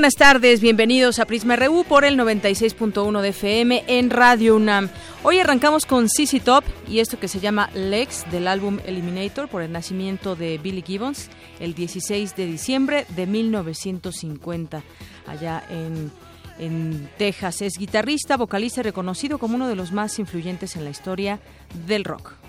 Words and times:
Buenas 0.00 0.14
tardes, 0.14 0.62
bienvenidos 0.62 1.18
a 1.18 1.26
Prisma 1.26 1.56
RU 1.56 1.84
por 1.84 2.06
el 2.06 2.18
96.1 2.18 3.20
de 3.20 3.28
FM 3.28 3.84
en 3.86 4.08
Radio 4.08 4.56
UNAM. 4.56 4.88
Hoy 5.22 5.40
arrancamos 5.40 5.84
con 5.84 6.08
CC 6.08 6.40
Top 6.40 6.64
y 6.88 7.00
esto 7.00 7.20
que 7.20 7.28
se 7.28 7.38
llama 7.38 7.68
Lex 7.74 8.24
del 8.30 8.48
álbum 8.48 8.78
Eliminator 8.86 9.48
por 9.48 9.60
el 9.60 9.72
nacimiento 9.72 10.36
de 10.36 10.56
Billy 10.56 10.80
Gibbons 10.80 11.28
el 11.58 11.74
16 11.74 12.34
de 12.34 12.46
diciembre 12.46 13.04
de 13.10 13.26
1950 13.26 14.82
allá 15.26 15.62
en 15.68 16.10
en 16.58 17.10
Texas. 17.18 17.60
Es 17.60 17.74
guitarrista, 17.78 18.38
vocalista 18.38 18.82
reconocido 18.82 19.38
como 19.38 19.56
uno 19.56 19.68
de 19.68 19.76
los 19.76 19.92
más 19.92 20.18
influyentes 20.18 20.76
en 20.76 20.84
la 20.84 20.90
historia 20.90 21.40
del 21.86 22.04
rock. 22.04 22.39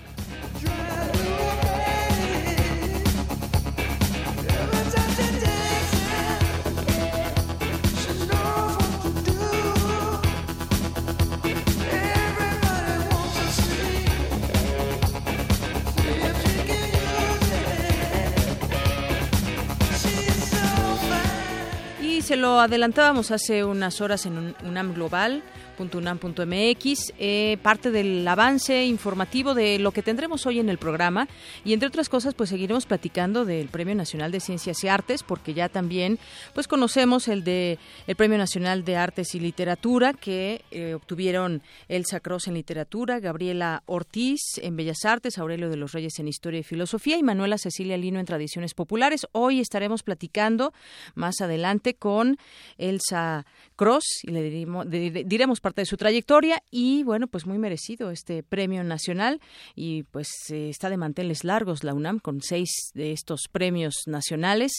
Se 22.32 22.38
lo 22.38 22.60
adelantábamos 22.60 23.30
hace 23.30 23.62
unas 23.62 24.00
horas 24.00 24.24
en 24.24 24.38
un 24.38 24.56
UNAM 24.66 24.94
Global 24.94 25.42
unam.mx, 25.78 27.12
eh, 27.18 27.58
parte 27.62 27.90
del 27.90 28.26
avance 28.26 28.84
informativo 28.84 29.54
de 29.54 29.78
lo 29.78 29.92
que 29.92 30.02
tendremos 30.02 30.46
hoy 30.46 30.60
en 30.60 30.68
el 30.68 30.78
programa 30.78 31.28
y 31.64 31.72
entre 31.72 31.88
otras 31.88 32.08
cosas 32.08 32.34
pues 32.34 32.50
seguiremos 32.50 32.86
platicando 32.86 33.44
del 33.44 33.68
Premio 33.68 33.94
Nacional 33.94 34.32
de 34.32 34.40
Ciencias 34.40 34.82
y 34.84 34.88
Artes 34.88 35.22
porque 35.22 35.54
ya 35.54 35.68
también 35.68 36.18
pues 36.54 36.68
conocemos 36.68 37.28
el 37.28 37.44
de 37.44 37.78
el 38.06 38.16
Premio 38.16 38.38
Nacional 38.38 38.84
de 38.84 38.96
Artes 38.96 39.34
y 39.34 39.40
Literatura 39.40 40.12
que 40.12 40.64
eh, 40.70 40.94
obtuvieron 40.94 41.62
Elsa 41.88 42.20
Cross 42.20 42.48
en 42.48 42.54
literatura, 42.54 43.20
Gabriela 43.20 43.82
Ortiz 43.86 44.40
en 44.58 44.76
Bellas 44.76 45.04
Artes, 45.04 45.38
Aurelio 45.38 45.68
de 45.68 45.76
los 45.76 45.92
Reyes 45.92 46.18
en 46.18 46.28
Historia 46.28 46.60
y 46.60 46.62
Filosofía 46.64 47.16
y 47.16 47.22
Manuela 47.22 47.58
Cecilia 47.58 47.96
Lino 47.96 48.20
en 48.20 48.26
Tradiciones 48.26 48.74
Populares. 48.74 49.26
Hoy 49.32 49.60
estaremos 49.60 50.02
platicando 50.02 50.72
más 51.14 51.40
adelante 51.40 51.94
con 51.94 52.38
Elsa 52.78 53.46
Cross 53.76 54.04
y 54.22 54.30
le 54.30 54.42
diremos, 54.42 54.88
diremos 54.88 55.60
parte 55.62 55.80
de 55.80 55.86
su 55.86 55.96
trayectoria 55.96 56.62
y 56.70 57.04
bueno, 57.04 57.28
pues 57.28 57.46
muy 57.46 57.56
merecido 57.56 58.10
este 58.10 58.42
premio 58.42 58.84
nacional 58.84 59.40
y 59.74 60.02
pues 60.02 60.28
eh, 60.50 60.68
está 60.68 60.90
de 60.90 60.98
manteles 60.98 61.44
largos 61.44 61.84
la 61.84 61.94
UNAM 61.94 62.18
con 62.18 62.42
seis 62.42 62.90
de 62.94 63.12
estos 63.12 63.42
premios 63.50 63.94
nacionales. 64.06 64.72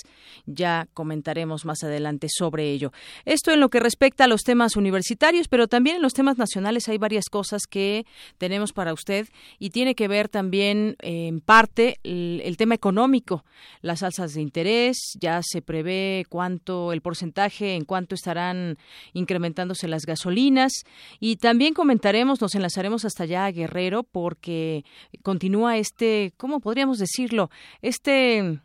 Ya 0.46 0.88
comentaremos 0.94 1.66
más 1.66 1.84
adelante 1.84 2.28
sobre 2.30 2.70
ello. 2.70 2.92
Esto 3.26 3.52
en 3.52 3.62
lo 3.62 3.70
que 3.70 3.80
respecta 3.80 4.26
a 4.26 4.28
los 4.28 4.44
temas 4.44 4.76
universitarios, 4.76 5.48
pero 5.48 5.68
también 5.68 5.96
en 5.96 6.02
los 6.02 6.14
temas 6.14 6.38
nacionales 6.38 6.90
hay 6.90 6.98
varias 6.98 7.26
cosas 7.30 7.64
que 7.66 8.06
tenemos 8.38 8.74
para 8.74 8.94
usted 8.94 9.28
y 9.60 9.70
tiene 9.70 9.96
que 9.96 10.08
ver 10.08 10.30
también 10.30 10.96
en 11.00 11.40
parte 11.40 11.98
el 12.04 12.58
tema 12.58 12.76
económico, 12.76 13.46
las 13.82 14.04
alzas 14.04 14.34
de 14.34 14.42
interés, 14.42 14.98
ya 15.20 15.40
se 15.42 15.62
prevé 15.62 16.26
cuánto 16.30 16.92
el 16.92 17.02
porcentaje 17.02 17.76
en 17.76 17.86
cuánto 17.86 18.16
estarán 18.16 18.78
incrementándose 19.14 19.88
las 19.88 20.06
gasolinas 20.06 20.73
y 21.20 21.38
también 21.38 21.74
comentaremos, 21.74 22.42
nos 22.42 22.56
enlazaremos 22.56 23.06
hasta 23.06 23.24
allá 23.24 23.46
a 23.46 23.52
Guerrero 23.52 24.04
porque 24.04 24.84
continúa 25.22 25.78
este, 25.78 26.34
¿cómo 26.38 26.60
podríamos 26.60 26.98
decirlo? 26.98 27.50
Este 27.82 28.60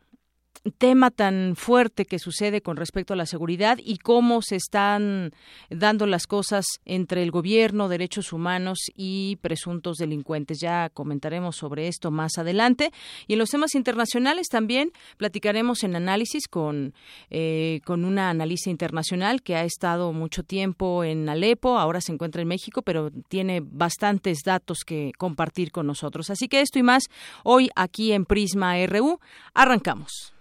tema 0.78 1.10
tan 1.10 1.54
fuerte 1.56 2.04
que 2.04 2.18
sucede 2.18 2.60
con 2.60 2.76
respecto 2.76 3.12
a 3.12 3.16
la 3.16 3.26
seguridad 3.26 3.78
y 3.82 3.98
cómo 3.98 4.42
se 4.42 4.56
están 4.56 5.32
dando 5.70 6.06
las 6.06 6.26
cosas 6.26 6.66
entre 6.84 7.22
el 7.22 7.30
gobierno, 7.30 7.88
derechos 7.88 8.32
humanos 8.32 8.78
y 8.94 9.36
presuntos 9.36 9.96
delincuentes. 9.96 10.58
Ya 10.60 10.90
comentaremos 10.90 11.56
sobre 11.56 11.88
esto 11.88 12.10
más 12.10 12.38
adelante. 12.38 12.92
Y 13.26 13.34
en 13.34 13.38
los 13.38 13.50
temas 13.50 13.74
internacionales 13.74 14.48
también 14.48 14.92
platicaremos 15.16 15.84
en 15.84 15.96
análisis 15.96 16.48
con, 16.48 16.94
eh, 17.30 17.80
con 17.84 18.04
una 18.04 18.30
analista 18.30 18.70
internacional 18.70 19.42
que 19.42 19.56
ha 19.56 19.64
estado 19.64 20.12
mucho 20.12 20.42
tiempo 20.42 21.04
en 21.04 21.28
Alepo, 21.28 21.78
ahora 21.78 22.00
se 22.00 22.12
encuentra 22.12 22.42
en 22.42 22.48
México, 22.48 22.82
pero 22.82 23.10
tiene 23.28 23.60
bastantes 23.62 24.38
datos 24.44 24.78
que 24.86 25.12
compartir 25.18 25.70
con 25.70 25.86
nosotros. 25.86 26.30
Así 26.30 26.48
que 26.48 26.60
esto 26.60 26.78
y 26.78 26.82
más 26.82 27.04
hoy 27.44 27.70
aquí 27.76 28.12
en 28.12 28.24
Prisma 28.24 28.74
RU. 28.86 29.18
Arrancamos. 29.54 30.37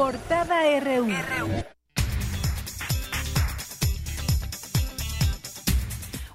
Portada 0.00 0.80
RU. 0.80 1.08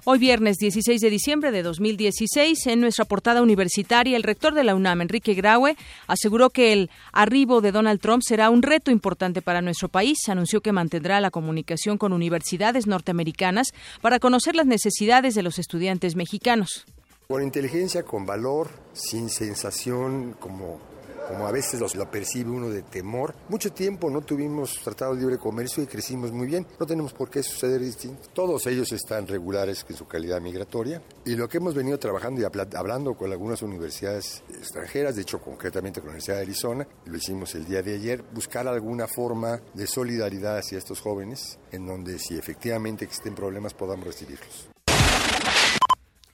Hoy 0.04 0.18
viernes 0.20 0.58
16 0.58 1.00
de 1.00 1.10
diciembre 1.10 1.50
de 1.50 1.64
2016, 1.64 2.64
en 2.68 2.80
nuestra 2.80 3.06
portada 3.06 3.42
universitaria, 3.42 4.16
el 4.16 4.22
rector 4.22 4.54
de 4.54 4.62
la 4.62 4.76
UNAM, 4.76 5.00
Enrique 5.00 5.34
Graue, 5.34 5.76
aseguró 6.06 6.50
que 6.50 6.72
el 6.72 6.90
arribo 7.10 7.60
de 7.60 7.72
Donald 7.72 8.00
Trump 8.00 8.22
será 8.24 8.50
un 8.50 8.62
reto 8.62 8.92
importante 8.92 9.42
para 9.42 9.62
nuestro 9.62 9.88
país. 9.88 10.18
Anunció 10.28 10.60
que 10.60 10.70
mantendrá 10.70 11.20
la 11.20 11.32
comunicación 11.32 11.98
con 11.98 12.12
universidades 12.12 12.86
norteamericanas 12.86 13.72
para 14.00 14.20
conocer 14.20 14.54
las 14.54 14.66
necesidades 14.66 15.34
de 15.34 15.42
los 15.42 15.58
estudiantes 15.58 16.14
mexicanos. 16.14 16.86
Con 17.26 17.42
inteligencia, 17.42 18.04
con 18.04 18.26
valor, 18.26 18.70
sin 18.92 19.28
sensación 19.28 20.36
como 20.38 20.78
como 21.26 21.46
a 21.46 21.52
veces 21.52 21.94
lo 21.94 22.10
percibe 22.10 22.50
uno 22.50 22.68
de 22.68 22.82
temor. 22.82 23.34
Mucho 23.48 23.72
tiempo 23.72 24.10
no 24.10 24.20
tuvimos 24.22 24.80
tratado 24.82 25.14
de 25.14 25.20
libre 25.20 25.38
comercio 25.38 25.82
y 25.82 25.86
crecimos 25.86 26.32
muy 26.32 26.46
bien. 26.46 26.66
No 26.78 26.86
tenemos 26.86 27.12
por 27.12 27.30
qué 27.30 27.42
suceder 27.42 27.80
distinto. 27.80 28.28
Todos 28.32 28.66
ellos 28.66 28.92
están 28.92 29.26
regulares 29.26 29.84
en 29.88 29.96
su 29.96 30.06
calidad 30.06 30.40
migratoria. 30.40 31.02
Y 31.24 31.34
lo 31.36 31.48
que 31.48 31.58
hemos 31.58 31.74
venido 31.74 31.98
trabajando 31.98 32.40
y 32.40 32.44
hablando 32.76 33.14
con 33.14 33.32
algunas 33.32 33.62
universidades 33.62 34.42
extranjeras, 34.50 35.16
de 35.16 35.22
hecho 35.22 35.40
concretamente 35.40 36.00
con 36.00 36.08
la 36.08 36.12
Universidad 36.12 36.36
de 36.36 36.42
Arizona, 36.42 36.88
lo 37.04 37.16
hicimos 37.16 37.54
el 37.54 37.64
día 37.64 37.82
de 37.82 37.94
ayer, 37.94 38.24
buscar 38.32 38.66
alguna 38.68 39.06
forma 39.06 39.60
de 39.74 39.86
solidaridad 39.86 40.58
hacia 40.58 40.78
estos 40.78 41.00
jóvenes, 41.00 41.58
en 41.72 41.86
donde 41.86 42.18
si 42.18 42.36
efectivamente 42.36 43.04
existen 43.04 43.34
problemas 43.34 43.74
podamos 43.74 44.06
recibirlos. 44.06 44.75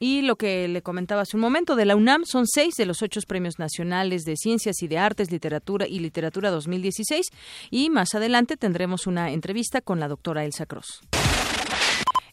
Y 0.04 0.22
lo 0.22 0.34
que 0.34 0.66
le 0.66 0.82
comentaba 0.82 1.22
hace 1.22 1.36
un 1.36 1.42
momento 1.42 1.76
de 1.76 1.84
la 1.84 1.94
UNAM 1.94 2.24
son 2.24 2.48
seis 2.48 2.74
de 2.74 2.86
los 2.86 3.02
ocho 3.02 3.20
premios 3.24 3.60
nacionales 3.60 4.24
de 4.24 4.36
ciencias 4.36 4.82
y 4.82 4.88
de 4.88 4.98
artes, 4.98 5.30
literatura 5.30 5.86
y 5.86 6.00
literatura 6.00 6.50
2016. 6.50 7.28
Y 7.70 7.88
más 7.88 8.16
adelante 8.16 8.56
tendremos 8.56 9.06
una 9.06 9.30
entrevista 9.30 9.80
con 9.80 10.00
la 10.00 10.08
doctora 10.08 10.44
Elsa 10.44 10.66
Cross. 10.66 11.02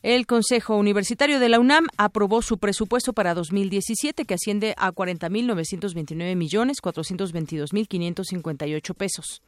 El 0.01 0.25
Consejo 0.25 0.77
Universitario 0.77 1.39
de 1.39 1.48
la 1.48 1.60
UNAM 1.60 1.86
aprobó 1.95 2.42
su 2.42 2.57
presupuesto 2.57 3.13
para 3.13 3.36
2017 3.36 4.25
que 4.25 4.33
asciende 4.33 4.74
a 4.75 4.92
40.929 4.92 6.36
millones 6.36 6.77
422.558 6.81 8.95
pesos. 8.95 9.44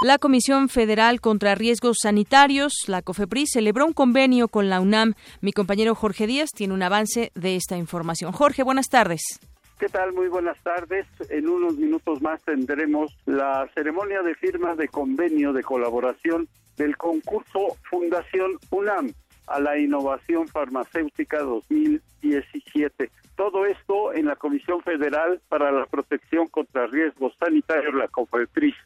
La 0.00 0.18
Comisión 0.18 0.68
Federal 0.68 1.20
contra 1.20 1.56
Riesgos 1.56 1.96
Sanitarios, 2.02 2.84
la 2.86 3.02
COFEPRIS, 3.02 3.50
celebró 3.54 3.84
un 3.84 3.92
convenio 3.92 4.46
con 4.46 4.68
la 4.70 4.80
UNAM. 4.80 5.14
Mi 5.40 5.52
compañero 5.52 5.96
Jorge 5.96 6.28
Díaz 6.28 6.50
tiene 6.54 6.72
un 6.72 6.84
avance 6.84 7.32
de 7.34 7.56
esta 7.56 7.76
información. 7.76 8.30
Jorge, 8.30 8.62
buenas 8.62 8.88
tardes. 8.88 9.40
¿Qué 9.80 9.88
tal? 9.88 10.12
Muy 10.12 10.28
buenas 10.28 10.56
tardes. 10.62 11.04
En 11.30 11.48
unos 11.48 11.76
minutos 11.78 12.22
más 12.22 12.40
tendremos 12.44 13.12
la 13.26 13.68
ceremonia 13.74 14.22
de 14.22 14.36
firma 14.36 14.76
de 14.76 14.86
convenio 14.86 15.52
de 15.52 15.64
colaboración 15.64 16.46
del 16.76 16.96
concurso 16.96 17.76
Fundación 17.90 18.52
UNAM 18.70 19.12
a 19.48 19.58
la 19.58 19.80
Innovación 19.80 20.46
Farmacéutica 20.46 21.40
2017. 21.40 23.10
Todo 23.34 23.66
esto 23.66 24.12
en 24.12 24.26
la 24.26 24.36
Comisión 24.36 24.80
Federal 24.82 25.40
para 25.48 25.72
la 25.72 25.86
Protección 25.86 26.46
contra 26.46 26.86
Riesgos 26.86 27.34
Sanitarios, 27.40 27.94
la 27.94 28.06
COFEPRIS. 28.06 28.76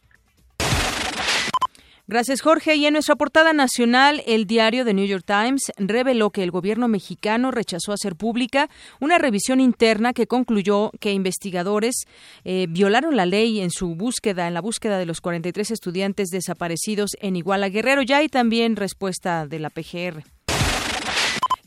Gracias, 2.12 2.42
Jorge. 2.42 2.76
Y 2.76 2.84
en 2.84 2.92
nuestra 2.92 3.16
portada 3.16 3.54
nacional, 3.54 4.22
el 4.26 4.46
diario 4.46 4.84
The 4.84 4.92
New 4.92 5.06
York 5.06 5.24
Times 5.24 5.72
reveló 5.78 6.28
que 6.28 6.42
el 6.42 6.50
gobierno 6.50 6.86
mexicano 6.86 7.50
rechazó 7.50 7.90
hacer 7.90 8.16
pública 8.16 8.68
una 9.00 9.16
revisión 9.16 9.60
interna 9.60 10.12
que 10.12 10.26
concluyó 10.26 10.90
que 11.00 11.12
investigadores 11.12 12.04
eh, 12.44 12.66
violaron 12.68 13.16
la 13.16 13.24
ley 13.24 13.60
en 13.60 13.70
su 13.70 13.94
búsqueda, 13.94 14.46
en 14.46 14.52
la 14.52 14.60
búsqueda 14.60 14.98
de 14.98 15.06
los 15.06 15.22
43 15.22 15.70
estudiantes 15.70 16.28
desaparecidos 16.28 17.12
en 17.18 17.34
Iguala 17.34 17.70
Guerrero. 17.70 18.02
Ya 18.02 18.18
hay 18.18 18.28
también 18.28 18.76
respuesta 18.76 19.46
de 19.46 19.58
la 19.58 19.70
PGR 19.70 20.22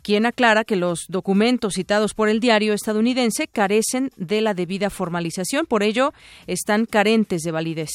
quien 0.03 0.27
aclara 0.27 0.63
que 0.63 0.75
los 0.75 1.05
documentos 1.07 1.73
citados 1.73 2.13
por 2.13 2.29
el 2.29 2.39
diario 2.39 2.73
estadounidense 2.73 3.47
carecen 3.47 4.11
de 4.15 4.41
la 4.41 4.53
debida 4.53 4.91
formalización, 4.91 5.65
por 5.65 5.81
ello 5.81 6.13
están 6.45 6.85
carentes 6.85 7.41
de 7.41 7.49
validez. 7.49 7.89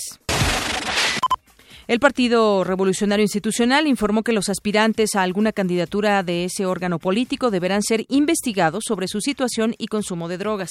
El 1.91 1.99
Partido 1.99 2.63
Revolucionario 2.63 3.25
Institucional 3.25 3.89
informó 3.89 4.23
que 4.23 4.33
los 4.33 4.49
aspirantes 4.49 5.17
a 5.17 5.23
alguna 5.23 5.51
candidatura 5.51 6.23
de 6.23 6.45
ese 6.45 6.65
órgano 6.65 7.01
político 7.01 7.51
deberán 7.51 7.83
ser 7.83 8.07
investigados 8.09 8.85
sobre 8.87 9.09
su 9.09 9.21
situación 9.21 9.75
y 9.77 9.89
consumo 9.89 10.29
de 10.29 10.39
drogas. 10.39 10.71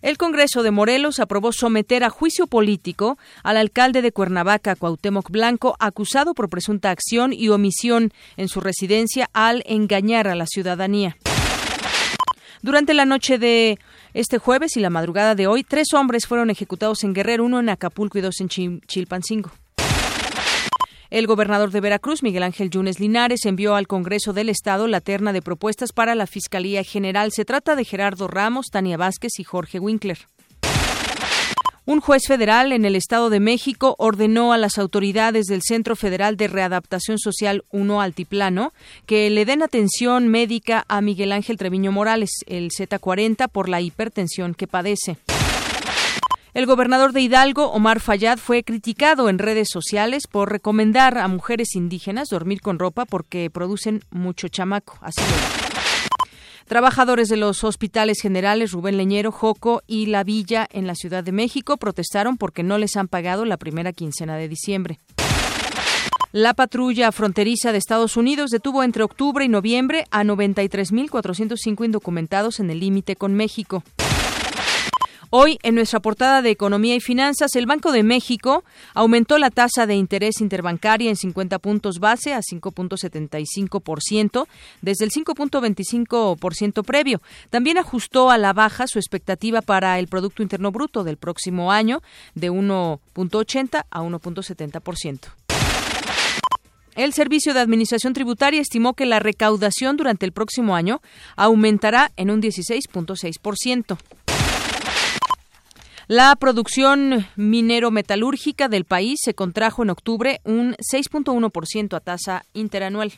El 0.00 0.16
Congreso 0.16 0.62
de 0.62 0.70
Morelos 0.70 1.18
aprobó 1.18 1.50
someter 1.50 2.04
a 2.04 2.10
juicio 2.10 2.46
político 2.46 3.18
al 3.42 3.56
alcalde 3.56 4.00
de 4.00 4.12
Cuernavaca, 4.12 4.76
Cuauhtémoc 4.76 5.28
Blanco, 5.28 5.74
acusado 5.80 6.34
por 6.34 6.48
presunta 6.48 6.92
acción 6.92 7.32
y 7.32 7.48
omisión 7.48 8.12
en 8.36 8.46
su 8.46 8.60
residencia 8.60 9.28
al 9.32 9.64
engañar 9.66 10.28
a 10.28 10.36
la 10.36 10.46
ciudadanía. 10.46 11.16
Durante 12.62 12.94
la 12.94 13.06
noche 13.06 13.38
de 13.38 13.80
este 14.12 14.38
jueves 14.38 14.76
y 14.76 14.80
la 14.80 14.88
madrugada 14.88 15.34
de 15.34 15.48
hoy, 15.48 15.64
tres 15.64 15.92
hombres 15.94 16.28
fueron 16.28 16.48
ejecutados 16.50 17.02
en 17.02 17.12
Guerrero, 17.12 17.44
uno 17.44 17.58
en 17.58 17.70
Acapulco 17.70 18.18
y 18.18 18.20
dos 18.20 18.40
en 18.40 18.48
Chilpancingo. 18.86 19.50
El 21.14 21.28
gobernador 21.28 21.70
de 21.70 21.80
Veracruz, 21.80 22.24
Miguel 22.24 22.42
Ángel 22.42 22.70
Yunes 22.70 22.98
Linares, 22.98 23.44
envió 23.44 23.76
al 23.76 23.86
Congreso 23.86 24.32
del 24.32 24.48
Estado 24.48 24.88
la 24.88 25.00
terna 25.00 25.32
de 25.32 25.42
propuestas 25.42 25.92
para 25.92 26.16
la 26.16 26.26
Fiscalía 26.26 26.82
General. 26.82 27.30
Se 27.30 27.44
trata 27.44 27.76
de 27.76 27.84
Gerardo 27.84 28.26
Ramos, 28.26 28.66
Tania 28.72 28.96
Vázquez 28.96 29.38
y 29.38 29.44
Jorge 29.44 29.78
Winkler. 29.78 30.18
Un 31.84 32.00
juez 32.00 32.26
federal 32.26 32.72
en 32.72 32.84
el 32.84 32.96
Estado 32.96 33.30
de 33.30 33.38
México 33.38 33.94
ordenó 33.98 34.52
a 34.52 34.58
las 34.58 34.76
autoridades 34.76 35.46
del 35.46 35.62
Centro 35.62 35.94
Federal 35.94 36.36
de 36.36 36.48
Readaptación 36.48 37.20
Social 37.20 37.64
1 37.70 38.00
Altiplano 38.00 38.72
que 39.06 39.30
le 39.30 39.44
den 39.44 39.62
atención 39.62 40.26
médica 40.26 40.84
a 40.88 41.00
Miguel 41.00 41.30
Ángel 41.30 41.58
Treviño 41.58 41.92
Morales, 41.92 42.30
el 42.48 42.70
Z40, 42.70 43.48
por 43.50 43.68
la 43.68 43.80
hipertensión 43.80 44.52
que 44.52 44.66
padece. 44.66 45.16
El 46.54 46.66
gobernador 46.66 47.12
de 47.12 47.20
Hidalgo, 47.20 47.72
Omar 47.72 47.98
Fayad, 47.98 48.38
fue 48.38 48.62
criticado 48.62 49.28
en 49.28 49.40
redes 49.40 49.66
sociales 49.72 50.28
por 50.30 50.52
recomendar 50.52 51.18
a 51.18 51.26
mujeres 51.26 51.74
indígenas 51.74 52.28
dormir 52.28 52.60
con 52.60 52.78
ropa 52.78 53.06
porque 53.06 53.50
producen 53.50 54.04
mucho 54.12 54.46
chamaco. 54.46 54.96
Así 55.00 55.20
Trabajadores 56.68 57.28
de 57.28 57.38
los 57.38 57.64
hospitales 57.64 58.20
generales 58.22 58.70
Rubén 58.70 58.96
Leñero, 58.96 59.32
Joco 59.32 59.82
y 59.88 60.06
La 60.06 60.22
Villa 60.22 60.68
en 60.70 60.86
la 60.86 60.94
Ciudad 60.94 61.24
de 61.24 61.32
México 61.32 61.76
protestaron 61.76 62.36
porque 62.36 62.62
no 62.62 62.78
les 62.78 62.94
han 62.94 63.08
pagado 63.08 63.44
la 63.44 63.56
primera 63.56 63.92
quincena 63.92 64.36
de 64.36 64.48
diciembre. 64.48 65.00
La 66.30 66.54
patrulla 66.54 67.10
fronteriza 67.10 67.72
de 67.72 67.78
Estados 67.78 68.16
Unidos 68.16 68.50
detuvo 68.50 68.84
entre 68.84 69.02
octubre 69.02 69.44
y 69.44 69.48
noviembre 69.48 70.04
a 70.12 70.22
93.405 70.22 71.84
indocumentados 71.84 72.60
en 72.60 72.70
el 72.70 72.78
límite 72.78 73.16
con 73.16 73.34
México. 73.34 73.82
Hoy, 75.36 75.58
en 75.64 75.74
nuestra 75.74 75.98
portada 75.98 76.42
de 76.42 76.50
Economía 76.50 76.94
y 76.94 77.00
Finanzas, 77.00 77.56
el 77.56 77.66
Banco 77.66 77.90
de 77.90 78.04
México 78.04 78.62
aumentó 78.94 79.36
la 79.36 79.50
tasa 79.50 79.84
de 79.84 79.96
interés 79.96 80.40
interbancaria 80.40 81.10
en 81.10 81.16
50 81.16 81.58
puntos 81.58 81.98
base 81.98 82.32
a 82.32 82.38
5.75% 82.38 84.46
desde 84.80 85.04
el 85.04 85.10
5.25% 85.10 86.84
previo. 86.84 87.20
También 87.50 87.78
ajustó 87.78 88.30
a 88.30 88.38
la 88.38 88.52
baja 88.52 88.86
su 88.86 89.00
expectativa 89.00 89.60
para 89.60 89.98
el 89.98 90.06
Producto 90.06 90.44
Interno 90.44 90.70
Bruto 90.70 91.02
del 91.02 91.16
próximo 91.16 91.72
año 91.72 92.00
de 92.36 92.52
1.80 92.52 93.86
a 93.90 94.02
1.70%. 94.02 95.18
El 96.94 97.12
Servicio 97.12 97.54
de 97.54 97.58
Administración 97.58 98.12
Tributaria 98.12 98.60
estimó 98.60 98.94
que 98.94 99.04
la 99.04 99.18
recaudación 99.18 99.96
durante 99.96 100.26
el 100.26 100.30
próximo 100.30 100.76
año 100.76 101.02
aumentará 101.34 102.12
en 102.14 102.30
un 102.30 102.40
16.6%. 102.40 103.98
La 106.06 106.36
producción 106.36 107.26
minero-metalúrgica 107.36 108.68
del 108.68 108.84
país 108.84 109.20
se 109.22 109.32
contrajo 109.32 109.82
en 109.82 109.88
octubre 109.88 110.42
un 110.44 110.74
6.1% 110.74 111.96
a 111.96 112.00
tasa 112.00 112.44
interanual. 112.52 113.14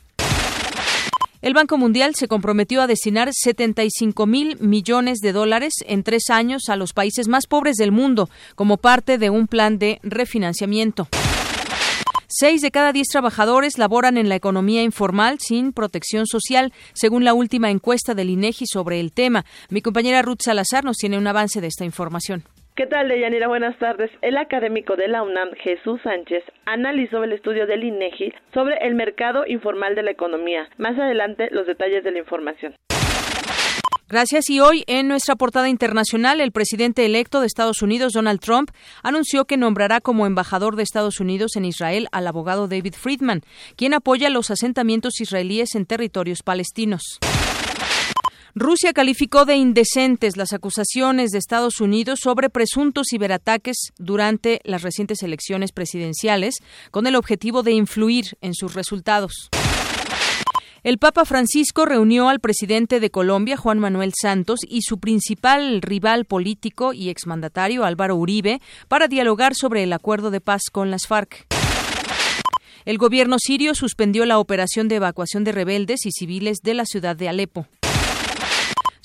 El 1.41 1.53
Banco 1.53 1.77
Mundial 1.77 2.15
se 2.15 2.29
comprometió 2.29 2.81
a 2.81 2.87
destinar 2.87 3.29
75 3.33 4.25
mil 4.25 4.57
millones 4.61 5.19
de 5.19 5.33
dólares 5.33 5.73
en 5.85 6.03
tres 6.03 6.29
años 6.29 6.69
a 6.69 6.77
los 6.77 6.93
países 6.93 7.27
más 7.27 7.45
pobres 7.45 7.75
del 7.75 7.91
mundo 7.91 8.29
como 8.55 8.77
parte 8.77 9.17
de 9.17 9.29
un 9.29 9.47
plan 9.47 9.77
de 9.77 9.99
refinanciamiento. 10.01 11.09
Seis 12.29 12.61
de 12.61 12.71
cada 12.71 12.93
diez 12.93 13.07
trabajadores 13.07 13.77
laboran 13.77 14.17
en 14.17 14.29
la 14.29 14.35
economía 14.35 14.81
informal 14.81 15.39
sin 15.39 15.73
protección 15.73 16.25
social, 16.25 16.71
según 16.93 17.25
la 17.25 17.33
última 17.33 17.69
encuesta 17.69 18.13
del 18.13 18.29
INEGI 18.29 18.65
sobre 18.65 19.01
el 19.01 19.11
tema. 19.11 19.45
Mi 19.69 19.81
compañera 19.81 20.21
Ruth 20.21 20.41
Salazar 20.43 20.85
nos 20.85 20.97
tiene 20.97 21.17
un 21.17 21.27
avance 21.27 21.61
de 21.61 21.67
esta 21.67 21.85
información. 21.85 22.43
¿Qué 22.77 22.85
tal, 22.85 23.07
Deyanira? 23.07 23.47
Buenas 23.47 23.75
tardes. 23.79 24.11
El 24.21 24.37
académico 24.37 24.95
de 24.95 25.07
la 25.07 25.23
UNAM, 25.23 25.49
Jesús 25.63 25.99
Sánchez, 26.03 26.43
analizó 26.67 27.23
el 27.23 27.33
estudio 27.33 27.65
del 27.65 27.83
INEGI 27.83 28.31
sobre 28.53 28.77
el 28.85 28.93
mercado 28.93 29.47
informal 29.47 29.95
de 29.95 30.03
la 30.03 30.11
economía. 30.11 30.69
Más 30.77 30.95
adelante, 30.95 31.47
los 31.49 31.65
detalles 31.65 32.03
de 32.03 32.11
la 32.11 32.19
información. 32.19 32.75
Gracias. 34.07 34.51
Y 34.51 34.59
hoy, 34.59 34.83
en 34.85 35.07
nuestra 35.07 35.35
portada 35.35 35.69
internacional, 35.69 36.39
el 36.39 36.51
presidente 36.51 37.03
electo 37.03 37.41
de 37.41 37.47
Estados 37.47 37.81
Unidos, 37.81 38.13
Donald 38.13 38.41
Trump, 38.41 38.69
anunció 39.01 39.45
que 39.45 39.57
nombrará 39.57 39.99
como 39.99 40.27
embajador 40.27 40.75
de 40.75 40.83
Estados 40.83 41.19
Unidos 41.19 41.55
en 41.55 41.65
Israel 41.65 42.07
al 42.11 42.27
abogado 42.27 42.67
David 42.67 42.93
Friedman, 42.93 43.41
quien 43.75 43.95
apoya 43.95 44.29
los 44.29 44.51
asentamientos 44.51 45.19
israelíes 45.19 45.73
en 45.73 45.87
territorios 45.87 46.43
palestinos. 46.43 47.17
Rusia 48.59 48.91
calificó 48.91 49.45
de 49.45 49.55
indecentes 49.55 50.35
las 50.35 50.51
acusaciones 50.51 51.29
de 51.29 51.37
Estados 51.37 51.79
Unidos 51.79 52.21
sobre 52.23 52.49
presuntos 52.49 53.05
ciberataques 53.11 53.93
durante 53.99 54.61
las 54.63 54.81
recientes 54.81 55.21
elecciones 55.21 55.71
presidenciales 55.71 56.55
con 56.89 57.05
el 57.05 57.15
objetivo 57.15 57.61
de 57.61 57.73
influir 57.73 58.35
en 58.41 58.55
sus 58.55 58.73
resultados. 58.73 59.49
El 60.81 60.97
Papa 60.97 61.25
Francisco 61.25 61.85
reunió 61.85 62.29
al 62.29 62.39
presidente 62.39 62.99
de 62.99 63.11
Colombia, 63.11 63.57
Juan 63.57 63.77
Manuel 63.77 64.13
Santos, 64.19 64.61
y 64.67 64.81
su 64.81 64.99
principal 64.99 65.83
rival 65.83 66.25
político 66.25 66.93
y 66.93 67.09
exmandatario, 67.09 67.85
Álvaro 67.85 68.15
Uribe, 68.15 68.59
para 68.87 69.07
dialogar 69.07 69.53
sobre 69.53 69.83
el 69.83 69.93
acuerdo 69.93 70.31
de 70.31 70.41
paz 70.41 70.63
con 70.71 70.89
las 70.89 71.05
FARC. 71.05 71.45
El 72.85 72.97
gobierno 72.97 73.35
sirio 73.37 73.75
suspendió 73.75 74.25
la 74.25 74.39
operación 74.39 74.87
de 74.87 74.95
evacuación 74.95 75.43
de 75.43 75.51
rebeldes 75.51 76.07
y 76.07 76.11
civiles 76.11 76.57
de 76.63 76.73
la 76.73 76.85
ciudad 76.85 77.15
de 77.15 77.29
Alepo. 77.29 77.67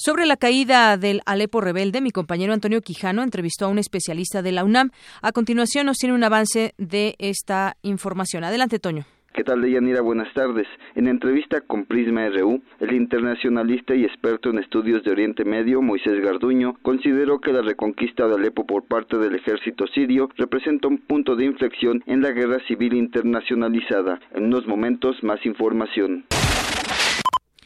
Sobre 0.05 0.27
la 0.27 0.37
caída 0.37 0.97
del 0.97 1.21
Alepo 1.27 1.61
rebelde, 1.61 2.01
mi 2.01 2.11
compañero 2.11 2.53
Antonio 2.53 2.81
Quijano 2.81 3.23
entrevistó 3.23 3.67
a 3.67 3.69
un 3.69 3.79
especialista 3.79 4.43
de 4.43 4.51
la 4.51 4.65
UNAM. 4.65 4.91
A 5.23 5.31
continuación 5.31 5.87
nos 5.87 5.99
tiene 5.99 6.13
un 6.13 6.25
avance 6.25 6.75
de 6.77 7.15
esta 7.21 7.77
información. 7.83 8.43
Adelante, 8.43 8.81
Toño. 8.81 9.05
¿Qué 9.33 9.45
tal, 9.45 9.63
Deyanira? 9.63 10.01
Buenas 10.01 10.35
tardes. 10.35 10.67
En 10.97 11.07
entrevista 11.07 11.61
con 11.61 11.85
Prisma 11.85 12.29
RU, 12.31 12.61
el 12.81 12.95
internacionalista 12.95 13.95
y 13.95 14.03
experto 14.03 14.51
en 14.51 14.59
estudios 14.59 15.05
de 15.05 15.13
Oriente 15.13 15.45
Medio, 15.45 15.81
Moisés 15.81 16.21
Garduño, 16.21 16.75
consideró 16.83 17.39
que 17.39 17.53
la 17.53 17.63
reconquista 17.63 18.27
de 18.27 18.35
Alepo 18.35 18.67
por 18.67 18.83
parte 18.83 19.19
del 19.19 19.37
ejército 19.37 19.87
sirio 19.87 20.31
representa 20.37 20.89
un 20.89 20.99
punto 20.99 21.37
de 21.37 21.45
inflexión 21.45 22.03
en 22.07 22.23
la 22.23 22.33
guerra 22.33 22.59
civil 22.67 22.95
internacionalizada. 22.95 24.19
En 24.35 24.47
unos 24.47 24.67
momentos, 24.67 25.23
más 25.23 25.47
información. 25.47 26.25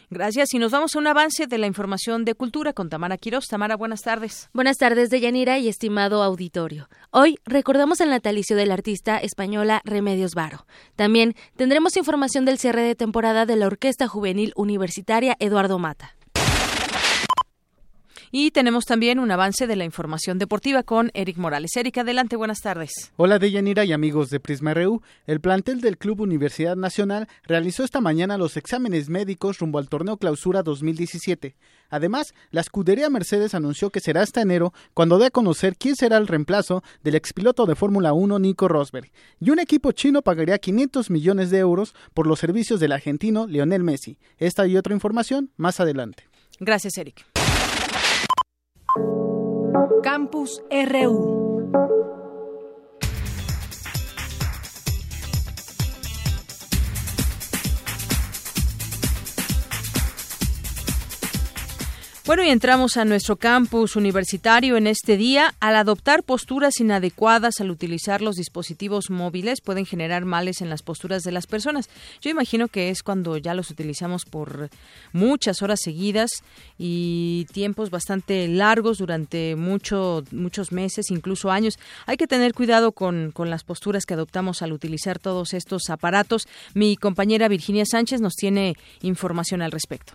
Gracias. 0.08 0.54
Y 0.54 0.58
nos 0.58 0.72
vamos 0.72 0.94
a 0.94 0.98
un 0.98 1.06
avance 1.06 1.46
de 1.46 1.58
la 1.58 1.66
información 1.66 2.24
de 2.24 2.34
cultura 2.34 2.72
con 2.72 2.88
Tamara 2.88 3.18
Quiroz. 3.18 3.48
Tamara, 3.48 3.76
buenas 3.76 4.02
tardes. 4.02 4.48
Buenas 4.52 4.78
tardes, 4.78 5.10
Deyanira 5.10 5.58
y 5.58 5.68
estimado 5.68 6.22
auditorio. 6.22 6.88
Hoy 7.10 7.38
recordamos 7.44 8.00
el 8.00 8.10
natalicio 8.10 8.56
de 8.56 8.66
la 8.66 8.74
artista 8.74 9.18
española 9.18 9.82
Remedios 9.84 10.34
Varo. 10.34 10.66
También 10.94 11.34
tendremos 11.56 11.96
información 11.96 12.44
del 12.44 12.58
cierre 12.58 12.82
de 12.82 12.94
temporada 12.94 13.46
de 13.46 13.56
la 13.56 13.66
Orquesta 13.66 14.06
Juvenil 14.06 14.52
Universitaria 14.56 15.36
Eduardo 15.40 15.78
Mata. 15.78 16.16
Y 18.30 18.50
tenemos 18.50 18.84
también 18.84 19.18
un 19.18 19.30
avance 19.30 19.66
de 19.66 19.76
la 19.76 19.84
información 19.84 20.38
deportiva 20.38 20.82
con 20.82 21.10
Eric 21.14 21.36
Morales. 21.36 21.70
Eric, 21.76 21.98
adelante, 21.98 22.36
buenas 22.36 22.60
tardes. 22.60 23.12
Hola 23.16 23.38
Deyanira 23.38 23.84
y 23.84 23.92
amigos 23.92 24.30
de 24.30 24.40
Prisma 24.40 24.74
RU. 24.74 25.02
El 25.26 25.40
plantel 25.40 25.80
del 25.80 25.98
Club 25.98 26.20
Universidad 26.22 26.76
Nacional 26.76 27.28
realizó 27.44 27.84
esta 27.84 28.00
mañana 28.00 28.38
los 28.38 28.56
exámenes 28.56 29.08
médicos 29.08 29.58
rumbo 29.58 29.78
al 29.78 29.88
torneo 29.88 30.16
Clausura 30.16 30.62
2017. 30.62 31.54
Además, 31.88 32.34
la 32.50 32.62
escudería 32.62 33.10
Mercedes 33.10 33.54
anunció 33.54 33.90
que 33.90 34.00
será 34.00 34.22
hasta 34.22 34.42
enero 34.42 34.72
cuando 34.92 35.18
dé 35.18 35.26
a 35.26 35.30
conocer 35.30 35.76
quién 35.76 35.94
será 35.94 36.16
el 36.16 36.26
reemplazo 36.26 36.82
del 37.04 37.14
expiloto 37.14 37.66
de 37.66 37.76
Fórmula 37.76 38.12
1 38.12 38.38
Nico 38.40 38.66
Rosberg. 38.66 39.10
Y 39.40 39.50
un 39.50 39.60
equipo 39.60 39.92
chino 39.92 40.22
pagaría 40.22 40.58
500 40.58 41.10
millones 41.10 41.50
de 41.50 41.58
euros 41.58 41.94
por 42.12 42.26
los 42.26 42.40
servicios 42.40 42.80
del 42.80 42.92
argentino 42.92 43.46
Lionel 43.46 43.84
Messi. 43.84 44.18
Esta 44.38 44.66
y 44.66 44.76
otra 44.76 44.94
información 44.94 45.50
más 45.56 45.78
adelante. 45.78 46.24
Gracias, 46.58 46.96
Eric. 46.98 47.35
Campus 50.06 50.62
RU. 50.70 51.55
Bueno, 62.26 62.42
y 62.42 62.48
entramos 62.48 62.96
a 62.96 63.04
nuestro 63.04 63.36
campus 63.36 63.94
universitario 63.94 64.76
en 64.76 64.88
este 64.88 65.16
día. 65.16 65.54
Al 65.60 65.76
adoptar 65.76 66.24
posturas 66.24 66.80
inadecuadas 66.80 67.60
al 67.60 67.70
utilizar 67.70 68.20
los 68.20 68.34
dispositivos 68.34 69.10
móviles 69.10 69.60
pueden 69.60 69.86
generar 69.86 70.24
males 70.24 70.60
en 70.60 70.68
las 70.68 70.82
posturas 70.82 71.22
de 71.22 71.30
las 71.30 71.46
personas. 71.46 71.88
Yo 72.20 72.28
imagino 72.28 72.66
que 72.66 72.90
es 72.90 73.04
cuando 73.04 73.36
ya 73.36 73.54
los 73.54 73.70
utilizamos 73.70 74.24
por 74.24 74.70
muchas 75.12 75.62
horas 75.62 75.78
seguidas 75.80 76.30
y 76.76 77.46
tiempos 77.52 77.90
bastante 77.90 78.48
largos 78.48 78.98
durante 78.98 79.54
mucho, 79.54 80.24
muchos 80.32 80.72
meses, 80.72 81.12
incluso 81.12 81.52
años. 81.52 81.78
Hay 82.06 82.16
que 82.16 82.26
tener 82.26 82.54
cuidado 82.54 82.90
con, 82.90 83.30
con 83.30 83.50
las 83.50 83.62
posturas 83.62 84.04
que 84.04 84.14
adoptamos 84.14 84.62
al 84.62 84.72
utilizar 84.72 85.20
todos 85.20 85.54
estos 85.54 85.90
aparatos. 85.90 86.48
Mi 86.74 86.96
compañera 86.96 87.46
Virginia 87.46 87.84
Sánchez 87.86 88.20
nos 88.20 88.34
tiene 88.34 88.74
información 89.00 89.62
al 89.62 89.70
respecto. 89.70 90.14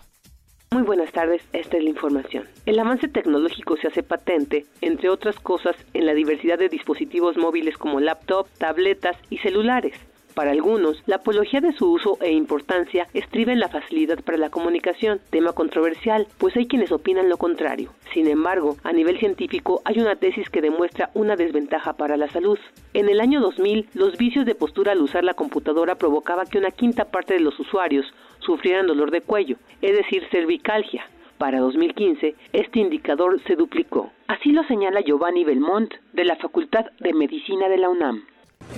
Muy 0.72 0.84
buenas 0.84 1.12
tardes, 1.12 1.42
esta 1.52 1.76
es 1.76 1.84
la 1.84 1.90
información. 1.90 2.48
El 2.64 2.78
avance 2.78 3.06
tecnológico 3.06 3.76
se 3.76 3.88
hace 3.88 4.02
patente, 4.02 4.64
entre 4.80 5.10
otras 5.10 5.38
cosas, 5.38 5.76
en 5.92 6.06
la 6.06 6.14
diversidad 6.14 6.58
de 6.58 6.70
dispositivos 6.70 7.36
móviles 7.36 7.76
como 7.76 8.00
laptop, 8.00 8.46
tabletas 8.56 9.18
y 9.28 9.36
celulares. 9.36 9.92
Para 10.34 10.52
algunos, 10.52 11.02
la 11.06 11.16
apología 11.16 11.60
de 11.60 11.72
su 11.72 11.92
uso 11.92 12.16
e 12.22 12.32
importancia 12.32 13.06
estriba 13.12 13.52
en 13.52 13.60
la 13.60 13.68
facilidad 13.68 14.22
para 14.24 14.38
la 14.38 14.48
comunicación, 14.48 15.20
tema 15.28 15.52
controversial, 15.52 16.26
pues 16.38 16.56
hay 16.56 16.66
quienes 16.66 16.90
opinan 16.90 17.28
lo 17.28 17.36
contrario. 17.36 17.92
Sin 18.14 18.26
embargo, 18.26 18.76
a 18.82 18.92
nivel 18.92 19.18
científico 19.18 19.82
hay 19.84 20.00
una 20.00 20.16
tesis 20.16 20.48
que 20.48 20.62
demuestra 20.62 21.10
una 21.12 21.36
desventaja 21.36 21.92
para 21.94 22.16
la 22.16 22.28
salud. 22.28 22.58
En 22.94 23.10
el 23.10 23.20
año 23.20 23.40
2000, 23.40 23.88
los 23.92 24.16
vicios 24.16 24.46
de 24.46 24.54
postura 24.54 24.92
al 24.92 25.02
usar 25.02 25.22
la 25.22 25.34
computadora 25.34 25.96
provocaba 25.96 26.46
que 26.46 26.58
una 26.58 26.70
quinta 26.70 27.04
parte 27.04 27.34
de 27.34 27.40
los 27.40 27.58
usuarios 27.60 28.06
sufrieran 28.38 28.86
dolor 28.86 29.10
de 29.10 29.20
cuello, 29.20 29.56
es 29.82 29.94
decir, 29.96 30.26
cervicalgia. 30.30 31.04
Para 31.36 31.60
2015, 31.60 32.36
este 32.52 32.78
indicador 32.78 33.42
se 33.46 33.56
duplicó. 33.56 34.12
Así 34.28 34.52
lo 34.52 34.62
señala 34.64 35.00
Giovanni 35.00 35.44
Belmont, 35.44 35.92
de 36.12 36.24
la 36.24 36.36
Facultad 36.36 36.86
de 37.00 37.12
Medicina 37.12 37.68
de 37.68 37.78
la 37.78 37.90
UNAM. 37.90 38.22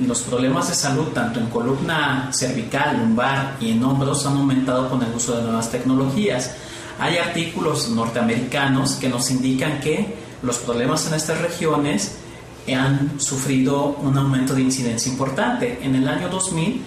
Los 0.07 0.23
problemas 0.23 0.69
de 0.69 0.75
salud, 0.75 1.09
tanto 1.15 1.39
en 1.39 1.47
columna 1.47 2.31
cervical, 2.33 2.99
lumbar 2.99 3.57
y 3.61 3.71
en 3.71 3.85
hombros, 3.85 4.27
han 4.27 4.37
aumentado 4.37 4.89
con 4.89 5.03
el 5.03 5.15
uso 5.15 5.37
de 5.37 5.43
nuevas 5.43 5.71
tecnologías. 5.71 6.57
Hay 6.99 7.19
artículos 7.19 7.89
norteamericanos 7.91 8.97
que 8.97 9.09
nos 9.09 9.31
indican 9.31 9.81
que 9.81 10.17
los 10.43 10.59
problemas 10.59 11.07
en 11.07 11.15
estas 11.15 11.41
regiones 11.41 12.17
han 12.73 13.21
sufrido 13.21 13.97
un 14.03 14.17
aumento 14.17 14.55
de 14.55 14.63
incidencia 14.63 15.13
importante. 15.13 15.79
En 15.83 15.95
el 15.95 16.09
año 16.09 16.29
2000 16.29 16.83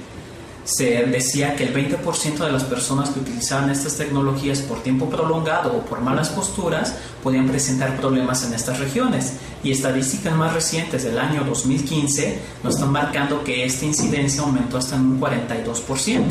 se 0.68 1.06
decía 1.06 1.56
que 1.56 1.64
el 1.64 1.74
20% 1.74 2.40
de 2.40 2.52
las 2.52 2.66
personas 2.66 3.10
que 3.12 3.22
utilizaban 3.22 3.70
estas 3.70 3.98
tecnologías 3.98 4.62
por 4.62 4.84
tiempo 4.84 5.10
prolongado 5.10 5.78
o 5.78 5.86
por 5.86 6.02
malas 6.02 6.28
posturas 6.30 7.00
podían 7.24 7.48
presentar 7.48 7.96
problemas 7.96 8.46
en 8.46 8.54
estas 8.54 8.78
regiones. 8.80 9.40
Y 9.64 9.72
estadísticas 9.72 10.36
más 10.36 10.54
recientes 10.54 11.06
del 11.06 11.18
año 11.20 11.46
2015 11.46 12.42
nos 12.66 12.76
están 12.76 12.92
marcando 12.92 13.46
que 13.46 13.64
esta 13.64 13.86
incidencia 13.86 14.44
aumentó 14.44 14.78
hasta 14.78 14.98
un 14.98 15.22
42%, 15.22 16.24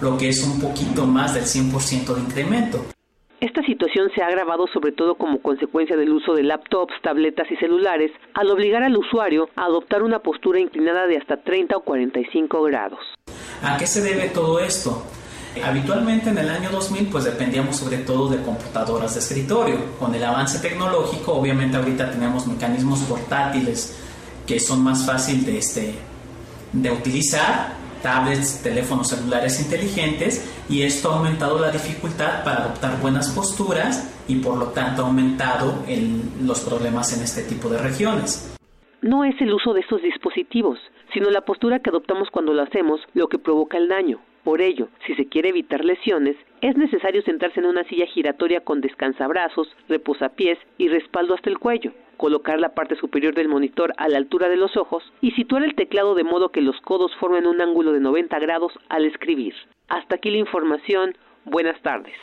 lo 0.00 0.18
que 0.18 0.30
es 0.30 0.42
un 0.42 0.60
poquito 0.60 1.06
más 1.06 1.34
del 1.34 1.44
100% 1.44 2.12
de 2.12 2.20
incremento. 2.20 2.84
Esta 3.40 3.62
situación 3.62 4.10
se 4.16 4.22
ha 4.22 4.26
agravado 4.26 4.66
sobre 4.72 4.90
todo 4.92 5.14
como 5.14 5.40
consecuencia 5.40 5.96
del 5.96 6.10
uso 6.10 6.34
de 6.34 6.42
laptops, 6.42 6.94
tabletas 7.02 7.46
y 7.52 7.56
celulares, 7.56 8.10
al 8.34 8.50
obligar 8.50 8.82
al 8.82 8.96
usuario 8.96 9.48
a 9.54 9.66
adoptar 9.66 10.02
una 10.02 10.18
postura 10.18 10.58
inclinada 10.58 11.06
de 11.06 11.18
hasta 11.18 11.36
30 11.36 11.76
o 11.76 11.80
45 11.82 12.62
grados. 12.62 12.98
¿A 13.62 13.76
qué 13.76 13.86
se 13.86 14.02
debe 14.02 14.28
todo 14.28 14.60
esto? 14.60 15.02
Habitualmente 15.64 16.30
en 16.30 16.38
el 16.38 16.50
año 16.50 16.70
2000 16.70 17.08
pues 17.08 17.24
dependíamos 17.24 17.76
sobre 17.76 17.98
todo 17.98 18.28
de 18.28 18.42
computadoras 18.42 19.14
de 19.14 19.20
escritorio. 19.20 19.96
Con 19.98 20.14
el 20.14 20.22
avance 20.22 20.58
tecnológico 20.58 21.32
obviamente 21.32 21.76
ahorita 21.76 22.10
tenemos 22.10 22.46
mecanismos 22.46 23.00
portátiles 23.00 23.94
que 24.46 24.60
son 24.60 24.82
más 24.82 25.04
fáciles 25.04 25.46
de, 25.46 25.58
este, 25.58 25.94
de 26.72 26.90
utilizar, 26.90 27.74
tablets, 28.02 28.58
teléfonos 28.62 29.08
celulares 29.08 29.58
inteligentes 29.60 30.42
y 30.68 30.82
esto 30.82 31.10
ha 31.10 31.16
aumentado 31.16 31.58
la 31.58 31.70
dificultad 31.70 32.44
para 32.44 32.64
adoptar 32.64 33.00
buenas 33.00 33.30
posturas 33.30 34.04
y 34.28 34.36
por 34.36 34.56
lo 34.56 34.66
tanto 34.66 35.02
ha 35.02 35.06
aumentado 35.06 35.82
los 36.42 36.60
problemas 36.60 37.12
en 37.14 37.22
este 37.22 37.42
tipo 37.42 37.68
de 37.68 37.78
regiones. 37.78 38.55
No 39.02 39.24
es 39.24 39.40
el 39.40 39.52
uso 39.52 39.74
de 39.74 39.80
estos 39.80 40.02
dispositivos, 40.02 40.78
sino 41.12 41.30
la 41.30 41.42
postura 41.42 41.80
que 41.80 41.90
adoptamos 41.90 42.30
cuando 42.30 42.54
lo 42.54 42.62
hacemos 42.62 43.00
lo 43.14 43.28
que 43.28 43.38
provoca 43.38 43.76
el 43.78 43.88
daño. 43.88 44.20
Por 44.42 44.60
ello, 44.60 44.88
si 45.04 45.14
se 45.16 45.26
quiere 45.26 45.48
evitar 45.48 45.84
lesiones, 45.84 46.36
es 46.60 46.76
necesario 46.76 47.20
sentarse 47.22 47.60
en 47.60 47.66
una 47.66 47.84
silla 47.84 48.06
giratoria 48.06 48.60
con 48.60 48.80
descansabrazos, 48.80 49.68
reposapiés 49.88 50.58
y 50.78 50.88
respaldo 50.88 51.34
hasta 51.34 51.50
el 51.50 51.58
cuello, 51.58 51.92
colocar 52.16 52.60
la 52.60 52.74
parte 52.74 52.96
superior 52.96 53.34
del 53.34 53.48
monitor 53.48 53.92
a 53.96 54.08
la 54.08 54.18
altura 54.18 54.48
de 54.48 54.56
los 54.56 54.76
ojos 54.76 55.02
y 55.20 55.32
situar 55.32 55.64
el 55.64 55.74
teclado 55.74 56.14
de 56.14 56.24
modo 56.24 56.50
que 56.50 56.62
los 56.62 56.80
codos 56.80 57.14
formen 57.16 57.46
un 57.46 57.60
ángulo 57.60 57.92
de 57.92 58.00
90 58.00 58.38
grados 58.38 58.72
al 58.88 59.04
escribir. 59.04 59.54
Hasta 59.88 60.14
aquí 60.14 60.30
la 60.30 60.38
información. 60.38 61.16
Buenas 61.44 61.80
tardes. 61.82 62.14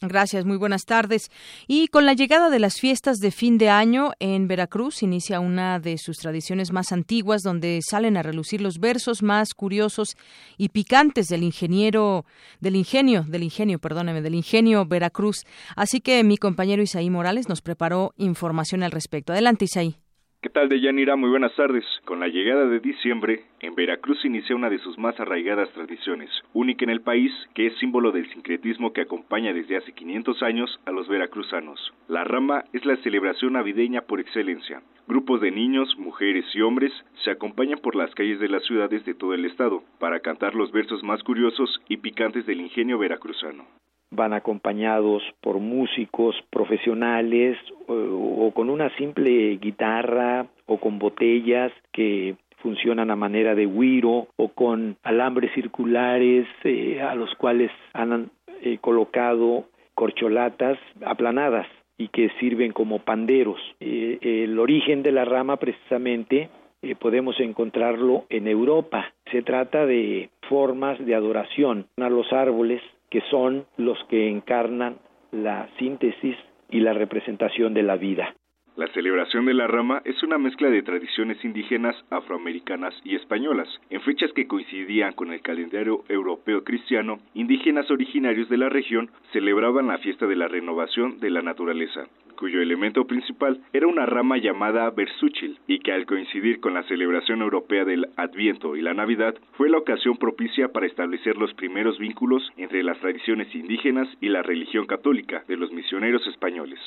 Gracias, 0.00 0.44
muy 0.44 0.56
buenas 0.56 0.84
tardes. 0.84 1.30
Y 1.68 1.86
con 1.86 2.04
la 2.04 2.14
llegada 2.14 2.50
de 2.50 2.58
las 2.58 2.80
fiestas 2.80 3.18
de 3.18 3.30
fin 3.30 3.58
de 3.58 3.70
año 3.70 4.10
en 4.18 4.48
Veracruz 4.48 5.02
inicia 5.02 5.38
una 5.38 5.78
de 5.78 5.98
sus 5.98 6.18
tradiciones 6.18 6.72
más 6.72 6.90
antiguas 6.90 7.42
donde 7.42 7.80
salen 7.88 8.16
a 8.16 8.22
relucir 8.22 8.60
los 8.60 8.80
versos 8.80 9.22
más 9.22 9.54
curiosos 9.54 10.16
y 10.58 10.70
picantes 10.70 11.28
del 11.28 11.44
ingeniero 11.44 12.24
del 12.60 12.76
ingenio, 12.76 13.24
del 13.28 13.44
ingenio, 13.44 13.78
perdóneme, 13.78 14.20
del 14.20 14.34
ingenio 14.34 14.84
Veracruz. 14.84 15.44
Así 15.76 16.00
que 16.00 16.24
mi 16.24 16.38
compañero 16.38 16.82
Isaí 16.82 17.08
Morales 17.08 17.48
nos 17.48 17.62
preparó 17.62 18.12
información 18.16 18.82
al 18.82 18.90
respecto. 18.90 19.32
Adelante, 19.32 19.66
Isaí. 19.66 20.03
¿Qué 20.44 20.50
tal, 20.50 20.68
Deyanira? 20.68 21.16
Muy 21.16 21.30
buenas 21.30 21.56
tardes. 21.56 21.86
Con 22.04 22.20
la 22.20 22.28
llegada 22.28 22.66
de 22.66 22.78
diciembre, 22.78 23.44
en 23.60 23.74
Veracruz 23.74 24.22
inicia 24.26 24.54
una 24.54 24.68
de 24.68 24.76
sus 24.76 24.98
más 24.98 25.18
arraigadas 25.18 25.70
tradiciones, 25.70 26.28
única 26.52 26.84
en 26.84 26.90
el 26.90 27.00
país, 27.00 27.32
que 27.54 27.68
es 27.68 27.78
símbolo 27.78 28.12
del 28.12 28.28
sincretismo 28.30 28.92
que 28.92 29.00
acompaña 29.00 29.54
desde 29.54 29.78
hace 29.78 29.94
500 29.94 30.42
años 30.42 30.80
a 30.84 30.90
los 30.90 31.08
veracruzanos. 31.08 31.94
La 32.08 32.24
rama 32.24 32.64
es 32.74 32.84
la 32.84 32.96
celebración 32.96 33.54
navideña 33.54 34.02
por 34.02 34.20
excelencia. 34.20 34.82
Grupos 35.08 35.40
de 35.40 35.50
niños, 35.50 35.96
mujeres 35.96 36.44
y 36.52 36.60
hombres 36.60 36.92
se 37.24 37.30
acompañan 37.30 37.78
por 37.78 37.96
las 37.96 38.14
calles 38.14 38.38
de 38.38 38.50
las 38.50 38.64
ciudades 38.64 39.02
de 39.06 39.14
todo 39.14 39.32
el 39.32 39.46
estado 39.46 39.82
para 39.98 40.20
cantar 40.20 40.54
los 40.54 40.70
versos 40.72 41.02
más 41.02 41.22
curiosos 41.22 41.80
y 41.88 41.96
picantes 41.96 42.44
del 42.44 42.60
ingenio 42.60 42.98
veracruzano 42.98 43.64
van 44.10 44.32
acompañados 44.32 45.22
por 45.40 45.58
músicos 45.58 46.36
profesionales 46.50 47.58
o, 47.86 48.50
con 48.54 48.70
una 48.70 48.94
simple 48.96 49.56
guitarra 49.56 50.46
o 50.66 50.78
con 50.78 50.98
botellas 50.98 51.72
que 51.92 52.36
funcionan 52.58 53.10
a 53.10 53.16
manera 53.16 53.54
de 53.54 53.66
guiro 53.66 54.28
o 54.36 54.48
con 54.48 54.96
alambres 55.02 55.52
circulares 55.52 56.46
eh, 56.64 57.00
a 57.02 57.14
los 57.14 57.34
cuales 57.34 57.70
han 57.92 58.30
eh, 58.62 58.78
colocado 58.80 59.64
corcholatas 59.94 60.78
aplanadas 61.04 61.66
y 61.98 62.08
que 62.08 62.30
sirven 62.40 62.72
como 62.72 63.00
panderos. 63.00 63.60
Eh, 63.80 64.18
el 64.44 64.58
origen 64.58 65.02
de 65.02 65.12
la 65.12 65.24
rama 65.24 65.58
precisamente 65.58 66.48
podemos 66.98 67.40
encontrarlo 67.40 68.26
en 68.28 68.46
Europa. 68.46 69.12
Se 69.32 69.40
trata 69.40 69.86
de 69.86 70.28
formas 70.48 70.98
de 71.04 71.14
adoración 71.14 71.86
a 71.96 72.10
los 72.10 72.30
árboles 72.30 72.82
que 73.14 73.20
son 73.30 73.64
los 73.76 73.96
que 74.08 74.28
encarnan 74.28 74.96
la 75.30 75.68
síntesis 75.78 76.36
y 76.68 76.80
la 76.80 76.94
representación 76.94 77.72
de 77.72 77.84
la 77.84 77.94
vida. 77.94 78.34
La 78.74 78.88
celebración 78.88 79.46
de 79.46 79.54
la 79.54 79.68
rama 79.68 80.02
es 80.04 80.20
una 80.24 80.36
mezcla 80.36 80.68
de 80.68 80.82
tradiciones 80.82 81.38
indígenas, 81.44 81.94
afroamericanas 82.10 82.92
y 83.04 83.14
españolas. 83.14 83.68
En 83.88 84.00
fechas 84.00 84.32
que 84.32 84.48
coincidían 84.48 85.12
con 85.12 85.32
el 85.32 85.42
calendario 85.42 86.02
europeo 86.08 86.64
cristiano, 86.64 87.20
indígenas 87.34 87.88
originarios 87.88 88.48
de 88.48 88.58
la 88.58 88.68
región 88.68 89.08
celebraban 89.32 89.86
la 89.86 89.98
fiesta 89.98 90.26
de 90.26 90.34
la 90.34 90.48
renovación 90.48 91.20
de 91.20 91.30
la 91.30 91.42
naturaleza, 91.42 92.08
cuyo 92.34 92.60
elemento 92.60 93.06
principal 93.06 93.60
era 93.72 93.86
una 93.86 94.06
rama 94.06 94.38
llamada 94.38 94.90
Bersúchil, 94.90 95.58
y 95.66 95.78
que 95.78 95.92
al 95.92 96.06
coincidir 96.06 96.60
con 96.60 96.74
la 96.74 96.82
celebración 96.84 97.42
europea 97.42 97.84
del 97.84 98.08
Adviento 98.16 98.76
y 98.76 98.82
la 98.82 98.94
Navidad, 98.94 99.34
fue 99.52 99.68
la 99.68 99.78
ocasión 99.78 100.16
propicia 100.16 100.68
para 100.68 100.86
establecer 100.86 101.36
los 101.36 101.52
primeros 101.54 101.98
vínculos 101.98 102.42
entre 102.56 102.82
las 102.82 102.98
tradiciones 102.98 103.54
indígenas 103.54 104.08
y 104.20 104.28
la 104.28 104.42
religión 104.42 104.86
católica 104.86 105.44
de 105.48 105.56
los 105.56 105.72
misioneros 105.72 106.26
españoles. 106.26 106.78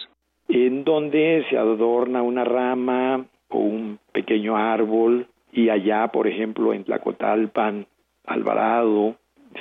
En 0.49 0.83
donde 0.83 1.45
se 1.49 1.57
adorna 1.57 2.21
una 2.21 2.43
rama 2.43 3.25
o 3.49 3.59
un 3.59 3.99
pequeño 4.13 4.55
árbol 4.55 5.27
y 5.51 5.69
allá, 5.69 6.07
por 6.09 6.27
ejemplo, 6.27 6.73
en 6.73 6.83
Tlacotalpan, 6.83 7.85
Alvarado, 8.25 9.15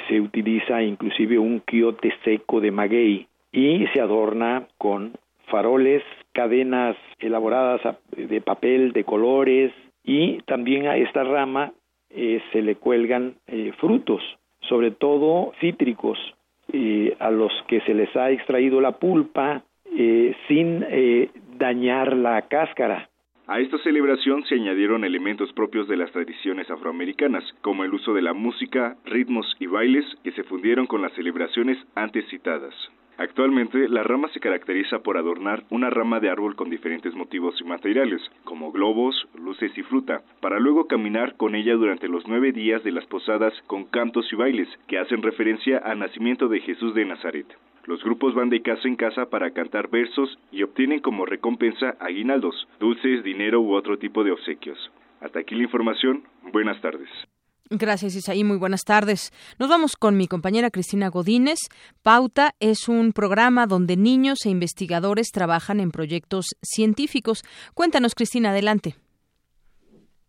se 0.09 0.21
utiliza 0.21 0.83
inclusive 0.83 1.39
un 1.39 1.61
quiote 1.61 2.13
seco 2.25 2.61
de 2.61 2.71
maguey 2.71 3.27
y 3.53 3.87
se 3.95 4.01
adorna 4.01 4.67
con 4.79 5.13
faroles, 5.47 6.03
cadenas 6.33 6.97
elaboradas 7.19 7.81
de 8.17 8.41
papel 8.41 8.93
de 8.93 9.05
colores 9.05 9.73
y 10.05 10.39
también 10.43 10.87
a 10.87 10.97
esta 10.97 11.25
rama 11.25 11.73
eh, 12.11 12.41
se 12.53 12.63
le 12.63 12.77
cuelgan 12.77 13.35
eh, 13.47 13.73
frutos, 13.79 14.23
sobre 14.61 14.91
todo 14.91 15.53
cítricos, 15.61 16.19
eh, 16.73 17.17
a 17.19 17.31
los 17.31 17.53
que 17.69 17.81
se 17.83 17.95
les 17.95 18.15
ha 18.17 18.31
extraído 18.31 18.81
la 18.81 18.93
pulpa 18.93 19.63
sin 20.47 20.85
dañar 21.57 22.15
la 22.15 22.43
cáscara. 22.43 23.09
A 23.47 23.61
esta 23.61 23.79
celebración 23.79 24.45
se 24.45 24.57
añadieron 24.57 25.05
elementos 25.05 25.51
propios 25.55 25.89
de 25.89 25.97
las 25.97 26.13
tradiciones 26.13 26.71
afroamericanas, 26.71 27.45
como 27.63 27.83
el 27.83 27.95
uso 27.95 28.13
de 28.13 28.21
la 28.21 28.35
música, 28.35 28.97
ritmos 29.07 29.57
y 29.59 29.67
bailes 29.67 30.05
que 30.23 30.33
se 30.33 30.43
fundieron 30.43 30.87
con 30.87 31.01
las 31.01 31.13
celebraciones 31.15 31.79
antes 31.95 32.29
citadas. 32.29 32.75
Actualmente, 33.19 33.89
la 33.89 34.03
rama 34.03 34.29
se 34.29 34.41
caracteriza 34.41 34.99
por 34.99 35.17
adornar 35.17 35.65
una 35.71 35.89
rama 35.89 36.21
de 36.21 36.29
árbol 36.29 36.55
con 36.55 36.69
diferentes 36.69 37.15
motivos 37.15 37.59
y 37.61 37.65
materiales, 37.65 38.21
como 38.45 38.71
globos, 38.73 39.27
luces 39.35 39.77
y 39.79 39.83
fruta, 39.83 40.23
para 40.41 40.61
luego 40.61 40.87
caminar 40.87 41.37
con 41.37 41.55
ella 41.55 41.75
durante 41.75 42.09
los 42.09 42.27
nueve 42.29 42.53
días 42.53 42.85
de 42.85 42.93
las 42.93 43.07
posadas 43.07 43.55
con 43.67 43.85
cantos 43.85 44.31
y 44.33 44.37
bailes, 44.37 44.69
que 44.87 44.99
hacen 44.99 45.23
referencia 45.23 45.79
al 45.79 45.99
nacimiento 45.99 46.49
de 46.49 46.61
Jesús 46.61 46.95
de 46.95 47.07
Nazaret. 47.07 47.47
Los 47.87 48.03
grupos 48.05 48.35
van 48.35 48.51
de 48.51 48.63
casa 48.63 48.87
en 48.87 48.97
casa 48.97 49.31
para 49.31 49.53
cantar 49.53 49.89
versos 49.89 50.39
y 50.51 50.63
obtienen 50.63 51.01
como 51.01 51.25
recompensa 51.25 51.97
aguinaldos, 52.01 52.69
dulces, 52.81 53.23
dinero 53.23 53.61
u 53.61 53.75
otro 53.75 53.97
tipo 53.97 54.25
de 54.25 54.33
obsequios. 54.33 54.91
Hasta 55.21 55.39
aquí 55.41 55.55
la 55.55 55.63
información. 55.63 56.25
Buenas 56.53 56.81
tardes. 56.83 57.09
Gracias, 57.71 58.15
Isaí. 58.15 58.45
Muy 58.45 58.59
buenas 58.59 58.85
tardes. 58.85 59.33
Nos 59.59 59.69
vamos 59.69 59.97
con 59.97 60.17
mi 60.17 60.29
compañera 60.29 60.71
Cristina 60.71 61.09
Godínez. 61.09 61.59
Pauta 62.03 62.55
es 62.61 62.89
un 62.89 63.13
programa 63.13 63.67
donde 63.67 63.97
niños 63.97 64.47
e 64.47 64.51
investigadores 64.51 65.33
trabajan 65.33 65.81
en 65.81 65.91
proyectos 65.91 66.57
científicos. 66.63 67.43
Cuéntanos, 67.75 68.15
Cristina, 68.15 68.51
adelante. 68.51 68.95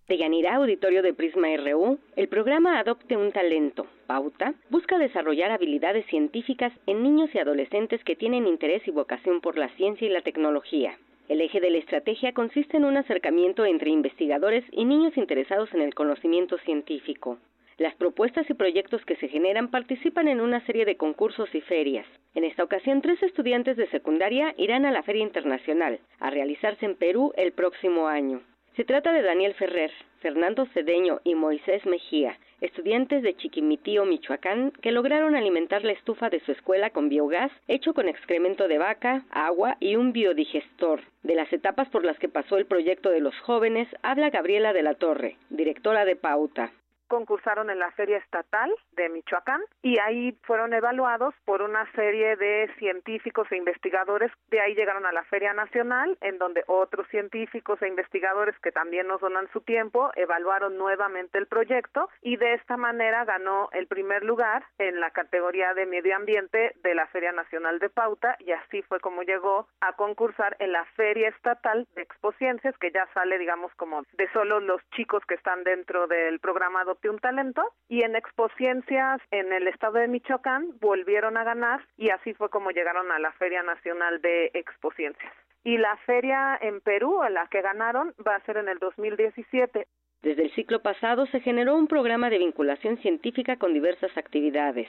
De 0.08 0.18
Yanira, 0.18 0.56
auditorio 0.56 1.04
de 1.04 1.14
Prisma 1.14 1.50
RU, 1.58 2.00
el 2.16 2.30
programa 2.30 2.80
Adopte 2.80 3.18
un 3.18 3.34
Talento, 3.34 3.86
Pauta, 4.08 4.54
busca 4.70 4.98
desarrollar 4.98 5.52
habilidades 5.52 6.06
científicas 6.08 6.72
en 6.86 7.04
niños 7.04 7.30
y 7.34 7.40
adolescentes 7.40 8.02
que 8.06 8.16
tienen 8.16 8.48
interés 8.48 8.88
y 8.88 8.92
vocación 8.92 9.42
por 9.42 9.58
la 9.58 9.68
ciencia 9.76 10.08
y 10.08 10.10
la 10.10 10.22
tecnología. 10.22 10.98
El 11.30 11.42
eje 11.42 11.60
de 11.60 11.70
la 11.70 11.78
estrategia 11.78 12.34
consiste 12.34 12.78
en 12.78 12.86
un 12.86 12.96
acercamiento 12.96 13.66
entre 13.66 13.90
investigadores 13.90 14.64
y 14.72 14.86
niños 14.86 15.18
interesados 15.18 15.74
en 15.74 15.82
el 15.82 15.94
conocimiento 15.94 16.58
científico. 16.60 17.38
Las 17.78 17.96
propuestas 17.96 18.50
y 18.50 18.54
proyectos 18.54 19.04
que 19.06 19.18
se 19.18 19.28
generan 19.28 19.70
participan 19.70 20.30
en 20.30 20.40
una 20.40 20.66
serie 20.66 20.86
de 20.86 20.96
concursos 20.96 21.54
y 21.54 21.62
ferias. 21.62 22.08
En 22.34 22.44
esta 22.44 22.64
ocasión, 22.64 23.02
tres 23.02 23.22
estudiantes 23.22 23.76
de 23.76 23.88
secundaria 23.90 24.56
irán 24.58 24.86
a 24.86 24.92
la 24.92 25.04
Feria 25.04 25.22
Internacional, 25.22 26.00
a 26.20 26.30
realizarse 26.30 26.86
en 26.86 26.96
Perú 26.96 27.34
el 27.36 27.52
próximo 27.52 28.08
año. 28.08 28.42
Se 28.78 28.86
trata 28.86 29.12
de 29.12 29.22
Daniel 29.22 29.54
Ferrer, 29.56 29.92
Fernando 30.22 30.66
Cedeño 30.68 31.20
y 31.24 31.36
Moisés 31.36 31.86
Mejía, 31.86 32.38
estudiantes 32.62 33.24
de 33.24 33.36
Chiquimitío, 33.36 34.06
Michoacán, 34.06 34.72
que 34.82 34.92
lograron 34.92 35.36
alimentar 35.36 35.84
la 35.84 35.92
estufa 35.92 36.30
de 36.30 36.40
su 36.42 36.52
escuela 36.52 36.90
con 36.90 37.10
biogás 37.10 37.52
hecho 37.68 37.94
con 37.94 38.08
excremento 38.08 38.68
de 38.68 38.78
vaca, 38.78 39.24
agua 39.30 39.78
y 39.80 39.96
un 39.96 40.14
biodigestor. 40.14 41.02
De 41.24 41.36
las 41.36 41.52
etapas 41.54 41.90
por 41.90 42.04
las 42.04 42.18
que 42.20 42.30
pasó 42.30 42.58
el 42.58 42.66
proyecto 42.66 43.10
de 43.10 43.20
los 43.20 43.38
jóvenes 43.40 43.88
habla 44.02 44.30
Gabriela 44.30 44.74
de 44.74 44.84
la 44.84 44.96
Torre, 44.96 45.38
directora 45.50 46.06
de 46.06 46.16
Pauta 46.16 46.72
concursaron 47.08 47.70
en 47.70 47.80
la 47.80 47.92
Feria 47.92 48.18
Estatal 48.18 48.74
de 48.92 49.10
Michoacán 49.10 49.62
y 49.82 50.00
ahí 50.00 50.38
fueron 50.44 50.74
evaluados 50.74 51.34
por 51.46 51.62
una 51.62 51.90
serie 51.94 52.36
de 52.36 52.70
científicos 52.78 53.48
e 53.52 53.58
investigadores. 53.58 54.32
De 54.50 54.60
ahí 54.60 54.76
llegaron 54.76 55.06
a 55.06 55.12
la 55.12 55.24
Feria 55.26 55.54
Nacional, 55.54 56.18
en 56.22 56.38
donde 56.38 56.64
otros 56.68 57.08
científicos 57.10 57.82
e 57.82 57.88
investigadores 57.88 58.58
que 58.60 58.72
también 58.72 59.08
nos 59.08 59.22
donan 59.22 59.50
su 59.54 59.62
tiempo 59.62 60.12
evaluaron 60.16 60.78
nuevamente 60.78 61.38
el 61.38 61.48
proyecto 61.48 62.10
y 62.22 62.38
de 62.38 62.54
esta 62.54 62.78
manera 62.78 63.26
ganó 63.26 63.70
el 63.72 63.88
primer 63.88 64.24
lugar 64.24 64.66
en 64.78 65.00
la 65.00 65.12
categoría 65.12 65.74
de 65.74 65.86
medio 65.86 66.16
ambiente 66.16 66.74
de 66.84 66.96
la 66.96 67.08
Feria 67.08 67.32
Nacional 67.32 67.80
de 67.80 67.90
Pauta 67.90 68.36
y 68.40 68.52
así 68.52 68.82
fue 68.84 69.00
como 69.00 69.24
llegó 69.24 69.68
a 69.82 69.94
concursar 69.94 70.56
en 70.60 70.72
la 70.72 70.86
Feria 70.96 71.30
Estatal 71.30 71.88
de 71.96 72.02
Expociencias, 72.02 72.78
que 72.78 72.92
ya 72.92 73.08
sale, 73.14 73.38
digamos, 73.38 73.74
como 73.76 74.04
de 74.14 74.32
solo 74.32 74.60
los 74.60 74.82
chicos 74.92 75.24
que 75.26 75.36
están 75.36 75.64
dentro 75.64 76.08
del 76.08 76.40
programa 76.40 76.84
un 77.06 77.20
Talento 77.20 77.64
y 77.88 78.02
en 78.02 78.16
Expociencias 78.16 79.22
en 79.32 79.54
el 79.54 79.68
estado 79.68 80.00
de 80.00 80.08
Michoacán 80.08 80.74
volvieron 80.80 81.38
a 81.38 81.44
ganar 81.44 81.82
y 81.98 82.10
así 82.10 82.34
fue 82.34 82.50
como 82.50 82.72
llegaron 82.72 83.12
a 83.12 83.20
la 83.20 83.32
Feria 83.34 83.64
Nacional 83.64 84.22
de 84.22 84.52
Expociencias. 84.54 85.32
Y 85.64 85.78
la 85.78 85.96
feria 86.06 86.58
en 86.62 86.82
Perú, 86.82 87.22
a 87.22 87.30
la 87.30 87.48
que 87.48 87.62
ganaron, 87.62 88.14
va 88.26 88.36
a 88.36 88.46
ser 88.46 88.58
en 88.58 88.70
el 88.70 88.80
2017. 88.80 89.88
Desde 90.22 90.44
el 90.44 90.52
ciclo 90.56 90.82
pasado 90.82 91.26
se 91.28 91.40
generó 91.42 91.76
un 91.76 91.88
programa 91.88 92.30
de 92.30 92.40
vinculación 92.40 92.98
científica 92.98 93.58
con 93.58 93.74
diversas 93.74 94.18
actividades 94.18 94.88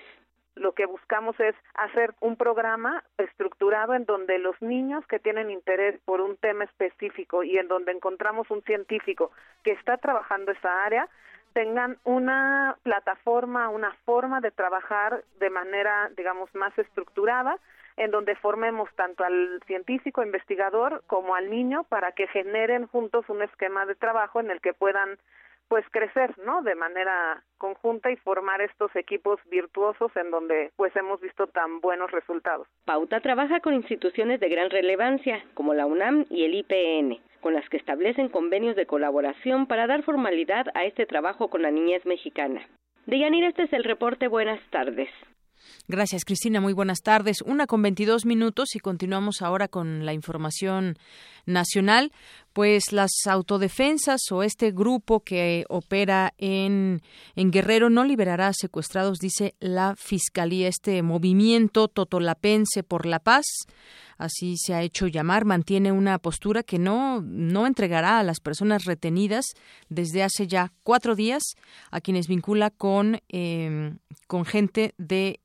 lo 0.59 0.73
que 0.73 0.87
buscamos 0.87 1.39
es 1.41 1.55
hacer 1.75 2.15
un 2.21 2.37
programa 2.37 3.05
estructurado 3.17 3.95
en 3.95 4.05
donde 4.05 4.39
los 4.39 4.61
niños 4.61 5.07
que 5.07 5.19
tienen 5.19 5.51
interés 5.51 5.99
por 6.05 6.21
un 6.21 6.37
tema 6.37 6.65
específico 6.65 7.43
y 7.43 7.59
en 7.59 7.69
donde 7.69 7.93
encontramos 7.93 8.51
un 8.51 8.63
científico 8.63 9.31
que 9.63 9.73
está 9.73 9.97
trabajando 9.97 10.53
esa 10.53 10.85
área, 10.85 11.09
tengan 11.59 11.99
una 12.05 12.77
plataforma, 12.85 13.69
una 13.69 13.93
forma 14.05 14.41
de 14.41 14.53
trabajar 14.53 15.25
de 15.41 15.51
manera, 15.51 16.09
digamos, 16.17 16.55
más 16.55 16.79
estructurada, 16.79 17.59
en 17.97 18.13
donde 18.13 18.37
formemos 18.37 18.89
tanto 18.95 19.25
al 19.25 19.61
científico 19.67 20.23
investigador 20.23 21.03
como 21.09 21.35
al 21.35 21.51
niño 21.51 21.83
para 21.83 22.13
que 22.13 22.29
generen 22.29 22.87
juntos 22.87 23.29
un 23.29 23.43
esquema 23.43 23.87
de 23.87 23.97
trabajo 23.97 24.39
en 24.39 24.53
el 24.53 24.61
que 24.61 24.73
puedan 24.73 25.19
pues 25.69 25.85
crecer, 25.91 26.37
¿no? 26.45 26.63
De 26.63 26.75
manera 26.75 27.43
conjunta 27.59 28.11
y 28.11 28.17
formar 28.17 28.61
estos 28.61 28.95
equipos 28.97 29.39
virtuosos 29.51 30.11
en 30.17 30.31
donde 30.31 30.73
pues 30.77 30.95
hemos 30.97 31.21
visto 31.21 31.47
tan 31.47 31.81
buenos 31.81 32.11
resultados. 32.11 32.67
Pauta 32.85 33.21
trabaja 33.21 33.61
con 33.61 33.75
instituciones 33.75 34.41
de 34.41 34.49
gran 34.49 34.71
relevancia 34.71 35.45
como 35.55 35.75
la 35.75 35.87
UNAM 35.87 36.25
y 36.31 36.45
el 36.45 36.55
IPN, 36.55 37.21
con 37.41 37.55
las 37.55 37.69
que 37.69 37.77
establecen 37.77 38.29
convenios 38.29 38.77
de 38.77 38.87
colaboración 38.87 39.67
para 39.67 39.87
dar 39.87 40.03
formalidad 40.03 40.67
a 40.75 40.85
este 40.85 41.07
trabajo 41.07 41.49
con 41.49 41.63
la 41.63 41.71
niñez 41.71 42.05
mexicana. 42.07 42.67
Deyanira, 43.07 43.49
este 43.49 43.65
es 43.65 43.73
el 43.73 43.85
reporte. 43.85 44.29
Buenas 44.29 44.61
tardes. 44.71 45.09
Gracias, 45.87 46.25
Cristina. 46.25 46.61
Muy 46.61 46.73
buenas 46.73 47.01
tardes. 47.01 47.43
Una 47.43 47.67
con 47.67 47.83
22 47.83 48.27
minutos 48.27 48.75
y 48.75 48.79
continuamos 48.79 49.43
ahora 49.43 49.69
con 49.69 50.05
la 50.05 50.13
información 50.13 50.99
nacional. 51.47 52.13
Pues 52.53 52.93
las 52.93 53.11
autodefensas 53.27 54.21
o 54.31 54.43
este 54.43 54.73
grupo 54.73 55.21
que 55.21 55.65
opera 55.69 56.35
en, 56.39 57.03
en 57.37 57.51
Guerrero 57.51 57.91
no 57.91 58.05
liberará 58.05 58.53
secuestrados, 58.53 59.19
dice 59.19 59.55
la 59.61 59.95
Fiscalía. 59.97 60.69
Este 60.69 61.03
movimiento 61.03 61.89
totolapense 61.89 62.83
por 62.83 63.07
la 63.07 63.19
paz 63.19 63.47
así 64.19 64.57
se 64.59 64.75
ha 64.75 64.83
hecho 64.83 65.07
llamar, 65.07 65.45
mantiene 65.45 65.93
una 65.93 66.19
postura 66.19 66.63
que 66.63 66.79
no, 66.79 67.23
no 67.23 67.67
entregará 67.67 68.19
a 68.19 68.23
las 68.23 68.41
personas 68.41 68.85
retenidas 68.85 69.47
desde 69.89 70.23
hace 70.23 70.47
ya 70.47 70.73
cuatro 70.83 71.15
días, 71.15 71.43
a 71.91 72.01
quienes 72.01 72.27
vincula 72.27 72.71
con, 72.71 73.21
em, 73.29 73.99
con 74.27 74.45
gente 74.45 74.95
de 74.99 75.41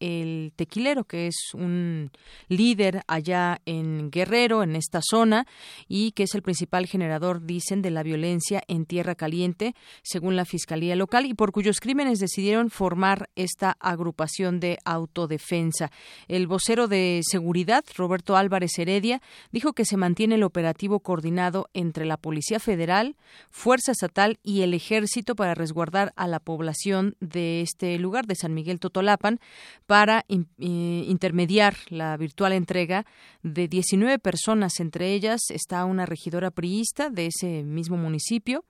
Tequilero, 0.56 1.06
que 1.06 1.28
es 1.28 1.54
un 1.54 2.12
líder 2.50 3.04
allá 3.08 3.62
en 3.66 4.10
Guerrero, 4.10 4.64
en 4.64 4.76
esta 4.76 5.02
zona, 5.02 5.46
y 5.88 6.12
que 6.12 6.24
es 6.24 6.36
el 6.36 6.42
principal 6.42 6.88
generador, 6.88 7.46
dicen, 7.46 7.82
de 7.82 7.92
la 7.92 8.04
violencia 8.04 8.64
en 8.68 8.86
Tierra 8.86 9.16
Caliente, 9.16 9.76
según 10.02 10.36
la 10.36 10.46
Fiscalía 10.46 10.96
Local, 10.96 11.26
y 11.26 11.34
por 11.34 11.52
cuyos 11.52 11.80
crímenes 11.80 12.20
decidieron 12.20 12.70
formar 12.70 13.30
esta 13.36 13.78
agrupación 13.80 14.60
de 14.60 14.80
autodefensa. 14.84 15.92
El 16.28 16.48
vocero 16.48 16.88
de 16.88 17.22
seguridad, 17.24 17.84
Roberto 17.96 18.36
Álvarez 18.36 18.63
Heredia, 18.78 19.22
dijo 19.52 19.74
que 19.74 19.86
se 19.86 19.98
mantiene 19.98 20.36
el 20.36 20.44
operativo 20.44 21.00
coordinado 21.00 21.70
entre 21.74 22.06
la 22.06 22.18
Policía 22.18 22.60
Federal, 22.60 23.16
Fuerza 23.50 23.92
Estatal 23.92 24.40
y 24.44 24.62
el 24.62 24.74
Ejército 24.74 25.36
para 25.36 25.56
resguardar 25.56 26.14
a 26.16 26.28
la 26.28 26.40
población 26.40 27.16
de 27.20 27.62
este 27.62 27.98
lugar, 28.00 28.26
de 28.28 28.36
San 28.36 28.54
Miguel 28.54 28.80
Totolapan, 28.80 29.40
para 29.86 30.26
eh, 30.30 30.36
intermediar 30.58 31.76
la 31.90 32.18
virtual 32.18 32.54
entrega 32.54 33.06
de 33.42 33.68
19 33.68 34.20
personas. 34.20 34.80
Entre 34.80 35.14
ellas 35.14 35.42
está 35.50 35.86
una 35.86 36.06
regidora 36.06 36.52
priista 36.52 37.10
de 37.10 37.28
ese 37.28 37.64
mismo 37.64 37.98
municipio. 37.98 38.66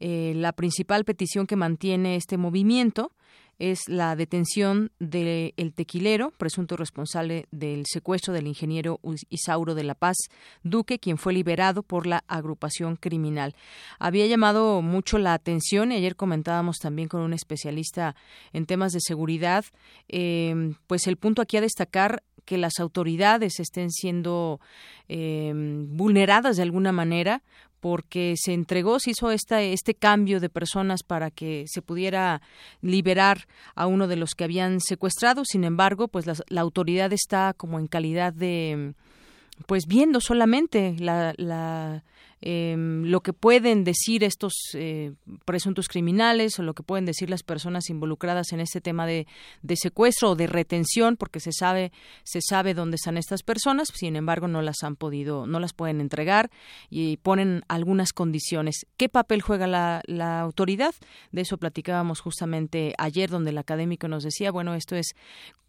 Eh, 0.00 0.32
la 0.34 0.52
principal 0.52 1.04
petición 1.04 1.46
que 1.46 1.56
mantiene 1.56 2.16
este 2.16 2.36
movimiento 2.36 3.12
es 3.58 3.88
la 3.88 4.16
detención 4.16 4.90
del 4.98 5.72
tequilero, 5.74 6.30
presunto 6.32 6.76
responsable 6.76 7.46
del 7.50 7.84
secuestro 7.86 8.32
del 8.32 8.46
ingeniero 8.46 9.00
Isauro 9.30 9.74
de 9.74 9.84
la 9.84 9.94
Paz 9.94 10.16
Duque, 10.62 10.98
quien 10.98 11.18
fue 11.18 11.32
liberado 11.32 11.82
por 11.82 12.06
la 12.06 12.24
agrupación 12.26 12.96
criminal. 12.96 13.54
Había 13.98 14.26
llamado 14.26 14.82
mucho 14.82 15.18
la 15.18 15.34
atención, 15.34 15.92
y 15.92 15.96
ayer 15.96 16.16
comentábamos 16.16 16.78
también 16.78 17.08
con 17.08 17.20
un 17.20 17.32
especialista 17.32 18.16
en 18.52 18.66
temas 18.66 18.92
de 18.92 19.00
seguridad, 19.00 19.64
eh, 20.08 20.74
pues 20.86 21.06
el 21.06 21.16
punto 21.16 21.42
aquí 21.42 21.56
a 21.56 21.60
destacar 21.60 22.22
que 22.44 22.58
las 22.58 22.78
autoridades 22.78 23.58
estén 23.58 23.90
siendo 23.90 24.60
eh, 25.08 25.52
vulneradas 25.54 26.56
de 26.56 26.62
alguna 26.62 26.92
manera 26.92 27.42
porque 27.84 28.32
se 28.38 28.54
entregó, 28.54 28.98
se 28.98 29.10
hizo 29.10 29.30
esta, 29.30 29.60
este 29.60 29.94
cambio 29.94 30.40
de 30.40 30.48
personas 30.48 31.02
para 31.02 31.30
que 31.30 31.66
se 31.68 31.82
pudiera 31.82 32.40
liberar 32.80 33.46
a 33.74 33.86
uno 33.86 34.08
de 34.08 34.16
los 34.16 34.30
que 34.30 34.44
habían 34.44 34.80
secuestrado. 34.80 35.42
Sin 35.44 35.64
embargo, 35.64 36.08
pues 36.08 36.24
la, 36.24 36.34
la 36.48 36.62
autoridad 36.62 37.12
está 37.12 37.52
como 37.52 37.78
en 37.78 37.86
calidad 37.86 38.32
de, 38.32 38.94
pues 39.66 39.84
viendo 39.86 40.22
solamente 40.22 40.96
la, 40.98 41.34
la 41.36 42.04
Em, 42.46 43.04
lo 43.06 43.22
que 43.22 43.32
pueden 43.32 43.84
decir 43.84 44.22
estos 44.22 44.52
eh, 44.74 45.14
presuntos 45.46 45.88
criminales 45.88 46.58
o 46.58 46.62
lo 46.62 46.74
que 46.74 46.82
pueden 46.82 47.06
decir 47.06 47.30
las 47.30 47.42
personas 47.42 47.88
involucradas 47.88 48.52
en 48.52 48.60
este 48.60 48.82
tema 48.82 49.06
de, 49.06 49.26
secuestro 49.76 50.32
o 50.32 50.36
de 50.36 50.46
retención, 50.46 51.16
porque 51.16 51.40
se 51.40 51.52
sabe 51.52 51.90
se 52.22 52.42
sabe 52.42 52.74
dónde 52.74 52.96
están 52.96 53.16
estas 53.16 53.42
personas, 53.42 53.88
sin 53.94 54.14
embargo 54.14 54.46
no 54.46 54.60
las 54.60 54.82
han 54.82 54.94
podido, 54.94 55.46
no 55.46 55.58
las 55.58 55.72
pueden 55.72 56.02
entregar 56.02 56.50
y 56.90 57.16
ponen 57.16 57.62
algunas 57.66 58.12
condiciones. 58.12 58.86
¿Qué 58.98 59.08
papel 59.08 59.40
juega 59.40 59.66
la 59.66 60.40
autoridad? 60.40 60.94
De 61.32 61.40
eso 61.40 61.56
platicábamos 61.56 62.20
justamente 62.20 62.92
ayer, 62.98 63.30
donde 63.30 63.52
el 63.52 63.58
académico 63.58 64.06
nos 64.06 64.22
decía, 64.22 64.50
bueno, 64.52 64.74
esto 64.74 64.96
es 64.96 65.14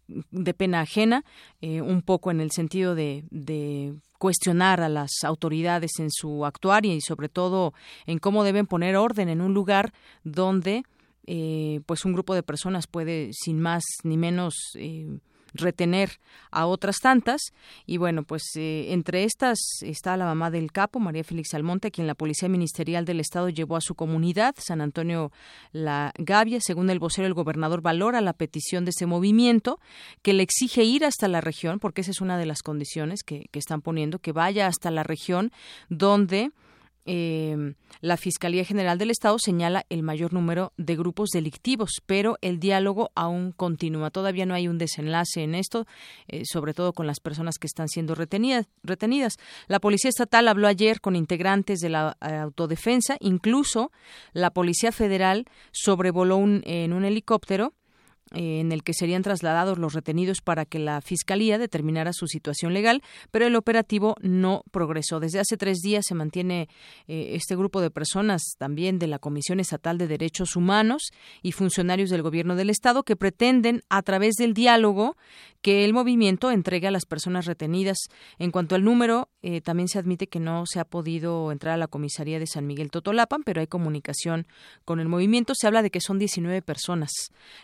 de 0.08 0.54
pena 0.54 0.80
ajena, 0.80 1.24
eh, 1.60 1.80
un 1.80 2.02
poco 2.02 2.30
en 2.30 2.40
el 2.40 2.50
sentido 2.50 2.94
de, 2.94 3.24
de, 3.30 3.94
cuestionar 4.18 4.80
a 4.80 4.88
las 4.88 5.10
autoridades 5.24 5.98
en 5.98 6.10
su 6.10 6.46
actuar 6.46 6.86
y 6.86 7.02
sobre 7.02 7.28
todo 7.28 7.74
en 8.06 8.18
cómo 8.18 8.44
deben 8.44 8.66
poner 8.66 8.96
orden 8.96 9.28
en 9.28 9.42
un 9.42 9.52
lugar 9.52 9.92
donde 10.24 10.84
eh, 11.26 11.80
pues 11.84 12.04
un 12.04 12.14
grupo 12.14 12.34
de 12.34 12.42
personas 12.42 12.86
puede 12.86 13.30
sin 13.32 13.60
más 13.60 13.82
ni 14.04 14.16
menos 14.16 14.54
eh, 14.76 15.18
retener 15.54 16.18
a 16.50 16.66
otras 16.66 16.96
tantas. 16.98 17.40
Y 17.86 17.96
bueno, 17.96 18.22
pues 18.22 18.42
eh, 18.56 18.92
entre 18.92 19.24
estas 19.24 19.58
está 19.82 20.16
la 20.16 20.24
mamá 20.24 20.50
del 20.50 20.72
capo, 20.72 21.00
María 21.00 21.24
Félix 21.24 21.54
Almonte, 21.54 21.90
quien 21.90 22.06
la 22.06 22.14
Policía 22.14 22.48
Ministerial 22.48 23.04
del 23.04 23.20
Estado 23.20 23.48
llevó 23.48 23.76
a 23.76 23.80
su 23.80 23.94
comunidad, 23.94 24.54
San 24.58 24.80
Antonio 24.80 25.32
La 25.72 26.12
Gavia. 26.18 26.58
Según 26.60 26.90
el 26.90 26.98
vocero, 26.98 27.26
el 27.26 27.34
gobernador 27.34 27.82
valora 27.82 28.20
la 28.20 28.32
petición 28.32 28.84
de 28.84 28.90
ese 28.90 29.06
movimiento, 29.06 29.78
que 30.22 30.32
le 30.32 30.42
exige 30.42 30.84
ir 30.84 31.04
hasta 31.04 31.28
la 31.28 31.40
región, 31.40 31.78
porque 31.78 32.00
esa 32.00 32.10
es 32.10 32.20
una 32.20 32.38
de 32.38 32.46
las 32.46 32.62
condiciones 32.62 33.22
que, 33.22 33.46
que 33.50 33.58
están 33.58 33.82
poniendo, 33.82 34.18
que 34.18 34.32
vaya 34.32 34.66
hasta 34.66 34.90
la 34.90 35.02
región 35.02 35.52
donde 35.88 36.50
eh, 37.06 37.74
la 38.00 38.16
Fiscalía 38.16 38.64
General 38.64 38.98
del 38.98 39.10
Estado 39.10 39.38
señala 39.38 39.86
el 39.88 40.02
mayor 40.02 40.32
número 40.32 40.72
de 40.76 40.96
grupos 40.96 41.30
delictivos, 41.30 42.02
pero 42.04 42.36
el 42.40 42.58
diálogo 42.58 43.10
aún 43.14 43.52
continúa. 43.52 44.10
Todavía 44.10 44.44
no 44.44 44.54
hay 44.54 44.68
un 44.68 44.78
desenlace 44.78 45.42
en 45.42 45.54
esto, 45.54 45.86
eh, 46.28 46.42
sobre 46.44 46.74
todo 46.74 46.92
con 46.92 47.06
las 47.06 47.20
personas 47.20 47.58
que 47.58 47.66
están 47.66 47.88
siendo 47.88 48.14
retenidas, 48.14 48.66
retenidas. 48.82 49.36
La 49.68 49.80
Policía 49.80 50.10
Estatal 50.10 50.48
habló 50.48 50.68
ayer 50.68 51.00
con 51.00 51.16
integrantes 51.16 51.80
de 51.80 51.88
la 51.88 52.16
eh, 52.20 52.34
autodefensa, 52.34 53.16
incluso 53.20 53.92
la 54.32 54.50
Policía 54.50 54.92
Federal 54.92 55.46
sobrevoló 55.72 56.36
un, 56.36 56.62
en 56.66 56.92
un 56.92 57.04
helicóptero 57.04 57.72
eh, 58.34 58.58
en 58.58 58.72
el 58.72 58.82
que 58.82 58.92
serían 58.92 59.22
trasladados 59.22 59.78
los 59.78 59.94
retenidos 59.94 60.40
para 60.40 60.64
que 60.64 60.80
la 60.80 61.00
Fiscalía 61.00 61.58
determinara 61.58 62.12
su 62.12 62.26
situación 62.26 62.74
legal, 62.74 63.02
pero 63.30 63.46
el 63.46 63.54
operativo 63.54 64.16
no 64.20 64.64
progresó. 64.72 65.20
Desde 65.20 65.38
hace 65.38 65.56
tres 65.56 65.78
días 65.78 66.06
se 66.08 66.16
mantiene 66.16 66.68
eh, 67.06 67.30
este 67.34 67.54
grupo 67.54 67.80
de 67.80 67.90
personas 67.90 68.42
también 68.58 68.98
de 68.98 69.06
la 69.06 69.20
Comisión 69.20 69.60
Estatal 69.60 69.96
de 69.96 70.08
Derechos 70.08 70.56
Humanos 70.56 71.12
y 71.40 71.52
funcionarios 71.52 72.10
del 72.10 72.22
Gobierno 72.22 72.56
del 72.56 72.70
Estado 72.70 73.04
que 73.04 73.14
pretenden, 73.14 73.82
a 73.90 74.02
través 74.02 74.34
del 74.34 74.54
diálogo, 74.54 75.16
que 75.62 75.84
el 75.84 75.92
movimiento 75.92 76.50
entregue 76.50 76.88
a 76.88 76.92
las 76.92 77.06
personas 77.06 77.46
retenidas. 77.46 77.98
En 78.38 78.50
cuanto 78.50 78.74
al 78.74 78.84
número, 78.84 79.28
eh, 79.42 79.60
también 79.60 79.88
se 79.88 79.98
admite 79.98 80.28
que 80.28 80.40
no 80.40 80.64
se 80.66 80.80
ha 80.80 80.84
podido 80.84 81.50
entrar 81.52 81.74
a 81.74 81.76
la 81.76 81.88
comisaría 81.88 82.38
de 82.38 82.46
San 82.46 82.66
Miguel 82.66 82.90
Totolapan, 82.90 83.42
pero 83.44 83.60
hay 83.60 83.66
comunicación 83.66 84.46
con 84.84 85.00
el 85.00 85.08
movimiento. 85.08 85.54
Se 85.56 85.66
habla 85.66 85.82
de 85.82 85.90
que 85.90 86.00
son 86.00 86.18
19 86.18 86.62
personas. 86.62 87.10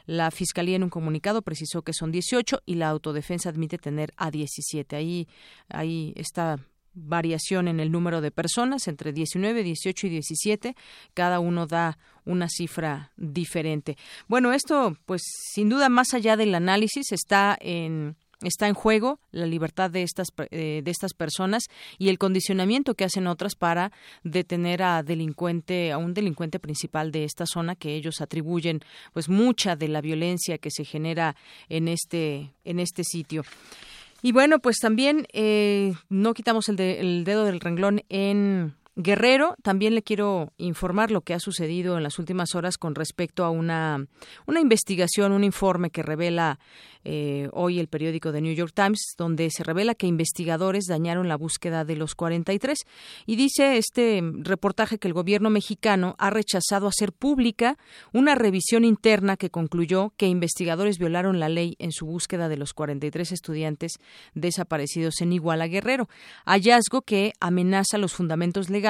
La 0.07 0.31
en 0.55 0.83
un 0.83 0.91
comunicado 0.91 1.43
precisó 1.43 1.83
que 1.83 1.93
son 1.93 2.12
18 2.12 2.62
y 2.67 2.75
la 2.77 2.88
autodefensa 2.88 3.49
admite 3.49 3.79
tener 3.79 4.12
a 4.17 4.31
17. 4.31 4.97
Ahí, 4.97 5.29
ahí 5.69 6.12
está 6.17 6.59
variación 6.95 7.69
en 7.69 7.81
el 7.81 7.91
número 7.91 8.21
de 8.21 8.31
personas, 8.31 8.87
entre 8.88 9.12
19, 9.12 9.62
18 9.62 10.07
y 10.07 10.11
17, 10.11 10.77
cada 11.15 11.41
uno 11.41 11.67
da 11.67 11.99
una 12.25 12.49
cifra 12.49 13.12
diferente. 13.17 13.97
Bueno, 14.29 14.53
esto, 14.53 14.97
pues 15.07 15.23
sin 15.25 15.69
duda, 15.69 15.88
más 15.88 16.15
allá 16.15 16.37
del 16.37 16.55
análisis, 16.55 17.12
está 17.12 17.57
en 17.61 18.17
está 18.42 18.68
en 18.68 18.74
juego 18.74 19.20
la 19.31 19.46
libertad 19.46 19.90
de 19.90 20.02
estas 20.02 20.28
eh, 20.50 20.83
de 20.85 20.90
estas 20.90 21.14
personas 21.14 21.64
y 21.98 22.09
el 22.09 22.18
condicionamiento 22.18 22.94
que 22.94 23.05
hacen 23.05 23.26
otras 23.26 23.55
para 23.55 23.92
detener 24.24 24.83
a 24.83 25.02
delincuente 25.02 25.92
a 25.92 25.98
un 25.98 26.14
delincuente 26.14 26.59
principal 26.59 27.12
de 27.12 27.24
esta 27.24 27.46
zona 27.46 27.76
que 27.76 27.94
ellos 27.94 28.20
atribuyen 28.20 28.81
pues 29.12 29.28
mucha 29.28 29.76
de 29.76 29.88
la 29.88 30.00
violencia 30.00 30.59
que 30.59 30.70
se 30.70 30.85
genera 30.85 31.37
en 31.68 31.88
este 31.88 32.52
en 32.64 32.81
este 32.81 33.05
sitio. 33.05 33.44
Y 34.22 34.33
bueno 34.33 34.59
pues 34.59 34.76
también 34.78 35.26
eh, 35.33 35.94
no 36.09 36.35
quitamos 36.35 36.68
el, 36.68 36.78
el 36.81 37.24
dedo 37.24 37.44
del 37.44 37.61
renglón 37.61 38.02
en 38.09 38.74
Guerrero, 38.94 39.57
también 39.62 39.94
le 39.94 40.02
quiero 40.02 40.52
informar 40.59 41.11
lo 41.11 41.22
que 41.22 41.33
ha 41.33 41.40
sucedido 41.40 41.96
en 41.96 42.02
las 42.02 42.18
últimas 42.18 42.55
horas 42.55 42.76
con 42.76 42.94
respecto 42.94 43.42
a 43.42 43.48
una, 43.48 44.07
una 44.46 44.61
investigación, 44.61 45.33
un 45.33 45.44
informe 45.44 45.88
que 45.88 46.02
revela 46.02 46.59
eh, 47.02 47.48
hoy 47.52 47.81
el 47.81 47.88
periódico 47.88 48.33
The 48.33 48.42
New 48.42 48.55
York 48.55 48.72
Times, 48.74 49.14
donde 49.16 49.48
se 49.50 49.64
revela 49.64 49.94
que 49.94 50.07
investigadores 50.07 50.85
dañaron 50.87 51.26
la 51.26 51.37
búsqueda 51.37 51.87
de 51.87 51.96
los 51.96 52.14
43. 52.14 52.81
Y 53.24 53.37
dice 53.37 53.78
este 53.78 54.22
reportaje 54.40 54.98
que 54.98 55.09
el 55.09 55.14
gobierno 55.14 55.48
mexicano 55.48 56.14
ha 56.18 56.28
rechazado 56.28 56.87
hacer 56.87 57.12
pública 57.12 57.78
una 58.12 58.35
revisión 58.35 58.85
interna 58.85 59.38
que 59.38 59.48
concluyó 59.48 60.12
que 60.18 60.26
investigadores 60.26 60.98
violaron 60.98 61.40
la 61.40 61.48
ley 61.48 61.76
en 61.78 61.92
su 61.92 62.05
búsqueda 62.05 62.50
de 62.50 62.59
los 62.59 62.74
43 62.74 63.33
estudiantes 63.33 63.92
desaparecidos 64.35 65.22
en 65.22 65.33
Iguala 65.33 65.66
Guerrero. 65.66 66.11
Hallazgo 66.44 67.00
que 67.00 67.33
amenaza 67.40 67.96
los 67.96 68.12
fundamentos 68.12 68.68
legales 68.68 68.82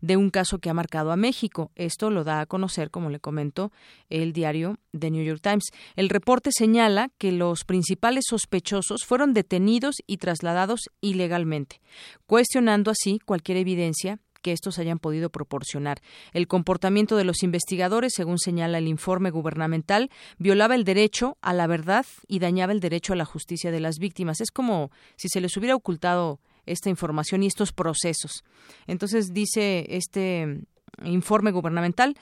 de 0.00 0.16
un 0.16 0.30
caso 0.30 0.58
que 0.58 0.70
ha 0.70 0.74
marcado 0.74 1.12
a 1.12 1.16
México. 1.16 1.70
Esto 1.74 2.10
lo 2.10 2.24
da 2.24 2.40
a 2.40 2.46
conocer, 2.46 2.90
como 2.90 3.10
le 3.10 3.20
comento, 3.20 3.72
el 4.10 4.32
diario 4.32 4.78
The 4.98 5.10
New 5.10 5.24
York 5.24 5.40
Times. 5.42 5.64
El 5.96 6.08
reporte 6.08 6.50
señala 6.52 7.10
que 7.18 7.32
los 7.32 7.64
principales 7.64 8.24
sospechosos 8.28 9.04
fueron 9.04 9.32
detenidos 9.32 9.96
y 10.06 10.18
trasladados 10.18 10.90
ilegalmente, 11.00 11.80
cuestionando 12.26 12.90
así 12.90 13.18
cualquier 13.24 13.58
evidencia 13.58 14.18
que 14.42 14.52
estos 14.52 14.78
hayan 14.78 14.98
podido 14.98 15.30
proporcionar. 15.30 16.02
El 16.32 16.48
comportamiento 16.48 17.16
de 17.16 17.24
los 17.24 17.42
investigadores, 17.42 18.12
según 18.14 18.38
señala 18.38 18.78
el 18.78 18.88
informe 18.88 19.30
gubernamental, 19.30 20.10
violaba 20.38 20.74
el 20.74 20.84
derecho 20.84 21.38
a 21.40 21.54
la 21.54 21.66
verdad 21.66 22.04
y 22.26 22.40
dañaba 22.40 22.72
el 22.72 22.80
derecho 22.80 23.14
a 23.14 23.16
la 23.16 23.24
justicia 23.24 23.70
de 23.70 23.80
las 23.80 23.98
víctimas. 23.98 24.40
Es 24.40 24.50
como 24.50 24.90
si 25.16 25.28
se 25.28 25.40
les 25.40 25.56
hubiera 25.56 25.76
ocultado 25.76 26.40
esta 26.66 26.90
información 26.90 27.42
y 27.42 27.46
estos 27.46 27.72
procesos. 27.72 28.44
Entonces 28.86 29.32
dice 29.32 29.86
este 29.88 30.64
informe 31.04 31.50
gubernamental, 31.50 32.16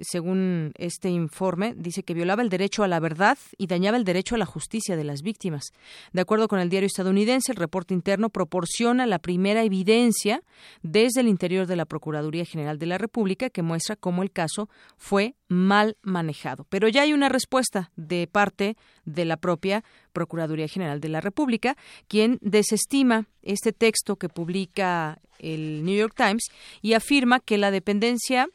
según 0.00 0.72
este 0.76 1.08
informe, 1.08 1.74
dice 1.76 2.02
que 2.02 2.14
violaba 2.14 2.42
el 2.42 2.48
derecho 2.48 2.82
a 2.82 2.88
la 2.88 3.00
verdad 3.00 3.38
y 3.58 3.66
dañaba 3.66 3.96
el 3.96 4.04
derecho 4.04 4.34
a 4.34 4.38
la 4.38 4.46
justicia 4.46 4.96
de 4.96 5.04
las 5.04 5.22
víctimas. 5.22 5.72
De 6.12 6.20
acuerdo 6.20 6.48
con 6.48 6.58
el 6.58 6.68
diario 6.68 6.86
estadounidense, 6.86 7.52
el 7.52 7.56
reporte 7.56 7.94
interno 7.94 8.30
proporciona 8.30 9.06
la 9.06 9.18
primera 9.18 9.62
evidencia 9.62 10.42
desde 10.82 11.20
el 11.20 11.28
interior 11.28 11.66
de 11.66 11.76
la 11.76 11.84
Procuraduría 11.84 12.44
General 12.44 12.78
de 12.78 12.86
la 12.86 12.98
República 12.98 13.50
que 13.50 13.62
muestra 13.62 13.96
cómo 13.96 14.22
el 14.22 14.30
caso 14.30 14.68
fue 14.96 15.34
mal 15.48 15.96
manejado. 16.02 16.66
Pero 16.68 16.88
ya 16.88 17.02
hay 17.02 17.12
una 17.12 17.28
respuesta 17.28 17.90
de 17.96 18.26
parte 18.26 18.76
de 19.04 19.24
la 19.24 19.36
propia 19.36 19.84
Procuraduría 20.12 20.68
General 20.68 21.00
de 21.00 21.08
la 21.08 21.20
República, 21.20 21.76
quien 22.08 22.38
desestima 22.40 23.26
este 23.42 23.72
texto 23.72 24.16
que 24.16 24.28
publica 24.28 25.18
el 25.38 25.84
New 25.84 25.96
York 25.96 26.14
Times 26.16 26.44
y 26.80 26.94
afirma 26.94 27.40
que 27.40 27.58
la 27.58 27.70
dependencia 27.70 28.48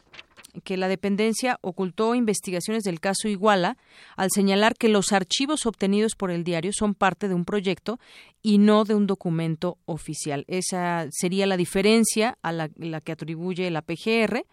que 0.63 0.77
la 0.77 0.88
dependencia 0.88 1.57
ocultó 1.62 2.15
investigaciones 2.15 2.83
del 2.83 2.99
caso 2.99 3.27
Iguala 3.27 3.77
al 4.15 4.29
señalar 4.31 4.75
que 4.75 4.89
los 4.89 5.12
archivos 5.12 5.65
obtenidos 5.65 6.15
por 6.15 6.31
el 6.31 6.43
diario 6.43 6.71
son 6.73 6.95
parte 6.95 7.27
de 7.27 7.35
un 7.35 7.45
proyecto 7.45 7.99
y 8.41 8.58
no 8.58 8.86
de 8.86 8.95
un 8.95 9.08
documento 9.08 9.78
oficial. 9.86 10.45
Esa 10.47 11.08
sería 11.12 11.45
la 11.45 11.58
diferencia 11.58 12.38
a 12.41 12.52
la, 12.52 12.69
que 13.02 13.12
atribuye 13.12 13.69
la 13.69 13.82
PGR 13.82 14.45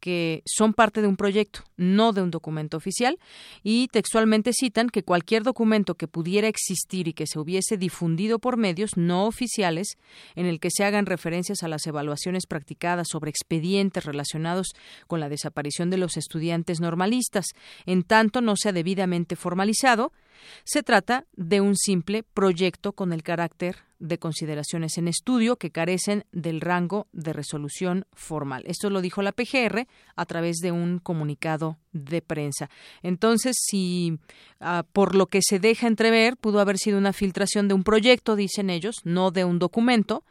que 0.00 0.42
son 0.44 0.74
parte 0.74 1.00
de 1.00 1.08
un 1.08 1.16
proyecto, 1.16 1.60
no 1.78 2.12
de 2.12 2.22
un 2.22 2.30
documento 2.30 2.76
oficial, 2.76 3.18
y 3.62 3.88
textualmente 3.88 4.52
citan 4.52 4.90
que 4.90 5.02
cualquier 5.02 5.42
documento 5.42 5.94
que 5.94 6.06
pudiera 6.06 6.48
existir 6.48 7.08
y 7.08 7.14
que 7.14 7.26
se 7.26 7.38
hubiese 7.38 7.78
difundido 7.78 8.38
por 8.38 8.58
medios 8.58 8.96
no 8.96 9.26
oficiales, 9.26 9.96
en 10.34 10.44
el 10.44 10.60
que 10.60 10.70
se 10.70 10.84
hagan 10.84 11.06
referencias 11.06 11.62
a 11.62 11.68
las 11.68 11.86
evaluaciones 11.86 12.46
practicadas 12.46 13.08
sobre 13.10 13.30
expedientes 13.30 14.04
relacionados 14.04 14.68
con 15.06 15.18
la 15.18 15.30
desaparición 15.30 15.88
de 15.88 15.96
los 15.96 16.18
estudiantes 16.18 16.78
normalistas, 16.78 17.46
en 17.86 18.02
tanto 18.02 18.42
no 18.42 18.54
sea 18.56 18.72
debidamente 18.72 19.34
formalizado, 19.34 20.12
se 20.64 20.82
trata 20.82 21.26
de 21.34 21.60
un 21.60 21.76
simple 21.76 22.22
proyecto 22.22 22.92
con 22.92 23.12
el 23.12 23.22
carácter 23.22 23.76
de 23.98 24.18
consideraciones 24.18 24.98
en 24.98 25.08
estudio 25.08 25.56
que 25.56 25.70
carecen 25.70 26.24
del 26.32 26.60
rango 26.60 27.06
de 27.12 27.32
resolución 27.32 28.06
formal. 28.12 28.62
Esto 28.66 28.90
lo 28.90 29.00
dijo 29.00 29.22
la 29.22 29.32
PGR 29.32 29.86
a 30.16 30.26
través 30.26 30.58
de 30.58 30.72
un 30.72 30.98
comunicado 30.98 31.78
de 31.92 32.20
prensa. 32.20 32.68
Entonces, 33.02 33.56
si 33.58 34.18
ah, 34.60 34.84
por 34.92 35.14
lo 35.14 35.26
que 35.26 35.40
se 35.42 35.58
deja 35.58 35.86
entrever 35.86 36.36
pudo 36.36 36.60
haber 36.60 36.78
sido 36.78 36.98
una 36.98 37.12
filtración 37.12 37.68
de 37.68 37.74
un 37.74 37.84
proyecto, 37.84 38.36
dicen 38.36 38.70
ellos, 38.70 38.96
no 39.04 39.30
de 39.30 39.44
un 39.44 39.58
documento, 39.58 40.24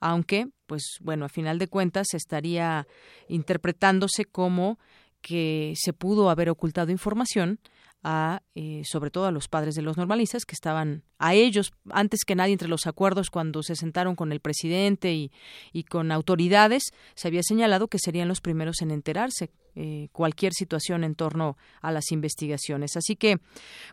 aunque, 0.00 0.48
pues 0.66 0.98
bueno, 1.00 1.24
a 1.24 1.28
final 1.28 1.58
de 1.58 1.68
cuentas 1.68 2.08
estaría 2.14 2.88
interpretándose 3.28 4.24
como 4.24 4.78
que 5.20 5.74
se 5.76 5.92
pudo 5.92 6.28
haber 6.28 6.50
ocultado 6.50 6.90
información 6.90 7.60
a, 8.02 8.42
eh, 8.54 8.82
sobre 8.84 9.10
todo 9.10 9.26
a 9.26 9.32
los 9.32 9.48
padres 9.48 9.74
de 9.74 9.82
los 9.82 9.96
normalistas, 9.96 10.44
que 10.44 10.54
estaban 10.54 11.04
a 11.18 11.34
ellos, 11.34 11.72
antes 11.90 12.24
que 12.24 12.34
nadie 12.34 12.52
entre 12.52 12.68
los 12.68 12.86
acuerdos, 12.86 13.30
cuando 13.30 13.62
se 13.62 13.76
sentaron 13.76 14.16
con 14.16 14.32
el 14.32 14.40
presidente 14.40 15.12
y, 15.12 15.30
y 15.72 15.84
con 15.84 16.10
autoridades, 16.10 16.92
se 17.14 17.28
había 17.28 17.42
señalado 17.42 17.88
que 17.88 17.98
serían 17.98 18.28
los 18.28 18.40
primeros 18.40 18.82
en 18.82 18.90
enterarse 18.90 19.50
eh, 19.74 20.08
cualquier 20.12 20.52
situación 20.52 21.02
en 21.02 21.14
torno 21.14 21.56
a 21.80 21.92
las 21.92 22.12
investigaciones. 22.12 22.96
Así 22.96 23.16
que, 23.16 23.38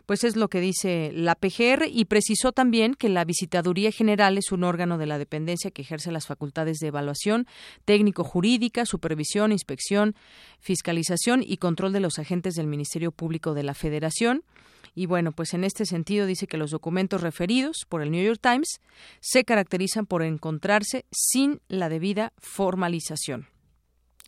pues 0.06 0.24
es 0.24 0.36
lo 0.36 0.48
que 0.48 0.60
dice 0.60 1.10
la 1.14 1.34
PGR 1.34 1.86
y 1.90 2.04
precisó 2.04 2.52
también 2.52 2.94
que 2.94 3.08
la 3.08 3.24
Visitaduría 3.24 3.90
General 3.90 4.36
es 4.36 4.52
un 4.52 4.64
órgano 4.64 4.98
de 4.98 5.06
la 5.06 5.18
dependencia 5.18 5.70
que 5.70 5.82
ejerce 5.82 6.12
las 6.12 6.26
facultades 6.26 6.78
de 6.78 6.88
evaluación 6.88 7.46
técnico-jurídica, 7.84 8.84
supervisión, 8.84 9.52
inspección, 9.52 10.14
fiscalización 10.58 11.42
y 11.42 11.56
control 11.56 11.92
de 11.92 12.00
los 12.00 12.18
agentes 12.18 12.54
del 12.54 12.66
Ministerio 12.66 13.10
Público 13.10 13.54
de 13.54 13.62
la 13.62 13.74
Federación. 13.74 14.44
Y 14.94 15.06
bueno, 15.06 15.32
pues 15.32 15.54
en 15.54 15.64
este 15.64 15.86
sentido 15.86 16.26
dice 16.26 16.46
que 16.46 16.56
los 16.56 16.72
documentos 16.72 17.22
referidos 17.22 17.86
por 17.88 18.02
el 18.02 18.10
New 18.10 18.24
York 18.24 18.40
Times 18.42 18.80
se 19.20 19.44
caracterizan 19.44 20.06
por 20.06 20.22
encontrarse 20.22 21.06
sin 21.10 21.60
la 21.68 21.88
debida 21.88 22.32
formalización. 22.38 23.48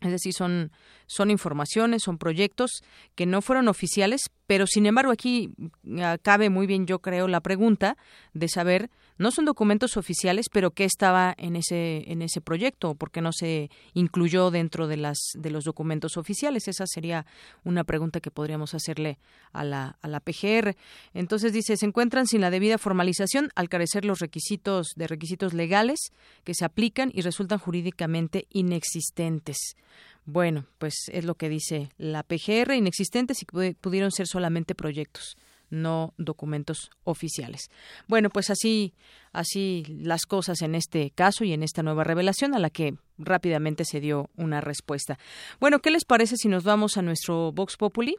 Es 0.03 0.11
decir, 0.11 0.33
son, 0.33 0.73
son 1.07 1.31
informaciones, 1.31 2.03
son 2.03 2.19
proyectos 2.19 2.83
que 3.15 3.27
no 3.27 3.43
fueron 3.43 3.69
oficiales, 3.69 4.23
pero 4.47 4.67
sin 4.67 4.87
embargo 4.87 5.13
aquí 5.13 5.51
ah, 5.99 6.19
cabe 6.21 6.51
muy 6.51 6.67
bien, 6.67 6.87
yo 6.87 7.01
creo, 7.01 7.29
la 7.29 7.41
pregunta 7.41 7.97
de 8.35 8.49
saber 8.49 8.91
no 9.19 9.31
son 9.31 9.45
documentos 9.45 9.97
oficiales, 9.97 10.47
pero 10.51 10.73
qué 10.73 10.85
estaba 10.85 11.35
en 11.37 11.55
ese 11.55 12.11
en 12.11 12.23
ese 12.23 12.41
proyecto, 12.41 12.95
por 12.95 13.11
qué 13.11 13.21
no 13.21 13.31
se 13.33 13.71
incluyó 13.95 14.51
dentro 14.51 14.89
de 14.89 14.97
las 14.97 15.19
de 15.35 15.51
los 15.51 15.65
documentos 15.65 16.17
oficiales. 16.17 16.67
Esa 16.67 16.87
sería 16.87 17.25
una 17.63 17.85
pregunta 17.85 18.21
que 18.21 18.31
podríamos 18.31 18.75
hacerle 18.75 19.19
a 19.53 19.65
la 19.65 19.97
a 20.03 20.09
la 20.09 20.21
PGR. 20.21 20.77
Entonces 21.15 21.53
dice 21.53 21.77
se 21.77 21.87
encuentran 21.87 22.27
sin 22.27 22.41
la 22.41 22.51
debida 22.51 22.79
formalización 22.79 23.51
al 23.55 23.69
carecer 23.69 24.05
los 24.05 24.19
requisitos 24.19 24.89
de 24.97 25.07
requisitos 25.07 25.55
legales 25.55 26.13
que 26.43 26.55
se 26.55 26.65
aplican 26.65 27.11
y 27.15 27.21
resultan 27.21 27.59
jurídicamente 27.59 28.47
inexistentes. 28.51 29.77
Bueno, 30.25 30.67
pues 30.79 30.95
es 31.13 31.25
lo 31.25 31.35
que 31.35 31.49
dice 31.49 31.91
la 31.99 32.23
PGR, 32.23 32.75
inexistentes 32.75 33.43
y 33.43 33.47
pudieron 33.75 34.13
ser 34.13 34.27
solamente 34.27 34.75
proyectos 34.75 35.37
no 35.73 36.13
documentos 36.19 36.91
oficiales. 37.03 37.71
Bueno, 38.07 38.31
pues 38.31 38.51
así, 38.51 38.93
así 39.33 39.85
las 39.89 40.27
cosas 40.27 40.63
en 40.63 40.75
este 40.75 41.11
caso 41.11 41.45
y 41.45 41.53
en 41.53 41.63
esta 41.63 41.83
nueva 41.83 42.05
revelación 42.05 42.55
a 42.55 42.59
la 42.59 42.71
que 42.71 42.95
rápidamente 43.19 43.85
se 43.85 44.01
dio 44.01 44.31
una 44.37 44.61
respuesta. 44.61 45.19
Bueno, 45.59 45.81
¿qué 45.81 45.91
les 45.91 46.05
parece 46.05 46.37
si 46.37 46.49
nos 46.49 46.63
vamos 46.63 46.97
a 46.97 47.03
nuestro 47.03 47.53
Vox 47.53 47.77
Populi? 47.77 48.17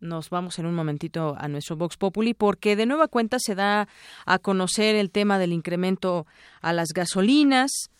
Nos 0.00 0.28
vamos 0.28 0.58
en 0.58 0.66
un 0.66 0.74
momentito 0.74 1.34
a 1.38 1.48
nuestro 1.48 1.76
Vox 1.76 1.96
Populi 1.96 2.34
porque 2.34 2.76
de 2.76 2.84
nueva 2.84 3.08
cuenta 3.08 3.38
se 3.40 3.54
da 3.54 3.88
a 4.26 4.38
conocer 4.38 4.94
el 4.94 5.10
tema 5.10 5.38
del 5.38 5.52
incremento 5.52 6.26
a 6.60 6.72
las 6.74 6.88
gasolinas, 6.94 7.90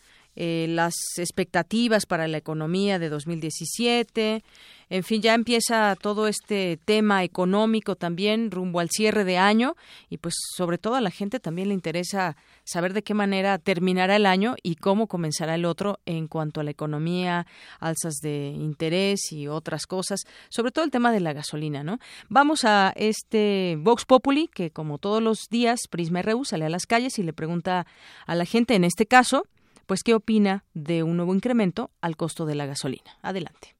eh, 0.40 0.66
las 0.68 0.94
expectativas 1.16 2.06
para 2.06 2.28
la 2.28 2.36
economía 2.36 3.00
de 3.00 3.08
2017. 3.08 4.44
En 4.88 5.02
fin, 5.02 5.20
ya 5.20 5.34
empieza 5.34 5.96
todo 6.00 6.28
este 6.28 6.78
tema 6.84 7.24
económico 7.24 7.96
también 7.96 8.52
rumbo 8.52 8.78
al 8.78 8.88
cierre 8.88 9.24
de 9.24 9.36
año 9.36 9.74
y 10.08 10.18
pues 10.18 10.34
sobre 10.56 10.78
todo 10.78 10.94
a 10.94 11.00
la 11.00 11.10
gente 11.10 11.40
también 11.40 11.66
le 11.66 11.74
interesa 11.74 12.36
saber 12.62 12.92
de 12.92 13.02
qué 13.02 13.14
manera 13.14 13.58
terminará 13.58 14.14
el 14.14 14.26
año 14.26 14.54
y 14.62 14.76
cómo 14.76 15.08
comenzará 15.08 15.56
el 15.56 15.64
otro 15.64 15.98
en 16.06 16.28
cuanto 16.28 16.60
a 16.60 16.64
la 16.64 16.70
economía, 16.70 17.48
alzas 17.80 18.14
de 18.22 18.46
interés 18.46 19.32
y 19.32 19.48
otras 19.48 19.86
cosas, 19.86 20.20
sobre 20.50 20.70
todo 20.70 20.84
el 20.84 20.92
tema 20.92 21.10
de 21.10 21.18
la 21.18 21.32
gasolina, 21.32 21.82
¿no? 21.82 21.98
Vamos 22.28 22.64
a 22.64 22.92
este 22.94 23.76
Vox 23.80 24.04
Populi 24.04 24.46
que 24.46 24.70
como 24.70 24.98
todos 24.98 25.20
los 25.20 25.48
días 25.50 25.80
Prisma 25.90 26.22
RU 26.22 26.44
sale 26.44 26.64
a 26.64 26.70
las 26.70 26.86
calles 26.86 27.18
y 27.18 27.24
le 27.24 27.32
pregunta 27.32 27.88
a 28.24 28.34
la 28.36 28.44
gente 28.44 28.76
en 28.76 28.84
este 28.84 29.04
caso 29.04 29.42
pues 29.88 30.04
qué 30.04 30.14
opina 30.14 30.66
de 30.74 31.02
un 31.02 31.16
nuevo 31.16 31.34
incremento 31.34 31.90
al 32.02 32.14
costo 32.14 32.44
de 32.44 32.54
la 32.54 32.66
gasolina. 32.66 33.16
Adelante. 33.22 33.74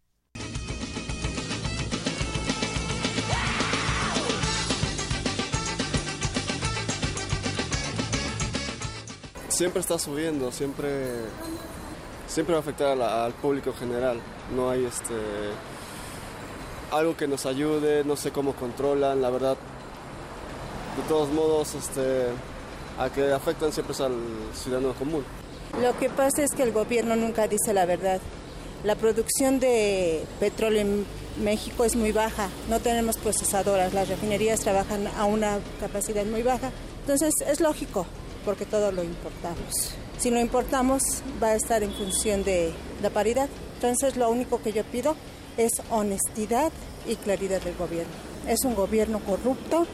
Siempre 9.51 9.81
está 9.81 9.99
subiendo, 9.99 10.51
siempre, 10.51 10.89
siempre 12.27 12.55
va 12.55 12.61
a 12.61 12.63
afectar 12.63 12.99
al 12.99 13.33
público 13.35 13.75
general. 13.75 14.19
No 14.57 14.71
hay 14.71 14.87
este 14.87 15.15
algo 16.91 17.19
que 17.19 17.29
nos 17.29 17.45
ayude, 17.45 18.03
no 18.05 18.17
sé 18.17 18.31
cómo 18.31 18.55
controlan, 18.55 19.21
la 19.21 19.29
verdad. 19.29 19.59
De 20.97 21.03
todos 21.07 21.29
modos, 21.29 21.75
este, 21.75 22.29
a 22.99 23.11
que 23.11 23.31
afectan 23.31 23.75
siempre 23.75 23.93
es 23.93 24.01
al 24.01 24.17
ciudadano 24.55 24.95
común. 24.95 25.23
Lo 25.81 25.97
que 25.99 26.11
pasa 26.11 26.43
es 26.43 26.53
que 26.53 26.65
el 26.65 26.73
gobierno 26.73 27.15
nunca 27.15 27.47
dice 27.47 27.73
la 27.73 27.87
verdad. 27.87 28.21
La 28.85 28.97
producción 28.97 29.61
de 29.61 30.25
petróleo 30.41 30.81
en 30.81 31.07
México 31.43 31.85
es 31.85 31.95
muy 31.95 32.13
baja, 32.13 32.49
no 32.69 32.81
tenemos 32.81 33.17
procesadoras, 33.17 33.93
las 33.93 34.09
refinerías 34.09 34.61
trabajan 34.61 35.07
a 35.07 35.25
una 35.25 35.59
capacidad 35.81 36.25
muy 36.27 36.43
baja. 36.43 36.71
Entonces 37.01 37.33
es 37.47 37.61
lógico, 37.61 38.07
porque 38.45 38.67
todo 38.67 38.93
lo 38.93 39.05
importamos. 39.05 39.95
Si 40.19 40.31
lo 40.31 40.41
importamos 40.41 41.03
va 41.43 41.49
a 41.49 41.55
estar 41.55 41.83
en 41.83 41.93
función 41.93 42.43
de 42.43 42.73
la 43.03 43.11
paridad. 43.11 43.49
Entonces 43.75 44.17
lo 44.17 44.31
único 44.31 44.61
que 44.61 44.73
yo 44.73 44.83
pido 44.85 45.15
es 45.57 45.71
honestidad 45.91 46.73
y 47.07 47.15
claridad 47.17 47.63
del 47.63 47.77
gobierno. 47.77 48.13
Es 48.49 48.65
un 48.65 48.75
gobierno 48.75 49.21
corrupto, 49.21 49.87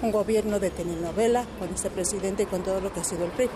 un 0.00 0.10
gobierno 0.10 0.58
de 0.58 0.70
telenovela 0.70 1.44
con 1.58 1.68
este 1.74 1.90
presidente 1.90 2.44
y 2.44 2.46
con 2.46 2.62
todo 2.62 2.80
lo 2.80 2.92
que 2.92 3.00
ha 3.00 3.04
sido 3.04 3.24
el 3.24 3.32
PRI 3.32 3.50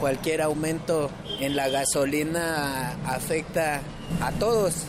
cualquier 0.00 0.42
aumento 0.42 1.10
en 1.40 1.56
la 1.56 1.68
gasolina 1.68 2.96
afecta 3.06 3.80
a 4.20 4.32
todos, 4.32 4.84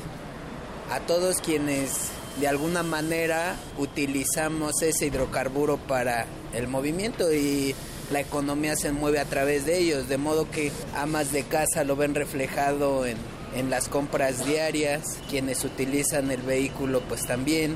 a 0.92 1.00
todos 1.02 1.38
quienes 1.42 2.12
de 2.40 2.48
alguna 2.48 2.84
manera 2.84 3.56
utilizamos 3.78 4.82
ese 4.82 5.08
hidrocarburo 5.08 5.78
para 5.78 6.26
el 6.54 6.68
movimiento 6.68 7.34
y 7.34 7.76
la 8.12 8.22
economía 8.22 8.76
se 8.76 8.92
mueve 8.92 9.20
a 9.20 9.26
través 9.26 9.66
de 9.66 9.78
ellos, 9.78 10.08
de 10.08 10.18
modo 10.18 10.50
que 10.50 10.72
amas 10.96 11.32
de 11.32 11.44
casa 11.44 11.84
lo 11.84 11.96
ven 11.96 12.16
reflejado 12.16 13.06
en, 13.06 13.18
en 13.56 13.70
las 13.70 13.90
compras 13.90 14.46
diarias, 14.46 15.20
quienes 15.30 15.64
utilizan 15.64 16.32
el 16.32 16.42
vehículo 16.42 17.02
pues 17.02 17.26
también. 17.26 17.76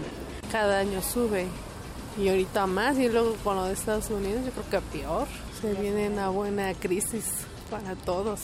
Cada 0.52 0.80
año 0.80 1.02
sube 1.02 1.46
y 2.18 2.30
ahorita 2.30 2.68
más 2.68 2.98
y 2.98 3.10
luego 3.10 3.36
con 3.44 3.56
lo 3.56 3.66
de 3.66 3.74
Estados 3.74 4.10
Unidos 4.10 4.46
yo 4.46 4.52
creo 4.52 4.82
que 4.82 5.00
peor. 5.00 5.28
Se 5.64 5.74
viene 5.82 6.10
una 6.10 6.28
buena 6.28 6.74
crisis 6.74 7.48
para 7.72 7.96
todos. 7.96 8.42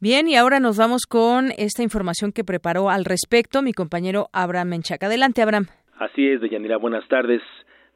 Bien, 0.00 0.26
y 0.26 0.34
ahora 0.34 0.58
nos 0.58 0.76
vamos 0.76 1.06
con 1.06 1.52
esta 1.56 1.84
información 1.84 2.32
que 2.32 2.42
preparó 2.42 2.90
al 2.90 3.04
respecto 3.04 3.62
mi 3.62 3.72
compañero 3.72 4.26
Abraham 4.32 4.70
Menchac. 4.70 5.04
Adelante, 5.04 5.40
Abraham. 5.40 5.66
Así 6.00 6.26
es, 6.26 6.40
Deyanira, 6.40 6.76
buenas 6.76 7.06
tardes. 7.06 7.42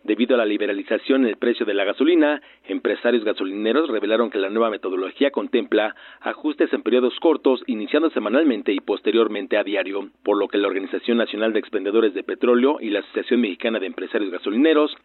Debido 0.08 0.36
a 0.36 0.38
la 0.38 0.46
liberalización 0.46 1.24
en 1.24 1.28
el 1.28 1.36
precio 1.36 1.66
de 1.66 1.74
la 1.74 1.84
gasolina, 1.84 2.40
empresarios 2.64 3.24
gasolineros 3.24 3.90
revelaron 3.90 4.30
que 4.30 4.38
la 4.38 4.48
nueva 4.48 4.70
metodología 4.70 5.30
contempla 5.30 5.94
ajustes 6.22 6.72
en 6.72 6.80
periodos 6.80 7.14
cortos, 7.20 7.62
iniciando 7.66 8.08
semanalmente 8.08 8.72
y 8.72 8.80
posteriormente 8.80 9.58
a 9.58 9.64
diario, 9.64 10.08
por 10.22 10.38
lo 10.38 10.48
que 10.48 10.56
la 10.56 10.68
Organización 10.68 11.18
Nacional 11.18 11.52
de 11.52 11.58
Expendedores 11.58 12.14
de 12.14 12.22
Petróleo 12.22 12.78
y 12.80 12.88
la 12.88 13.00
Asociación 13.00 13.42
Mexicana 13.42 13.80
de 13.80 13.86
Empresarios 13.86 14.30
Gasolineros 14.30 14.96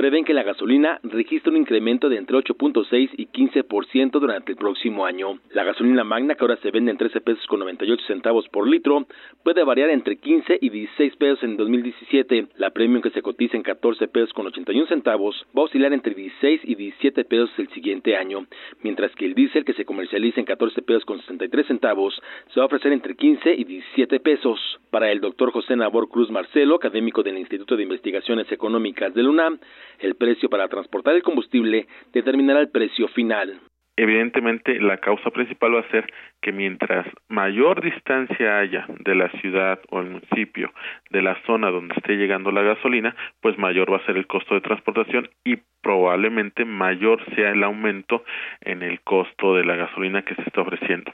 prevén 0.00 0.24
que 0.24 0.32
la 0.32 0.42
gasolina 0.42 0.98
registre 1.02 1.50
un 1.50 1.58
incremento 1.58 2.08
de 2.08 2.16
entre 2.16 2.34
8.6 2.34 3.10
y 3.18 3.26
15% 3.26 4.12
durante 4.18 4.52
el 4.52 4.56
próximo 4.56 5.04
año. 5.04 5.40
La 5.50 5.62
gasolina 5.62 6.04
magna, 6.04 6.36
que 6.36 6.42
ahora 6.42 6.56
se 6.62 6.70
vende 6.70 6.90
en 6.90 6.96
13 6.96 7.20
pesos 7.20 7.46
con 7.46 7.60
98 7.60 8.04
centavos 8.06 8.48
por 8.48 8.66
litro, 8.66 9.06
puede 9.44 9.62
variar 9.62 9.90
entre 9.90 10.16
15 10.16 10.56
y 10.58 10.70
16 10.70 11.16
pesos 11.16 11.42
en 11.42 11.58
2017. 11.58 12.46
La 12.56 12.70
premium, 12.70 13.02
que 13.02 13.10
se 13.10 13.20
cotiza 13.20 13.58
en 13.58 13.62
14 13.62 14.08
pesos 14.08 14.32
con 14.32 14.46
81 14.46 14.86
centavos, 14.86 15.46
va 15.54 15.60
a 15.60 15.64
oscilar 15.66 15.92
entre 15.92 16.14
16 16.14 16.62
y 16.64 16.76
17 16.76 17.24
pesos 17.26 17.50
el 17.58 17.68
siguiente 17.68 18.16
año, 18.16 18.46
mientras 18.82 19.14
que 19.14 19.26
el 19.26 19.34
diésel, 19.34 19.66
que 19.66 19.74
se 19.74 19.84
comercializa 19.84 20.40
en 20.40 20.46
14 20.46 20.80
pesos 20.80 21.04
con 21.04 21.20
63 21.20 21.66
centavos, 21.66 22.18
se 22.54 22.58
va 22.58 22.64
a 22.64 22.68
ofrecer 22.68 22.92
entre 22.92 23.16
15 23.16 23.52
y 23.52 23.64
17 23.64 24.18
pesos. 24.20 24.58
Para 24.88 25.12
el 25.12 25.20
doctor 25.20 25.52
José 25.52 25.76
Nabor 25.76 26.08
Cruz 26.08 26.30
Marcelo, 26.30 26.76
académico 26.76 27.22
del 27.22 27.36
Instituto 27.36 27.76
de 27.76 27.82
Investigaciones 27.82 28.50
Económicas 28.50 29.12
del 29.12 29.28
UNAM, 29.28 29.60
el 29.98 30.14
precio 30.14 30.48
para 30.48 30.68
transportar 30.68 31.14
el 31.14 31.22
combustible 31.22 31.86
determinará 32.12 32.60
el 32.60 32.70
precio 32.70 33.08
final. 33.08 33.60
Evidentemente, 33.96 34.80
la 34.80 34.96
causa 34.96 35.30
principal 35.30 35.74
va 35.74 35.80
a 35.80 35.90
ser 35.90 36.10
que 36.40 36.52
mientras 36.52 37.06
mayor 37.28 37.82
distancia 37.82 38.58
haya 38.58 38.86
de 38.88 39.14
la 39.14 39.30
ciudad 39.40 39.80
o 39.90 40.00
el 40.00 40.10
municipio 40.10 40.72
de 41.10 41.22
la 41.22 41.36
zona 41.46 41.70
donde 41.70 41.94
esté 41.96 42.16
llegando 42.16 42.50
la 42.50 42.62
gasolina, 42.62 43.14
pues 43.40 43.58
mayor 43.58 43.92
va 43.92 43.98
a 43.98 44.06
ser 44.06 44.16
el 44.16 44.26
costo 44.26 44.54
de 44.54 44.60
transportación 44.60 45.28
y 45.44 45.58
probablemente 45.82 46.64
mayor 46.64 47.22
sea 47.34 47.50
el 47.50 47.62
aumento 47.64 48.24
en 48.60 48.82
el 48.82 49.00
costo 49.00 49.56
de 49.56 49.64
la 49.64 49.76
gasolina 49.76 50.22
que 50.22 50.34
se 50.34 50.42
está 50.42 50.60
ofreciendo. 50.60 51.12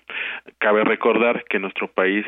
Cabe 0.58 0.84
recordar 0.84 1.44
que 1.44 1.58
nuestro 1.58 1.88
país 1.88 2.24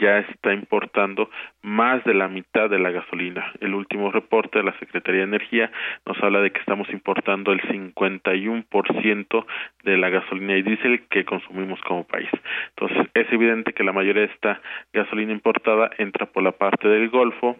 ya 0.00 0.18
está 0.18 0.54
importando 0.54 1.30
más 1.62 2.02
de 2.04 2.14
la 2.14 2.28
mitad 2.28 2.70
de 2.70 2.78
la 2.78 2.90
gasolina. 2.90 3.52
El 3.60 3.74
último 3.74 4.10
reporte 4.10 4.58
de 4.58 4.64
la 4.64 4.78
Secretaría 4.78 5.20
de 5.20 5.26
Energía 5.26 5.70
nos 6.06 6.20
habla 6.22 6.40
de 6.40 6.50
que 6.50 6.60
estamos 6.60 6.88
importando 6.90 7.52
el 7.52 7.60
51% 7.62 9.46
de 9.84 9.96
la 9.96 10.08
gasolina 10.08 10.56
y 10.56 10.62
diésel 10.62 11.02
que 11.08 11.24
consumimos 11.24 11.80
como 11.82 12.04
país. 12.04 12.30
Entonces, 12.76 13.10
es 13.14 13.32
evidente 13.32 13.72
que 13.72 13.84
la 13.84 13.92
mayoría 13.92 14.22
de 14.22 14.32
esta 14.32 14.60
gasolina 14.92 15.32
importada 15.32 15.90
entra 15.98 16.26
por 16.26 16.42
la 16.42 16.52
parte 16.52 16.88
del 16.88 17.08
Golfo, 17.08 17.56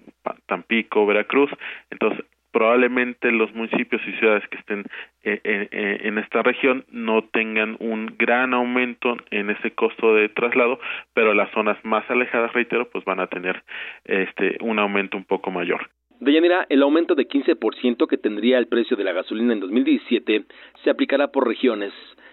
Tampico, 0.46 1.06
Veracruz. 1.06 1.50
Entonces, 1.90 2.24
probablemente 2.52 3.32
los 3.32 3.52
municipios 3.54 4.00
y 4.06 4.12
ciudades 4.12 4.46
que 4.48 4.58
estén 4.58 4.84
eh, 5.24 5.40
eh, 5.42 5.68
eh, 5.72 6.00
en 6.02 6.18
esta 6.18 6.42
región 6.42 6.84
no 6.90 7.24
tengan 7.24 7.76
un 7.80 8.14
gran 8.18 8.54
aumento 8.54 9.16
en 9.30 9.50
ese 9.50 9.72
costo 9.72 10.14
de 10.14 10.28
traslado, 10.28 10.78
pero 11.14 11.34
las 11.34 11.50
zonas 11.52 11.78
más 11.82 12.08
alejadas, 12.10 12.52
reitero, 12.52 12.88
pues 12.90 13.04
van 13.04 13.20
a 13.20 13.26
tener 13.26 13.62
este 14.04 14.58
un 14.60 14.78
aumento 14.78 15.16
un 15.16 15.24
poco 15.24 15.50
mayor. 15.50 15.88
Deyanira, 16.20 16.66
el 16.68 16.82
aumento 16.82 17.16
de 17.16 17.26
15% 17.26 18.06
que 18.06 18.16
tendría 18.16 18.58
el 18.58 18.68
precio 18.68 18.96
de 18.96 19.02
la 19.02 19.12
gasolina 19.12 19.54
en 19.54 19.60
2017 19.60 20.44
se 20.84 20.90
aplicará 20.90 21.32
por 21.32 21.48
regiones. 21.48 21.92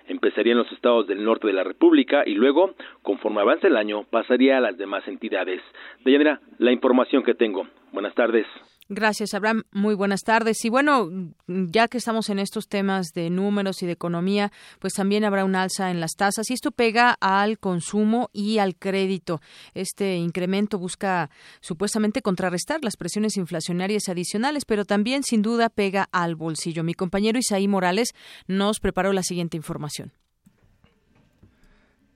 Empezaría 0.10 0.52
en 0.52 0.58
los 0.58 0.72
estados 0.72 1.08
del 1.08 1.24
norte 1.24 1.48
de 1.48 1.54
la 1.54 1.64
República 1.64 2.24
y 2.26 2.34
luego, 2.34 2.74
conforme 3.04 3.42
avance 3.42 3.68
el 3.68 3.78
año, 3.78 4.04
pasaría 4.10 4.58
a 4.58 4.62
las 4.62 4.78
demás 4.78 5.08
entidades. 5.08 5.62
Deyanira, 6.04 6.42
la 6.58 6.72
información 6.72 7.24
que 7.24 7.36
tengo. 7.36 7.68
Buenas 7.94 8.16
tardes. 8.16 8.46
Gracias, 8.92 9.36
Abraham. 9.36 9.66
Muy 9.72 9.94
buenas 9.94 10.24
tardes. 10.24 10.66
Y 10.66 10.70
bueno, 10.70 11.12
ya 11.46 11.88
que 11.88 12.00
estamos 12.00 12.28
en 12.30 12.40
estos 12.40 12.68
temas 12.68 13.14
de 13.14 13.30
números 13.30 13.84
y 13.84 13.86
de 13.86 13.92
economía, 13.92 14.52
pues 14.80 14.94
también 14.94 15.24
habrá 15.24 15.46
un 15.46 15.56
alza 15.56 15.92
en 15.92 16.00
las 16.00 16.14
tasas 16.18 16.50
y 16.50 16.54
esto 16.54 16.72
pega 16.72 17.16
al 17.22 17.60
consumo 17.60 18.32
y 18.34 18.58
al 18.58 18.76
crédito. 18.76 19.42
Este 19.76 20.16
incremento 20.16 20.80
busca 20.80 21.30
supuestamente 21.62 22.24
contrarrestar 22.24 22.84
las 22.84 22.98
presiones 22.98 23.38
inflacionarias 23.38 24.10
adicionales, 24.10 24.66
pero 24.66 24.86
también 24.86 25.22
sin 25.22 25.44
duda 25.44 25.70
pega 25.70 26.10
al 26.12 26.34
bolsillo. 26.34 26.84
Mi 26.84 26.96
compañero 26.96 27.38
Isaí 27.38 27.68
Morales 27.68 28.16
nos 28.48 28.80
preparó 28.80 29.14
la 29.14 29.22
siguiente 29.22 29.56
información. 29.56 30.14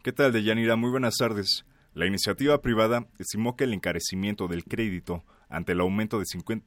¿Qué 0.02 0.12
tal, 0.12 0.34
Deyanira? 0.34 0.76
Muy 0.76 0.90
buenas 0.90 1.18
tardes. 1.20 1.66
La 1.94 2.08
iniciativa 2.08 2.60
privada 2.62 3.06
estimó 3.20 3.56
que 3.56 3.66
el 3.66 3.74
encarecimiento 3.74 4.48
del 4.48 4.64
crédito 4.64 5.24
ante 5.54 5.74
el 5.74 5.80
aumento 5.80 6.20
de 6.20 6.26
50 6.26 6.66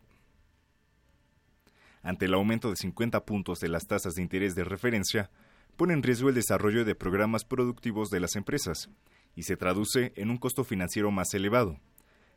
ante 2.02 2.26
el 2.26 2.34
aumento 2.34 2.70
de 2.70 2.76
50 2.76 3.24
puntos 3.24 3.58
de 3.58 3.68
las 3.68 3.88
tasas 3.88 4.14
de 4.14 4.22
interés 4.22 4.54
de 4.54 4.62
referencia, 4.62 5.28
pone 5.76 5.92
en 5.92 6.04
riesgo 6.04 6.28
el 6.28 6.36
desarrollo 6.36 6.84
de 6.84 6.94
programas 6.94 7.44
productivos 7.44 8.10
de 8.10 8.20
las 8.20 8.36
empresas 8.36 8.90
y 9.34 9.42
se 9.42 9.56
traduce 9.56 10.12
en 10.14 10.30
un 10.30 10.36
costo 10.36 10.62
financiero 10.62 11.10
más 11.10 11.34
elevado. 11.34 11.80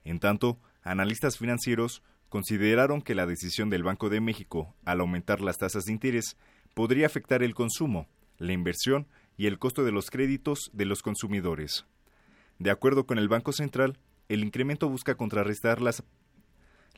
En 0.04 0.20
tanto, 0.20 0.60
analistas 0.82 1.38
financieros 1.38 2.02
consideraron 2.30 3.04
que 3.04 3.14
la 3.14 3.28
decisión 3.28 3.70
del 3.70 3.84
Banco 3.84 4.10
de 4.10 4.22
México 4.22 4.76
al 4.86 5.02
aumentar 5.02 5.40
las 5.40 5.60
tasas 5.60 5.84
de 5.84 5.94
interés 5.94 6.36
podría 6.74 7.06
afectar 7.06 7.44
el 7.44 7.54
consumo, 7.54 8.08
la 8.40 8.54
inversión 8.54 9.08
y 9.38 9.46
el 9.46 9.60
costo 9.60 9.84
de 9.84 9.92
los 9.92 10.10
créditos 10.10 10.72
de 10.74 10.86
los 10.86 11.04
consumidores. 11.04 11.86
De 12.58 12.72
acuerdo 12.72 13.06
con 13.06 13.20
el 13.20 13.30
Banco 13.30 13.52
Central, 13.54 14.00
el 14.30 14.44
incremento 14.44 14.90
busca 14.90 15.14
contrarrestar 15.14 15.80
las 15.80 16.04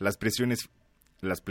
las 0.01 0.17
presiones, 0.17 0.69
las, 1.21 1.43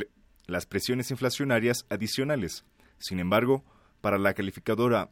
las 0.46 0.66
presiones 0.66 1.10
inflacionarias 1.10 1.86
adicionales. 1.88 2.64
Sin 2.98 3.20
embargo, 3.20 3.64
para 4.00 4.18
la 4.18 4.34
calificadora 4.34 5.10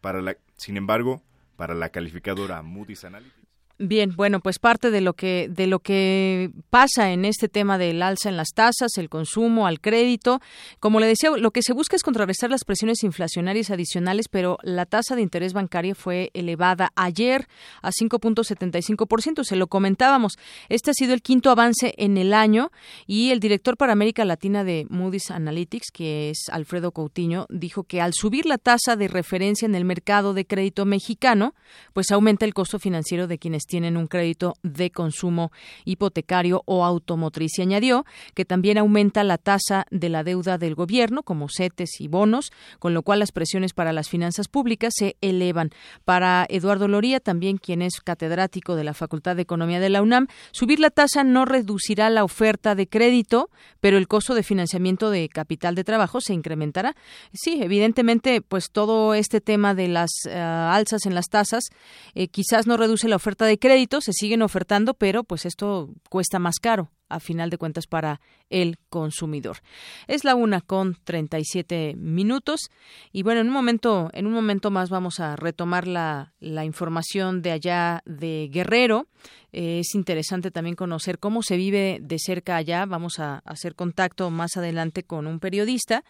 para 0.00 0.22
la, 0.22 0.36
sin 0.56 0.76
embargo, 0.76 1.22
para 1.56 1.74
la 1.74 1.90
calificadora 1.90 2.62
Moody's 2.62 3.04
Analytics 3.04 3.41
Bien, 3.84 4.14
bueno, 4.14 4.38
pues 4.38 4.60
parte 4.60 4.92
de 4.92 5.00
lo 5.00 5.14
que 5.14 5.48
de 5.50 5.66
lo 5.66 5.80
que 5.80 6.52
pasa 6.70 7.10
en 7.10 7.24
este 7.24 7.48
tema 7.48 7.78
del 7.78 8.00
alza 8.00 8.28
en 8.28 8.36
las 8.36 8.50
tasas, 8.54 8.96
el 8.96 9.08
consumo, 9.08 9.66
al 9.66 9.80
crédito, 9.80 10.40
como 10.78 11.00
le 11.00 11.08
decía, 11.08 11.30
lo 11.30 11.50
que 11.50 11.62
se 11.62 11.72
busca 11.72 11.96
es 11.96 12.04
contrarrestar 12.04 12.48
las 12.48 12.62
presiones 12.62 13.02
inflacionarias 13.02 13.70
adicionales, 13.72 14.28
pero 14.28 14.58
la 14.62 14.86
tasa 14.86 15.16
de 15.16 15.22
interés 15.22 15.52
bancaria 15.52 15.96
fue 15.96 16.30
elevada 16.32 16.92
ayer 16.94 17.48
a 17.82 17.90
5.75%, 17.90 19.42
se 19.42 19.56
lo 19.56 19.66
comentábamos. 19.66 20.38
Este 20.68 20.92
ha 20.92 20.94
sido 20.94 21.12
el 21.12 21.20
quinto 21.20 21.50
avance 21.50 21.92
en 21.96 22.18
el 22.18 22.34
año 22.34 22.70
y 23.08 23.32
el 23.32 23.40
director 23.40 23.76
para 23.76 23.94
América 23.94 24.24
Latina 24.24 24.62
de 24.62 24.86
Moody's 24.90 25.32
Analytics, 25.32 25.90
que 25.92 26.30
es 26.30 26.44
Alfredo 26.52 26.92
Coutinho, 26.92 27.48
dijo 27.50 27.82
que 27.82 28.00
al 28.00 28.14
subir 28.14 28.46
la 28.46 28.58
tasa 28.58 28.94
de 28.94 29.08
referencia 29.08 29.66
en 29.66 29.74
el 29.74 29.84
mercado 29.84 30.34
de 30.34 30.44
crédito 30.44 30.84
mexicano, 30.84 31.56
pues 31.92 32.12
aumenta 32.12 32.44
el 32.44 32.54
costo 32.54 32.78
financiero 32.78 33.26
de 33.26 33.38
quienes 33.38 33.71
tienen 33.72 33.96
un 33.96 34.06
crédito 34.06 34.52
de 34.62 34.90
consumo 34.90 35.50
hipotecario 35.86 36.62
o 36.66 36.84
automotriz. 36.84 37.58
Y 37.58 37.62
añadió 37.62 38.04
que 38.34 38.44
también 38.44 38.76
aumenta 38.76 39.24
la 39.24 39.38
tasa 39.38 39.86
de 39.90 40.10
la 40.10 40.24
deuda 40.24 40.58
del 40.58 40.74
gobierno, 40.74 41.22
como 41.22 41.48
CETES 41.48 42.02
y 42.02 42.08
bonos, 42.08 42.52
con 42.78 42.92
lo 42.92 43.02
cual 43.02 43.20
las 43.20 43.32
presiones 43.32 43.72
para 43.72 43.94
las 43.94 44.10
finanzas 44.10 44.48
públicas 44.48 44.92
se 44.94 45.16
elevan. 45.22 45.70
Para 46.04 46.44
Eduardo 46.50 46.86
Loría, 46.86 47.18
también 47.18 47.56
quien 47.56 47.80
es 47.80 48.02
catedrático 48.04 48.76
de 48.76 48.84
la 48.84 48.92
Facultad 48.92 49.36
de 49.36 49.42
Economía 49.42 49.80
de 49.80 49.88
la 49.88 50.02
UNAM, 50.02 50.26
subir 50.50 50.78
la 50.78 50.90
tasa 50.90 51.24
no 51.24 51.46
reducirá 51.46 52.10
la 52.10 52.24
oferta 52.24 52.74
de 52.74 52.86
crédito, 52.86 53.48
pero 53.80 53.96
el 53.96 54.06
costo 54.06 54.34
de 54.34 54.42
financiamiento 54.42 55.08
de 55.08 55.30
capital 55.30 55.74
de 55.74 55.84
trabajo 55.84 56.20
se 56.20 56.34
incrementará. 56.34 56.94
Sí, 57.32 57.62
evidentemente, 57.62 58.42
pues 58.42 58.70
todo 58.70 59.14
este 59.14 59.40
tema 59.40 59.74
de 59.74 59.88
las 59.88 60.10
eh, 60.28 60.38
alzas 60.38 61.06
en 61.06 61.14
las 61.14 61.30
tasas 61.30 61.70
eh, 62.14 62.28
quizás 62.28 62.66
no 62.66 62.76
reduce 62.76 63.08
la 63.08 63.16
oferta 63.16 63.46
de 63.46 63.51
de 63.52 63.58
crédito, 63.58 64.00
se 64.00 64.14
siguen 64.14 64.40
ofertando, 64.40 64.94
pero 64.94 65.24
pues 65.24 65.44
esto 65.44 65.90
cuesta 66.08 66.38
más 66.38 66.54
caro 66.58 66.90
a 67.10 67.20
final 67.20 67.50
de 67.50 67.58
cuentas 67.58 67.86
para 67.86 68.22
el 68.48 68.78
consumidor. 68.88 69.58
Es 70.06 70.24
la 70.24 70.34
una 70.34 70.62
con 70.62 70.96
37 71.04 71.94
minutos 71.98 72.70
y 73.12 73.24
bueno, 73.24 73.42
en 73.42 73.48
un 73.48 73.52
momento, 73.52 74.08
en 74.14 74.26
un 74.26 74.32
momento 74.32 74.70
más 74.70 74.88
vamos 74.88 75.20
a 75.20 75.36
retomar 75.36 75.86
la, 75.86 76.32
la 76.40 76.64
información 76.64 77.42
de 77.42 77.50
allá 77.50 78.02
de 78.06 78.48
Guerrero. 78.50 79.06
Eh, 79.52 79.80
es 79.80 79.94
interesante 79.94 80.50
también 80.50 80.74
conocer 80.74 81.18
cómo 81.18 81.42
se 81.42 81.58
vive 81.58 81.98
de 82.00 82.16
cerca 82.18 82.56
allá. 82.56 82.86
Vamos 82.86 83.18
a 83.18 83.42
hacer 83.44 83.74
contacto 83.74 84.30
más 84.30 84.56
adelante 84.56 85.02
con 85.02 85.26
un 85.26 85.40
periodista, 85.40 86.04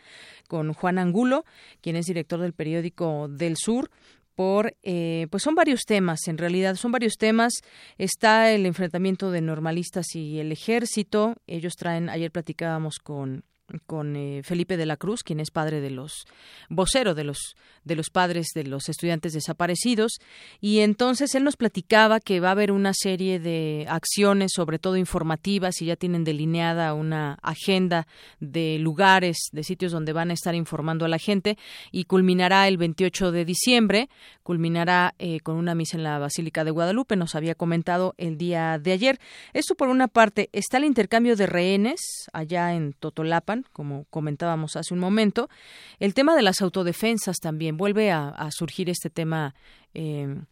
con 0.47 0.73
Juan 0.75 1.01
Angulo, 1.01 1.45
quien 1.81 1.97
es 1.97 2.07
director 2.07 2.39
del 2.39 2.53
periódico 2.53 3.27
del 3.29 3.57
Sur 3.57 3.91
por, 4.35 4.75
eh, 4.83 5.27
pues 5.31 5.43
son 5.43 5.55
varios 5.55 5.83
temas, 5.83 6.27
en 6.29 6.39
realidad 6.39 6.77
son 6.77 6.93
varios 6.93 7.15
temas. 7.17 7.53
Está 7.99 8.51
el 8.51 8.67
enfrentamiento 8.67 9.31
de 9.31 9.41
normalistas 9.41 10.15
y 10.15 10.39
el 10.39 10.53
ejército. 10.53 11.37
Ellos 11.47 11.75
traen, 11.77 12.09
ayer 12.09 12.31
platicábamos 12.31 12.99
con 12.99 13.45
con 13.87 14.17
eh, 14.17 14.43
Felipe 14.45 14.77
de 14.77 14.87
la 14.87 14.97
Cruz, 14.97 15.23
quien 15.23 15.41
es 15.41 15.51
padre 15.51 15.81
de 15.81 15.91
los 15.91 16.25
vocero 16.69 17.15
de 17.15 17.25
los 17.25 17.57
de 17.85 17.97
los 17.97 18.11
padres 18.11 18.49
de 18.55 18.65
los 18.65 18.89
estudiantes 18.89 19.33
desaparecidos 19.33 20.21
y 20.61 20.81
entonces 20.81 21.35
él 21.35 21.45
nos 21.45 21.57
platicaba 21.57 22.21
que 22.21 22.41
va 22.41 22.49
a 22.49 22.53
haber 22.53 22.71
una 22.71 22.93
serie 22.95 23.41
de 23.41 23.87
acciones, 23.89 24.53
sobre 24.55 24.79
todo 24.79 24.97
informativas 24.97 25.83
y 25.83 25.87
ya 25.87 25.97
tienen 25.97 26.25
delineada 26.25 26.95
una 26.95 27.39
agenda 27.43 28.07
de 28.41 28.79
lugares, 28.79 29.37
de 29.53 29.65
sitios 29.65 29.93
donde 29.93 30.13
van 30.13 30.31
a 30.31 30.35
estar 30.35 30.55
informando 30.55 31.05
a 31.05 31.09
la 31.09 31.19
gente 31.19 31.59
y 31.91 32.05
culminará 32.05 32.69
el 32.69 32.77
28 32.77 33.33
de 33.33 33.45
diciembre, 33.45 34.09
culminará 34.43 35.15
eh, 35.19 35.41
con 35.41 35.57
una 35.57 35.75
misa 35.75 35.97
en 35.97 36.05
la 36.05 36.19
Basílica 36.19 36.65
de 36.65 36.71
Guadalupe, 36.71 37.17
nos 37.17 37.35
había 37.35 37.55
comentado 37.55 38.15
el 38.19 38.39
día 38.39 38.79
de 38.79 38.93
ayer. 38.93 39.19
Esto 39.53 39.75
por 39.75 39.89
una 39.89 40.09
parte, 40.09 40.49
está 40.53 40.79
el 40.79 40.85
intercambio 40.85 41.37
de 41.37 41.47
rehenes 41.47 42.01
allá 42.33 42.75
en 42.75 42.93
Totolapan 42.93 43.62
como 43.73 44.05
comentábamos 44.11 44.77
hace 44.77 44.95
un 44.95 45.01
momento. 45.01 45.49
El 45.99 46.15
tema 46.15 46.35
de 46.37 46.43
las 46.43 46.61
autodefensas 46.63 47.39
también 47.39 47.77
vuelve 47.77 48.11
a, 48.11 48.49
surgir 48.51 48.91
este 48.91 49.11
tema. 49.11 49.55
Eh, 49.95 50.43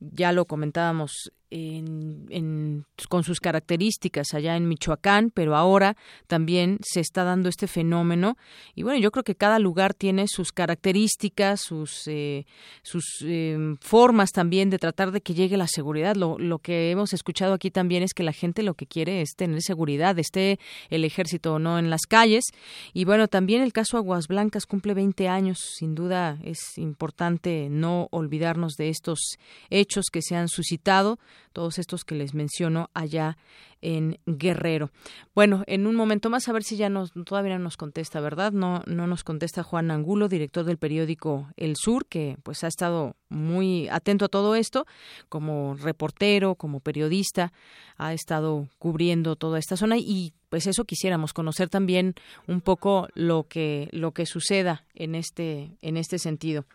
ya 0.00 0.32
lo 0.32 0.46
comentábamos 0.46 1.32
en, 1.50 2.84
con 3.08 3.24
sus 3.24 3.40
características 3.40 4.34
allá 4.34 4.56
en 4.56 4.68
Michoacán, 4.68 5.30
pero 5.30 5.56
ahora 5.56 5.96
también 6.26 6.78
se 6.82 7.00
está 7.00 7.24
dando 7.24 7.48
este 7.48 7.66
fenómeno. 7.66 8.36
Y 8.74 8.82
bueno, 8.82 9.00
yo 9.00 9.10
creo 9.10 9.24
que 9.24 9.34
cada 9.34 9.58
lugar 9.58 9.94
tiene 9.94 10.28
sus 10.28 10.52
características, 10.52 11.60
sus, 11.60 12.06
eh, 12.06 12.46
sus 12.82 13.24
eh, 13.24 13.76
formas 13.80 14.30
también 14.30 14.70
de 14.70 14.78
tratar 14.78 15.10
de 15.10 15.20
que 15.20 15.34
llegue 15.34 15.56
la 15.56 15.66
seguridad. 15.66 16.16
Lo, 16.16 16.38
lo 16.38 16.58
que 16.58 16.90
hemos 16.90 17.12
escuchado 17.12 17.54
aquí 17.54 17.70
también 17.70 18.02
es 18.02 18.14
que 18.14 18.22
la 18.22 18.32
gente 18.32 18.62
lo 18.62 18.74
que 18.74 18.86
quiere 18.86 19.20
es 19.20 19.34
tener 19.36 19.62
seguridad, 19.62 20.18
esté 20.18 20.58
el 20.88 21.04
ejército 21.04 21.54
o 21.54 21.58
no 21.58 21.78
en 21.78 21.90
las 21.90 22.02
calles. 22.02 22.44
Y 22.92 23.04
bueno, 23.04 23.28
también 23.28 23.62
el 23.62 23.72
caso 23.72 23.96
Aguas 23.96 24.28
Blancas 24.28 24.66
cumple 24.66 24.94
20 24.94 25.28
años. 25.28 25.58
Sin 25.76 25.94
duda 25.94 26.38
es 26.44 26.78
importante 26.78 27.68
no 27.70 28.08
olvidarnos 28.10 28.74
de 28.74 28.88
estos 28.88 29.38
hechos 29.70 30.06
que 30.12 30.22
se 30.22 30.36
han 30.36 30.48
suscitado 30.48 31.18
todos 31.52 31.78
estos 31.78 32.04
que 32.04 32.14
les 32.14 32.34
menciono 32.34 32.90
allá 32.94 33.36
en 33.82 34.18
Guerrero. 34.26 34.90
Bueno, 35.34 35.64
en 35.66 35.86
un 35.86 35.94
momento 35.94 36.30
más 36.30 36.48
a 36.48 36.52
ver 36.52 36.62
si 36.62 36.76
ya 36.76 36.88
nos 36.90 37.12
todavía 37.24 37.56
no 37.56 37.64
nos 37.64 37.76
contesta, 37.76 38.20
¿verdad? 38.20 38.52
No 38.52 38.82
no 38.86 39.06
nos 39.06 39.24
contesta 39.24 39.62
Juan 39.62 39.90
Angulo, 39.90 40.28
director 40.28 40.64
del 40.64 40.78
periódico 40.78 41.48
El 41.56 41.76
Sur, 41.76 42.06
que 42.06 42.36
pues 42.42 42.62
ha 42.64 42.68
estado 42.68 43.16
muy 43.28 43.88
atento 43.88 44.26
a 44.26 44.28
todo 44.28 44.54
esto 44.54 44.86
como 45.28 45.74
reportero, 45.76 46.56
como 46.56 46.80
periodista, 46.80 47.52
ha 47.96 48.12
estado 48.12 48.68
cubriendo 48.78 49.36
toda 49.36 49.58
esta 49.58 49.76
zona 49.76 49.96
y 49.96 50.34
pues 50.48 50.66
eso 50.66 50.84
quisiéramos 50.84 51.32
conocer 51.32 51.68
también 51.68 52.14
un 52.46 52.60
poco 52.60 53.08
lo 53.14 53.44
que 53.44 53.88
lo 53.92 54.12
que 54.12 54.26
suceda 54.26 54.84
en 54.94 55.14
este 55.14 55.70
en 55.80 55.96
este 55.96 56.18
sentido. 56.18 56.66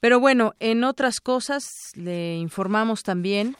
Pero 0.00 0.18
bueno, 0.18 0.54
en 0.58 0.82
otras 0.84 1.20
cosas 1.20 1.70
le 1.94 2.36
informamos 2.36 3.02
también 3.02 3.56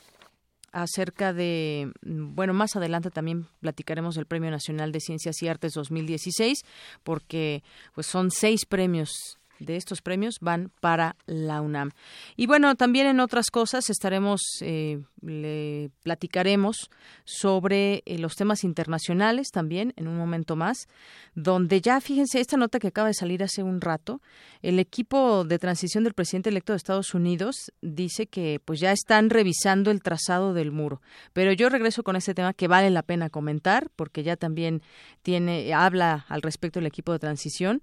acerca 0.73 1.33
de, 1.33 1.93
mm, 2.03 2.35
bueno, 2.35 2.55
más 2.55 2.77
adelante 2.77 3.11
también 3.11 3.47
platicaremos 3.61 4.15
del 4.15 4.27
Premio 4.27 4.51
Nacional 4.51 4.93
de 4.93 5.01
Ciencias 5.01 5.43
y 5.43 5.49
Artes 5.49 5.73
2016, 5.75 6.61
porque 7.03 7.63
pues 7.95 8.07
son 8.07 8.31
seis 8.31 8.67
premios 8.67 9.40
de 9.61 9.77
estos 9.77 10.03
premios 10.03 10.39
van 10.41 10.73
para 10.81 11.17
la 11.27 11.61
UNAM. 11.61 11.91
Y 12.37 12.47
bueno, 12.47 12.75
también 12.75 13.07
en 13.07 13.21
otras 13.21 13.51
cosas 13.51 13.91
estaremos, 13.91 14.41
eh, 14.63 15.03
le 15.21 15.91
platicaremos 16.03 16.91
sobre 17.25 18.03
eh, 18.07 18.19
los 18.19 18.35
temas 18.35 18.65
internacionales 18.65 19.51
también 19.53 19.93
en 19.97 20.09
un 20.09 20.17
momento 20.17 20.57
más, 20.57 20.89
donde 21.35 21.81
ya 21.81 22.01
fíjense 22.01 22.41
esta 22.41 22.57
nota 22.57 22.79
que 22.79 22.89
acaba 22.89 23.09
de 23.09 23.15
salir 23.15 23.43
hace 23.43 23.63
un 23.63 23.81
rato, 23.81 24.21
el 24.63 24.79
equipo 24.79 25.45
de 25.45 25.59
transición 25.59 26.05
del 26.05 26.15
presidente 26.15 26.51
electo 26.51 26.73
de 26.73 26.79
Estados 26.79 27.15
Unidos 27.15 27.73
dice 27.83 28.27
que 28.27 28.61
pues 28.65 28.81
ya 28.81 28.93
están 28.93 29.31
revisando 29.31 29.91
el 29.91 30.03
trazado 30.03 30.55
del 30.55 30.73
muro. 30.73 31.01
Pero 31.33 31.53
yo 31.53 31.69
regreso 31.69 32.03
con 32.03 32.17
este 32.17 32.35
tema 32.35 32.55
que 32.55 32.69
vale 32.69 32.91
la 32.91 33.03
pena 33.03 33.31
comentar 33.31 33.91
porque 33.97 34.23
ya 34.23 34.37
también 34.37 34.83
tiene 35.23 35.73
habla 35.75 36.25
al 36.29 36.43
respecto 36.43 36.79
el 36.79 36.87
equipo 36.87 37.13
de 37.13 37.19
transición 37.19 37.81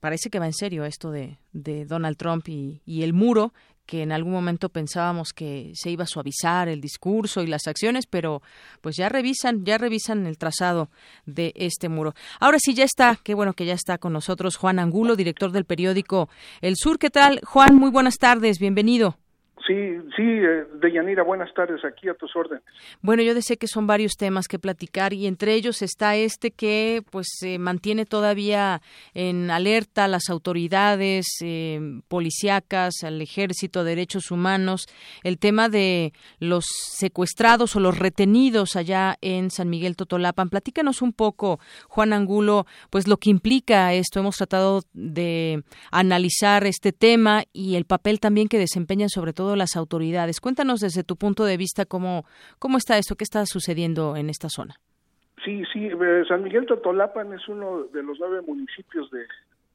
parece 0.00 0.30
que 0.30 0.38
va 0.38 0.46
en 0.46 0.52
serio 0.52 0.84
esto 0.84 1.10
de, 1.10 1.38
de 1.52 1.84
Donald 1.84 2.16
Trump 2.16 2.48
y, 2.48 2.82
y, 2.84 3.02
el 3.02 3.12
muro, 3.12 3.52
que 3.86 4.02
en 4.02 4.12
algún 4.12 4.32
momento 4.32 4.68
pensábamos 4.68 5.32
que 5.32 5.72
se 5.74 5.90
iba 5.90 6.04
a 6.04 6.06
suavizar 6.06 6.68
el 6.68 6.80
discurso 6.80 7.42
y 7.42 7.46
las 7.46 7.66
acciones, 7.66 8.06
pero 8.06 8.42
pues 8.80 8.96
ya 8.96 9.08
revisan, 9.08 9.64
ya 9.64 9.78
revisan 9.78 10.26
el 10.26 10.38
trazado 10.38 10.90
de 11.26 11.52
este 11.56 11.88
muro. 11.88 12.14
Ahora 12.38 12.58
sí 12.60 12.74
ya 12.74 12.84
está, 12.84 13.18
qué 13.22 13.34
bueno 13.34 13.54
que 13.54 13.66
ya 13.66 13.74
está 13.74 13.98
con 13.98 14.12
nosotros 14.12 14.56
Juan 14.56 14.78
Angulo, 14.78 15.16
director 15.16 15.52
del 15.52 15.64
periódico 15.64 16.28
El 16.60 16.76
Sur. 16.76 16.98
¿Qué 16.98 17.10
tal? 17.10 17.40
Juan, 17.44 17.74
muy 17.76 17.90
buenas 17.90 18.16
tardes, 18.16 18.58
bienvenido. 18.58 19.16
Sí, 19.66 19.98
sí, 20.16 20.22
eh, 20.22 20.64
Deyanira, 20.80 21.22
buenas 21.22 21.52
tardes, 21.54 21.84
aquí 21.84 22.08
a 22.08 22.14
tus 22.14 22.34
órdenes. 22.34 22.64
Bueno, 23.02 23.22
yo 23.22 23.38
sé 23.42 23.56
que 23.56 23.66
son 23.66 23.86
varios 23.86 24.12
temas 24.16 24.48
que 24.48 24.58
platicar 24.58 25.12
y 25.12 25.26
entre 25.26 25.54
ellos 25.54 25.82
está 25.82 26.16
este 26.16 26.50
que 26.50 27.02
pues 27.10 27.26
se 27.38 27.58
mantiene 27.58 28.06
todavía 28.06 28.80
en 29.12 29.50
alerta 29.50 30.08
las 30.08 30.30
autoridades 30.30 31.26
eh, 31.42 32.00
policíacas, 32.08 33.02
al 33.02 33.20
ejército, 33.20 33.84
derechos 33.84 34.30
humanos, 34.30 34.86
el 35.24 35.38
tema 35.38 35.68
de 35.68 36.12
los 36.38 36.64
secuestrados 36.66 37.76
o 37.76 37.80
los 37.80 37.98
retenidos 37.98 38.76
allá 38.76 39.16
en 39.20 39.50
San 39.50 39.68
Miguel 39.68 39.96
Totolapan. 39.96 40.48
Platícanos 40.48 41.02
un 41.02 41.12
poco, 41.12 41.60
Juan 41.88 42.12
Angulo, 42.12 42.66
pues 42.88 43.06
lo 43.08 43.18
que 43.18 43.30
implica 43.30 43.92
esto. 43.92 44.20
Hemos 44.20 44.36
tratado 44.36 44.82
de 44.94 45.62
analizar 45.90 46.66
este 46.66 46.92
tema 46.92 47.44
y 47.52 47.76
el 47.76 47.84
papel 47.84 48.20
también 48.20 48.48
que 48.48 48.58
desempeñan 48.58 49.08
sobre 49.08 49.32
todo 49.32 49.49
las 49.56 49.76
autoridades. 49.76 50.40
Cuéntanos 50.40 50.80
desde 50.80 51.04
tu 51.04 51.16
punto 51.16 51.44
de 51.44 51.56
vista 51.56 51.84
cómo, 51.86 52.24
cómo 52.58 52.78
está 52.78 52.98
esto, 52.98 53.16
qué 53.16 53.24
está 53.24 53.44
sucediendo 53.46 54.16
en 54.16 54.30
esta 54.30 54.48
zona. 54.48 54.76
Sí, 55.44 55.62
sí, 55.72 55.86
eh, 55.86 56.24
San 56.28 56.42
Miguel 56.42 56.66
Totolapan 56.66 57.32
es 57.32 57.48
uno 57.48 57.84
de 57.84 58.02
los 58.02 58.18
nueve 58.20 58.42
municipios 58.42 59.10
de 59.10 59.26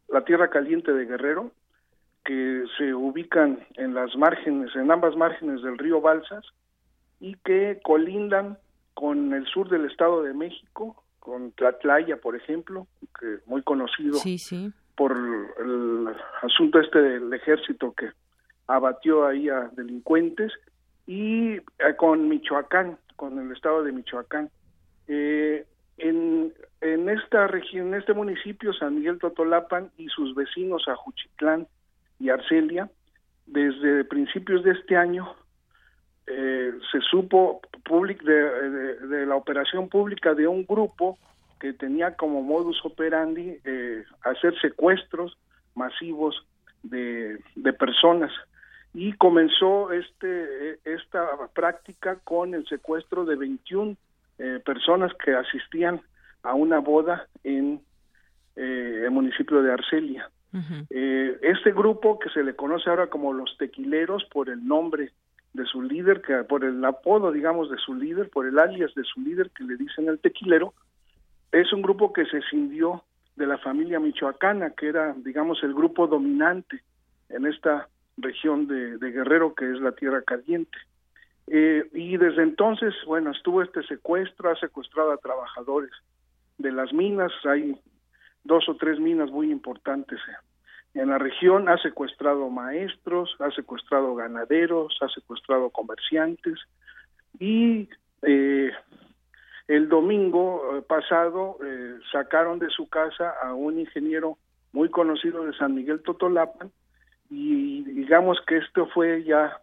la 0.09 0.23
Tierra 0.23 0.49
Caliente 0.49 0.93
de 0.93 1.05
Guerrero 1.05 1.51
que 2.23 2.63
se 2.77 2.93
ubican 2.93 3.59
en 3.75 3.93
las 3.93 4.15
márgenes, 4.15 4.75
en 4.75 4.91
ambas 4.91 5.15
márgenes 5.15 5.61
del 5.61 5.77
río 5.77 6.01
Balsas 6.01 6.45
y 7.19 7.35
que 7.45 7.79
colindan 7.83 8.57
con 8.93 9.33
el 9.33 9.45
sur 9.45 9.69
del 9.69 9.85
Estado 9.85 10.23
de 10.23 10.33
México, 10.33 11.03
con 11.19 11.51
Tlatlaya, 11.51 12.17
por 12.17 12.35
ejemplo, 12.35 12.87
que 13.19 13.37
muy 13.45 13.61
conocido 13.61 14.19
por 14.95 15.11
el 15.11 16.07
asunto 16.41 16.79
este 16.79 16.99
del 16.99 17.33
ejército 17.33 17.93
que 17.93 18.09
abatió 18.67 19.25
ahí 19.25 19.49
a 19.49 19.69
delincuentes 19.75 20.51
y 21.07 21.53
eh, 21.55 21.61
con 21.97 22.27
Michoacán, 22.27 22.97
con 23.15 23.39
el 23.39 23.51
estado 23.51 23.83
de 23.83 23.91
Michoacán. 23.91 24.49
Eh, 25.07 25.65
en, 25.97 26.53
en 26.81 27.09
esta 27.09 27.47
región, 27.47 27.87
en 27.87 27.95
este 27.95 28.13
municipio, 28.13 28.73
San 28.73 28.95
Miguel 28.95 29.19
Totolapan 29.19 29.91
y 29.97 30.07
sus 30.07 30.35
vecinos 30.35 30.87
Ajuchitlán 30.87 31.67
y 32.19 32.29
Arcelia, 32.29 32.89
desde 33.45 34.03
principios 34.05 34.63
de 34.63 34.71
este 34.71 34.97
año 34.97 35.35
eh, 36.25 36.73
se 36.91 36.99
supo 37.01 37.61
public 37.83 38.23
de, 38.23 39.25
la 39.27 39.35
operación 39.35 39.87
pública 39.87 40.33
de 40.33 40.47
un 40.47 40.65
grupo 40.65 41.19
que 41.59 41.73
tenía 41.73 42.15
como 42.15 42.41
modus 42.41 42.83
operandi 42.83 43.59
hacer 44.23 44.59
secuestros 44.59 45.37
masivos 45.75 46.43
de, 46.81 47.37
de 47.55 47.73
personas 47.73 48.31
y 48.95 49.11
comenzó 49.13 49.91
este 49.91 50.79
esta 50.85 51.27
práctica 51.53 52.17
con 52.23 52.55
el 52.55 52.65
secuestro 52.65 53.25
de 53.25 53.35
21 53.35 53.97
eh, 54.39 54.61
personas 54.65 55.11
que 55.23 55.33
asistían 55.33 56.01
a 56.43 56.53
una 56.53 56.79
boda 56.79 57.27
en 57.43 57.81
eh, 58.55 59.01
el 59.03 59.11
municipio 59.11 59.61
de 59.61 59.73
Arcelia. 59.73 60.29
Eh, 60.89 61.37
este 61.41 61.73
grupo 61.73 62.17
que 62.17 62.29
se 62.29 62.41
le 62.41 62.55
conoce 62.55 62.89
ahora 62.89 63.07
como 63.07 63.33
los 63.33 63.57
tequileros 63.57 64.23
por 64.31 64.49
el 64.49 64.65
nombre 64.65 65.11
de 65.51 65.65
su 65.65 65.81
líder, 65.81 66.21
que 66.21 66.33
por 66.45 66.63
el 66.63 66.83
apodo, 66.85 67.33
digamos, 67.33 67.69
de 67.69 67.77
su 67.77 67.93
líder, 67.93 68.29
por 68.29 68.45
el 68.45 68.57
alias 68.57 68.95
de 68.95 69.03
su 69.03 69.19
líder 69.19 69.49
que 69.49 69.65
le 69.65 69.75
dicen 69.75 70.07
el 70.07 70.19
tequilero, 70.19 70.73
es 71.51 71.73
un 71.73 71.81
grupo 71.81 72.13
que 72.13 72.25
se 72.25 72.39
cindió 72.49 73.03
de 73.35 73.47
la 73.47 73.57
familia 73.57 73.99
michoacana, 73.99 74.69
que 74.69 74.87
era, 74.87 75.13
digamos, 75.25 75.61
el 75.61 75.73
grupo 75.73 76.07
dominante 76.07 76.81
en 77.27 77.45
esta 77.45 77.89
región 78.17 78.67
de, 78.67 78.97
Guerrero, 79.11 79.53
que 79.53 79.71
es 79.71 79.79
la 79.79 79.91
Tierra 79.91 80.21
Caliente. 80.21 80.77
Eh, 81.47 81.87
y 81.93 82.17
desde 82.17 82.43
entonces, 82.43 82.93
bueno, 83.05 83.31
estuvo 83.31 83.61
este 83.61 83.83
secuestro, 83.83 84.49
ha 84.49 84.55
secuestrado 84.55 85.11
a 85.11 85.17
trabajadores 85.17 85.91
de 86.57 86.71
las 86.71 86.91
minas, 86.93 87.31
hay 87.43 87.79
dos 88.43 88.67
o 88.69 88.75
tres 88.75 88.99
minas 88.99 89.29
muy 89.29 89.51
importantes 89.51 90.19
en 90.95 91.09
la 91.09 91.17
región, 91.17 91.67
ha 91.67 91.77
secuestrado 91.77 92.49
maestros, 92.49 93.35
ha 93.39 93.51
secuestrado 93.51 94.15
ganaderos, 94.15 94.97
ha 95.01 95.09
secuestrado 95.09 95.69
comerciantes 95.69 96.57
y 97.37 97.89
eh, 98.21 98.71
el 99.67 99.89
domingo 99.89 100.77
eh, 100.77 100.81
pasado 100.81 101.57
eh, 101.63 101.95
sacaron 102.11 102.59
de 102.59 102.69
su 102.69 102.87
casa 102.87 103.33
a 103.43 103.53
un 103.53 103.77
ingeniero 103.77 104.37
muy 104.71 104.89
conocido 104.89 105.45
de 105.45 105.53
San 105.57 105.75
Miguel 105.75 106.01
Totolapan 106.01 106.71
y 107.29 107.83
digamos 107.83 108.37
que 108.47 108.57
esto 108.57 108.87
fue 108.87 109.23
ya 109.23 109.61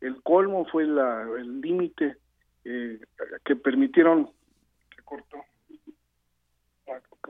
el 0.00 0.22
colmo, 0.22 0.64
fue 0.66 0.86
la, 0.86 1.22
el 1.38 1.60
límite 1.60 2.16
que 2.64 3.56
permitieron, 3.56 4.30
se 4.94 5.02
cortó, 5.02 5.38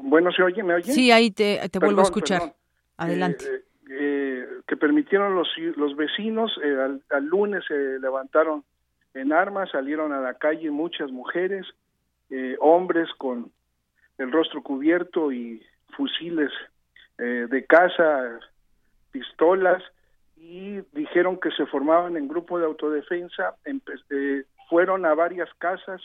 bueno, 0.01 0.31
¿se 0.33 0.43
oye? 0.43 0.62
¿Me 0.62 0.74
oye? 0.74 0.93
Sí, 0.93 1.11
ahí 1.11 1.31
te, 1.31 1.61
vuelvo 1.81 2.01
a 2.01 2.05
escuchar. 2.05 2.55
Adelante. 2.97 3.45
Eh, 3.47 3.64
eh, 3.91 4.47
que 4.66 4.76
permitieron 4.76 5.35
los, 5.35 5.49
los 5.76 5.97
vecinos, 5.97 6.53
eh, 6.62 6.99
al, 7.11 7.26
lunes 7.26 7.64
se 7.66 7.99
levantaron 7.99 8.64
en 9.14 9.33
armas, 9.33 9.70
salieron 9.70 10.12
a 10.12 10.20
la 10.20 10.35
calle 10.35 10.70
muchas 10.70 11.11
mujeres, 11.11 11.66
hombres 12.61 13.09
con 13.16 13.51
el 14.18 14.31
rostro 14.31 14.62
cubierto 14.62 15.33
y 15.33 15.64
fusiles 15.97 16.51
de 17.16 17.64
caza, 17.66 18.39
pistolas, 19.11 19.83
y 20.37 20.81
dijeron 20.93 21.39
que 21.39 21.51
se 21.51 21.67
formaban 21.67 22.17
en 22.17 22.29
grupo 22.29 22.59
de 22.59 22.67
autodefensa, 22.67 23.57
fueron 24.69 25.05
a 25.07 25.15
varias 25.15 25.49
casas, 25.59 26.01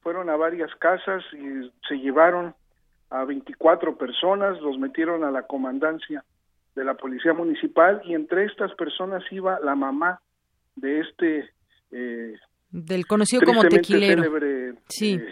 fueron 0.00 0.30
a 0.30 0.36
varias 0.36 0.74
casas 0.76 1.22
y 1.32 1.70
se 1.88 1.96
llevaron 1.96 2.54
a 3.10 3.24
24 3.24 3.96
personas, 3.96 4.60
los 4.60 4.78
metieron 4.78 5.24
a 5.24 5.30
la 5.30 5.42
comandancia 5.42 6.24
de 6.74 6.84
la 6.84 6.94
policía 6.94 7.32
municipal 7.32 8.00
y 8.04 8.14
entre 8.14 8.44
estas 8.44 8.72
personas 8.74 9.22
iba 9.30 9.58
la 9.60 9.74
mamá 9.74 10.20
de 10.76 11.00
este 11.00 11.50
eh, 11.90 12.34
del 12.70 13.06
conocido 13.06 13.42
como 13.44 13.64
tequilero. 13.64 14.22
célebre, 14.22 14.74
sí. 14.88 15.14
eh, 15.14 15.28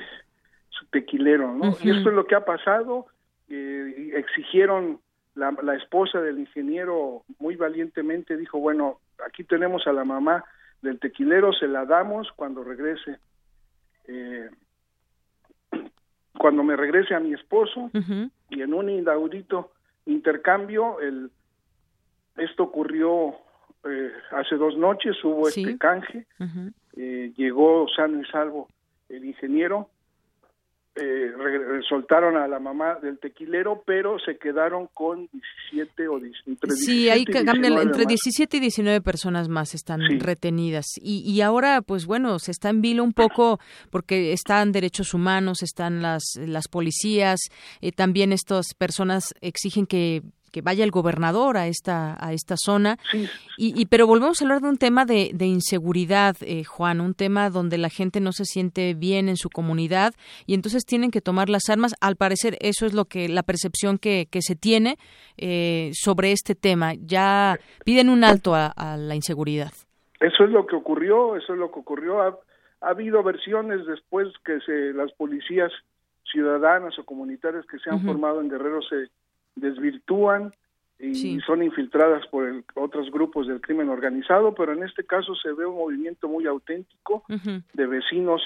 tequilero 0.90 1.52
no 1.52 1.76
y 1.82 1.90
esto 1.90 2.08
es 2.08 2.16
lo 2.16 2.26
que 2.26 2.34
ha 2.34 2.44
pasado 2.44 3.06
eh, 3.48 4.12
exigieron 4.16 5.00
la, 5.36 5.54
la, 5.62 5.76
esposa 5.76 6.20
del 6.20 6.40
ingeniero 6.40 7.22
muy 7.38 7.54
valientemente 7.56 8.36
dijo 8.36 8.58
bueno 8.58 8.98
aquí 9.24 9.44
tenemos 9.44 9.86
a 9.86 9.92
la 9.92 10.04
mamá 10.04 10.44
del 10.82 10.98
tequilero 10.98 11.52
se 11.52 11.68
la 11.68 11.84
damos 11.84 12.32
cuando 12.34 12.64
regrese 12.64 13.18
eh, 14.08 14.50
cuando 16.38 16.62
me 16.62 16.76
regrese 16.76 17.14
a 17.14 17.20
mi 17.20 17.32
esposo 17.32 17.90
y 18.50 18.62
en 18.62 18.74
un 18.74 18.90
inaudito 18.90 19.72
intercambio, 20.06 21.00
el, 21.00 21.30
esto 22.36 22.64
ocurrió 22.64 23.34
eh, 23.84 24.12
hace 24.32 24.56
dos 24.56 24.76
noches, 24.76 25.16
hubo 25.24 25.48
este 25.48 25.76
canje, 25.78 26.26
eh, 26.96 27.32
llegó 27.36 27.86
sano 27.88 28.20
y 28.20 28.24
salvo 28.26 28.68
el 29.08 29.24
ingeniero, 29.24 29.90
eh, 30.98 31.32
soltaron 31.88 32.36
a 32.36 32.48
la 32.48 32.58
mamá 32.58 32.96
del 33.02 33.18
tequilero, 33.18 33.82
pero 33.84 34.18
se 34.18 34.38
quedaron 34.38 34.88
con 34.94 35.28
17 35.70 36.08
o 36.08 36.18
17. 36.18 36.70
Sí, 36.72 37.10
ahí 37.10 37.24
cambian 37.24 37.78
entre 37.78 38.06
17 38.06 38.56
y 38.56 38.60
19 38.60 39.00
personas 39.02 39.48
más 39.48 39.74
están 39.74 40.00
retenidas. 40.20 40.86
Y, 41.00 41.22
y 41.30 41.42
ahora, 41.42 41.82
pues 41.82 42.06
bueno, 42.06 42.38
se 42.38 42.50
está 42.50 42.70
en 42.70 42.80
vilo 42.80 43.04
un 43.04 43.12
poco 43.12 43.60
porque 43.90 44.32
están 44.32 44.72
derechos 44.72 45.12
humanos, 45.12 45.62
están 45.62 46.00
las, 46.00 46.22
las 46.38 46.68
policías, 46.68 47.40
eh, 47.80 47.92
también 47.92 48.32
estas 48.32 48.74
personas 48.74 49.34
exigen 49.40 49.86
que 49.86 50.22
que 50.50 50.62
vaya 50.62 50.84
el 50.84 50.90
gobernador 50.90 51.56
a 51.56 51.66
esta 51.66 52.16
a 52.18 52.32
esta 52.32 52.56
zona. 52.56 52.98
Y, 53.56 53.86
pero 53.86 54.06
volvemos 54.06 54.40
a 54.40 54.44
hablar 54.44 54.60
de 54.60 54.68
un 54.68 54.78
tema 54.78 55.04
de, 55.04 55.32
inseguridad 55.40 56.36
eh, 56.40 56.64
Juan 56.64 57.00
un 57.00 57.14
tema 57.14 57.50
donde 57.50 57.78
la 57.78 57.88
gente 57.88 58.20
no 58.20 58.32
se 58.32 58.44
siente 58.44 58.94
bien 58.94 59.28
en 59.28 59.36
su 59.36 59.48
comunidad 59.50 60.14
y 60.46 60.54
entonces 60.54 60.84
tienen 60.84 61.10
que 61.10 61.20
tomar 61.20 61.48
las 61.48 61.68
armas. 61.68 61.94
Al 62.00 62.16
parecer 62.16 62.56
eso 62.60 62.86
es 62.86 62.94
lo 62.94 63.06
que 63.06 63.28
la 63.28 63.42
percepción 63.42 63.98
que, 63.98 64.26
que 64.30 64.42
se 64.42 64.56
tiene 64.56 64.96
eh, 65.36 65.90
sobre 65.92 66.32
este 66.32 66.54
tema. 66.54 66.94
Ya 66.94 67.58
piden 67.84 68.08
un 68.08 68.24
alto 68.24 68.54
a, 68.54 68.72
la 68.98 69.14
inseguridad. 69.14 69.72
Eso 70.20 70.44
es 70.44 70.50
lo 70.50 70.66
que 70.66 70.76
ocurrió 70.76 71.36
eso 71.36 71.52
es 71.52 71.58
lo 71.58 71.70
que 71.70 71.80
ocurrió. 71.80 72.22
Ha, 72.22 72.38
habido 72.80 73.22
versiones 73.22 73.84
después 73.86 74.28
que 74.44 74.60
se 74.60 74.92
las 74.92 75.12
policías 75.12 75.72
ciudadanas 76.30 76.98
o 76.98 77.04
comunitarias 77.04 77.64
que 77.66 77.78
se 77.78 77.90
han 77.90 78.04
formado 78.04 78.40
en 78.40 78.48
Guerrero 78.48 78.80
se 78.82 79.08
desvirtúan 79.56 80.52
y 80.98 81.40
son 81.40 81.62
infiltradas 81.62 82.26
por 82.28 82.64
otros 82.74 83.10
grupos 83.10 83.46
del 83.46 83.60
crimen 83.60 83.90
organizado, 83.90 84.54
pero 84.54 84.72
en 84.72 84.82
este 84.82 85.04
caso 85.04 85.34
se 85.34 85.52
ve 85.52 85.66
un 85.66 85.76
movimiento 85.76 86.28
muy 86.28 86.46
auténtico 86.46 87.24
de 87.28 87.86
vecinos 87.86 88.40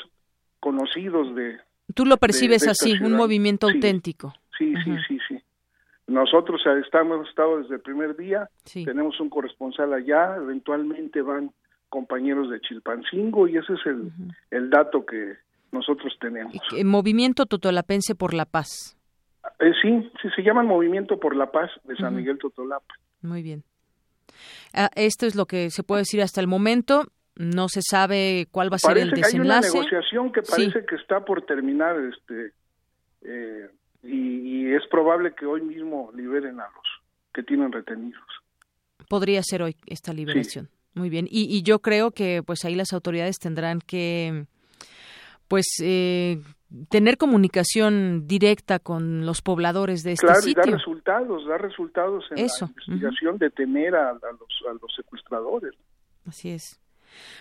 conocidos 0.58 1.34
de... 1.34 1.58
Tú 1.94 2.04
lo 2.06 2.16
percibes 2.16 2.66
así, 2.66 2.94
un 3.02 3.12
movimiento 3.12 3.68
auténtico. 3.68 4.34
Sí, 4.58 4.74
sí, 4.84 4.92
sí, 5.08 5.18
sí. 5.28 5.38
Nosotros 6.06 6.61
estamos, 6.84 7.14
hemos 7.14 7.28
estado 7.28 7.58
desde 7.58 7.76
el 7.76 7.80
primer 7.82 8.16
día, 8.16 8.48
tenemos 8.72 9.20
un 9.20 9.30
corresponsal 9.30 9.92
allá, 9.92 10.36
eventualmente 10.36 11.22
van 11.22 11.52
compañeros 11.88 12.50
de 12.50 12.61
Chilpancingo 12.61 13.46
y 13.46 13.56
ese 13.56 13.74
es 13.74 13.86
el, 13.86 14.11
el 14.50 14.70
dato 14.70 15.06
que 15.06 15.34
nosotros 15.70 16.12
tenemos. 16.20 16.56
El 16.76 16.86
movimiento 16.86 17.46
Totolapense 17.46 18.16
por 18.16 18.34
la 18.34 18.44
Paz. 18.44 18.96
Eh, 19.61 19.72
sí, 19.82 20.11
sí, 20.22 20.28
se 20.34 20.42
llama 20.42 20.62
Movimiento 20.62 21.18
por 21.18 21.36
la 21.36 21.50
Paz 21.50 21.70
de 21.84 21.96
San 21.96 22.16
Miguel 22.16 22.38
Totolapa. 22.38 22.94
Muy 23.20 23.42
bien. 23.42 23.62
Ah, 24.72 24.90
esto 24.94 25.26
es 25.26 25.34
lo 25.34 25.46
que 25.46 25.70
se 25.70 25.82
puede 25.82 26.02
decir 26.02 26.22
hasta 26.22 26.40
el 26.40 26.46
momento. 26.46 27.04
No 27.36 27.68
se 27.68 27.80
sabe 27.82 28.48
cuál 28.50 28.72
va 28.72 28.76
a 28.76 28.78
ser 28.78 28.98
el 28.98 29.11
desenlace. 29.11 29.68
hay 29.68 29.72
una 29.72 29.82
negociación 29.82 30.32
que 30.32 30.42
parece 30.42 30.84
que 30.86 30.96
está 30.96 31.24
por 31.24 31.42
terminar, 31.42 31.96
este, 32.00 32.52
eh, 33.22 33.70
y, 34.02 34.72
es 34.72 34.86
probable 34.90 35.34
que 35.34 35.46
hoy 35.46 35.62
mismo 35.62 36.11
liberen 36.14 36.61
a 36.61 36.64
los 36.64 36.86
que 37.34 37.42
tienen 37.42 37.72
retenidos. 37.72 38.22
Podría 39.08 39.42
ser 39.42 39.62
hoy 39.62 39.76
esta 39.86 40.12
liberación. 40.12 40.68
Muy 40.94 41.11
bien. 41.11 41.26
Y, 41.30 41.54
y, 41.54 41.62
yo 41.62 41.80
creo 41.80 42.11
que 42.12 42.42
pues 42.44 42.64
ahí 42.64 42.74
las 42.74 42.92
autoridades 42.92 43.38
tendrán 43.38 43.80
que 43.80 44.46
pues 45.48 45.66
eh, 45.82 46.40
tener 46.89 47.16
comunicación 47.16 48.27
directa 48.27 48.79
con 48.79 49.27
los 49.27 49.43
pobladores 49.43 50.03
de 50.03 50.12
este 50.12 50.27
claro, 50.27 50.41
sitio. 50.41 50.62
y 50.62 50.71
dar 50.71 50.79
resultados, 50.79 51.47
dar 51.47 51.62
resultados 51.62 52.25
en 52.31 52.37
la 52.37 52.53
investigación, 52.61 53.39
de 53.39 53.51
tener 53.51 53.95
a, 53.95 54.12
los, 54.12 54.95
secuestradores. 54.95 55.75
Así 56.27 56.51
es. 56.51 56.81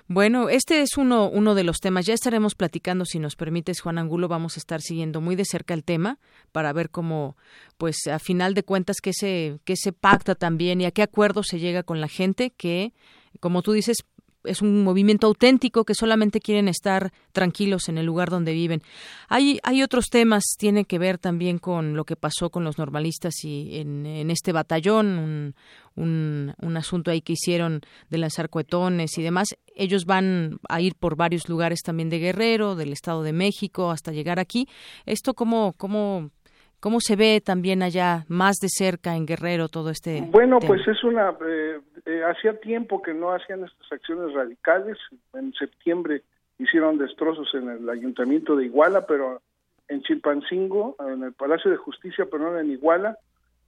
Bueno, 0.07 0.49
este 0.49 0.81
es 0.81 0.97
uno, 0.97 1.29
uno 1.29 1.53
de 1.53 1.63
los 1.63 1.79
temas. 1.79 2.07
Ya 2.07 2.15
estaremos 2.15 2.55
platicando, 2.55 3.05
si 3.05 3.19
nos 3.19 3.35
permites, 3.35 3.81
Juan 3.81 3.99
Angulo. 3.99 4.27
Vamos 4.27 4.57
a 4.57 4.59
estar 4.59 4.81
siguiendo 4.81 5.21
muy 5.21 5.35
de 5.35 5.45
cerca 5.45 5.75
el 5.75 5.83
tema 5.83 6.17
para 6.51 6.73
ver 6.73 6.89
cómo, 6.89 7.37
pues, 7.77 8.07
a 8.07 8.17
final 8.17 8.55
de 8.55 8.63
cuentas, 8.63 8.97
qué 9.01 9.13
se, 9.13 9.59
qué 9.65 9.75
se 9.75 9.93
pacta 9.93 10.33
también 10.33 10.81
y 10.81 10.85
a 10.85 10.91
qué 10.91 11.03
acuerdo 11.03 11.43
se 11.43 11.59
llega 11.59 11.83
con 11.83 12.01
la 12.01 12.07
gente 12.07 12.49
que, 12.49 12.93
como 13.39 13.61
tú 13.61 13.73
dices, 13.73 13.97
es 14.43 14.61
un 14.61 14.83
movimiento 14.83 15.27
auténtico 15.27 15.83
que 15.83 15.95
solamente 15.95 16.39
quieren 16.39 16.67
estar 16.67 17.11
tranquilos 17.31 17.89
en 17.89 17.97
el 17.97 18.05
lugar 18.05 18.29
donde 18.29 18.53
viven. 18.53 18.81
Hay, 19.27 19.59
hay 19.63 19.83
otros 19.83 20.09
temas, 20.09 20.43
tiene 20.57 20.85
que 20.85 20.99
ver 20.99 21.17
también 21.17 21.59
con 21.59 21.95
lo 21.95 22.05
que 22.05 22.15
pasó 22.15 22.49
con 22.49 22.63
los 22.63 22.77
normalistas 22.77 23.43
y 23.43 23.77
en, 23.77 24.05
en 24.05 24.31
este 24.31 24.51
batallón, 24.51 25.53
un, 25.95 26.53
un, 26.57 26.77
asunto 26.77 27.11
ahí 27.11 27.21
que 27.21 27.33
hicieron 27.33 27.81
de 28.09 28.17
lanzar 28.17 28.49
cohetones 28.49 29.17
y 29.17 29.21
demás. 29.21 29.49
Ellos 29.75 30.05
van 30.05 30.59
a 30.69 30.81
ir 30.81 30.95
por 30.95 31.15
varios 31.15 31.49
lugares 31.49 31.81
también 31.81 32.09
de 32.09 32.19
Guerrero, 32.19 32.75
del 32.75 32.93
Estado 32.93 33.23
de 33.23 33.33
México, 33.33 33.91
hasta 33.91 34.11
llegar 34.11 34.39
aquí. 34.39 34.67
¿Esto 35.05 35.33
cómo, 35.33 35.73
cómo 35.77 36.31
¿Cómo 36.79 36.99
se 37.01 37.17
ve 37.17 37.41
también 37.43 37.83
allá 37.83 38.23
más 38.29 38.57
de 38.61 38.69
cerca 38.69 39.15
en 39.15 39.25
Guerrero 39.25 39.67
todo 39.67 39.89
este? 39.89 40.21
Bueno, 40.31 40.59
pues 40.59 40.87
es 40.87 41.03
una. 41.03 41.35
Eh, 41.45 41.79
eh, 42.05 42.21
hacía 42.23 42.57
tiempo 42.59 43.01
que 43.01 43.13
no 43.13 43.33
hacían 43.33 43.65
estas 43.65 43.91
acciones 43.91 44.33
radicales. 44.33 44.97
En 45.33 45.51
septiembre 45.53 46.23
hicieron 46.57 46.97
destrozos 46.97 47.53
en 47.53 47.69
el 47.69 47.89
ayuntamiento 47.89 48.55
de 48.55 48.65
Iguala, 48.65 49.05
pero 49.05 49.41
en 49.89 50.01
Chilpancingo, 50.03 50.95
en 51.05 51.23
el 51.23 51.33
Palacio 51.33 51.69
de 51.69 51.77
Justicia, 51.77 52.27
pero 52.31 52.51
no 52.51 52.57
en 52.57 52.71
Iguala. 52.71 53.17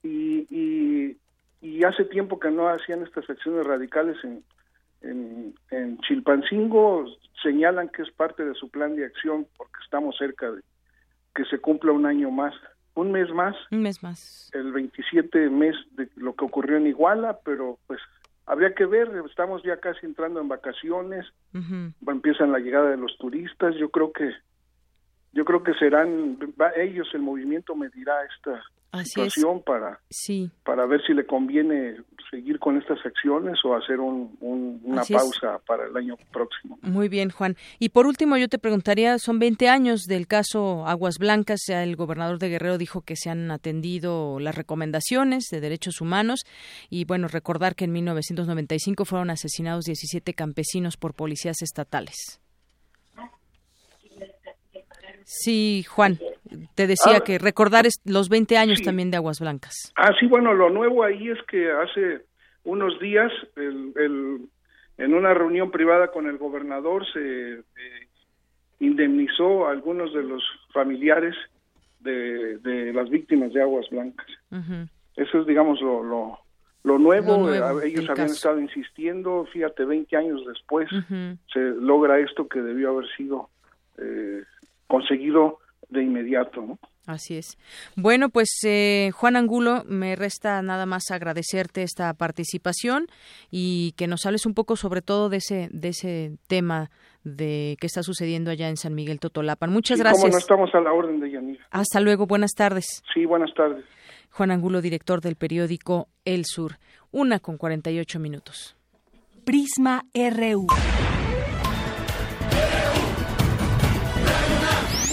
Y, 0.02 0.46
y, 0.50 1.84
hace 1.84 2.04
tiempo 2.04 2.38
que 2.38 2.50
no 2.50 2.68
hacían 2.68 3.02
estas 3.02 3.28
acciones 3.28 3.66
radicales 3.66 4.16
en, 4.24 4.42
En, 5.02 5.54
en 5.70 5.98
Chilpancingo 5.98 7.04
señalan 7.42 7.88
que 7.88 8.02
es 8.02 8.10
parte 8.12 8.44
de 8.44 8.54
su 8.54 8.68
plan 8.70 8.94
de 8.94 9.04
acción 9.04 9.46
porque 9.56 9.78
estamos 9.84 10.16
cerca 10.16 10.50
de 10.50 10.62
que 11.34 11.44
se 11.46 11.58
cumpla 11.58 11.92
un 11.92 12.06
año 12.06 12.30
más, 12.30 12.54
un 12.94 13.12
mes 13.12 13.30
más. 13.30 13.56
Un 13.70 13.82
mes 13.82 14.02
más. 14.02 14.50
El 14.52 14.72
27 14.72 15.50
mes 15.50 15.76
de 15.92 16.08
lo 16.16 16.34
que 16.34 16.44
ocurrió 16.44 16.76
en 16.76 16.86
Iguala, 16.86 17.38
pero 17.44 17.78
pues 17.86 18.00
habría 18.46 18.74
que 18.74 18.86
ver, 18.86 19.10
estamos 19.28 19.62
ya 19.62 19.78
casi 19.78 20.06
entrando 20.06 20.40
en 20.40 20.48
vacaciones, 20.48 21.26
empiezan 22.06 22.52
la 22.52 22.58
llegada 22.58 22.90
de 22.90 22.96
los 22.96 23.16
turistas, 23.18 23.74
yo 23.76 23.90
creo 23.90 24.12
que 24.12 24.32
yo 25.34 25.46
creo 25.46 25.62
que 25.62 25.72
serán 25.74 26.36
ellos 26.76 27.08
el 27.14 27.22
movimiento 27.22 27.74
medirá 27.74 28.12
esta 28.36 28.62
situación 29.04 29.62
para 29.62 30.00
sí. 30.10 30.50
para 30.64 30.86
ver 30.86 31.02
si 31.06 31.14
le 31.14 31.26
conviene 31.26 31.96
seguir 32.30 32.58
con 32.58 32.78
estas 32.78 32.98
acciones 33.04 33.58
o 33.64 33.74
hacer 33.74 34.00
un, 34.00 34.36
una 34.40 35.02
pausa 35.04 35.60
para 35.66 35.86
el 35.86 35.96
año 35.96 36.16
próximo. 36.32 36.78
Muy 36.80 37.08
bien, 37.08 37.30
Juan. 37.30 37.56
Y 37.78 37.90
por 37.90 38.06
último, 38.06 38.38
yo 38.38 38.48
te 38.48 38.58
preguntaría, 38.58 39.18
son 39.18 39.38
20 39.38 39.68
años 39.68 40.04
del 40.04 40.26
caso 40.26 40.86
Aguas 40.86 41.18
Blancas, 41.18 41.60
ya 41.68 41.82
el 41.82 41.94
gobernador 41.94 42.38
de 42.38 42.48
Guerrero 42.48 42.78
dijo 42.78 43.02
que 43.02 43.16
se 43.16 43.28
han 43.28 43.50
atendido 43.50 44.40
las 44.40 44.54
recomendaciones 44.54 45.48
de 45.50 45.60
derechos 45.60 46.00
humanos 46.00 46.40
y 46.88 47.04
bueno, 47.04 47.28
recordar 47.28 47.74
que 47.74 47.84
en 47.84 47.92
1995 47.92 49.04
fueron 49.04 49.30
asesinados 49.30 49.84
17 49.84 50.32
campesinos 50.32 50.96
por 50.96 51.14
policías 51.14 51.60
estatales. 51.60 52.41
Sí, 55.24 55.84
Juan, 55.88 56.18
te 56.74 56.86
decía 56.86 57.18
Ah. 57.18 57.24
que 57.24 57.38
recordar 57.38 57.86
es 57.86 57.94
los 58.04 58.28
20 58.28 58.56
años 58.56 58.80
también 58.82 59.10
de 59.10 59.16
Aguas 59.16 59.40
Blancas. 59.40 59.92
Ah, 59.96 60.10
sí, 60.18 60.26
bueno, 60.26 60.52
lo 60.54 60.70
nuevo 60.70 61.04
ahí 61.04 61.28
es 61.30 61.38
que 61.48 61.70
hace 61.70 62.22
unos 62.64 62.98
días, 63.00 63.32
el, 63.56 63.92
el- 63.96 64.48
en 64.98 65.14
una 65.14 65.32
reunión 65.34 65.70
privada 65.70 66.08
con 66.12 66.26
el 66.28 66.36
gobernador, 66.38 67.04
se 67.12 67.52
eh, 67.54 67.62
indemnizó 68.80 69.66
a 69.66 69.72
algunos 69.72 70.12
de 70.12 70.22
los 70.22 70.42
familiares 70.72 71.34
de, 72.00 72.58
de 72.58 72.92
las 72.92 73.08
víctimas 73.10 73.52
de 73.52 73.62
Aguas 73.62 73.86
Blancas. 73.90 74.26
Eso 75.16 75.40
es, 75.40 75.46
digamos, 75.46 75.80
lo, 75.80 76.02
lo, 76.02 76.38
lo 76.84 76.98
nuevo. 76.98 77.38
Lo 77.38 77.46
nuevo 77.48 77.80
Eh, 77.80 77.88
Ellos 77.88 78.08
habían 78.10 78.26
caso. 78.28 78.34
estado 78.34 78.60
insistiendo, 78.60 79.46
fíjate, 79.52 79.84
20 79.84 80.16
años 80.16 80.42
después 80.46 80.88
se 81.52 81.60
logra 81.60 82.18
esto 82.18 82.48
que 82.48 82.60
debió 82.60 82.90
haber 82.90 83.06
sido 83.16 83.48
eh, 83.98 84.42
conseguido 84.92 85.58
de 85.88 86.02
inmediato, 86.02 86.60
¿no? 86.62 86.78
Así 87.06 87.36
es. 87.36 87.58
Bueno, 87.96 88.28
pues 88.30 88.48
eh, 88.64 89.10
Juan 89.12 89.34
Angulo, 89.36 89.82
me 89.88 90.14
resta 90.14 90.62
nada 90.62 90.86
más 90.86 91.10
agradecerte 91.10 91.82
esta 91.82 92.14
participación 92.14 93.08
y 93.50 93.92
que 93.96 94.06
nos 94.06 94.24
hables 94.24 94.46
un 94.46 94.54
poco 94.54 94.76
sobre 94.76 95.02
todo 95.02 95.28
de 95.28 95.38
ese 95.38 95.68
de 95.72 95.88
ese 95.88 96.36
tema 96.46 96.90
de 97.24 97.76
que 97.80 97.88
está 97.88 98.02
sucediendo 98.04 98.50
allá 98.52 98.68
en 98.68 98.76
San 98.76 98.94
Miguel 98.94 99.18
Totolapan. 99.18 99.70
Muchas 99.72 99.98
Sí, 99.98 100.02
gracias. 100.02 100.22
cómo 100.22 100.32
no 100.32 100.38
estamos 100.38 100.74
a 100.74 100.80
la 100.80 100.92
orden 100.92 101.18
de 101.20 101.30
Yanira. 101.32 101.66
Hasta 101.70 101.98
luego, 102.00 102.26
buenas 102.26 102.52
tardes. 102.52 103.02
Sí, 103.12 103.24
buenas 103.26 103.52
tardes. 103.54 103.84
Juan 104.30 104.50
Angulo, 104.52 104.80
director 104.80 105.20
del 105.20 105.34
periódico 105.36 106.08
El 106.24 106.44
Sur. 106.46 106.78
Una 107.10 107.40
con 107.40 107.58
48 107.58 108.18
minutos. 108.20 108.76
Prisma 109.44 110.04
RU. 110.14 110.66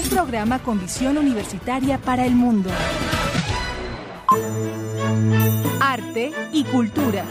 Programa 0.09 0.59
con 0.59 0.79
visión 0.79 1.17
universitaria 1.17 1.99
para 1.99 2.25
el 2.25 2.33
mundo. 2.33 2.69
Arte 5.79 6.31
y 6.51 6.63
cultura. 6.65 7.25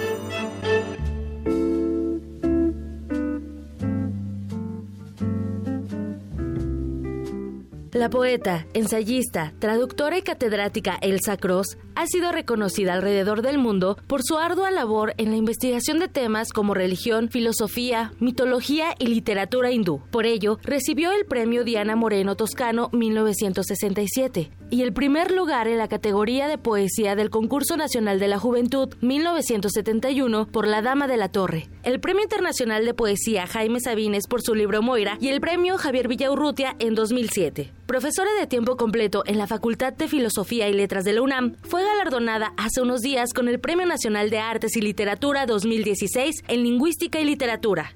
La 7.93 8.11
poeta, 8.11 8.67
ensayista, 8.75 9.55
traductora 9.59 10.19
y 10.19 10.23
catedrática 10.23 10.99
Elsa 11.01 11.39
Cross 11.39 11.79
ha 11.95 12.07
sido 12.07 12.33
reconocida 12.33 12.93
alrededor 12.93 13.41
del 13.41 13.57
mundo 13.59 13.97
por 14.07 14.23
su 14.23 14.37
ardua 14.37 14.71
labor 14.71 15.15
en 15.17 15.31
la 15.31 15.37
investigación 15.37 15.99
de 15.99 16.09
temas 16.09 16.53
como 16.53 16.75
religión, 16.75 17.31
filosofía, 17.31 18.13
mitología 18.21 18.95
y 18.99 19.07
literatura 19.07 19.73
hindú. 19.73 20.03
Por 20.11 20.27
ello, 20.27 20.59
recibió 20.63 21.13
el 21.13 21.25
premio 21.25 21.65
Diana 21.65 21.97
Moreno 21.97 22.37
Toscano 22.37 22.91
1967 22.93 24.51
y 24.71 24.83
el 24.83 24.93
primer 24.93 25.31
lugar 25.31 25.67
en 25.67 25.79
la 25.79 25.89
categoría 25.89 26.47
de 26.47 26.59
poesía 26.59 27.17
del 27.17 27.31
Concurso 27.31 27.79
Nacional 27.79 28.21
de 28.21 28.29
la 28.29 28.39
Juventud 28.39 28.95
1971 29.01 30.47
por 30.47 30.67
La 30.67 30.83
Dama 30.83 31.09
de 31.09 31.17
la 31.17 31.31
Torre, 31.31 31.69
el 31.85 32.01
Premio 32.01 32.23
Internacional 32.23 32.85
de 32.85 32.93
Poesía 32.93 33.47
Jaime 33.47 33.81
Sabines 33.81 34.27
por 34.29 34.43
su 34.43 34.55
libro 34.55 34.83
Moira 34.83 35.17
y 35.21 35.29
el 35.29 35.41
Premio 35.41 35.79
Javier 35.79 36.07
Villaurrutia 36.07 36.77
en 36.79 36.95
2007. 36.95 37.78
Profesora 37.89 38.29
de 38.39 38.47
tiempo 38.47 38.77
completo 38.77 39.23
en 39.25 39.39
la 39.39 39.47
Facultad 39.47 39.95
de 39.95 40.09
Filosofía 40.09 40.69
y 40.69 40.75
Letras 40.75 41.07
de 41.07 41.15
la 41.15 41.23
UNAM, 41.23 41.55
fue 41.63 41.83
galardonada 41.83 42.53
hace 42.59 42.83
unos 42.83 43.01
días 43.01 43.33
con 43.33 43.49
el 43.49 43.61
Premio 43.61 43.87
Nacional 43.87 44.29
de 44.29 44.41
Artes 44.41 44.77
y 44.77 44.83
Literatura 44.83 45.47
2016 45.47 46.45
en 46.49 46.65
Lingüística 46.65 47.19
y 47.19 47.25
Literatura. 47.25 47.95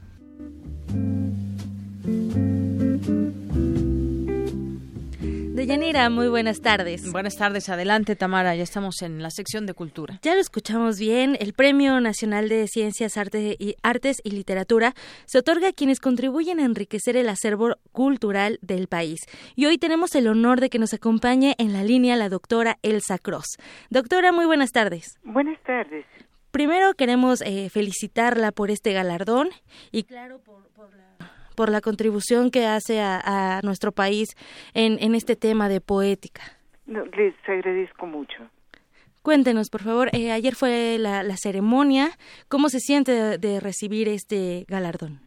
Deyanira, 5.63 6.11
muy 6.11 6.27
buenas 6.27 6.61
tardes. 6.61 7.13
Buenas 7.13 7.37
tardes, 7.37 7.69
adelante 7.69 8.17
Tamara, 8.17 8.57
ya 8.57 8.65
estamos 8.65 9.01
en 9.01 9.23
la 9.23 9.31
sección 9.31 9.65
de 9.65 9.75
cultura. 9.75 10.19
Ya 10.21 10.35
lo 10.35 10.41
escuchamos 10.41 10.99
bien, 10.99 11.37
el 11.39 11.53
Premio 11.53 12.01
Nacional 12.01 12.49
de 12.49 12.67
Ciencias, 12.67 13.17
Arte 13.17 13.55
y, 13.61 13.77
Artes 13.81 14.17
y 14.25 14.33
Literatura 14.33 14.93
se 15.25 15.39
otorga 15.39 15.69
a 15.69 15.73
quienes 15.73 16.01
contribuyen 16.01 16.59
a 16.59 16.65
enriquecer 16.65 17.17
el 17.17 17.29
acervo 17.29 17.77
cultural 17.93 18.59
del 18.61 18.89
país. 18.89 19.21
Y 19.55 19.67
hoy 19.67 19.79
tenemos 19.79 20.17
el 20.17 20.27
honor 20.27 20.61
de 20.61 20.69
que 20.69 20.81
nos 20.81 20.95
acompañe 20.95 21.55
en 21.59 21.73
la 21.73 21.85
línea 21.85 22.17
la 22.17 22.29
doctora 22.29 22.79
Elsa 22.83 23.19
Cross. 23.19 23.57
Doctora, 23.89 24.33
muy 24.33 24.47
buenas 24.47 24.73
tardes. 24.73 25.17
Buenas 25.23 25.63
tardes. 25.63 26.05
Primero 26.51 26.95
queremos 26.95 27.41
eh, 27.41 27.71
felicitarla 27.71 28.51
por 28.51 28.73
este 28.73 28.93
galardón 28.95 29.51
y 29.93 30.03
claro 30.03 30.41
por, 30.41 30.67
por 30.71 30.93
la 30.97 31.13
por 31.63 31.71
la 31.71 31.81
contribución 31.81 32.51
que 32.51 32.67
hace 32.67 33.01
a, 33.01 33.21
a 33.25 33.61
nuestro 33.63 33.93
país 33.93 34.35
en, 34.75 34.99
en, 34.99 35.15
este 35.15 35.37
tema 35.37 35.69
de 35.69 35.81
poética. 35.81 36.43
No, 36.87 37.05
les 37.17 37.37
agradezco 37.47 38.05
mucho. 38.05 38.51
Cuéntenos, 39.23 39.71
por 39.71 39.83
favor, 39.83 40.09
eh, 40.13 40.33
ayer 40.33 40.57
fue 40.57 40.97
la, 40.99 41.23
la, 41.23 41.37
ceremonia, 41.37 42.09
¿cómo 42.49 42.69
se 42.69 42.81
siente 42.81 43.13
de, 43.13 43.39
de, 43.39 43.61
recibir 43.61 44.09
este 44.09 44.65
galardón? 44.67 45.21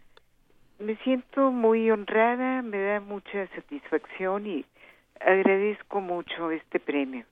Me 0.77 0.97
siento 1.05 1.51
muy 1.51 1.89
honrada, 1.89 2.61
me 2.61 2.81
da 2.81 2.99
mucha 2.99 3.47
satisfacción 3.55 4.45
y 4.45 4.65
agradezco 5.21 6.01
mucho 6.01 6.51
este 6.51 6.81
premio. 6.81 7.23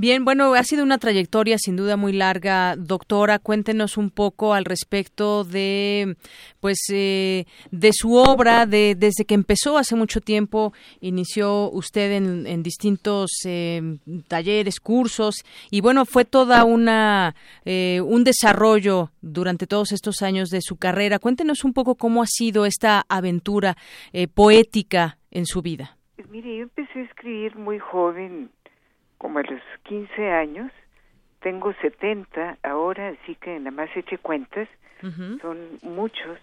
Bien, 0.00 0.24
bueno, 0.24 0.54
ha 0.54 0.62
sido 0.64 0.82
una 0.82 0.96
trayectoria 0.96 1.58
sin 1.58 1.76
duda 1.76 1.98
muy 1.98 2.14
larga, 2.14 2.74
doctora. 2.74 3.38
Cuéntenos 3.38 3.98
un 3.98 4.08
poco 4.08 4.54
al 4.54 4.64
respecto 4.64 5.44
de, 5.44 6.16
pues, 6.58 6.78
eh, 6.90 7.44
de 7.70 7.90
su 7.92 8.14
obra, 8.14 8.64
de 8.64 8.94
desde 8.94 9.26
que 9.26 9.34
empezó 9.34 9.76
hace 9.76 9.96
mucho 9.96 10.22
tiempo, 10.22 10.72
inició 11.02 11.70
usted 11.70 12.12
en, 12.12 12.46
en 12.46 12.62
distintos 12.62 13.30
eh, 13.44 13.98
talleres, 14.26 14.80
cursos, 14.80 15.44
y 15.70 15.82
bueno, 15.82 16.06
fue 16.06 16.24
toda 16.24 16.64
una 16.64 17.34
eh, 17.66 18.00
un 18.02 18.24
desarrollo 18.24 19.10
durante 19.20 19.66
todos 19.66 19.92
estos 19.92 20.22
años 20.22 20.48
de 20.48 20.62
su 20.62 20.76
carrera. 20.76 21.18
Cuéntenos 21.18 21.62
un 21.62 21.74
poco 21.74 21.96
cómo 21.96 22.22
ha 22.22 22.26
sido 22.26 22.64
esta 22.64 23.04
aventura 23.06 23.76
eh, 24.14 24.28
poética 24.28 25.18
en 25.30 25.44
su 25.44 25.60
vida. 25.60 25.98
Mire, 26.30 26.56
yo 26.56 26.62
empecé 26.62 27.00
a 27.00 27.02
escribir 27.02 27.56
muy 27.56 27.78
joven 27.78 28.50
como 29.20 29.38
a 29.38 29.42
los 29.42 29.60
15 29.82 30.30
años, 30.30 30.72
tengo 31.40 31.74
70 31.74 32.56
ahora, 32.62 33.08
así 33.08 33.34
que 33.34 33.58
nada 33.58 33.70
más 33.70 33.94
eché 33.94 34.16
cuentas, 34.16 34.66
uh 35.02 35.08
-huh. 35.08 35.40
son 35.42 35.58
muchos. 35.82 36.38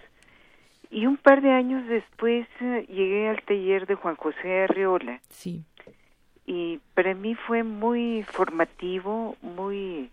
Y 0.91 1.07
un 1.07 1.17
par 1.17 1.41
de 1.41 1.51
años 1.51 1.87
después 1.87 2.47
uh, 2.61 2.81
llegué 2.87 3.29
al 3.29 3.41
taller 3.41 3.87
de 3.87 3.95
Juan 3.95 4.15
José 4.15 4.61
Arreola. 4.65 5.19
Sí. 5.29 5.65
Y 6.45 6.79
para 6.93 7.15
mí 7.15 7.33
fue 7.33 7.63
muy 7.63 8.23
formativo, 8.23 9.35
muy 9.41 10.11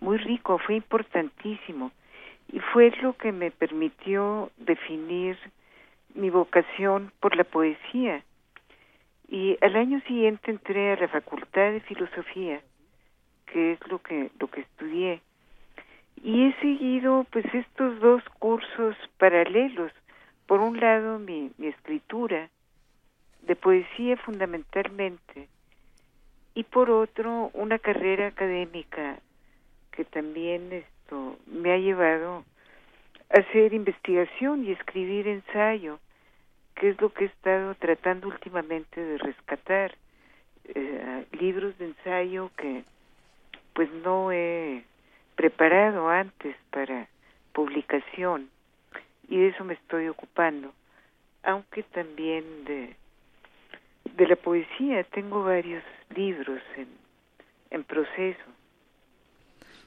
muy 0.00 0.16
rico, 0.16 0.58
fue 0.58 0.76
importantísimo. 0.76 1.92
Y 2.50 2.60
fue 2.60 2.92
lo 3.02 3.12
que 3.12 3.30
me 3.30 3.50
permitió 3.50 4.50
definir 4.56 5.36
mi 6.14 6.30
vocación 6.30 7.12
por 7.20 7.36
la 7.36 7.44
poesía 7.44 8.24
y 9.28 9.58
al 9.60 9.76
año 9.76 10.00
siguiente 10.06 10.50
entré 10.50 10.92
a 10.92 10.96
la 10.96 11.08
Facultad 11.08 11.72
de 11.72 11.80
Filosofía, 11.80 12.60
que 13.46 13.72
es 13.72 13.88
lo 13.88 14.00
que 14.00 14.30
lo 14.38 14.48
que 14.48 14.60
estudié. 14.60 15.20
Y 16.22 16.46
he 16.46 16.60
seguido 16.60 17.26
pues 17.30 17.44
estos 17.52 18.00
dos 18.00 18.22
cursos 18.38 18.96
paralelos. 19.18 19.92
Por 20.46 20.60
un 20.60 20.78
lado 20.78 21.18
mi, 21.18 21.50
mi 21.58 21.66
escritura 21.66 22.48
de 23.42 23.56
poesía 23.56 24.16
fundamentalmente 24.16 25.48
y 26.54 26.64
por 26.64 26.90
otro 26.90 27.50
una 27.52 27.78
carrera 27.78 28.28
académica 28.28 29.18
que 29.92 30.04
también 30.04 30.72
esto 30.72 31.36
me 31.46 31.72
ha 31.72 31.78
llevado 31.78 32.44
hacer 33.30 33.74
investigación 33.74 34.64
y 34.64 34.72
escribir 34.72 35.26
ensayo, 35.26 35.98
que 36.76 36.90
es 36.90 37.00
lo 37.00 37.12
que 37.12 37.24
he 37.24 37.26
estado 37.28 37.74
tratando 37.74 38.28
últimamente 38.28 39.00
de 39.02 39.18
rescatar. 39.18 39.94
Eh, 40.74 41.26
libros 41.32 41.78
de 41.78 41.86
ensayo 41.86 42.50
que 42.56 42.82
pues 43.72 43.90
no 43.92 44.32
he 44.32 44.82
preparado 45.36 46.08
antes 46.08 46.56
para 46.70 47.06
publicación 47.52 48.50
y 49.28 49.38
de 49.38 49.48
eso 49.48 49.64
me 49.64 49.74
estoy 49.74 50.08
ocupando 50.08 50.72
aunque 51.44 51.84
también 51.84 52.64
de 52.64 52.96
de 54.16 54.26
la 54.26 54.34
poesía 54.36 55.04
tengo 55.04 55.44
varios 55.44 55.84
libros 56.16 56.60
en, 56.76 56.88
en 57.70 57.84
proceso 57.84 58.44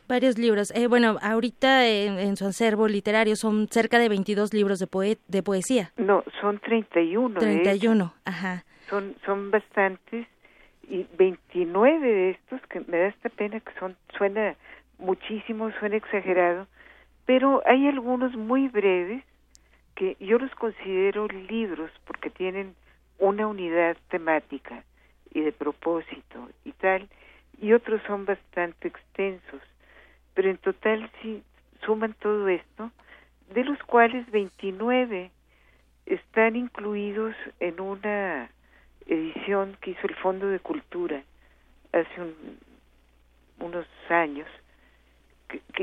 varios 0.10 0.38
libros. 0.38 0.72
Eh, 0.76 0.88
bueno, 0.88 1.18
ahorita 1.22 1.88
en, 1.88 2.36
su 2.36 2.48
acervo 2.48 2.90
literario 2.90 3.38
son 3.38 3.70
cerca 3.70 3.98
de 4.00 4.10
22 4.10 4.54
libros 4.54 4.80
de, 4.80 5.18
de 5.28 5.44
poesía. 5.44 5.94
No, 5.96 6.24
son 6.42 6.60
31. 6.60 7.40
31, 7.40 8.14
ajá. 8.26 8.66
Son, 8.90 9.16
son 9.26 9.52
bastantes 9.52 10.28
y 10.90 11.06
29 11.18 12.00
de 12.06 12.30
estos, 12.32 12.60
que 12.68 12.82
me 12.82 12.98
da 12.98 13.08
esta 13.08 13.30
pena 13.30 13.60
que 13.60 13.72
son, 13.80 13.96
suena 14.18 14.56
muchísimo, 14.98 15.72
suena 15.80 15.96
exagerado, 15.96 16.68
pero 17.26 17.62
hay 17.66 17.88
algunos 17.88 18.36
muy 18.36 18.68
breves 18.68 19.24
que 19.96 20.18
yo 20.20 20.40
los 20.40 20.54
considero 20.56 21.28
libros 21.28 21.92
porque 22.06 22.30
tienen 22.30 22.74
una 23.20 23.48
unidad 23.48 23.98
temática 24.10 24.84
y 25.32 25.42
de 25.42 25.52
propósito 25.52 26.50
y 26.66 26.72
tal, 26.72 27.08
y 27.62 27.74
otros 27.74 28.02
son 28.08 28.26
bastante 28.26 28.88
extensos, 28.88 29.62
pero 30.34 30.50
en 30.50 30.58
total 30.58 31.10
sí 31.22 31.44
suman 31.86 32.14
todo 32.14 32.48
esto, 32.48 32.92
de 33.54 33.64
los 33.64 33.82
cuales 33.84 34.30
29 34.32 35.32
están 36.06 36.56
incluidos 36.56 37.36
en 37.60 37.80
una 37.80 38.50
edición 39.06 39.78
que 39.82 39.92
hizo 39.92 40.08
el 40.08 40.16
Fondo 40.16 40.48
de 40.48 40.60
Cultura 40.60 41.24
hace 41.92 42.34
unos 43.60 43.88
años 44.10 44.48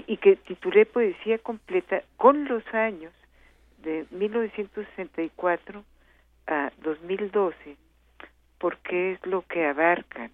y 0.06 0.16
que 0.18 0.36
titulé 0.36 0.86
Poesía 0.86 1.38
Completa 1.38 2.02
con 2.16 2.44
los 2.44 2.64
años 2.72 3.12
de 3.78 4.06
1964 4.10 5.84
a 6.46 6.72
2012 6.82 7.76
porque 8.58 9.12
es 9.12 9.26
lo 9.26 9.42
que 9.42 9.66
abarcan. 9.66 10.30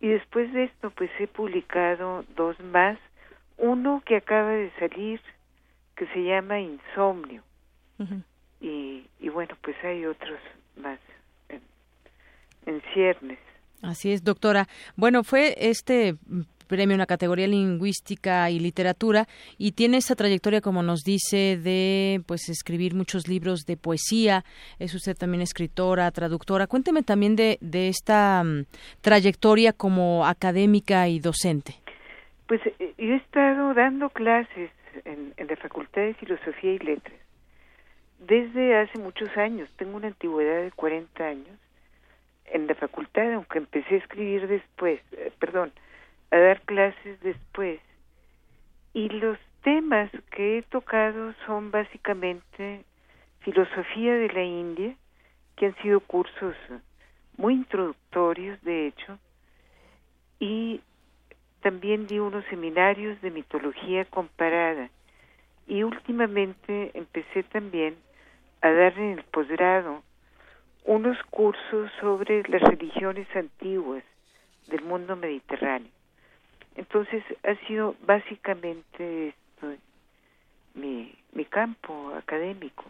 Y 0.00 0.08
después 0.08 0.52
de 0.52 0.64
esto 0.64 0.90
pues 0.90 1.10
he 1.18 1.26
publicado 1.26 2.24
dos 2.36 2.58
más, 2.60 2.98
uno 3.56 4.02
que 4.04 4.16
acaba 4.16 4.50
de 4.50 4.70
salir 4.78 5.20
que 5.96 6.06
se 6.08 6.22
llama 6.22 6.60
Insomnio 6.60 7.42
y, 8.60 9.06
y 9.18 9.28
bueno 9.30 9.56
pues 9.62 9.76
hay 9.82 10.04
otros 10.04 10.38
más 10.76 10.98
en 12.66 12.82
ciernes. 12.92 13.38
Así 13.82 14.12
es, 14.12 14.24
doctora. 14.24 14.66
Bueno, 14.96 15.22
fue 15.22 15.54
este 15.58 16.16
premio 16.66 16.94
en 16.94 16.98
la 16.98 17.06
categoría 17.06 17.46
lingüística 17.46 18.50
y 18.50 18.58
literatura 18.58 19.26
y 19.58 19.72
tiene 19.72 19.98
esa 19.98 20.14
trayectoria 20.14 20.60
como 20.60 20.82
nos 20.82 21.00
dice 21.02 21.56
de 21.56 22.20
pues 22.26 22.48
escribir 22.48 22.94
muchos 22.94 23.28
libros 23.28 23.64
de 23.66 23.76
poesía. 23.76 24.44
Es 24.78 24.94
usted 24.94 25.16
también 25.16 25.42
escritora 25.42 26.10
traductora. 26.10 26.66
Cuénteme 26.66 27.02
también 27.02 27.36
de, 27.36 27.58
de 27.60 27.88
esta 27.88 28.42
mm, 28.44 28.64
trayectoria 29.00 29.72
como 29.72 30.26
académica 30.26 31.08
y 31.08 31.20
docente. 31.20 31.74
Pues 32.46 32.60
eh, 32.66 32.94
yo 32.98 33.14
he 33.14 33.16
estado 33.16 33.74
dando 33.74 34.10
clases 34.10 34.70
en, 35.04 35.34
en 35.36 35.46
la 35.46 35.56
facultad 35.56 36.02
de 36.02 36.14
filosofía 36.14 36.72
y 36.72 36.78
letras 36.78 37.26
desde 38.18 38.76
hace 38.76 38.98
muchos 38.98 39.28
años. 39.36 39.68
Tengo 39.76 39.96
una 39.96 40.08
antigüedad 40.08 40.62
de 40.62 40.72
40 40.72 41.24
años 41.24 41.58
en 42.46 42.66
la 42.66 42.74
facultad, 42.74 43.32
aunque 43.32 43.58
empecé 43.58 43.94
a 43.94 43.98
escribir 43.98 44.46
después, 44.46 45.00
eh, 45.12 45.32
perdón, 45.38 45.72
a 46.30 46.38
dar 46.38 46.60
clases 46.62 47.20
después. 47.20 47.80
Y 48.92 49.08
los 49.08 49.38
temas 49.62 50.10
que 50.30 50.58
he 50.58 50.62
tocado 50.62 51.34
son 51.46 51.70
básicamente 51.70 52.84
filosofía 53.40 54.14
de 54.14 54.28
la 54.28 54.42
India, 54.42 54.94
que 55.56 55.66
han 55.66 55.76
sido 55.76 56.00
cursos 56.00 56.54
muy 57.36 57.54
introductorios, 57.54 58.60
de 58.62 58.86
hecho, 58.88 59.18
y 60.38 60.80
también 61.60 62.06
di 62.06 62.18
unos 62.18 62.44
seminarios 62.46 63.20
de 63.22 63.30
mitología 63.30 64.04
comparada. 64.04 64.90
Y 65.66 65.82
últimamente 65.82 66.92
empecé 66.94 67.42
también 67.42 67.96
a 68.60 68.70
dar 68.70 68.98
en 68.98 69.18
el 69.18 69.24
posgrado 69.24 70.02
unos 70.84 71.20
cursos 71.30 71.90
sobre 72.00 72.42
las 72.48 72.62
religiones 72.62 73.26
antiguas 73.34 74.04
del 74.68 74.82
mundo 74.82 75.16
mediterráneo. 75.16 75.95
Entonces 76.76 77.22
ha 77.42 77.54
sido 77.66 77.94
básicamente 78.06 79.28
esto 79.28 79.74
mi, 80.74 81.14
mi 81.32 81.44
campo 81.44 82.12
académico. 82.16 82.84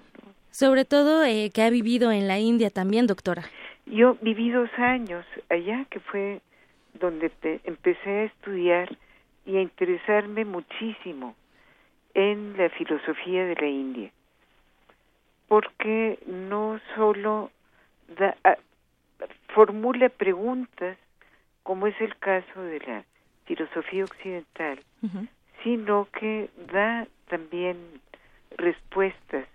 Sobre 0.51 0.85
todo 0.85 1.25
eh, 1.25 1.51
que 1.55 1.63
ha 1.63 1.71
vivido 1.71 2.11
en 2.11 2.29
la 2.29 2.39
India 2.39 2.71
también, 2.71 3.07
doctora. 3.07 3.45
Yo 3.87 4.17
viví 4.21 4.51
dos 4.51 4.71
años 4.79 5.25
allá, 5.49 5.87
que 5.91 6.01
fue 6.01 6.41
donde 6.95 7.31
empecé 7.65 8.11
a 8.11 8.25
estudiar 8.25 8.97
y 9.45 9.57
a 9.57 9.61
interesarme 9.61 10.45
muchísimo 10.45 11.37
en 12.15 12.57
la 12.57 12.69
filosofía 12.71 13.45
de 13.45 13.55
la 13.55 13.69
India, 13.69 14.11
porque 15.47 16.19
no 16.27 16.81
solo 16.97 17.51
Ah, 18.45 18.57
formula 19.49 20.09
preguntas, 20.09 20.97
como 21.63 21.87
es 21.87 22.01
el 22.01 22.17
caso 22.19 22.63
de 22.63 22.79
la 22.81 23.05
filosofía 23.47 24.05
occidental, 24.05 24.81
sino 25.63 26.09
que 26.13 26.51
da 26.73 27.07
también 27.29 27.77
respuestas, 28.57 29.47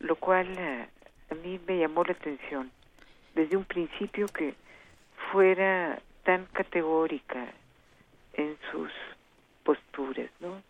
lo 0.00 0.16
cual 0.16 0.46
ah, 0.58 0.86
a 1.30 1.34
mí 1.34 1.60
me 1.66 1.78
llamó 1.78 2.04
la 2.04 2.12
atención 2.12 2.70
desde 3.34 3.56
un 3.56 3.64
principio 3.64 4.26
que 4.26 4.54
fuera 5.30 6.00
tan 6.24 6.46
categórica 6.52 7.46
en 8.34 8.56
sus 8.70 8.90
posturas, 9.64 10.30
¿no? 10.40 10.62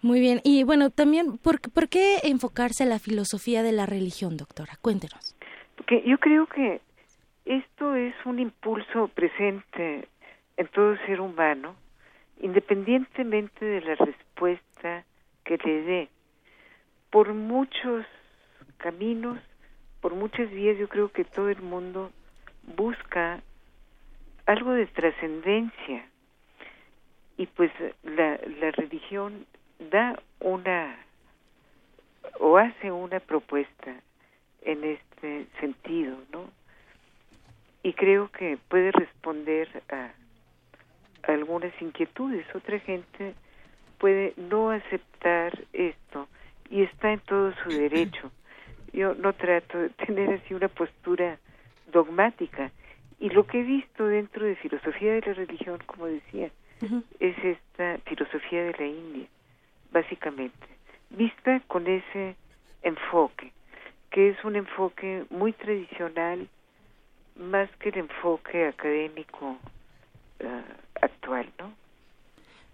Muy 0.00 0.20
bien, 0.20 0.40
y 0.44 0.62
bueno, 0.62 0.90
también, 0.90 1.38
¿por, 1.38 1.60
¿por 1.60 1.88
qué 1.88 2.18
enfocarse 2.22 2.84
en 2.84 2.90
la 2.90 3.00
filosofía 3.00 3.62
de 3.64 3.72
la 3.72 3.86
religión, 3.86 4.36
doctora? 4.36 4.74
Cuéntenos 4.80 5.34
que 5.88 6.02
yo 6.02 6.18
creo 6.18 6.46
que 6.46 6.80
esto 7.46 7.96
es 7.96 8.14
un 8.26 8.38
impulso 8.38 9.08
presente 9.08 10.06
en 10.58 10.66
todo 10.66 10.96
ser 11.06 11.20
humano, 11.20 11.76
independientemente 12.40 13.64
de 13.64 13.80
la 13.80 13.94
respuesta 13.94 15.04
que 15.44 15.56
le 15.56 15.82
dé. 15.82 16.08
Por 17.10 17.32
muchos 17.32 18.04
caminos, 18.76 19.38
por 20.00 20.14
muchas 20.14 20.50
vías, 20.50 20.76
yo 20.76 20.88
creo 20.88 21.10
que 21.10 21.24
todo 21.24 21.48
el 21.48 21.62
mundo 21.62 22.10
busca 22.76 23.40
algo 24.46 24.72
de 24.72 24.86
trascendencia 24.86 26.06
y 27.36 27.46
pues 27.46 27.70
la, 28.02 28.38
la 28.60 28.70
religión 28.72 29.46
da 29.90 30.20
una 30.40 30.96
o 32.40 32.56
hace 32.56 32.90
una 32.90 33.20
propuesta 33.20 33.94
en 34.62 34.82
este 34.82 35.46
sentido, 35.60 36.16
¿no? 36.32 36.50
Y 37.84 37.92
creo 37.92 38.28
que 38.32 38.58
puede 38.68 38.90
responder 38.90 39.82
a, 39.88 40.10
algunas 41.34 41.72
inquietudes. 41.80 42.46
Otra 42.54 42.78
gente 42.80 43.34
puede 43.98 44.34
no 44.36 44.70
aceptar 44.70 45.58
esto 45.72 46.28
y 46.70 46.82
está 46.82 47.12
en 47.12 47.20
todo 47.20 47.52
su 47.62 47.70
derecho. 47.70 48.30
Yo 48.92 49.14
no 49.14 49.32
trato 49.32 49.78
de 49.78 49.90
tener 49.90 50.30
así 50.34 50.54
una 50.54 50.68
postura 50.68 51.38
dogmática. 51.92 52.70
Y 53.20 53.30
lo 53.30 53.46
que 53.46 53.60
he 53.60 53.64
visto 53.64 54.06
dentro 54.06 54.46
de 54.46 54.56
filosofía 54.56 55.14
de 55.14 55.20
la 55.22 55.34
religión, 55.34 55.78
como 55.86 56.06
decía, 56.06 56.50
es 57.18 57.36
esta 57.44 57.98
filosofía 58.04 58.64
de 58.64 58.72
la 58.78 58.86
India, 58.86 59.26
básicamente, 59.90 60.66
vista 61.10 61.60
con 61.66 61.86
ese 61.88 62.36
enfoque 62.82 63.52
que 64.10 64.30
es 64.30 64.44
un 64.44 64.56
enfoque 64.56 65.24
muy 65.30 65.52
tradicional 65.52 66.48
más 67.36 67.70
que 67.78 67.90
el 67.90 67.98
enfoque 67.98 68.66
académico 68.66 69.56
uh, 70.40 70.46
actual, 71.02 71.50
¿no? 71.58 71.72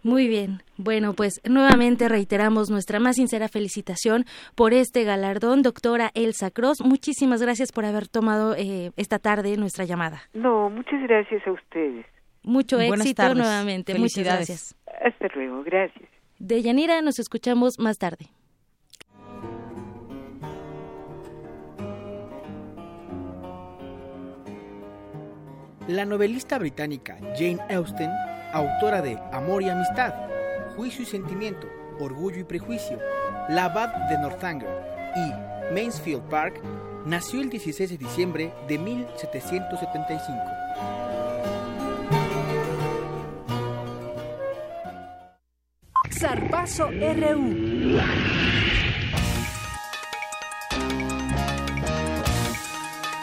Muy 0.04 0.28
bien. 0.28 0.60
Bueno, 0.76 1.14
pues 1.14 1.40
nuevamente 1.48 2.10
reiteramos 2.10 2.68
nuestra 2.70 3.00
más 3.00 3.16
sincera 3.16 3.48
felicitación 3.48 4.26
por 4.54 4.74
este 4.74 5.02
galardón, 5.04 5.62
doctora 5.62 6.10
Elsa 6.14 6.50
Cross. 6.50 6.82
Muchísimas 6.84 7.40
gracias 7.40 7.72
por 7.72 7.86
haber 7.86 8.06
tomado 8.08 8.54
eh, 8.54 8.90
esta 8.96 9.18
tarde 9.18 9.56
nuestra 9.56 9.86
llamada. 9.86 10.20
No, 10.34 10.68
muchas 10.68 11.02
gracias 11.04 11.46
a 11.46 11.52
ustedes. 11.52 12.04
Mucho 12.42 12.78
éxito 12.78 13.34
nuevamente. 13.34 13.98
Muchas 13.98 14.24
gracias. 14.24 14.76
Hasta 15.02 15.28
luego, 15.34 15.62
gracias. 15.64 16.08
De 16.38 16.60
Yanira 16.60 17.00
nos 17.00 17.18
escuchamos 17.18 17.78
más 17.78 17.96
tarde. 17.96 18.26
La 25.88 26.06
novelista 26.06 26.58
británica 26.58 27.18
Jane 27.36 27.60
Austen, 27.68 28.10
autora 28.54 29.02
de 29.02 29.18
Amor 29.32 29.62
y 29.62 29.68
Amistad, 29.68 30.14
Juicio 30.74 31.02
y 31.02 31.06
Sentimiento, 31.06 31.68
Orgullo 32.00 32.40
y 32.40 32.44
Prejuicio, 32.44 32.98
La 33.50 33.66
Abad 33.66 33.90
de 34.08 34.16
Northanger 34.16 34.68
y 35.14 35.74
Mansfield 35.74 36.22
Park, 36.30 36.58
nació 37.04 37.42
el 37.42 37.50
16 37.50 37.90
de 37.90 37.98
diciembre 37.98 38.54
de 38.66 38.78
1775. 38.78 40.38
Zarpazo 46.10 46.88
RU. 46.88 48.00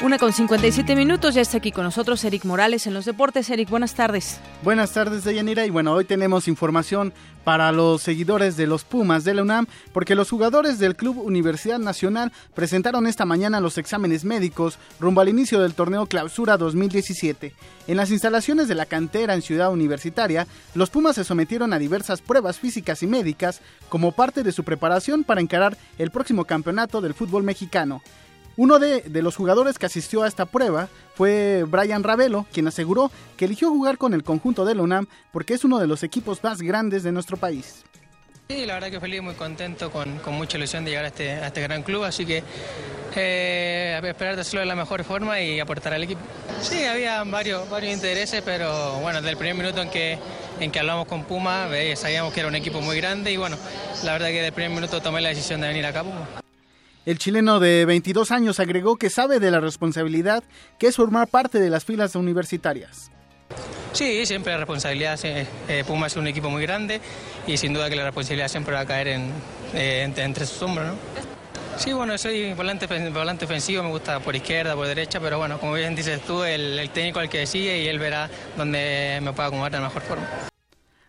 Una 0.03 0.17
con 0.17 0.33
57 0.33 0.95
minutos, 0.95 1.35
ya 1.35 1.41
está 1.41 1.57
aquí 1.57 1.71
con 1.71 1.83
nosotros 1.83 2.23
Eric 2.23 2.43
Morales 2.45 2.87
en 2.87 2.95
los 2.95 3.05
deportes. 3.05 3.47
Eric, 3.51 3.69
buenas 3.69 3.93
tardes. 3.93 4.39
Buenas 4.63 4.93
tardes, 4.93 5.23
Deyanira. 5.23 5.63
Y 5.67 5.69
bueno, 5.69 5.93
hoy 5.93 6.05
tenemos 6.05 6.47
información 6.47 7.13
para 7.43 7.71
los 7.71 8.01
seguidores 8.01 8.57
de 8.57 8.65
los 8.65 8.83
Pumas 8.83 9.23
de 9.25 9.35
la 9.35 9.43
UNAM, 9.43 9.67
porque 9.93 10.15
los 10.15 10.27
jugadores 10.31 10.79
del 10.79 10.95
Club 10.95 11.19
Universidad 11.19 11.77
Nacional 11.77 12.31
presentaron 12.55 13.05
esta 13.05 13.25
mañana 13.25 13.59
los 13.59 13.77
exámenes 13.77 14.25
médicos 14.25 14.79
rumbo 14.99 15.21
al 15.21 15.29
inicio 15.29 15.61
del 15.61 15.75
torneo 15.75 16.07
Clausura 16.07 16.57
2017. 16.57 17.53
En 17.85 17.97
las 17.97 18.09
instalaciones 18.09 18.67
de 18.67 18.73
la 18.73 18.87
cantera 18.87 19.35
en 19.35 19.43
Ciudad 19.43 19.71
Universitaria, 19.71 20.47
los 20.73 20.89
Pumas 20.89 21.15
se 21.15 21.23
sometieron 21.23 21.73
a 21.73 21.79
diversas 21.79 22.21
pruebas 22.21 22.57
físicas 22.57 23.03
y 23.03 23.07
médicas 23.07 23.61
como 23.87 24.13
parte 24.13 24.41
de 24.41 24.51
su 24.51 24.63
preparación 24.63 25.23
para 25.23 25.41
encarar 25.41 25.77
el 25.99 26.09
próximo 26.09 26.45
campeonato 26.45 27.01
del 27.01 27.13
fútbol 27.13 27.43
mexicano. 27.43 28.01
Uno 28.57 28.79
de, 28.79 29.03
los 29.21 29.35
jugadores 29.35 29.79
que 29.79 29.85
asistió 29.85 30.23
a 30.23 30.27
esta 30.27 30.45
prueba 30.45 30.89
fue 31.15 31.63
Brian 31.67 32.03
Ravelo, 32.03 32.45
quien 32.51 32.67
aseguró 32.67 33.11
que 33.37 33.45
eligió 33.45 33.69
jugar 33.69 33.97
con 33.97 34.13
el 34.13 34.23
conjunto 34.23 34.65
de 34.65 34.75
la 34.75 34.81
UNAM 34.81 35.07
porque 35.31 35.53
es 35.53 35.63
uno 35.63 35.79
de 35.79 35.87
los 35.87 36.03
equipos 36.03 36.43
más 36.43 36.61
grandes 36.61 37.03
de 37.03 37.11
nuestro 37.11 37.37
país. 37.37 37.83
Sí, 38.49 38.65
la 38.65 38.73
verdad 38.73 38.91
que 38.91 38.99
feliz, 38.99 39.21
muy 39.21 39.35
contento, 39.35 39.91
con, 39.91 40.19
mucha 40.33 40.57
ilusión 40.57 40.83
de 40.83 40.91
llegar 40.91 41.05
a 41.05 41.07
este, 41.07 41.45
este 41.45 41.61
gran 41.61 41.83
club, 41.83 42.03
así 42.03 42.25
que 42.25 42.43
eh, 43.15 44.01
esperar 44.03 44.35
de 44.35 44.41
hacerlo 44.41 44.59
de 44.59 44.65
la 44.65 44.75
mejor 44.75 45.05
forma 45.05 45.39
y 45.39 45.59
aportar 45.61 45.93
al 45.93 46.03
equipo. 46.03 46.19
Sí, 46.61 46.83
había 46.83 47.23
varios, 47.23 47.63
intereses, 47.83 48.41
pero 48.43 48.99
bueno, 48.99 49.19
desde 49.19 49.31
el 49.31 49.37
primer 49.37 49.55
minuto 49.55 49.81
en 49.81 49.89
que, 49.89 50.79
hablamos 50.79 51.07
con 51.07 51.23
Puma, 51.23 51.69
sabíamos 51.95 52.33
que 52.33 52.41
era 52.41 52.49
un 52.49 52.55
equipo 52.55 52.81
muy 52.81 52.97
grande 52.97 53.31
y 53.31 53.37
bueno, 53.37 53.57
la 54.03 54.13
verdad 54.13 54.27
que 54.27 54.33
desde 54.33 54.47
el 54.47 54.53
primer 54.53 54.71
minuto 54.71 55.01
tomé 55.01 55.21
la 55.21 55.29
decisión 55.29 55.61
de 55.61 55.69
venir 55.69 55.85
acá 55.85 56.03
Puma. 56.03 56.40
El 57.03 57.17
chileno 57.17 57.59
de 57.59 57.85
22 57.85 58.29
años 58.31 58.59
agregó 58.59 58.95
que 58.97 59.09
sabe 59.09 59.39
de 59.39 59.49
la 59.49 59.59
responsabilidad 59.59 60.43
que 60.77 60.87
es 60.87 60.95
formar 60.95 61.27
parte 61.27 61.59
de 61.59 61.71
las 61.71 61.83
filas 61.83 62.15
universitarias. 62.15 63.09
Sí, 63.91 64.23
siempre 64.27 64.53
la 64.53 64.59
responsabilidad. 64.59 65.19
Eh, 65.23 65.83
Puma 65.87 66.07
es 66.07 66.15
un 66.15 66.27
equipo 66.27 66.49
muy 66.51 66.61
grande 66.61 67.01
y 67.47 67.57
sin 67.57 67.73
duda 67.73 67.89
que 67.89 67.95
la 67.95 68.05
responsabilidad 68.05 68.49
siempre 68.49 68.75
va 68.75 68.81
a 68.81 68.85
caer 68.85 69.07
en, 69.07 69.31
eh, 69.73 70.03
entre, 70.03 70.25
entre, 70.25 70.45
sus 70.45 70.61
hombros. 70.61 70.87
¿no? 70.87 70.93
Sí, 71.75 71.91
bueno, 71.91 72.15
soy 72.19 72.53
volante, 72.53 72.85
volante 73.09 73.45
ofensivo, 73.45 73.81
me 73.81 73.89
gusta 73.89 74.19
por 74.19 74.35
izquierda, 74.35 74.75
por 74.75 74.85
derecha, 74.85 75.19
pero 75.19 75.39
bueno, 75.39 75.59
como 75.59 75.73
bien 75.73 75.95
dices 75.95 76.21
tú, 76.21 76.43
el, 76.43 76.77
el 76.77 76.89
técnico 76.91 77.19
al 77.19 77.29
que 77.29 77.39
decide 77.39 77.81
y 77.81 77.87
él 77.87 77.97
verá 77.97 78.29
dónde 78.55 79.19
me 79.23 79.33
puedo 79.33 79.47
acomodar 79.47 79.71
de 79.71 79.79
la 79.79 79.85
mejor 79.85 80.03
forma. 80.03 80.27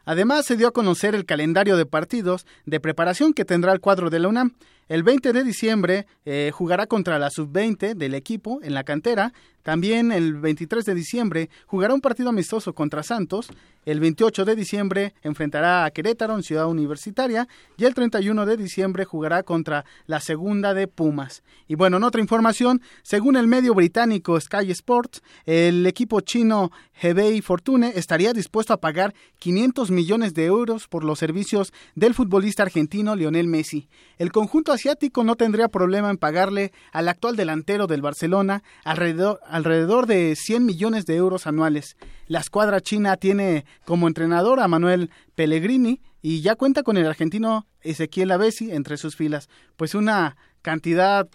Además, 0.05 0.47
se 0.47 0.57
dio 0.57 0.68
a 0.68 0.72
conocer 0.72 1.14
el 1.14 1.26
calendario 1.26 1.76
de 1.76 1.86
partidos 1.86 2.47
de 2.64 2.80
preparación 2.80 3.34
que 3.34 3.45
tendrá 3.45 3.72
el 3.72 3.80
cuadro 3.80 4.11
de 4.11 4.18
la 4.18 4.28
UNAM. 4.28 4.55
El 4.89 5.03
20 5.03 5.33
de 5.33 5.45
diciembre 5.45 6.07
eh, 6.24 6.51
jugará 6.53 6.87
contra 6.87 7.18
la 7.18 7.30
sub-20 7.30 7.95
del 7.95 8.14
equipo 8.14 8.61
en 8.62 8.74
la 8.74 8.85
cantera. 8.85 9.33
También 9.63 10.11
el 10.13 10.35
23 10.35 10.85
de 10.85 10.95
diciembre 10.95 11.51
jugará 11.67 11.95
un 11.95 12.01
partido 12.01 12.31
amistoso 12.31 12.75
contra 12.75 13.03
Santos. 13.03 13.49
El 13.85 14.01
28 14.01 14.45
de 14.45 14.57
diciembre 14.57 15.15
enfrentará 15.23 15.85
a 15.85 15.91
Querétaro 15.91 16.35
en 16.37 16.43
Ciudad 16.43 16.69
Universitaria. 16.69 17.49
Y 17.77 17.85
el 17.85 17.95
31 17.95 18.47
de 18.47 18.57
diciembre 18.57 19.05
jugará 19.05 19.43
contra 19.43 19.85
la 20.07 20.21
segunda 20.21 20.75
de 20.75 20.89
Pumas. 20.89 21.43
Y 21.69 21.75
bueno, 21.75 21.97
en 21.97 22.05
otra 22.05 22.21
información, 22.21 22.83
según 23.03 23.37
el 23.37 23.47
medio 23.47 23.75
británico 23.75 24.41
Sky 24.41 24.71
Sports, 24.71 25.23
el 25.47 25.87
equipo 25.87 26.21
chino 26.21 26.71
Hebei 27.01 27.41
Fortune 27.41 27.93
estaría 27.97 28.33
dispuesto 28.33 28.73
a 28.73 28.81
pagar 28.81 29.15
500 29.39 29.91
millones 29.91 30.35
de 30.35 30.45
euros 30.45 30.87
por 30.89 31.05
los 31.05 31.19
servicios 31.19 31.73
del 31.95 32.15
futbolista 32.15 32.63
argentino 32.63 33.17
Lionel 33.17 33.49
Messi. 33.49 33.89
El 34.19 34.31
conjunto 34.31 34.73
asiático 34.73 35.25
no 35.25 35.37
tendría 35.37 35.69
problema 35.69 36.11
en 36.11 36.19
pagarle 36.19 36.73
al 36.93 37.09
actual 37.09 37.37
delantero 37.37 37.87
del 37.87 38.03
Barcelona 38.03 38.63
alrededor, 38.85 39.41
alrededor 39.53 40.07
de 40.07 40.34
100 40.34 40.64
millones 40.64 41.05
de 41.05 41.14
euros 41.14 41.46
anuales. 41.46 41.96
La 42.26 42.40
escuadra 42.40 42.80
china 42.80 43.18
tiene 43.18 43.66
como 43.84 44.09
entrenador 44.09 44.61
a 44.61 44.66
Manuel 44.66 45.11
Pellegrini 45.34 46.00
y 46.22 46.40
ya 46.40 46.57
cuenta 46.57 46.82
con 46.82 46.96
el 46.96 47.07
argentino 47.07 47.66
Ezequiel 47.82 48.30
Avesi 48.30 48.72
entre 48.72 48.96
sus 48.96 49.14
filas. 49.14 49.50
Pues 49.76 49.94
una 49.94 50.36
cantidad 50.62 51.28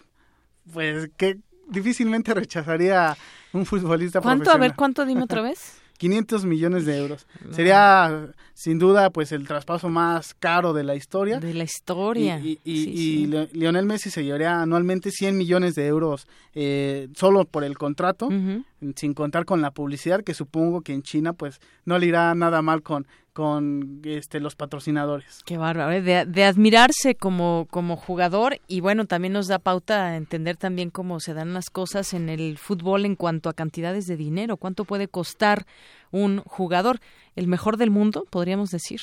pues 0.74 1.10
que 1.16 1.38
difícilmente 1.70 2.34
rechazaría 2.34 3.16
un 3.54 3.68
futbolista 3.68 4.20
¿Cuánto? 4.20 4.50
A 4.50 4.58
ver, 4.58 4.74
¿cuánto? 4.76 5.06
Dime 5.06 5.24
otra 5.24 5.42
vez. 5.44 5.78
500 6.00 6.46
millones 6.46 6.86
de 6.86 6.98
euros. 6.98 7.28
Sería 7.52 8.30
sin 8.58 8.80
duda 8.80 9.12
pues 9.12 9.32
el 9.32 9.48
traspaso 9.48 9.88
más 9.88 10.34
caro 10.34 10.74
de 10.74 10.84
la 10.84 10.96
historia. 10.96 11.40
De 11.40 11.54
la 11.54 11.64
historia. 11.64 12.40
Y, 12.40 12.60
y, 12.64 12.84
sí, 12.84 12.90
y 12.90 13.26
sí. 13.28 13.48
Lionel 13.54 13.86
Messi 13.86 14.10
se 14.10 14.24
llevaría 14.24 14.64
anualmente 14.64 15.12
100 15.12 15.38
millones 15.38 15.76
de 15.76 15.86
euros 15.86 16.28
eh, 16.56 17.08
solo 17.16 17.46
por 17.46 17.64
el 17.64 17.78
contrato, 17.78 18.26
uh 18.26 18.32
-huh. 18.32 18.64
sin 18.96 19.14
contar 19.14 19.46
con 19.46 19.62
la 19.62 19.70
publicidad, 19.70 20.24
que 20.24 20.34
supongo 20.34 20.82
que 20.82 20.94
en 20.94 21.04
China 21.04 21.34
pues 21.34 21.60
no 21.86 22.00
le 22.00 22.08
irá 22.08 22.34
nada 22.34 22.64
mal 22.64 22.82
con 22.82 23.06
con 23.38 24.02
este 24.04 24.40
los 24.40 24.56
patrocinadores. 24.56 25.44
Qué 25.46 25.60
bárbaro, 25.60 25.92
¿eh? 25.92 26.02
de, 26.02 26.26
de, 26.26 26.44
admirarse 26.44 27.14
como, 27.14 27.68
como 27.70 27.96
jugador 27.96 28.60
y 28.68 28.80
bueno, 28.80 29.06
también 29.06 29.34
nos 29.34 29.48
da 29.48 29.60
pauta 29.60 30.08
a 30.08 30.18
entender 30.18 30.58
también 30.58 30.90
cómo 30.90 31.20
se 31.20 31.36
dan 31.36 31.54
las 31.54 31.70
cosas 31.70 32.16
en 32.16 32.30
el 32.30 32.58
fútbol 32.58 33.06
en 33.06 33.16
cuanto 33.16 33.50
a 33.50 33.54
cantidades 33.54 34.08
de 34.08 34.18
dinero, 34.18 34.58
cuánto 34.58 34.86
puede 34.86 35.08
costar 35.08 35.68
un 36.10 36.40
jugador, 36.48 37.00
el 37.38 37.48
mejor 37.48 37.78
del 37.78 37.92
mundo, 37.92 38.26
podríamos 38.30 38.72
decir. 38.72 39.00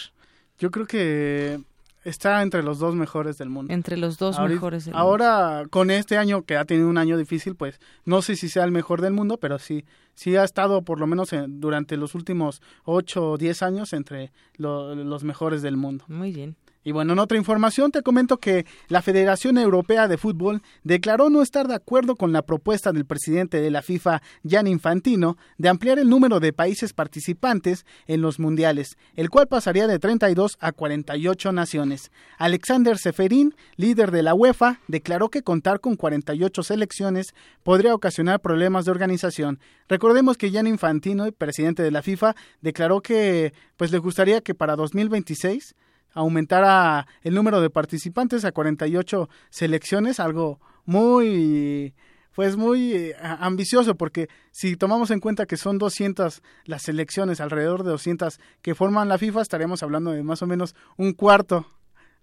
Yo 0.58 0.70
creo 0.70 0.86
que 0.86 1.60
está 2.04 2.42
entre 2.42 2.62
los 2.62 2.78
dos 2.78 2.94
mejores 2.94 3.38
del 3.38 3.48
mundo. 3.48 3.72
Entre 3.72 3.96
los 3.96 4.18
dos 4.18 4.36
Ahorita, 4.38 4.54
mejores 4.56 4.84
del 4.84 4.94
ahora, 4.94 5.56
mundo. 5.56 5.70
con 5.70 5.90
este 5.90 6.18
año 6.18 6.42
que 6.42 6.56
ha 6.56 6.64
tenido 6.64 6.88
un 6.88 6.98
año 6.98 7.16
difícil, 7.16 7.54
pues 7.54 7.80
no 8.04 8.20
sé 8.20 8.36
si 8.36 8.48
sea 8.48 8.64
el 8.64 8.72
mejor 8.72 9.00
del 9.00 9.12
mundo, 9.14 9.38
pero 9.38 9.58
sí, 9.58 9.84
sí 10.14 10.36
ha 10.36 10.44
estado 10.44 10.82
por 10.82 11.00
lo 11.00 11.06
menos 11.06 11.32
en, 11.32 11.60
durante 11.60 11.96
los 11.96 12.14
últimos 12.14 12.60
ocho 12.84 13.30
o 13.30 13.38
diez 13.38 13.62
años 13.62 13.92
entre 13.92 14.32
lo, 14.56 14.94
los 14.94 15.24
mejores 15.24 15.62
del 15.62 15.76
mundo. 15.76 16.04
Muy 16.08 16.32
bien. 16.32 16.56
Y 16.84 16.92
bueno, 16.92 17.14
en 17.14 17.18
otra 17.18 17.38
información 17.38 17.90
te 17.90 18.02
comento 18.02 18.36
que 18.36 18.66
la 18.88 19.00
Federación 19.00 19.56
Europea 19.56 20.06
de 20.06 20.18
Fútbol 20.18 20.60
declaró 20.82 21.30
no 21.30 21.40
estar 21.40 21.66
de 21.66 21.74
acuerdo 21.74 22.14
con 22.14 22.30
la 22.30 22.42
propuesta 22.42 22.92
del 22.92 23.06
presidente 23.06 23.62
de 23.62 23.70
la 23.70 23.80
FIFA, 23.80 24.20
Jan 24.46 24.66
Infantino, 24.66 25.38
de 25.56 25.70
ampliar 25.70 25.98
el 25.98 26.10
número 26.10 26.40
de 26.40 26.52
países 26.52 26.92
participantes 26.92 27.86
en 28.06 28.20
los 28.20 28.38
mundiales, 28.38 28.98
el 29.16 29.30
cual 29.30 29.48
pasaría 29.48 29.86
de 29.86 29.98
32 29.98 30.58
a 30.60 30.72
48 30.72 31.52
naciones. 31.52 32.12
Alexander 32.36 32.98
Seferin, 32.98 33.54
líder 33.76 34.10
de 34.10 34.22
la 34.22 34.34
UEFA, 34.34 34.80
declaró 34.86 35.30
que 35.30 35.42
contar 35.42 35.80
con 35.80 35.96
48 35.96 36.62
selecciones 36.62 37.34
podría 37.62 37.94
ocasionar 37.94 38.40
problemas 38.40 38.84
de 38.84 38.90
organización. 38.90 39.58
Recordemos 39.88 40.36
que 40.36 40.50
Jan 40.50 40.66
Infantino, 40.66 41.32
presidente 41.32 41.82
de 41.82 41.90
la 41.90 42.02
FIFA, 42.02 42.36
declaró 42.60 43.00
que 43.00 43.54
pues 43.78 43.90
le 43.90 43.98
gustaría 43.98 44.42
que 44.42 44.54
para 44.54 44.76
2026 44.76 45.74
aumentara 46.14 47.06
el 47.22 47.34
número 47.34 47.60
de 47.60 47.70
participantes 47.70 48.44
a 48.44 48.52
48 48.52 49.28
selecciones, 49.50 50.20
algo 50.20 50.60
muy 50.84 51.94
pues 52.34 52.56
muy 52.56 52.92
eh, 52.92 53.16
ambicioso 53.20 53.94
porque 53.94 54.28
si 54.50 54.76
tomamos 54.76 55.10
en 55.10 55.20
cuenta 55.20 55.46
que 55.46 55.56
son 55.56 55.78
200 55.78 56.42
las 56.64 56.82
selecciones, 56.82 57.40
alrededor 57.40 57.84
de 57.84 57.90
200 57.90 58.40
que 58.60 58.74
forman 58.74 59.08
la 59.08 59.18
FIFA, 59.18 59.42
estaremos 59.42 59.82
hablando 59.82 60.10
de 60.10 60.22
más 60.22 60.42
o 60.42 60.46
menos 60.46 60.74
un 60.96 61.12
cuarto, 61.12 61.66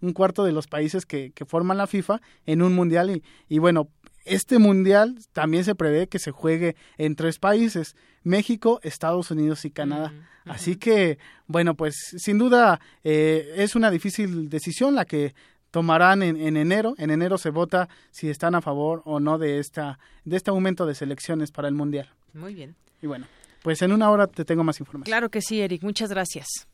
un 0.02 0.14
cuarto 0.14 0.43
de 0.43 0.52
los 0.52 0.68
países 0.68 1.06
que, 1.06 1.32
que 1.32 1.45
forman 1.45 1.78
la 1.78 1.88
FIFA 1.88 2.22
en 2.45 2.62
un 2.62 2.74
mundial 2.74 3.10
y, 3.12 3.24
y 3.47 3.60
bueno, 3.60 3.89
este 4.26 4.60
mundial 4.60 5.18
también 5.34 5.64
se 5.64 5.76
prevé 5.76 6.08
que 6.08 6.20
se 6.20 6.32
juegue 6.32 6.76
en 6.97 7.16
tres 7.16 7.39
países, 7.39 7.95
México, 8.24 8.80
Estados 8.84 9.32
Unidos 9.32 9.66
y 9.66 9.72
Canadá. 9.72 10.12
Uh 10.14 10.20
-huh. 10.20 10.54
Así 10.54 10.76
que, 10.76 11.18
bueno, 11.47 11.76
pues 11.76 11.95
sin 12.18 12.38
duda 12.38 12.80
eh, 13.04 13.54
es 13.58 13.76
una 13.76 13.91
difícil 13.91 14.49
decisión 14.49 14.95
la 14.95 15.06
que 15.06 15.34
tomarán 15.72 16.22
en, 16.24 16.36
en, 16.38 16.58
enero. 16.58 16.93
En 16.97 17.10
enero 17.10 17.38
se 17.38 17.49
vota 17.49 17.89
si 18.12 18.30
están 18.30 18.56
a 18.56 18.62
favor 18.62 19.02
o 19.06 19.20
no 19.20 19.38
de 19.38 19.60
esta 19.60 19.99
de 20.26 20.38
este 20.38 20.49
aumento 20.49 20.86
de 20.86 20.95
selecciones 20.95 21.52
para 21.52 21.68
el 21.68 21.74
mundial. 21.74 22.10
Muy 22.34 22.54
bien. 22.54 22.76
Y 23.02 23.08
bueno, 23.08 23.26
pues 23.64 23.82
en 23.82 23.91
una 23.91 24.10
hora 24.10 24.28
te 24.28 24.45
tengo 24.45 24.64
más 24.64 24.80
información. 24.80 25.12
Claro 25.12 25.30
que 25.30 25.41
sí, 25.41 25.62
Eric. 25.62 25.84
Muchas 25.84 26.10
gracias. 26.10 26.68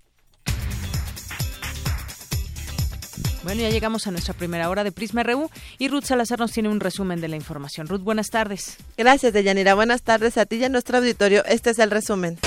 Bueno, 3.47 3.61
ya 3.61 3.69
llegamos 3.69 4.05
a 4.07 4.11
nuestra 4.11 4.33
primera 4.33 4.69
hora 4.69 4.83
de 4.83 4.91
Prisma 4.91 5.23
RU 5.23 5.49
y 5.77 5.87
Ruth 5.87 6.03
Salazar 6.03 6.37
nos 6.37 6.51
tiene 6.51 6.67
un 6.67 6.81
resumen 6.81 7.21
de 7.21 7.29
la 7.29 7.37
información. 7.37 7.87
Ruth, 7.87 8.01
buenas 8.01 8.27
tardes. 8.27 8.75
Gracias, 8.97 9.31
Deyanira. 9.31 9.73
Buenas 9.73 10.01
tardes 10.01 10.37
a 10.37 10.45
ti 10.45 10.57
y 10.57 10.65
a 10.65 10.69
nuestro 10.69 10.97
auditorio. 10.97 11.45
Este 11.45 11.69
es 11.69 11.79
el 11.79 11.89
resumen. 11.89 12.37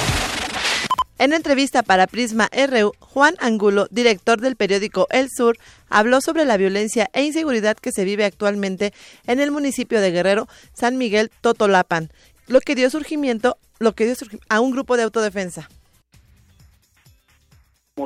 En 1.18 1.32
entrevista 1.32 1.82
para 1.82 2.06
Prisma 2.06 2.50
RU, 2.52 2.92
Juan 2.98 3.34
Angulo, 3.38 3.88
director 3.90 4.42
del 4.42 4.56
periódico 4.56 5.06
El 5.08 5.30
Sur, 5.34 5.56
habló 5.88 6.20
sobre 6.20 6.44
la 6.44 6.58
violencia 6.58 7.08
e 7.14 7.22
inseguridad 7.22 7.78
que 7.78 7.92
se 7.92 8.04
vive 8.04 8.26
actualmente 8.26 8.92
en 9.26 9.40
el 9.40 9.50
municipio 9.50 10.02
de 10.02 10.10
Guerrero, 10.10 10.48
San 10.74 10.98
Miguel 10.98 11.30
Totolapan, 11.40 12.12
lo 12.46 12.60
que 12.60 12.74
dio 12.74 12.90
surgimiento, 12.90 13.56
lo 13.78 13.94
que 13.94 14.04
dio 14.04 14.14
a 14.50 14.60
un 14.60 14.70
grupo 14.70 14.98
de 14.98 15.04
autodefensa 15.04 15.70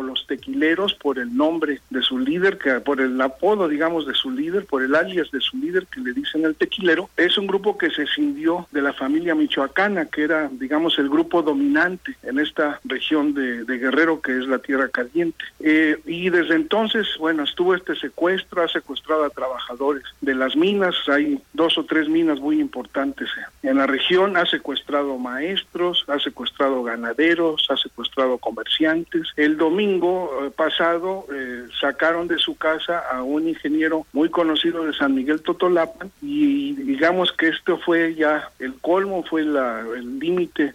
los 0.03 0.27
tequileros 0.27 0.95
por 0.95 1.19
el 1.19 1.37
nombre 1.37 1.81
de 1.91 2.03
su 2.03 2.19
líder, 2.19 2.59
que 2.59 2.73
por 2.81 3.01
el 3.01 3.21
apodo, 3.21 3.69
digamos, 3.69 4.07
de 4.07 4.15
su 4.15 4.31
líder, 4.31 4.67
por 4.67 4.83
el 4.83 4.95
alias 4.95 5.31
de 5.31 5.41
su 5.41 5.57
líder 5.57 5.87
que 5.87 6.01
le 6.01 6.13
dicen 6.13 6.45
el 6.45 6.55
tequilero. 6.55 7.09
Es 7.17 7.39
un 7.39 7.47
grupo 7.47 7.79
que 7.79 7.91
se 7.91 8.07
cindió 8.07 8.67
de 8.73 8.83
la 8.83 8.93
familia 8.93 9.35
michoacana, 9.35 10.07
que 10.07 10.23
era, 10.23 10.51
digamos, 10.53 10.99
el 10.99 11.09
grupo 11.09 11.43
dominante 11.43 12.17
en 12.23 12.39
esta 12.39 12.81
región 12.85 13.35
de, 13.35 13.65
Guerrero, 13.75 14.21
que 14.21 14.39
es 14.39 14.47
la 14.47 14.59
Tierra 14.59 14.89
Caliente. 14.89 15.45
Eh, 15.61 15.99
y 16.07 16.31
desde 16.31 16.55
entonces, 16.55 17.09
bueno, 17.19 17.43
estuvo 17.43 17.75
este 17.75 17.97
secuestro, 17.97 18.63
ha 18.63 18.69
secuestrado 18.69 19.25
a 19.25 19.31
trabajadores 19.31 20.05
de 20.21 20.35
las 20.35 20.57
minas, 20.57 20.95
hay 21.09 21.41
dos 21.53 21.77
o 21.77 21.85
tres 21.85 22.09
minas 22.09 22.41
muy 22.41 22.61
importantes 22.61 23.29
en 23.63 23.79
la 23.79 23.87
región, 23.87 24.37
ha 24.37 24.47
secuestrado 24.47 25.19
maestros, 25.19 26.05
ha 26.09 26.19
secuestrado 26.19 26.83
ganaderos, 26.83 27.67
ha 27.69 27.77
secuestrado 27.77 28.39
comerciantes. 28.39 29.29
El 29.37 29.57
domingo 29.57 29.84
domingo 29.85 30.47
eh, 30.47 30.51
pasado 30.51 31.27
eh, 31.33 31.67
sacaron 31.81 32.29
de 32.29 32.39
su 32.39 32.57
casa 32.57 33.01
a 33.11 33.23
un 33.23 33.49
ingeniero 33.49 34.07
muy 34.13 34.31
conocido 34.31 34.85
de 34.85 34.93
San 34.95 35.15
Miguel 35.15 35.43
Totolapan 35.43 36.11
y 36.23 36.73
digamos 36.75 37.33
que 37.33 37.49
esto 37.49 37.79
fue 37.79 38.15
ya 38.15 38.51
el 38.59 38.75
colmo, 38.81 39.25
fue 39.25 39.43
el 39.43 40.19
límite 40.19 40.75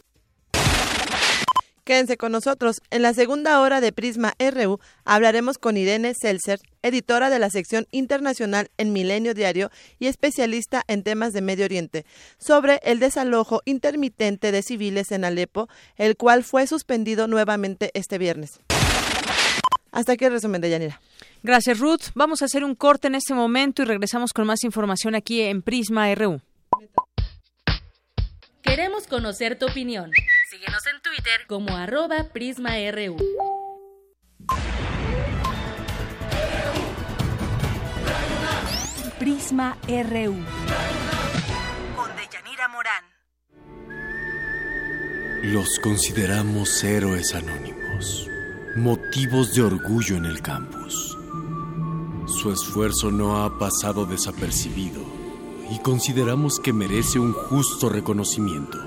Quédense 1.89 2.17
con 2.17 2.31
nosotros. 2.31 2.83
En 2.91 3.01
la 3.01 3.15
segunda 3.15 3.59
hora 3.61 3.81
de 3.81 3.91
Prisma 3.91 4.35
RU 4.37 4.79
hablaremos 5.05 5.57
con 5.57 5.75
Irene 5.75 6.13
Seltzer, 6.13 6.59
editora 6.83 7.31
de 7.31 7.39
la 7.39 7.49
sección 7.49 7.87
internacional 7.89 8.69
en 8.77 8.93
Milenio 8.93 9.33
Diario 9.33 9.71
y 9.97 10.05
especialista 10.05 10.83
en 10.87 11.01
temas 11.01 11.33
de 11.33 11.41
Medio 11.41 11.65
Oriente, 11.65 12.05
sobre 12.37 12.79
el 12.83 12.99
desalojo 12.99 13.63
intermitente 13.65 14.51
de 14.51 14.61
civiles 14.61 15.11
en 15.11 15.25
Alepo, 15.25 15.67
el 15.95 16.15
cual 16.15 16.43
fue 16.43 16.67
suspendido 16.67 17.27
nuevamente 17.27 17.89
este 17.95 18.19
viernes. 18.19 18.59
Hasta 19.91 20.13
aquí 20.13 20.25
el 20.25 20.31
resumen 20.31 20.61
de 20.61 20.69
Yanira. 20.69 21.01
Gracias, 21.41 21.79
Ruth. 21.79 22.11
Vamos 22.15 22.41
a 22.41 22.45
hacer 22.45 22.63
un 22.63 22.75
corte 22.75 23.07
en 23.07 23.15
este 23.15 23.33
momento 23.33 23.81
y 23.81 23.85
regresamos 23.85 24.33
con 24.33 24.45
más 24.45 24.63
información 24.63 25.15
aquí 25.15 25.41
en 25.41 25.61
Prisma 25.61 26.13
RU. 26.13 26.41
Queremos 28.61 29.07
conocer 29.07 29.57
tu 29.57 29.65
opinión. 29.65 30.11
Síguenos 30.49 30.85
en 30.93 31.01
Twitter 31.01 31.47
como 31.47 31.75
arroba 31.75 32.25
PrismaRU. 32.31 33.17
Prisma 39.17 39.77
RU. 39.87 40.45
Con 41.95 42.15
Deyanira 42.15 42.67
Morán. 42.69 43.03
Los 45.43 45.79
consideramos 45.79 46.83
héroes 46.83 47.33
anónimos 47.33 48.28
motivos 48.75 49.53
de 49.53 49.63
orgullo 49.63 50.15
en 50.15 50.25
el 50.25 50.41
campus. 50.41 51.17
Su 52.27 52.51
esfuerzo 52.51 53.09
no 53.09 53.43
ha 53.43 53.57
pasado 53.57 54.05
desapercibido 54.05 55.01
y 55.71 55.79
consideramos 55.79 56.59
que 56.59 56.71
merece 56.71 57.19
un 57.19 57.33
justo 57.33 57.89
reconocimiento. 57.89 58.77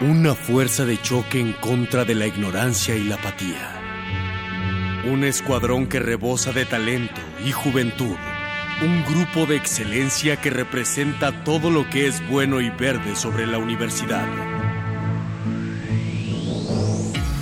Una 0.00 0.34
fuerza 0.34 0.84
de 0.84 1.00
choque 1.00 1.40
en 1.40 1.52
contra 1.54 2.04
de 2.04 2.14
la 2.14 2.26
ignorancia 2.26 2.94
y 2.94 3.04
la 3.04 3.16
apatía. 3.16 5.02
Un 5.10 5.24
escuadrón 5.24 5.86
que 5.86 5.98
rebosa 5.98 6.52
de 6.52 6.66
talento 6.66 7.20
y 7.44 7.50
juventud. 7.50 8.16
Un 8.82 9.04
grupo 9.04 9.46
de 9.46 9.56
excelencia 9.56 10.40
que 10.40 10.50
representa 10.50 11.44
todo 11.44 11.70
lo 11.70 11.88
que 11.90 12.06
es 12.06 12.26
bueno 12.28 12.60
y 12.60 12.70
verde 12.70 13.16
sobre 13.16 13.46
la 13.46 13.58
universidad. 13.58 14.53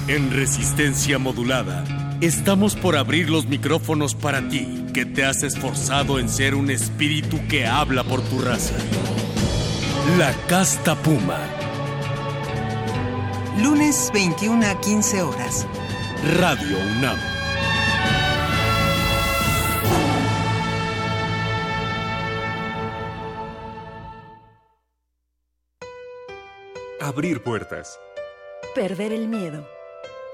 En 0.08 0.32
resistencia 0.32 1.16
modulada, 1.16 1.84
estamos 2.20 2.74
por 2.74 2.96
abrir 2.96 3.30
los 3.30 3.46
micrófonos 3.46 4.16
para 4.16 4.48
ti, 4.48 4.84
que 4.92 5.06
te 5.06 5.24
has 5.24 5.44
esforzado 5.44 6.18
en 6.18 6.28
ser 6.28 6.56
un 6.56 6.72
espíritu 6.72 7.38
que 7.48 7.66
habla 7.66 8.02
por 8.02 8.20
tu 8.20 8.40
raza. 8.40 8.74
La 10.18 10.34
Casta 10.48 10.96
Puma. 10.96 11.38
Lunes 13.62 14.10
21 14.12 14.66
a 14.66 14.80
15 14.80 15.22
horas. 15.22 15.68
Radio 16.36 16.78
UNAM. 16.96 17.18
Abrir 27.00 27.40
puertas. 27.44 28.00
Perder 28.74 29.12
el 29.12 29.28
miedo 29.28 29.64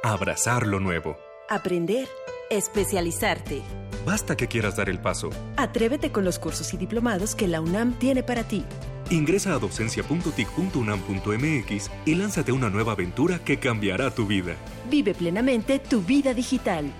Abrazar 0.02 0.66
lo 0.66 0.80
nuevo. 0.80 1.16
Aprender. 1.48 2.08
Especializarte. 2.50 3.62
Basta 4.06 4.36
que 4.36 4.46
quieras 4.46 4.76
dar 4.76 4.88
el 4.88 5.00
paso. 5.00 5.30
Atrévete 5.56 6.12
con 6.12 6.24
los 6.24 6.38
cursos 6.38 6.72
y 6.72 6.76
diplomados 6.76 7.34
que 7.34 7.48
la 7.48 7.60
UNAM 7.60 7.98
tiene 7.98 8.22
para 8.22 8.44
ti. 8.44 8.64
Ingresa 9.10 9.54
a 9.54 9.58
docencia.tic.unam.mx 9.58 11.90
y 12.06 12.14
lánzate 12.14 12.52
una 12.52 12.70
nueva 12.70 12.92
aventura 12.92 13.40
que 13.40 13.58
cambiará 13.58 14.12
tu 14.12 14.26
vida. 14.26 14.54
Vive 14.88 15.14
plenamente 15.14 15.80
tu 15.80 16.00
vida 16.00 16.32
digital. 16.32 16.92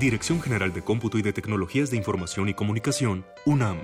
Dirección 0.00 0.40
General 0.40 0.72
de 0.72 0.80
Cómputo 0.82 1.18
y 1.18 1.22
de 1.22 1.34
Tecnologías 1.34 1.90
de 1.90 1.98
Información 1.98 2.48
y 2.48 2.54
Comunicación, 2.54 3.26
UNAM. 3.44 3.82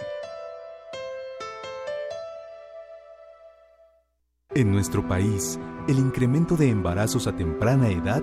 En 4.54 4.70
nuestro 4.70 5.06
país, 5.06 5.58
el 5.88 5.98
incremento 5.98 6.56
de 6.56 6.68
embarazos 6.68 7.26
a 7.26 7.36
temprana 7.36 7.90
edad 7.90 8.22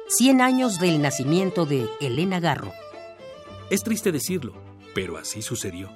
100 0.13 0.41
años 0.41 0.77
del 0.77 1.01
nacimiento 1.01 1.65
de 1.65 1.87
Elena 2.01 2.41
Garro. 2.41 2.73
Es 3.69 3.81
triste 3.81 4.11
decirlo, 4.11 4.53
Pero 4.93 5.17
así 5.17 5.41
sucedió. 5.41 5.89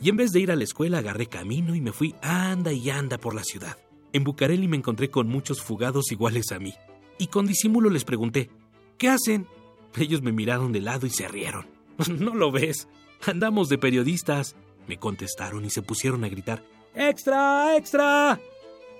Y 0.00 0.10
en 0.10 0.16
vez 0.16 0.30
de 0.30 0.38
ir 0.38 0.52
a 0.52 0.56
la 0.56 0.62
escuela 0.62 0.98
agarré 0.98 1.26
camino 1.26 1.74
y 1.74 1.80
me 1.80 1.90
fui 1.90 2.14
anda 2.22 2.72
y 2.72 2.88
anda 2.88 3.18
por 3.18 3.34
la 3.34 3.42
ciudad. 3.42 3.76
En 4.12 4.22
Bucareli 4.22 4.68
me 4.68 4.76
encontré 4.76 5.10
con 5.10 5.26
muchos 5.26 5.60
fugados 5.60 6.12
iguales 6.12 6.52
a 6.52 6.60
mí. 6.60 6.72
Y 7.18 7.26
con 7.26 7.46
disimulo 7.46 7.90
les 7.90 8.04
pregunté, 8.04 8.48
¿qué 8.96 9.08
hacen? 9.08 9.48
Ellos 9.96 10.22
me 10.22 10.30
miraron 10.30 10.70
de 10.70 10.80
lado 10.80 11.08
y 11.08 11.10
se 11.10 11.26
rieron. 11.26 11.66
¿No 12.20 12.36
lo 12.36 12.52
ves? 12.52 12.86
Andamos 13.26 13.68
de 13.68 13.78
periodistas. 13.78 14.54
Me 14.86 14.98
contestaron 14.98 15.64
y 15.64 15.70
se 15.70 15.82
pusieron 15.82 16.22
a 16.22 16.28
gritar, 16.28 16.64
¡Extra! 16.94 17.76
¡Extra! 17.76 18.38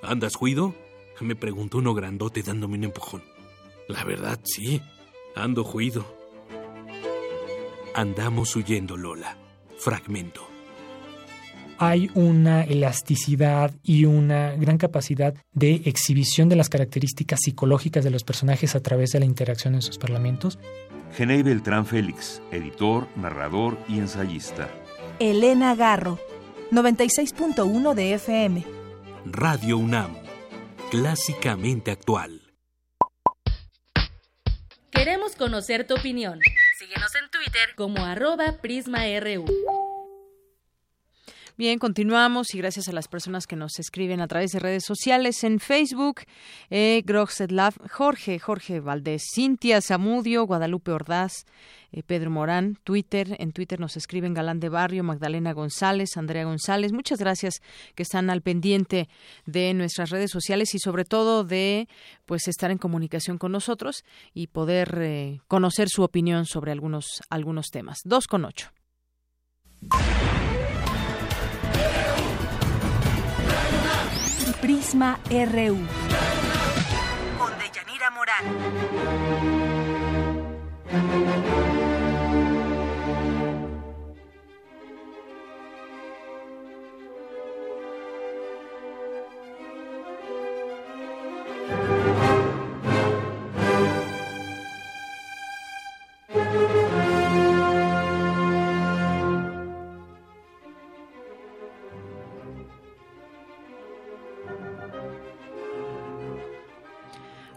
¿Andas 0.03 0.34
juido? 0.34 0.74
Me 1.20 1.36
preguntó 1.36 1.78
uno 1.78 1.95
grandote 1.95 2.43
dándome 2.43 2.78
un 2.78 2.84
empujón. 2.84 3.22
La 3.93 4.05
verdad, 4.05 4.40
sí, 4.43 4.80
ando 5.36 5.64
juido. 5.64 6.07
Andamos 7.95 8.57
huyendo, 8.57 8.97
Lola. 8.97 9.36
Fragmento. 9.78 10.49
Hay 11.76 12.11
una 12.14 12.62
elasticidad 12.62 13.70
y 13.82 14.07
una 14.07 14.53
gran 14.53 14.78
capacidad 14.78 15.34
de 15.53 15.82
exhibición 15.84 16.49
de 16.49 16.57
las 16.57 16.70
características 16.70 17.40
psicológicas 17.43 18.03
de 18.03 18.11
los 18.11 18.24
personajes 18.24 18.74
a 18.74 18.80
través 18.80 19.11
de 19.11 19.20
la 19.20 19.26
interacción 19.26 19.74
en 19.74 19.82
sus 19.82 19.99
parlamentos. 19.99 20.59
Genei 21.14 21.43
Beltrán 21.43 21.84
Félix, 21.84 22.40
editor, 22.51 23.07
narrador 23.16 23.76
y 23.88 23.99
ensayista. 23.99 24.70
Elena 25.18 25.74
Garro, 25.74 26.18
96.1 26.70 27.95
de 27.95 28.14
FM. 28.14 28.64
Radio 29.26 29.76
UNAM, 29.76 30.16
clásicamente 30.90 31.90
actual. 31.90 32.41
Queremos 34.93 35.34
conocer 35.36 35.86
tu 35.86 35.95
opinión. 35.95 36.38
Síguenos 36.78 37.14
en 37.14 37.30
Twitter 37.30 37.74
como 37.76 38.05
arroba 38.05 38.59
PrismaRU. 38.61 39.47
Bien, 41.57 41.78
continuamos 41.78 42.55
y 42.55 42.59
gracias 42.59 42.88
a 42.88 42.93
las 42.93 43.09
personas 43.09 43.47
que 43.47 43.57
nos 43.57 43.78
escriben 43.78 44.20
a 44.20 44.28
través 44.28 44.53
de 44.53 44.59
redes 44.59 44.84
sociales 44.84 45.45
en 45.45 45.61
Facebook, 45.61 46.22
eh, 46.70 47.03
Jorge, 47.90 48.38
Jorge 48.38 48.80
Valdés, 48.80 49.22
Cintia 49.34 49.80
Zamudio, 49.80 50.47
Guadalupe 50.47 50.93
Ordaz, 50.93 51.45
eh, 51.93 52.03
Pedro 52.03 52.30
Morán, 52.30 52.78
Twitter, 52.84 53.36
en 53.38 53.53
Twitter 53.53 53.78
nos 53.78 53.97
escriben 53.97 54.34
Galán 54.34 54.61
de 54.61 54.68
Barrio, 54.68 55.05
Magdalena 55.05 55.53
González, 55.53 56.16
Andrea 56.16 56.45
González, 56.45 56.93
muchas 56.93 57.18
gracias 57.18 57.61
que 57.95 58.03
están 58.03 58.30
al 58.30 58.43
pendiente 58.43 59.09
de 59.47 59.74
nuestras 59.74 60.11
redes 60.11 60.30
sociales 60.30 60.74
y 60.74 60.78
sobre 60.78 61.05
todo 61.05 61.45
de 61.45 61.88
pues 62.26 62.49
estar 62.49 62.70
en 62.70 62.78
comunicación 62.78 63.38
con 63.38 63.53
nosotros 63.53 64.05
y 64.34 64.49
poder 64.49 64.99
eh, 65.01 65.40
conocer 65.49 65.88
su 65.88 66.03
opinión 66.03 66.47
sobre 66.47 66.72
algunos, 66.72 67.20
algunos 67.30 67.68
temas. 67.70 68.01
Dos 68.05 68.26
con 68.26 68.45
ocho. 68.45 68.70
Prisma 74.62 75.18
RU. 75.28 75.76
Con 77.36 77.51
Deyanira 77.59 78.11
Morán. 78.11 78.47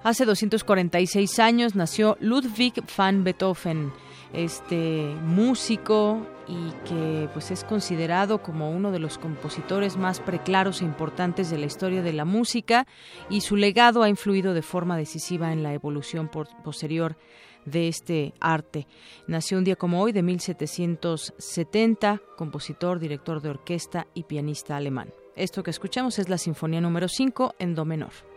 Hace 0.06 0.26
246 0.26 1.40
años 1.40 1.74
nació 1.74 2.16
Ludwig 2.20 2.76
van 2.96 3.24
Beethoven, 3.24 3.92
este 4.34 5.16
músico 5.24 6.28
y 6.48 6.70
que 6.88 7.28
pues 7.34 7.50
es 7.50 7.64
considerado 7.64 8.44
como 8.44 8.70
uno 8.70 8.92
de 8.92 9.00
los 9.00 9.18
compositores 9.18 9.98
más 9.98 10.20
preclaros 10.20 10.84
e 10.84 10.86
importantes 10.86 11.50
de 11.50 11.58
la 11.58 11.66
historia 11.66 12.04
de 12.04 12.14
la 12.14 12.24
música 12.24 12.86
y 13.32 13.42
su 13.42 13.56
legado 13.56 14.04
ha 14.04 14.10
influido 14.10 14.54
de 14.54 14.62
forma 14.62 14.96
decisiva 14.96 15.52
en 15.52 15.64
la 15.64 15.74
evolución 15.74 16.30
posterior 16.30 17.18
de 17.66 17.88
este 17.88 18.36
arte. 18.40 18.86
Nació 19.26 19.58
un 19.58 19.64
día 19.64 19.76
como 19.76 20.04
hoy 20.04 20.12
de 20.12 20.22
1770, 20.22 22.22
compositor, 22.38 23.00
director 23.00 23.42
de 23.42 23.50
orquesta 23.50 24.06
y 24.14 24.26
pianista 24.26 24.78
alemán. 24.78 25.12
Esto 25.36 25.64
que 25.64 25.72
escuchamos 25.72 26.20
es 26.20 26.30
la 26.30 26.38
Sinfonía 26.38 26.80
número 26.80 27.08
5 27.08 27.56
en 27.58 27.74
Do 27.74 27.86
menor. 27.86 28.35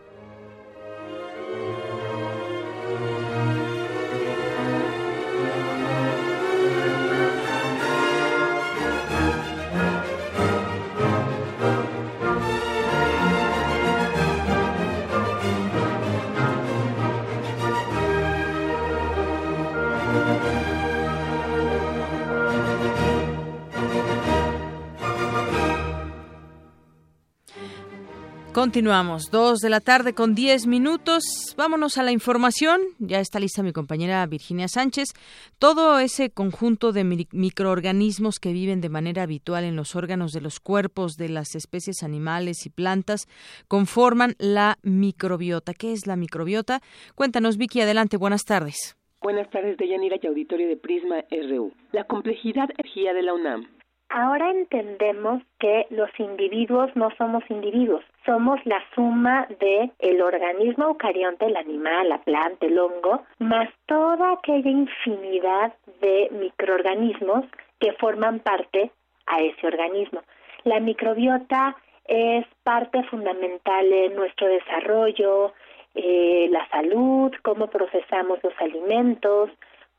Continuamos, 28.59 29.31
dos 29.31 29.59
de 29.59 29.69
la 29.69 29.79
tarde 29.79 30.13
con 30.13 30.35
diez 30.35 30.67
minutos. 30.67 31.23
Vámonos 31.55 31.97
a 31.97 32.03
la 32.03 32.11
información. 32.11 32.81
Ya 32.99 33.21
está 33.21 33.39
lista 33.39 33.63
mi 33.63 33.71
compañera 33.71 34.25
Virginia 34.25 34.67
Sánchez. 34.67 35.13
Todo 35.59 35.97
ese 35.99 36.29
conjunto 36.29 36.91
de 36.91 37.05
microorganismos 37.31 38.37
que 38.37 38.51
viven 38.51 38.81
de 38.81 38.89
manera 38.89 39.23
habitual 39.23 39.63
en 39.63 39.77
los 39.77 39.95
órganos 39.95 40.33
de 40.33 40.41
los 40.41 40.59
cuerpos 40.59 41.13
de 41.13 41.29
las 41.29 41.55
especies 41.55 42.03
animales 42.03 42.65
y 42.65 42.69
plantas 42.69 43.27
conforman 43.69 44.35
la 44.39 44.77
microbiota. 44.83 45.73
¿Qué 45.73 45.93
es 45.93 46.05
la 46.05 46.17
microbiota? 46.17 46.81
Cuéntanos, 47.15 47.55
Vicky, 47.55 47.79
adelante. 47.79 48.17
Buenas 48.17 48.43
tardes. 48.43 48.97
Buenas 49.21 49.49
tardes, 49.51 49.77
Deyanira 49.77 50.17
y 50.21 50.27
auditorio 50.27 50.67
de 50.67 50.75
Prisma 50.75 51.23
RU. 51.31 51.71
La 51.93 52.03
complejidad 52.03 52.67
energía 52.71 53.13
de 53.13 53.23
la 53.23 53.33
UNAM 53.33 53.78
Ahora 54.09 54.49
entendemos 54.49 55.43
que 55.59 55.85
los 55.91 56.09
individuos 56.19 56.89
no 56.95 57.11
somos 57.15 57.43
individuos, 57.49 58.03
somos 58.25 58.59
la 58.65 58.83
suma 58.95 59.47
de 59.59 59.91
el 59.99 60.21
organismo 60.23 60.85
eucarionte, 60.85 61.45
el 61.45 61.55
animal, 61.55 62.09
la 62.09 62.17
planta, 62.17 62.65
el 62.65 62.79
hongo, 62.79 63.21
más 63.37 63.69
toda 63.85 64.33
aquella 64.33 64.69
infinidad 64.69 65.73
de 66.01 66.27
microorganismos 66.31 67.45
que 67.79 67.93
forman 67.93 68.39
parte 68.39 68.91
a 69.27 69.41
ese 69.41 69.67
organismo. 69.67 70.23
La 70.63 70.79
microbiota 70.79 71.75
es 72.05 72.47
parte 72.63 73.03
fundamental 73.03 73.93
en 73.93 74.15
nuestro 74.15 74.47
desarrollo, 74.47 75.53
eh, 75.93 76.47
la 76.49 76.67
salud, 76.69 77.31
cómo 77.43 77.67
procesamos 77.67 78.39
los 78.43 78.53
alimentos, 78.59 79.51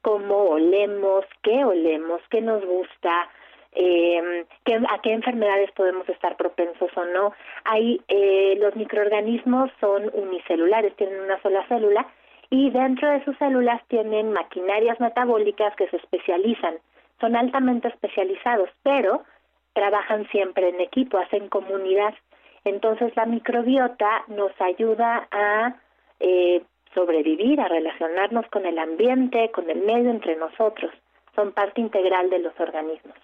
cómo 0.02 0.50
olemos, 0.50 1.24
qué 1.42 1.64
olemos, 1.64 2.20
qué 2.30 2.40
nos 2.40 2.64
gusta, 2.64 3.28
eh, 3.72 4.46
a 4.88 5.00
qué 5.00 5.12
enfermedades 5.12 5.70
podemos 5.72 6.08
estar 6.08 6.36
propensos 6.36 6.90
o 6.96 7.04
no. 7.04 7.32
Hay, 7.64 8.00
eh, 8.08 8.56
los 8.58 8.74
microorganismos 8.76 9.70
son 9.80 10.10
unicelulares, 10.12 10.94
tienen 10.96 11.20
una 11.20 11.40
sola 11.42 11.66
célula 11.68 12.06
y 12.50 12.70
dentro 12.70 13.08
de 13.08 13.24
sus 13.24 13.36
células 13.38 13.80
tienen 13.88 14.32
maquinarias 14.32 14.98
metabólicas 15.00 15.74
que 15.76 15.88
se 15.88 15.96
especializan. 15.96 16.78
Son 17.20 17.36
altamente 17.36 17.88
especializados, 17.88 18.70
pero 18.82 19.22
trabajan 19.72 20.26
siempre 20.30 20.68
en 20.68 20.80
equipo, 20.80 21.18
hacen 21.18 21.48
comunidad. 21.48 22.14
Entonces 22.64 23.14
la 23.16 23.26
microbiota 23.26 24.24
nos 24.28 24.52
ayuda 24.60 25.28
a 25.30 25.76
eh, 26.18 26.62
sobrevivir, 26.92 27.60
a 27.60 27.68
relacionarnos 27.68 28.46
con 28.48 28.66
el 28.66 28.78
ambiente, 28.78 29.50
con 29.52 29.70
el 29.70 29.82
medio 29.82 30.10
entre 30.10 30.36
nosotros. 30.36 30.90
Son 31.36 31.52
parte 31.52 31.80
integral 31.80 32.30
de 32.30 32.40
los 32.40 32.58
organismos. 32.58 33.14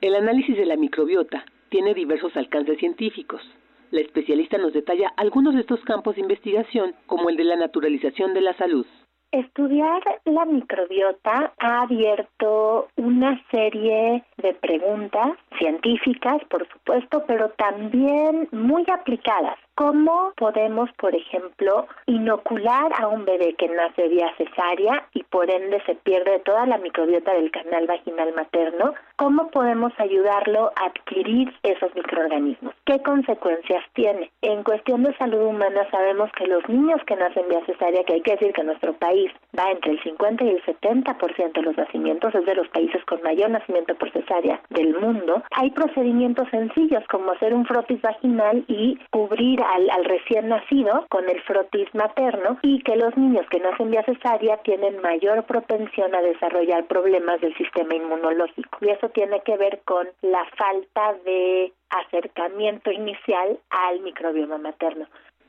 El 0.00 0.14
análisis 0.14 0.56
de 0.56 0.64
la 0.64 0.76
microbiota 0.76 1.44
tiene 1.68 1.92
diversos 1.92 2.34
alcances 2.34 2.78
científicos. 2.78 3.42
La 3.90 4.00
especialista 4.00 4.56
nos 4.56 4.72
detalla 4.72 5.12
algunos 5.18 5.54
de 5.54 5.60
estos 5.60 5.80
campos 5.84 6.14
de 6.14 6.22
investigación, 6.22 6.94
como 7.04 7.28
el 7.28 7.36
de 7.36 7.44
la 7.44 7.56
naturalización 7.56 8.32
de 8.32 8.40
la 8.40 8.56
salud. 8.56 8.86
Estudiar 9.30 10.02
la 10.24 10.46
microbiota 10.46 11.52
ha 11.58 11.82
abierto 11.82 12.88
una 12.96 13.40
serie 13.50 14.24
de 14.38 14.54
preguntas 14.54 15.32
científicas, 15.58 16.42
por 16.48 16.66
supuesto, 16.68 17.22
pero 17.26 17.50
también 17.50 18.48
muy 18.52 18.84
aplicadas, 18.90 19.58
¿Cómo 19.80 20.34
podemos, 20.36 20.92
por 20.98 21.16
ejemplo, 21.16 21.86
inocular 22.04 22.92
a 22.98 23.08
un 23.08 23.24
bebé 23.24 23.54
que 23.54 23.66
nace 23.66 24.08
vía 24.08 24.30
cesárea 24.36 25.08
y 25.14 25.22
por 25.22 25.50
ende 25.50 25.82
se 25.86 25.94
pierde 25.94 26.38
toda 26.40 26.66
la 26.66 26.76
microbiota 26.76 27.32
del 27.32 27.50
canal 27.50 27.86
vaginal 27.86 28.34
materno? 28.34 28.92
¿Cómo 29.16 29.48
podemos 29.48 29.90
ayudarlo 29.96 30.70
a 30.76 30.84
adquirir 30.84 31.54
esos 31.62 31.94
microorganismos? 31.94 32.74
¿Qué 32.84 33.00
consecuencias 33.00 33.82
tiene? 33.94 34.30
En 34.42 34.64
cuestión 34.64 35.02
de 35.02 35.16
salud 35.16 35.46
humana 35.46 35.88
sabemos 35.90 36.30
que 36.32 36.46
los 36.46 36.68
niños 36.68 37.00
que 37.06 37.16
nacen 37.16 37.48
vía 37.48 37.64
cesárea, 37.64 38.04
que 38.04 38.12
hay 38.12 38.20
que 38.20 38.32
decir 38.32 38.52
que 38.52 38.64
nuestro 38.64 38.92
país 38.92 39.32
va 39.58 39.70
entre 39.70 39.92
el 39.92 40.02
50 40.02 40.44
y 40.44 40.50
el 40.50 40.62
70% 40.62 41.52
de 41.54 41.62
los 41.62 41.76
nacimientos, 41.78 42.34
es 42.34 42.44
de 42.44 42.54
los 42.54 42.68
países 42.68 43.02
con 43.06 43.22
mayor 43.22 43.48
nacimiento 43.48 43.94
por 43.94 44.12
cesárea 44.12 44.60
del 44.68 44.94
mundo, 45.00 45.42
hay 45.52 45.70
procedimientos 45.70 46.50
sencillos 46.50 47.02
como 47.10 47.32
hacer 47.32 47.54
un 47.54 47.64
frotis 47.64 48.02
vaginal 48.02 48.62
y 48.68 48.98
cubrir 49.10 49.62
al, 49.74 49.90
al 49.90 50.04
recién 50.04 50.48
nacido 50.48 51.06
con 51.08 51.28
el 51.28 51.40
frotis 51.42 51.92
materno 51.94 52.58
y 52.62 52.82
que 52.82 52.96
los 52.96 53.16
niños 53.16 53.46
que 53.50 53.60
nacen 53.60 53.90
vía 53.90 54.02
cesárea 54.04 54.58
tienen 54.58 55.00
mayor 55.00 55.44
propensión 55.44 56.14
a 56.14 56.22
desarrollar 56.22 56.86
problemas 56.86 57.40
del 57.40 57.54
sistema 57.56 57.94
inmunológico. 57.94 58.78
Y 58.80 58.90
eso 58.90 59.08
tiene 59.10 59.40
que 59.40 59.56
ver 59.56 59.80
con 59.84 60.08
la 60.22 60.44
falta 60.56 61.14
de 61.24 61.72
acercamiento 61.90 62.90
inicial 62.90 63.58
al 63.70 64.00
microbioma 64.00 64.58
materno. 64.58 65.06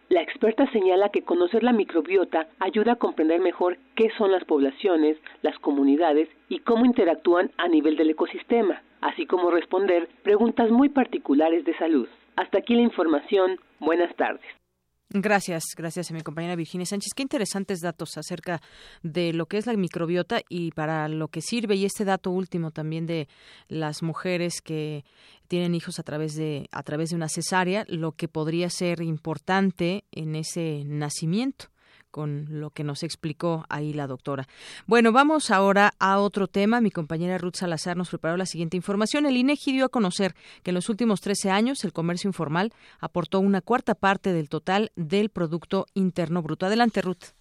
La 0.09 0.21
experta 0.21 0.69
señala 0.71 1.07
que 1.07 1.23
conocer 1.23 1.63
la 1.63 1.71
microbiota 1.71 2.47
ayuda 2.59 2.93
a 2.93 2.95
comprender 2.97 3.39
mejor 3.39 3.77
qué 3.95 4.09
son 4.17 4.31
las 4.31 4.43
poblaciones, 4.43 5.17
las 5.41 5.57
comunidades 5.59 6.27
y 6.49 6.59
cómo 6.59 6.83
interactúan 6.83 7.49
a 7.57 7.69
nivel 7.69 7.95
del 7.95 8.09
ecosistema, 8.09 8.81
así 8.99 9.25
como 9.25 9.51
responder 9.51 10.09
preguntas 10.21 10.69
muy 10.69 10.89
particulares 10.89 11.63
de 11.63 11.77
salud. 11.77 12.09
Hasta 12.35 12.59
aquí 12.59 12.75
la 12.75 12.81
información. 12.81 13.59
Buenas 13.79 14.15
tardes. 14.15 14.45
Gracias, 15.13 15.63
gracias 15.75 16.09
a 16.09 16.13
mi 16.13 16.21
compañera 16.21 16.55
Virginia 16.55 16.85
Sánchez. 16.85 17.13
Qué 17.13 17.21
interesantes 17.21 17.81
datos 17.81 18.17
acerca 18.17 18.61
de 19.03 19.33
lo 19.33 19.45
que 19.45 19.57
es 19.57 19.67
la 19.67 19.73
microbiota 19.73 20.39
y 20.47 20.71
para 20.71 21.09
lo 21.09 21.27
que 21.27 21.41
sirve. 21.41 21.75
Y 21.75 21.83
este 21.83 22.05
dato 22.05 22.31
último 22.31 22.71
también 22.71 23.07
de 23.07 23.27
las 23.67 24.03
mujeres 24.03 24.61
que 24.61 25.03
tienen 25.49 25.75
hijos 25.75 25.99
a 25.99 26.03
través 26.03 26.35
de 26.35 26.69
a 26.71 26.81
través 26.83 27.09
de 27.09 27.17
una 27.17 27.27
cesárea, 27.27 27.83
lo 27.89 28.13
que 28.13 28.29
podría 28.29 28.69
ser 28.69 29.01
importante 29.01 30.05
en 30.13 30.35
ese 30.35 30.83
nacimiento 30.85 31.65
con 32.11 32.45
lo 32.49 32.69
que 32.69 32.83
nos 32.83 33.03
explicó 33.03 33.65
ahí 33.69 33.93
la 33.93 34.07
doctora. 34.07 34.47
Bueno, 34.85 35.11
vamos 35.11 35.49
ahora 35.49 35.91
a 35.99 36.19
otro 36.19 36.47
tema. 36.47 36.81
Mi 36.81 36.91
compañera 36.91 37.37
Ruth 37.37 37.55
Salazar 37.55 37.97
nos 37.97 38.09
preparó 38.09 38.37
la 38.37 38.45
siguiente 38.45 38.77
información. 38.77 39.25
El 39.25 39.37
INEGI 39.37 39.71
dio 39.71 39.85
a 39.85 39.89
conocer 39.89 40.33
que 40.63 40.71
en 40.71 40.75
los 40.75 40.89
últimos 40.89 41.21
13 41.21 41.49
años 41.49 41.83
el 41.83 41.93
comercio 41.93 42.27
informal 42.27 42.71
aportó 42.99 43.39
una 43.39 43.61
cuarta 43.61 43.95
parte 43.95 44.33
del 44.33 44.49
total 44.49 44.91
del 44.95 45.29
Producto 45.29 45.85
Interno 45.93 46.41
Bruto. 46.41 46.65
Adelante, 46.65 47.01
Ruth. 47.01 47.33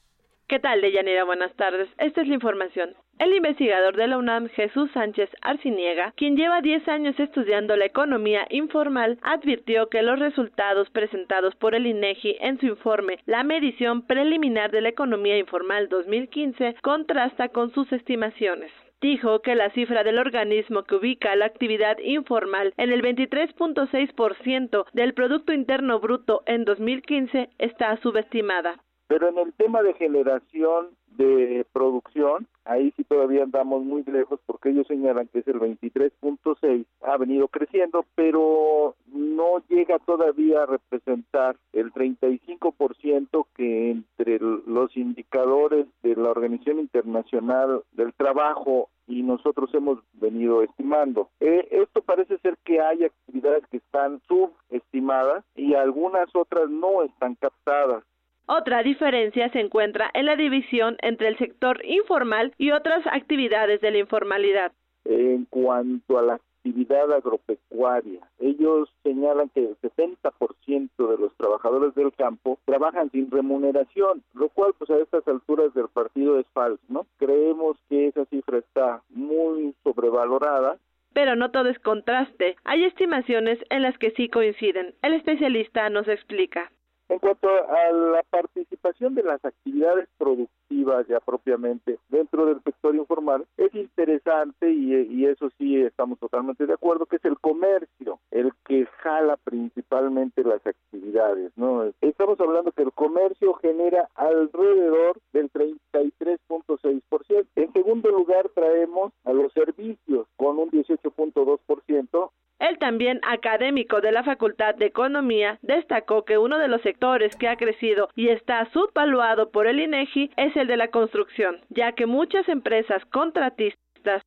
¿Qué 0.49 0.59
tal, 0.59 0.81
Deyanira? 0.81 1.25
Buenas 1.25 1.55
tardes. 1.55 1.89
Esta 1.99 2.23
es 2.23 2.29
la 2.29 2.35
información. 2.35 2.95
El 3.21 3.35
investigador 3.35 3.97
de 3.97 4.07
la 4.07 4.17
UNAM, 4.17 4.49
Jesús 4.49 4.91
Sánchez 4.93 5.29
Arciniega, 5.43 6.15
quien 6.17 6.39
lleva 6.39 6.63
10 6.63 6.89
años 6.89 7.21
estudiando 7.21 7.77
la 7.77 7.85
economía 7.85 8.47
informal, 8.49 9.19
advirtió 9.21 9.91
que 9.91 10.01
los 10.01 10.19
resultados 10.19 10.89
presentados 10.89 11.55
por 11.57 11.75
el 11.75 11.87
INEGI 11.87 12.39
en 12.41 12.59
su 12.59 12.65
informe 12.65 13.19
La 13.27 13.45
medición 13.45 14.07
preliminar 14.07 14.71
de 14.71 14.81
la 14.81 14.89
economía 14.89 15.37
informal 15.37 15.91
2015 15.91 16.77
contrasta 16.81 17.51
con 17.51 17.75
sus 17.75 17.93
estimaciones 17.93 18.73
dijo 19.03 19.41
que 19.41 19.55
la 19.55 19.71
cifra 19.71 20.03
del 20.03 20.19
organismo 20.19 20.85
que 20.85 20.95
ubica 20.95 21.37
la 21.37 21.47
actividad 21.47 21.99
informal 21.99 22.75
en 22.79 22.91
el 22.91 23.03
23.6% 23.03 24.87
del 24.93 25.15
Producto 25.15 25.53
Interno 25.53 26.01
Bruto 26.01 26.43
en 26.45 26.65
2015 26.67 27.49
está 27.59 27.97
subestimada. 28.03 28.79
Pero 29.09 29.29
en 29.29 29.39
el 29.39 29.53
tema 29.55 29.83
de 29.83 29.95
generación 29.95 30.91
de 31.17 31.67
producción, 31.73 32.47
ahí 32.65 32.93
sí 32.97 33.05
todavía 33.05 33.43
andamos 33.43 33.83
muy 33.83 34.03
lejos 34.05 34.41
porque 34.47 34.71
ellos 34.71 34.87
señalan 34.87 35.29
que 35.29 35.41
es 35.41 35.49
el 35.49 35.61
23.6, 35.61 36.87
ha 37.03 37.17
venido 37.17 37.49
creciendo, 37.49 38.05
pero 38.15 38.95
no 39.07 39.63
llega 39.69 39.99
todavía 39.99 40.63
a 40.63 40.67
representar 40.67 41.57
el 41.73 41.93
35% 41.93 43.47
que 43.55 43.91
entre 43.91 44.39
los 44.39 44.97
indicadores 44.97 45.87
de 46.03 46.17
la 46.17 46.31
Organización 46.31 46.79
Internacional 46.79 47.83
del 47.93 48.13
Trabajo 48.15 48.89
y 49.11 49.23
nosotros 49.23 49.69
hemos 49.75 49.99
venido 50.13 50.63
estimando. 50.63 51.31
Eh, 51.41 51.67
esto 51.71 52.03
parece 52.03 52.39
ser 52.39 52.57
que 52.65 52.81
hay 52.81 53.05
actividades 53.05 53.67
que 53.67 53.79
están 53.79 54.21
subestimadas 54.29 55.45
y 55.57 55.75
algunas 55.75 56.29
otras 56.35 56.71
no 56.71 57.03
están 57.03 57.35
captadas. 57.35 58.05
Otra 58.53 58.83
diferencia 58.83 59.49
se 59.51 59.61
encuentra 59.61 60.11
en 60.13 60.27
la 60.27 60.35
división 60.35 60.97
entre 61.03 61.29
el 61.29 61.39
sector 61.39 61.85
informal 61.85 62.53
y 62.59 62.73
otras 62.73 63.07
actividades 63.07 63.81
de 63.81 63.93
la 63.93 63.99
informalidad. 63.99 64.73
En 65.05 65.45
cuanto 65.45 66.19
a 66.19 66.23
la 66.23 66.35
actividad 66.35 67.13
agropecuaria, 67.13 68.27
ellos 68.41 68.93
señalan 69.05 69.51
que 69.51 69.61
el 69.61 69.77
70% 69.79 70.91
de 70.97 71.17
los 71.17 71.33
trabajadores 71.37 71.95
del 71.95 72.13
campo 72.13 72.59
trabajan 72.65 73.09
sin 73.13 73.31
remuneración, 73.31 74.25
lo 74.35 74.49
cual 74.49 74.73
pues 74.77 74.91
a 74.91 74.97
estas 74.97 75.29
alturas 75.29 75.73
del 75.75 75.87
partido 75.87 76.37
es 76.41 76.47
falso, 76.53 76.83
¿no? 76.89 77.07
Creemos 77.19 77.77
que 77.89 78.09
esa 78.09 78.25
cifra 78.25 78.59
está 78.59 79.01
muy 79.11 79.77
sobrevalorada 79.85 80.77
pero 81.13 81.35
no 81.35 81.51
todo 81.51 81.69
es 81.69 81.79
contraste. 81.81 82.55
Hay 82.65 82.85
estimaciones 82.85 83.59
en 83.69 83.83
las 83.83 83.99
que 83.99 84.13
sí 84.13 84.29
coinciden. 84.29 84.95
El 85.03 85.15
especialista 85.15 85.91
nos 85.91 86.07
explica. 86.07 86.71
En 87.11 87.19
cuanto 87.19 87.49
a 87.49 87.91
la 87.91 88.23
participación 88.31 89.17
de 89.17 89.25
las 89.25 89.45
actividades 89.45 90.09
productivas 90.17 91.09
ya 91.09 91.19
propiamente 91.19 91.99
dentro 92.09 92.47
del 92.47 92.63
sector 92.63 92.95
informal, 92.95 93.45
es 93.57 93.75
interesante 93.75 94.71
y, 94.71 94.95
y, 94.95 95.27
eso 95.27 95.51
sí 95.59 95.83
estamos 95.83 96.21
totalmente 96.21 96.67
de 96.67 96.75
acuerdo 96.75 97.07
que 97.07 97.17
es 97.17 97.25
el 97.25 97.37
comercio 97.41 98.21
el 98.31 98.53
que 98.65 98.87
jala 98.99 99.37
principalmente 99.39 100.45
las 100.45 100.65
actividades, 100.65 101.51
¿no? 101.57 101.93
Estamos 102.01 102.39
hablando 102.39 102.71
que 102.71 102.85
el 102.85 102.93
comercio 102.93 103.55
genera 103.55 104.09
alrededor 104.15 105.19
del 105.33 105.51
33.6%. 105.51 107.47
En 107.57 107.73
segundo 107.73 108.09
lugar 108.11 108.49
traemos 108.55 109.13
a 109.25 109.33
los 109.33 109.53
servicios 109.53 110.29
con 110.37 110.61
un 110.61 110.71
18.2%. 110.71 112.31
El 112.61 112.79
también 112.79 113.21
académico 113.27 114.03
de 114.03 114.13
la 114.13 114.23
Facultad 114.23 114.75
de 114.75 114.87
Economía 114.87 115.59
destacó 115.63 116.25
que 116.27 116.37
uno 116.37 116.59
de 116.59 116.69
los 116.69 116.83
sectores 116.83 117.35
que 117.37 117.49
ha 117.49 117.57
crecido 117.57 118.11
y 118.15 118.29
está 118.29 118.71
subvaluado 118.73 119.51
por 119.51 119.67
el 119.67 119.81
INEGI 119.81 120.31
es 120.37 120.55
el 120.57 120.67
de 120.67 120.77
la 120.77 120.89
construcción, 120.89 121.61
ya 121.71 121.93
que 121.93 122.05
muchas 122.05 122.47
empresas 122.51 123.03
contratistas 123.07 124.23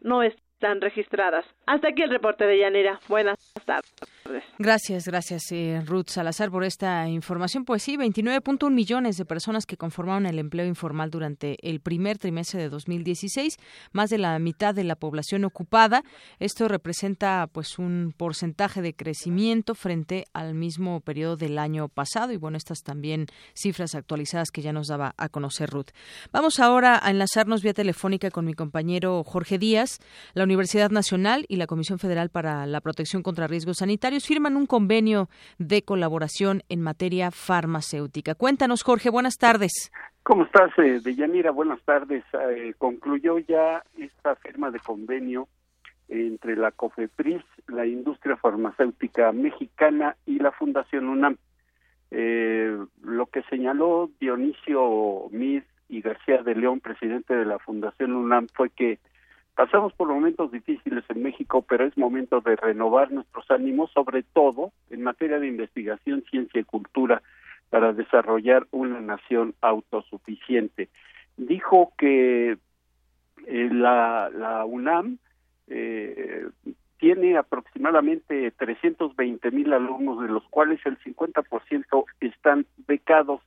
no 0.00 0.22
están 0.22 0.82
registradas. 0.82 1.46
Hasta 1.66 1.88
aquí 1.88 2.02
el 2.02 2.10
reporte 2.10 2.44
de 2.44 2.58
Yanira. 2.58 3.00
Buenas 3.08 3.38
tardes. 3.64 4.19
Gracias, 4.58 5.06
gracias 5.06 5.50
eh, 5.52 5.82
Ruth 5.86 6.08
Salazar 6.08 6.50
por 6.50 6.64
esta 6.64 7.08
información. 7.08 7.64
Pues 7.64 7.82
sí, 7.82 7.96
29.1 7.96 8.70
millones 8.70 9.16
de 9.16 9.24
personas 9.24 9.66
que 9.66 9.76
conformaron 9.76 10.26
el 10.26 10.38
empleo 10.38 10.66
informal 10.66 11.10
durante 11.10 11.56
el 11.68 11.80
primer 11.80 12.18
trimestre 12.18 12.60
de 12.60 12.68
2016, 12.68 13.56
más 13.92 14.10
de 14.10 14.18
la 14.18 14.38
mitad 14.38 14.74
de 14.74 14.84
la 14.84 14.96
población 14.96 15.44
ocupada. 15.44 16.02
Esto 16.38 16.68
representa 16.68 17.48
pues 17.52 17.78
un 17.78 18.14
porcentaje 18.16 18.82
de 18.82 18.94
crecimiento 18.94 19.74
frente 19.74 20.26
al 20.32 20.54
mismo 20.54 21.00
periodo 21.00 21.36
del 21.36 21.58
año 21.58 21.88
pasado 21.88 22.32
y 22.32 22.36
bueno, 22.36 22.56
estas 22.56 22.82
también 22.82 23.26
cifras 23.54 23.94
actualizadas 23.94 24.50
que 24.50 24.62
ya 24.62 24.72
nos 24.72 24.88
daba 24.88 25.14
a 25.16 25.28
conocer 25.28 25.70
Ruth. 25.70 25.90
Vamos 26.32 26.60
ahora 26.60 27.00
a 27.02 27.10
enlazarnos 27.10 27.62
vía 27.62 27.74
telefónica 27.74 28.30
con 28.30 28.44
mi 28.44 28.54
compañero 28.54 29.24
Jorge 29.24 29.58
Díaz. 29.58 29.98
La 30.34 30.44
Universidad 30.44 30.90
Nacional 30.90 31.44
y 31.48 31.56
la 31.56 31.66
Comisión 31.66 31.98
Federal 31.98 32.30
para 32.30 32.66
la 32.66 32.80
Protección 32.80 33.22
contra 33.22 33.46
Riesgos 33.46 33.78
Sanitarios 33.78 34.19
firman 34.26 34.56
un 34.56 34.66
convenio 34.66 35.28
de 35.58 35.82
colaboración 35.82 36.62
en 36.68 36.80
materia 36.80 37.30
farmacéutica. 37.30 38.34
Cuéntanos, 38.34 38.82
Jorge, 38.82 39.10
buenas 39.10 39.38
tardes. 39.38 39.92
¿Cómo 40.22 40.44
estás, 40.44 40.70
eh, 40.78 41.00
Deyanira? 41.02 41.50
Buenas 41.50 41.82
tardes. 41.82 42.24
Eh, 42.32 42.74
concluyó 42.78 43.38
ya 43.38 43.82
esta 43.98 44.36
firma 44.36 44.70
de 44.70 44.78
convenio 44.78 45.48
entre 46.08 46.56
la 46.56 46.72
COFEPRIS, 46.72 47.42
la 47.68 47.86
industria 47.86 48.36
farmacéutica 48.36 49.32
mexicana 49.32 50.16
y 50.26 50.38
la 50.38 50.52
Fundación 50.52 51.08
UNAM. 51.08 51.36
Eh, 52.10 52.76
lo 53.02 53.26
que 53.26 53.42
señaló 53.44 54.10
Dionisio 54.20 55.28
Miz 55.30 55.64
y 55.88 56.00
García 56.00 56.42
de 56.42 56.54
León, 56.56 56.80
presidente 56.80 57.34
de 57.34 57.44
la 57.44 57.58
Fundación 57.58 58.12
UNAM, 58.12 58.48
fue 58.52 58.70
que 58.70 58.98
Pasamos 59.60 59.92
por 59.92 60.08
momentos 60.08 60.50
difíciles 60.50 61.04
en 61.10 61.22
México, 61.22 61.60
pero 61.60 61.84
es 61.84 61.94
momento 61.98 62.40
de 62.40 62.56
renovar 62.56 63.12
nuestros 63.12 63.44
ánimos, 63.50 63.90
sobre 63.90 64.22
todo 64.22 64.72
en 64.88 65.02
materia 65.02 65.38
de 65.38 65.48
investigación, 65.48 66.24
ciencia 66.30 66.62
y 66.62 66.64
cultura, 66.64 67.20
para 67.68 67.92
desarrollar 67.92 68.66
una 68.70 69.02
nación 69.02 69.54
autosuficiente. 69.60 70.88
Dijo 71.36 71.92
que 71.98 72.52
eh, 72.52 73.68
la, 73.70 74.30
la, 74.32 74.64
UNAM 74.64 75.18
eh, 75.68 76.48
tiene 76.96 77.36
aproximadamente 77.36 78.52
320 78.52 79.50
mil 79.50 79.74
alumnos, 79.74 80.22
de 80.22 80.28
los 80.28 80.44
cuales 80.48 80.80
el 80.86 80.98
50% 81.00 82.04
están 82.20 82.64
becados 82.88 83.42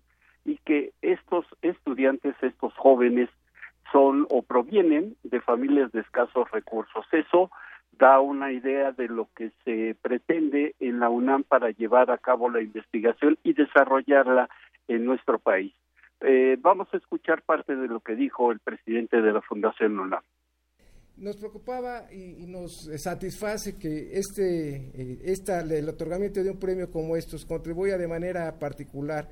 y 0.45 0.57
que 0.57 0.91
estos 1.01 1.47
estudiantes, 1.63 2.35
estos 2.43 2.71
jóvenes, 2.75 3.29
son 3.93 4.27
o 4.29 4.41
provienen 4.41 5.15
de 5.23 5.39
familias 5.39 5.91
de 5.93 6.01
escasos 6.01 6.51
recursos. 6.51 7.05
Eso 7.13 7.49
da 7.97 8.19
una 8.19 8.51
idea 8.51 8.91
de 8.91 9.07
lo 9.07 9.29
que 9.35 9.51
se 9.63 9.95
pretende 10.01 10.75
en 10.79 10.99
la 10.99 11.09
UNAM 11.09 11.43
para 11.43 11.69
llevar 11.69 12.11
a 12.11 12.17
cabo 12.17 12.49
la 12.49 12.61
investigación 12.61 13.37
y 13.43 13.53
desarrollarla 13.53 14.49
en 14.87 15.05
nuestro 15.05 15.39
país. 15.39 15.73
Eh, 16.21 16.57
vamos 16.59 16.87
a 16.93 16.97
escuchar 16.97 17.43
parte 17.43 17.75
de 17.75 17.87
lo 17.87 17.99
que 17.99 18.15
dijo 18.15 18.51
el 18.51 18.59
presidente 18.59 19.21
de 19.21 19.31
la 19.31 19.41
Fundación 19.41 19.99
UNAM. 19.99 20.23
Nos 21.17 21.37
preocupaba 21.37 22.11
y, 22.11 22.47
nos 22.47 22.89
satisface 22.97 23.77
que 23.77 24.13
este, 24.13 24.75
eh, 24.75 25.19
esta, 25.25 25.61
el 25.61 25.87
otorgamiento 25.87 26.41
de 26.41 26.49
un 26.49 26.59
premio 26.59 26.89
como 26.89 27.15
estos 27.15 27.45
contribuya 27.45 27.97
de 27.97 28.07
manera 28.07 28.57
particular 28.57 29.27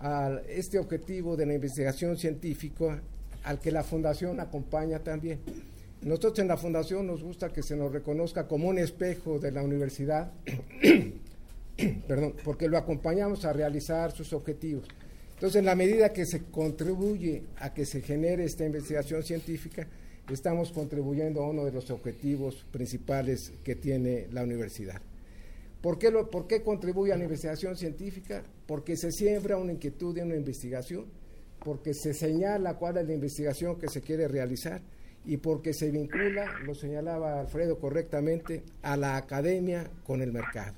a 0.00 0.40
este 0.48 0.80
objetivo 0.80 1.36
de 1.36 1.46
la 1.46 1.54
investigación 1.54 2.16
científica 2.16 3.00
al 3.44 3.60
que 3.60 3.70
la 3.70 3.82
Fundación 3.82 4.40
acompaña 4.40 5.00
también. 5.00 5.40
Nosotros 6.02 6.38
en 6.38 6.48
la 6.48 6.56
Fundación 6.56 7.06
nos 7.06 7.22
gusta 7.22 7.52
que 7.52 7.62
se 7.62 7.76
nos 7.76 7.92
reconozca 7.92 8.48
como 8.48 8.68
un 8.68 8.78
espejo 8.78 9.38
de 9.38 9.52
la 9.52 9.62
universidad, 9.62 10.32
perdón, 12.08 12.34
porque 12.42 12.68
lo 12.68 12.78
acompañamos 12.78 13.44
a 13.44 13.52
realizar 13.52 14.12
sus 14.12 14.32
objetivos. 14.32 14.88
Entonces, 15.34 15.58
en 15.58 15.66
la 15.66 15.74
medida 15.74 16.12
que 16.12 16.26
se 16.26 16.44
contribuye 16.44 17.44
a 17.56 17.72
que 17.72 17.86
se 17.86 18.02
genere 18.02 18.44
esta 18.44 18.64
investigación 18.64 19.22
científica, 19.22 19.86
estamos 20.30 20.72
contribuyendo 20.72 21.42
a 21.42 21.48
uno 21.48 21.64
de 21.64 21.72
los 21.72 21.90
objetivos 21.90 22.66
principales 22.70 23.52
que 23.64 23.74
tiene 23.74 24.26
la 24.32 24.42
universidad. 24.42 25.00
¿Por 25.80 25.98
qué, 25.98 26.10
lo, 26.10 26.30
¿Por 26.30 26.46
qué 26.46 26.62
contribuye 26.62 27.12
a 27.12 27.16
la 27.16 27.24
investigación 27.24 27.76
científica? 27.76 28.42
Porque 28.66 28.96
se 28.96 29.12
siembra 29.12 29.56
una 29.56 29.72
inquietud 29.72 30.14
de 30.14 30.22
una 30.22 30.36
investigación, 30.36 31.06
porque 31.64 31.94
se 31.94 32.14
señala 32.14 32.78
cuál 32.78 32.96
es 32.98 33.06
la 33.06 33.14
investigación 33.14 33.78
que 33.78 33.88
se 33.88 34.02
quiere 34.02 34.28
realizar 34.28 34.80
y 35.24 35.36
porque 35.36 35.72
se 35.72 35.90
vincula, 35.90 36.58
lo 36.64 36.74
señalaba 36.74 37.40
Alfredo 37.40 37.78
correctamente, 37.78 38.62
a 38.82 38.96
la 38.96 39.16
academia 39.16 39.84
con 40.04 40.22
el 40.22 40.32
mercado. 40.32 40.74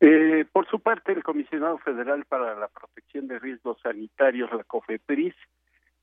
Eh, 0.00 0.44
por 0.52 0.68
su 0.68 0.80
parte, 0.80 1.12
el 1.12 1.22
Comisionado 1.22 1.78
Federal 1.78 2.24
para 2.26 2.54
la 2.54 2.68
Protección 2.68 3.26
de 3.26 3.38
Riesgos 3.38 3.80
Sanitarios, 3.82 4.52
la 4.52 4.64
COFEPRIS, 4.64 5.34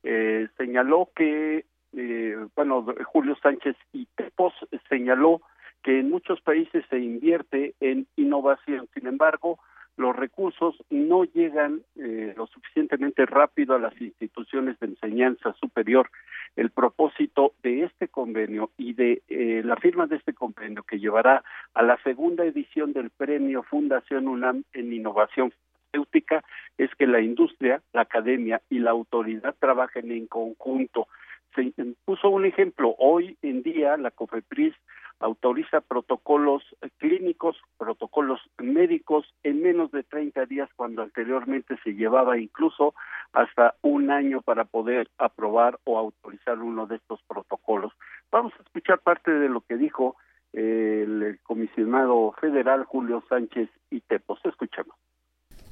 eh, 0.02 0.48
señaló 0.56 1.10
que, 1.14 1.64
eh, 1.92 2.46
bueno, 2.56 2.84
Julio 3.04 3.36
Sánchez 3.42 3.76
y 3.92 4.06
Tepos 4.16 4.54
señaló 4.88 5.40
que 5.82 6.00
en 6.00 6.10
muchos 6.10 6.40
países 6.40 6.84
se 6.90 6.98
invierte 6.98 7.74
en 7.80 8.06
innovación. 8.16 8.88
Sin 8.94 9.06
embargo, 9.06 9.58
los 9.96 10.16
recursos 10.16 10.76
no 10.90 11.24
llegan 11.24 11.82
eh, 11.96 12.32
lo 12.36 12.46
suficientemente 12.46 13.26
rápido 13.26 13.74
a 13.74 13.78
las 13.78 13.98
instituciones 14.00 14.78
de 14.80 14.88
enseñanza 14.88 15.52
superior. 15.54 16.10
El 16.56 16.70
propósito 16.70 17.52
de 17.62 17.84
este 17.84 18.08
convenio 18.08 18.70
y 18.76 18.94
de 18.94 19.22
eh, 19.28 19.62
la 19.64 19.76
firma 19.76 20.06
de 20.06 20.16
este 20.16 20.34
convenio 20.34 20.82
que 20.82 20.98
llevará 20.98 21.44
a 21.74 21.82
la 21.82 21.98
segunda 22.02 22.44
edición 22.44 22.92
del 22.92 23.10
premio 23.10 23.62
Fundación 23.62 24.28
UNAM 24.28 24.64
en 24.72 24.92
innovación 24.92 25.50
farmacéutica 25.92 26.44
es 26.78 26.90
que 26.96 27.06
la 27.06 27.20
industria, 27.20 27.82
la 27.92 28.02
academia 28.02 28.60
y 28.70 28.78
la 28.78 28.90
autoridad 28.90 29.54
trabajen 29.58 30.10
en 30.10 30.26
conjunto. 30.26 31.08
Se 31.54 31.72
puso 32.04 32.30
un 32.30 32.46
ejemplo. 32.46 32.94
Hoy 32.98 33.36
en 33.42 33.62
día 33.62 33.96
la 33.96 34.10
COFEPRIS 34.10 34.74
autoriza 35.22 35.80
protocolos 35.80 36.62
clínicos, 36.98 37.56
protocolos 37.78 38.40
médicos 38.58 39.24
en 39.44 39.62
menos 39.62 39.90
de 39.92 40.02
30 40.02 40.46
días 40.46 40.68
cuando 40.74 41.02
anteriormente 41.02 41.76
se 41.84 41.94
llevaba 41.94 42.38
incluso 42.38 42.94
hasta 43.32 43.76
un 43.82 44.10
año 44.10 44.42
para 44.42 44.64
poder 44.64 45.08
aprobar 45.18 45.78
o 45.84 45.98
autorizar 45.98 46.58
uno 46.58 46.86
de 46.86 46.96
estos 46.96 47.20
protocolos. 47.28 47.92
Vamos 48.30 48.52
a 48.58 48.62
escuchar 48.62 48.98
parte 49.00 49.30
de 49.30 49.48
lo 49.48 49.60
que 49.60 49.76
dijo 49.76 50.16
el 50.52 51.38
comisionado 51.44 52.32
federal 52.40 52.84
Julio 52.84 53.22
Sánchez 53.28 53.70
y 53.90 54.00
Tepos. 54.00 54.40
Escuchemos. 54.44 54.94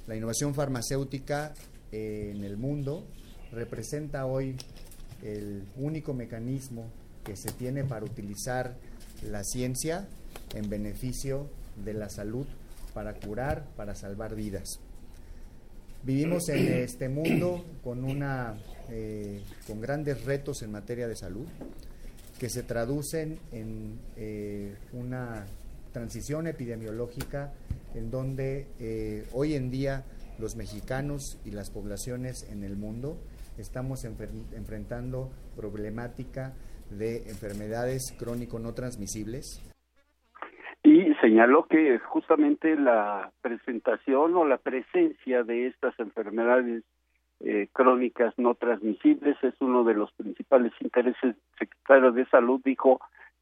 La 0.07 0.17
innovación 0.17 0.55
farmacéutica 0.55 1.53
en 1.93 2.45
el 2.45 2.57
mundo 2.57 3.03
representa 3.53 4.27
hoy 4.27 4.57
el 5.23 5.65
único 5.77 6.15
mecanismo 6.15 6.91
que 7.25 7.37
se 7.37 7.53
tiene 7.53 7.85
para 7.85 8.05
utilizar 8.05 8.75
la 9.23 9.45
ciencia 9.45 10.09
en 10.55 10.69
beneficio 10.69 11.49
de 11.85 11.95
la 11.95 12.09
salud 12.09 12.47
para 12.95 13.15
curar, 13.15 13.65
para 13.77 13.95
salvar 13.95 14.35
vidas. 14.35 14.81
Vivimos 16.03 16.49
en 16.49 16.73
este 16.85 17.09
mundo 17.09 17.65
con, 17.83 18.05
una, 18.05 18.55
eh, 18.91 19.43
con 19.67 19.81
grandes 19.81 20.25
retos 20.25 20.63
en 20.63 20.73
materia 20.73 21.09
de 21.09 21.17
salud 21.17 21.47
que 22.39 22.49
se 22.49 22.63
traducen 22.63 23.39
en 23.53 23.99
eh, 24.17 24.75
una 24.95 25.45
transición 25.93 26.47
epidemiológica 26.47 27.53
en 27.95 28.11
donde 28.11 28.67
eh, 28.79 29.27
hoy 29.33 29.55
en 29.55 29.71
día 29.71 30.05
los 30.39 30.57
mexicanos 30.57 31.39
y 31.45 31.51
las 31.51 31.69
poblaciones 31.69 32.47
en 32.51 32.65
el 32.65 32.77
mundo 32.77 33.19
estamos 33.59 34.05
enfrentando 34.05 35.31
problemática 35.55 36.55
de 36.91 37.29
enfermedades 37.29 38.15
crónico 38.19 38.59
no 38.59 38.75
transmisibles. 38.75 39.61
Y 40.83 41.15
señaló 41.21 41.67
que 41.67 41.99
justamente 41.99 42.75
la 42.77 43.33
presentación 43.43 44.35
o 44.37 44.45
la 44.45 44.59
presencia 44.59 45.45
de 45.45 45.67
estas 45.67 45.99
enfermedades 45.99 46.85
eh, 47.41 47.69
crónicas 47.73 48.35
no 48.39 48.55
transmisibles 48.55 49.37
es 49.43 49.55
uno 49.61 49.85
de 49.85 49.95
los 49.95 50.12
principales 50.12 50.73
intereses. 50.81 51.23
El 51.23 51.37
secretario 51.59 52.12
de 52.12 52.27
Salud 52.27 52.61
dijo 52.65 53.01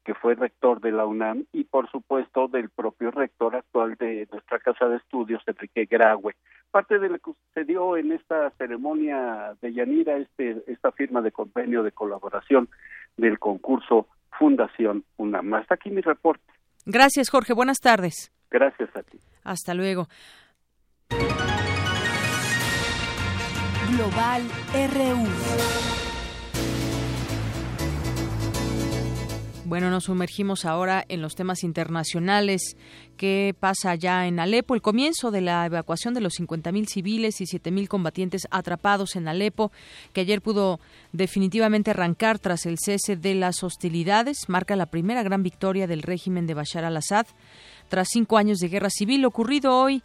que 0.09 0.15
fue 0.15 0.33
rector 0.33 0.81
de 0.81 0.91
la 0.91 1.05
UNAM 1.05 1.45
y 1.53 1.65
por 1.65 1.87
supuesto 1.91 2.47
del 2.47 2.69
propio 2.69 3.11
rector 3.11 3.55
actual 3.55 3.93
de 3.99 4.27
nuestra 4.31 4.57
casa 4.57 4.87
de 4.87 4.97
estudios, 4.97 5.43
Enrique 5.45 5.85
Graue. 5.85 6.35
Parte 6.71 6.97
de 6.97 7.09
lo 7.09 7.19
que 7.19 7.33
sucedió 7.45 7.95
en 7.95 8.13
esta 8.13 8.49
ceremonia 8.57 9.55
de 9.61 9.71
Yanira, 9.71 10.17
este, 10.17 10.63
esta 10.65 10.91
firma 10.93 11.21
de 11.21 11.31
convenio 11.31 11.83
de 11.83 11.91
colaboración 11.91 12.69
del 13.17 13.37
concurso 13.37 14.07
Fundación 14.31 15.03
UNAM. 15.17 15.53
Hasta 15.53 15.75
aquí 15.75 15.91
mi 15.91 16.01
reporte. 16.01 16.51
Gracias, 16.87 17.29
Jorge. 17.29 17.53
Buenas 17.53 17.77
tardes. 17.77 18.31
Gracias 18.49 18.89
a 18.95 19.03
ti. 19.03 19.19
Hasta 19.43 19.75
luego. 19.75 20.07
Global 23.91 24.41
RU. 24.73 25.98
Bueno, 29.69 29.91
nos 29.91 30.05
sumergimos 30.05 30.65
ahora 30.65 31.05
en 31.09 31.21
los 31.21 31.35
temas 31.35 31.63
internacionales. 31.63 32.75
¿Qué 33.17 33.53
pasa 33.59 33.93
ya 33.93 34.25
en 34.25 34.39
Alepo? 34.39 34.73
El 34.73 34.81
comienzo 34.81 35.29
de 35.29 35.41
la 35.41 35.63
evacuación 35.63 36.15
de 36.15 36.21
los 36.21 36.39
50.000 36.39 36.87
civiles 36.87 37.39
y 37.39 37.43
7.000 37.43 37.87
combatientes 37.87 38.47
atrapados 38.49 39.15
en 39.15 39.27
Alepo, 39.27 39.71
que 40.11 40.21
ayer 40.21 40.41
pudo 40.41 40.79
definitivamente 41.11 41.91
arrancar 41.91 42.39
tras 42.39 42.65
el 42.65 42.79
cese 42.83 43.15
de 43.15 43.35
las 43.35 43.61
hostilidades, 43.61 44.49
marca 44.49 44.75
la 44.75 44.87
primera 44.87 45.21
gran 45.21 45.43
victoria 45.43 45.85
del 45.85 46.01
régimen 46.01 46.47
de 46.47 46.55
Bashar 46.55 46.83
al-Assad. 46.83 47.27
Tras 47.89 48.07
cinco 48.09 48.39
años 48.39 48.57
de 48.57 48.69
guerra 48.69 48.89
civil 48.89 49.23
ocurrido 49.23 49.79
hoy 49.79 50.01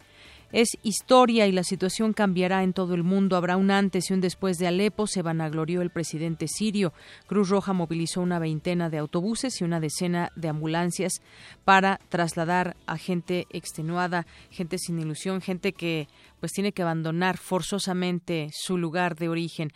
es 0.55 0.77
historia 0.83 1.47
y 1.47 1.51
la 1.51 1.65
situación 1.65 2.13
cambiará 2.13 2.63
en 2.63 2.71
todo 2.71 2.95
el 2.95 3.03
mundo. 3.03 3.35
Habrá 3.35 3.57
un 3.57 3.71
antes 3.71 4.09
y 4.09 4.13
un 4.13 4.21
después 4.21 4.57
de 4.57 4.67
Alepo, 4.67 5.05
se 5.05 5.21
vanaglorió 5.21 5.81
el 5.81 5.89
presidente 5.89 6.47
sirio. 6.47 6.93
Cruz 7.27 7.49
Roja 7.49 7.73
movilizó 7.73 8.21
una 8.21 8.39
veintena 8.39 8.89
de 8.89 8.97
autobuses 8.97 9.59
y 9.59 9.65
una 9.65 9.81
decena 9.81 10.31
de 10.37 10.47
ambulancias 10.47 11.21
para 11.65 11.99
trasladar 12.07 12.77
a 12.87 12.97
gente 12.97 13.47
extenuada, 13.49 14.25
gente 14.49 14.77
sin 14.77 14.97
ilusión, 14.97 15.41
gente 15.41 15.73
que 15.73 16.07
pues 16.45 16.53
tiene 16.53 16.73
que 16.73 16.83
abandonar 16.83 17.37
forzosamente 17.37 18.49
su 18.51 18.77
lugar 18.77 19.15
de 19.15 19.29
origen. 19.29 19.69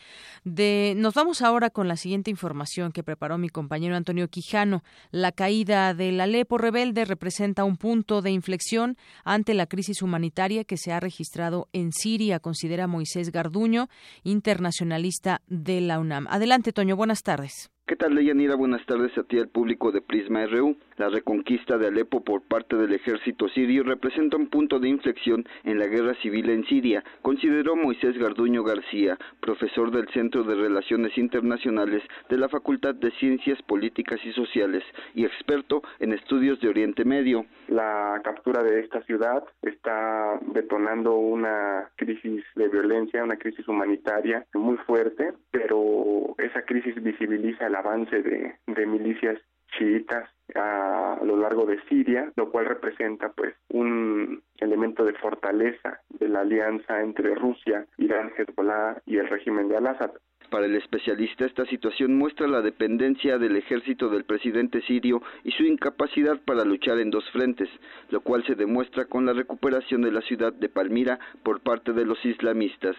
De, 0.43 0.93
nos 0.95 1.15
vamos 1.15 1.41
ahora 1.41 1.71
con 1.71 1.87
la 1.87 1.95
siguiente 1.95 2.29
información 2.29 2.91
que 2.91 3.01
preparó 3.01 3.39
mi 3.39 3.49
compañero 3.49 3.95
Antonio 3.95 4.27
Quijano. 4.27 4.83
La 5.09 5.31
caída 5.31 5.95
del 5.95 6.21
Alepo 6.21 6.59
rebelde 6.59 7.05
representa 7.05 7.63
un 7.63 7.75
punto 7.75 8.21
de 8.21 8.29
inflexión 8.29 8.97
ante 9.25 9.55
la 9.55 9.65
crisis 9.65 10.03
humanitaria 10.03 10.63
que 10.63 10.77
se 10.77 10.91
ha 10.91 10.99
registrado 10.99 11.69
en 11.73 11.91
Siria, 11.91 12.39
considera 12.39 12.85
Moisés 12.85 13.31
Garduño, 13.31 13.87
internacionalista 14.21 15.41
de 15.47 15.81
la 15.81 15.97
UNAM. 15.97 16.27
Adelante, 16.29 16.71
Toño, 16.71 16.95
buenas 16.95 17.23
tardes. 17.23 17.71
¿Qué 17.87 17.95
tal, 17.95 18.13
Leyanira? 18.13 18.53
Buenas 18.55 18.85
tardes 18.85 19.17
a 19.17 19.23
ti 19.23 19.39
al 19.39 19.47
público 19.47 19.91
de 19.91 20.01
Prisma 20.01 20.45
RU. 20.45 20.77
La 20.99 21.07
reconquista 21.07 21.77
de 21.77 21.87
Alepo 21.87 22.25
por 22.25 22.41
parte 22.41 22.75
del 22.75 22.93
ejército 22.93 23.47
sirio 23.47 23.83
representa 23.83 24.35
un 24.35 24.49
punto 24.49 24.81
de 24.81 24.89
inflexión 24.89 25.45
en 25.63 25.79
la 25.79 25.87
guerra 25.87 26.13
civil 26.15 26.49
en 26.49 26.65
Siria, 26.65 27.05
consideró 27.21 27.77
Moisés 27.77 28.17
Garduño 28.17 28.65
García, 28.65 29.17
profesor 29.39 29.91
del 29.91 30.09
Centro 30.09 30.43
de 30.43 30.55
Relaciones 30.55 31.17
Internacionales 31.17 32.03
de 32.27 32.37
la 32.37 32.49
Facultad 32.49 32.95
de 32.95 33.11
Ciencias 33.11 33.61
Políticas 33.61 34.19
y 34.25 34.33
Sociales 34.33 34.83
y 35.15 35.23
experto 35.23 35.83
en 35.99 36.11
estudios 36.11 36.59
de 36.59 36.67
Oriente 36.67 37.05
Medio. 37.05 37.45
La 37.69 38.19
captura 38.21 38.61
de 38.61 38.81
esta 38.81 39.01
ciudad 39.03 39.45
está 39.61 40.37
detonando 40.53 41.15
una 41.15 41.91
crisis 41.95 42.43
de 42.57 42.67
violencia, 42.67 43.23
una 43.23 43.37
crisis 43.37 43.65
humanitaria 43.69 44.45
muy 44.53 44.75
fuerte, 44.79 45.31
pero 45.49 46.35
esa 46.39 46.63
crisis 46.63 47.01
visibiliza 47.01 47.69
la 47.69 47.79
avance 47.79 48.21
de, 48.21 48.55
de 48.67 48.85
milicias 48.85 49.39
chiitas 49.77 50.29
a, 50.55 51.19
lo 51.23 51.37
largo 51.37 51.65
de 51.65 51.81
Siria, 51.83 52.31
lo 52.35 52.51
cual 52.51 52.65
representa 52.65 53.31
pues 53.33 53.55
un 53.69 54.41
elemento 54.57 55.03
de 55.03 55.13
fortaleza 55.13 56.01
de 56.09 56.29
la 56.29 56.41
alianza 56.41 57.01
entre 57.01 57.35
Rusia, 57.35 57.85
Irán, 57.97 58.31
Hezbollah 58.37 59.01
y 59.05 59.17
el 59.17 59.27
régimen 59.27 59.67
de 59.69 59.77
Al-Assad. 59.77 60.11
Para 60.49 60.65
el 60.65 60.75
especialista, 60.75 61.45
esta 61.45 61.65
situación 61.65 62.17
muestra 62.17 62.47
la 62.47 62.61
dependencia 62.61 63.37
del 63.37 63.55
ejército 63.55 64.09
del 64.09 64.23
presidente 64.23 64.81
sirio 64.81 65.21
y 65.43 65.51
su 65.51 65.63
incapacidad 65.63 66.39
para 66.43 66.65
luchar 66.65 66.97
en 66.99 67.11
dos 67.11 67.29
frentes, 67.31 67.69
lo 68.09 68.21
cual 68.21 68.43
se 68.45 68.55
demuestra 68.55 69.05
con 69.05 69.27
la 69.27 69.33
recuperación 69.33 70.01
de 70.01 70.11
la 70.11 70.21
ciudad 70.21 70.51
de 70.51 70.69
Palmira 70.69 71.19
por 71.43 71.61
parte 71.61 71.93
de 71.93 72.05
los 72.05 72.23
islamistas. 72.25 72.95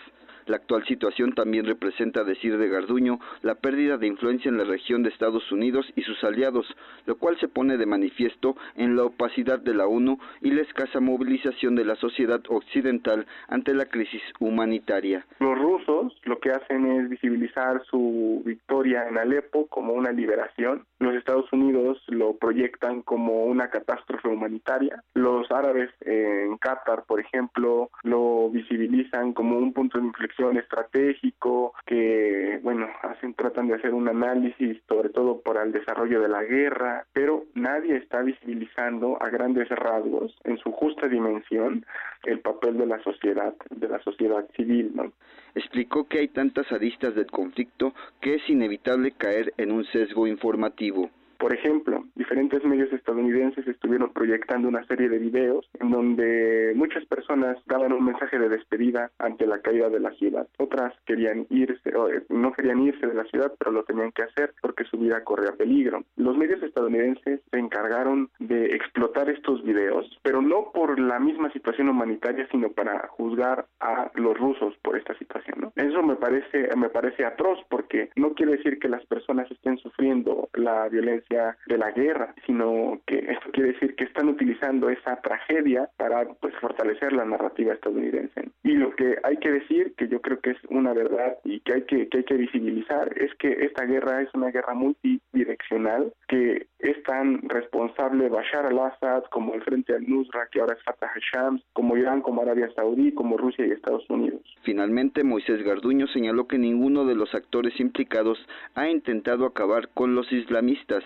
La 0.51 0.57
actual 0.57 0.85
situación 0.85 1.33
también 1.33 1.65
representa, 1.65 2.25
decir 2.25 2.59
de 2.59 2.69
Garduño, 2.69 3.21
la 3.43 3.55
pérdida 3.55 3.99
de 3.99 4.09
influencia 4.09 4.49
en 4.49 4.59
la 4.59 4.65
región 4.65 5.05
de 5.05 5.11
Estados 5.11 5.53
Unidos 5.53 5.87
y 5.95 6.03
sus 6.03 6.25
aliados, 6.25 6.67
lo 7.07 7.19
cual 7.19 7.39
se 7.39 7.47
pone 7.47 7.77
de 7.77 7.87
manifiesto 7.87 8.57
en 8.75 8.97
la 8.97 9.05
opacidad 9.05 9.61
de 9.61 9.75
la 9.75 9.87
ONU 9.87 10.19
y 10.41 10.51
la 10.51 10.63
escasa 10.63 10.99
movilización 10.99 11.77
de 11.77 11.85
la 11.85 11.95
sociedad 11.95 12.41
occidental 12.49 13.29
ante 13.47 13.75
la 13.75 13.85
crisis 13.85 14.23
humanitaria. 14.41 15.25
Los 15.39 15.57
rusos 15.57 16.21
lo 16.25 16.41
que 16.41 16.51
hacen 16.51 16.85
es 16.99 17.09
visibilizar 17.09 17.85
su 17.85 18.43
victoria 18.45 19.07
en 19.09 19.19
Alepo 19.19 19.69
como 19.69 19.93
una 19.93 20.11
liberación. 20.11 20.85
Los 21.01 21.15
Estados 21.15 21.51
Unidos 21.51 22.03
lo 22.09 22.37
proyectan 22.37 23.01
como 23.01 23.45
una 23.45 23.71
catástrofe 23.71 24.29
humanitaria. 24.29 25.03
Los 25.15 25.51
árabes 25.51 25.91
en 26.03 26.59
Qatar, 26.59 27.05
por 27.07 27.21
ejemplo, 27.21 27.91
lo 28.03 28.51
visibilizan 28.51 29.33
como 29.33 29.57
un 29.57 29.73
punto 29.73 29.99
de 29.99 30.05
inflexión 30.05 30.59
estratégico, 30.59 31.73
que, 31.87 32.61
bueno, 32.63 32.87
hacen, 33.03 33.33
tratan 33.33 33.69
de 33.69 33.77
hacer 33.77 33.95
un 33.95 34.09
análisis, 34.09 34.77
sobre 34.87 35.09
todo 35.09 35.41
por 35.41 35.57
el 35.57 35.73
desarrollo 35.73 36.21
de 36.21 36.29
la 36.29 36.43
guerra, 36.45 37.07
pero 37.15 37.45
nadie 37.55 37.97
está 37.97 38.21
visibilizando 38.21 39.17
a 39.23 39.31
grandes 39.31 39.71
rasgos, 39.71 40.37
en 40.45 40.59
su 40.59 40.71
justa 40.71 41.09
dimensión, 41.09 41.87
el 42.25 42.41
papel 42.41 42.77
de 42.77 42.87
la 42.87 43.03
sociedad, 43.03 43.55
de 43.71 43.89
la 43.89 44.01
sociedad 44.03 44.47
civil, 44.55 44.93
¿no? 44.95 45.13
Explicó 45.55 46.07
que 46.07 46.21
hay 46.21 46.29
tantas 46.29 46.71
aristas 46.73 47.15
del 47.15 47.27
conflicto 47.27 47.95
que 48.21 48.35
es 48.37 48.49
inevitable 48.49 49.13
caer 49.13 49.53
en 49.57 49.73
un 49.73 49.85
sesgo 49.87 50.27
informativo. 50.27 51.11
Por 51.41 51.55
ejemplo, 51.55 52.05
diferentes 52.17 52.63
medios 52.67 52.93
estadounidenses 52.93 53.67
estuvieron 53.67 54.13
proyectando 54.13 54.69
una 54.69 54.85
serie 54.85 55.09
de 55.09 55.19
videos 55.19 55.67
en 55.81 55.91
donde 55.91 56.75
muchas 56.77 57.07
personas 57.07 57.57
daban 57.65 57.95
un 57.95 58.05
mensaje 58.05 58.39
de 58.39 58.51
despedida 58.51 59.11
ante 59.19 59.47
la 59.47 59.63
caída 59.63 59.89
de 59.89 60.01
la 60.01 60.11
ciudad. 60.13 60.47
Otras 60.59 60.93
querían 61.07 61.47
irse, 61.49 61.97
o 61.97 62.11
eh, 62.11 62.25
no 62.29 62.53
querían 62.53 62.83
irse 62.83 63.07
de 63.07 63.15
la 63.15 63.25
ciudad, 63.25 63.55
pero 63.59 63.71
lo 63.71 63.85
tenían 63.85 64.13
que 64.13 64.23
hacer 64.23 64.53
porque 64.61 64.85
su 64.85 64.99
vida 64.99 65.25
corría 65.25 65.53
peligro. 65.53 66.05
Los 66.17 66.37
medios 66.37 66.63
estadounidenses 66.63 67.41
se 67.51 67.59
encargaron 67.59 68.29
de 68.39 68.75
explotar 68.77 69.31
estos 69.31 69.65
videos, 69.65 70.21
pero 70.23 70.43
no 70.43 70.71
por 70.75 71.01
la 71.01 71.19
misma 71.19 71.51
situación 71.55 71.89
humanitaria, 71.89 72.47
sino 72.51 72.71
para 72.73 73.09
juzgar 73.09 73.65
a 73.81 74.11
los 74.15 74.37
rusos 74.37 74.77
por 74.83 74.99
esta 74.99 75.17
situación. 75.17 75.73
Eso 75.75 76.03
me 76.03 76.17
parece, 76.17 76.69
me 76.77 76.91
parece 76.91 77.25
atroz 77.25 77.59
porque 77.71 78.11
no 78.17 78.35
quiere 78.35 78.59
decir 78.59 78.79
que 78.79 78.91
las 78.91 79.07
personas 79.07 79.51
estén 79.51 79.79
sufriendo 79.79 80.51
la 80.53 80.87
violencia 80.91 81.30
de 81.31 81.79
la 81.79 81.93
guerra, 81.93 82.35
sino 82.45 83.01
que 83.07 83.19
esto 83.19 83.51
quiere 83.53 83.73
decir 83.73 83.95
que 83.95 84.05
están 84.05 84.29
utilizando 84.29 84.91
esa 84.91 85.17
tragedia 85.21 85.89
para 85.97 86.25
pues 86.25 86.55
fortalecer 86.61 87.13
la 87.13 87.25
narrativa 87.25 87.73
estadounidense. 87.73 88.51
Y 88.65 88.73
lo 88.73 88.95
que 88.97 89.17
hay 89.23 89.37
que 89.37 89.51
decir, 89.51 89.95
que 89.97 90.09
yo 90.09 90.21
creo 90.21 90.41
que 90.41 90.51
es 90.51 90.59
una 90.69 90.93
verdad 90.93 91.37
y 91.45 91.61
que 91.61 91.75
hay 91.75 91.83
que, 91.83 92.09
que 92.09 92.19
hay 92.19 92.25
que 92.25 92.35
visibilizar, 92.35 93.17
es 93.17 93.33
que 93.37 93.49
esta 93.65 93.85
guerra 93.85 94.23
es 94.23 94.29
una 94.35 94.51
guerra 94.51 94.75
multidireccional, 94.75 96.13
que 96.29 96.67
es 96.81 97.03
tan 97.05 97.49
responsable 97.49 98.29
Bashar 98.29 98.67
al-Assad 98.67 99.25
como 99.31 99.55
el 99.55 99.63
Frente 99.63 99.95
al-Nusra, 99.95 100.49
que 100.51 100.61
ahora 100.61 100.75
es 100.77 100.83
Fatah 100.85 101.13
al-Shams, 101.15 101.63
como 101.73 101.97
Irán, 101.97 102.23
como 102.23 102.43
Arabia 102.43 102.71
Saudí, 102.75 103.13
como 103.13 103.37
Rusia 103.37 103.67
y 103.67 103.71
Estados 103.71 104.09
Unidos. 104.11 104.41
Finalmente, 104.63 105.23
Moisés 105.23 105.63
Garduño 105.63 106.07
señaló 106.09 106.49
que 106.49 106.59
ninguno 106.59 107.05
de 107.05 107.15
los 107.15 107.35
actores 107.35 107.79
implicados 107.79 108.39
ha 108.75 108.89
intentado 108.89 109.47
acabar 109.47 109.89
con 109.95 110.15
los 110.15 110.31
islamistas, 110.33 111.05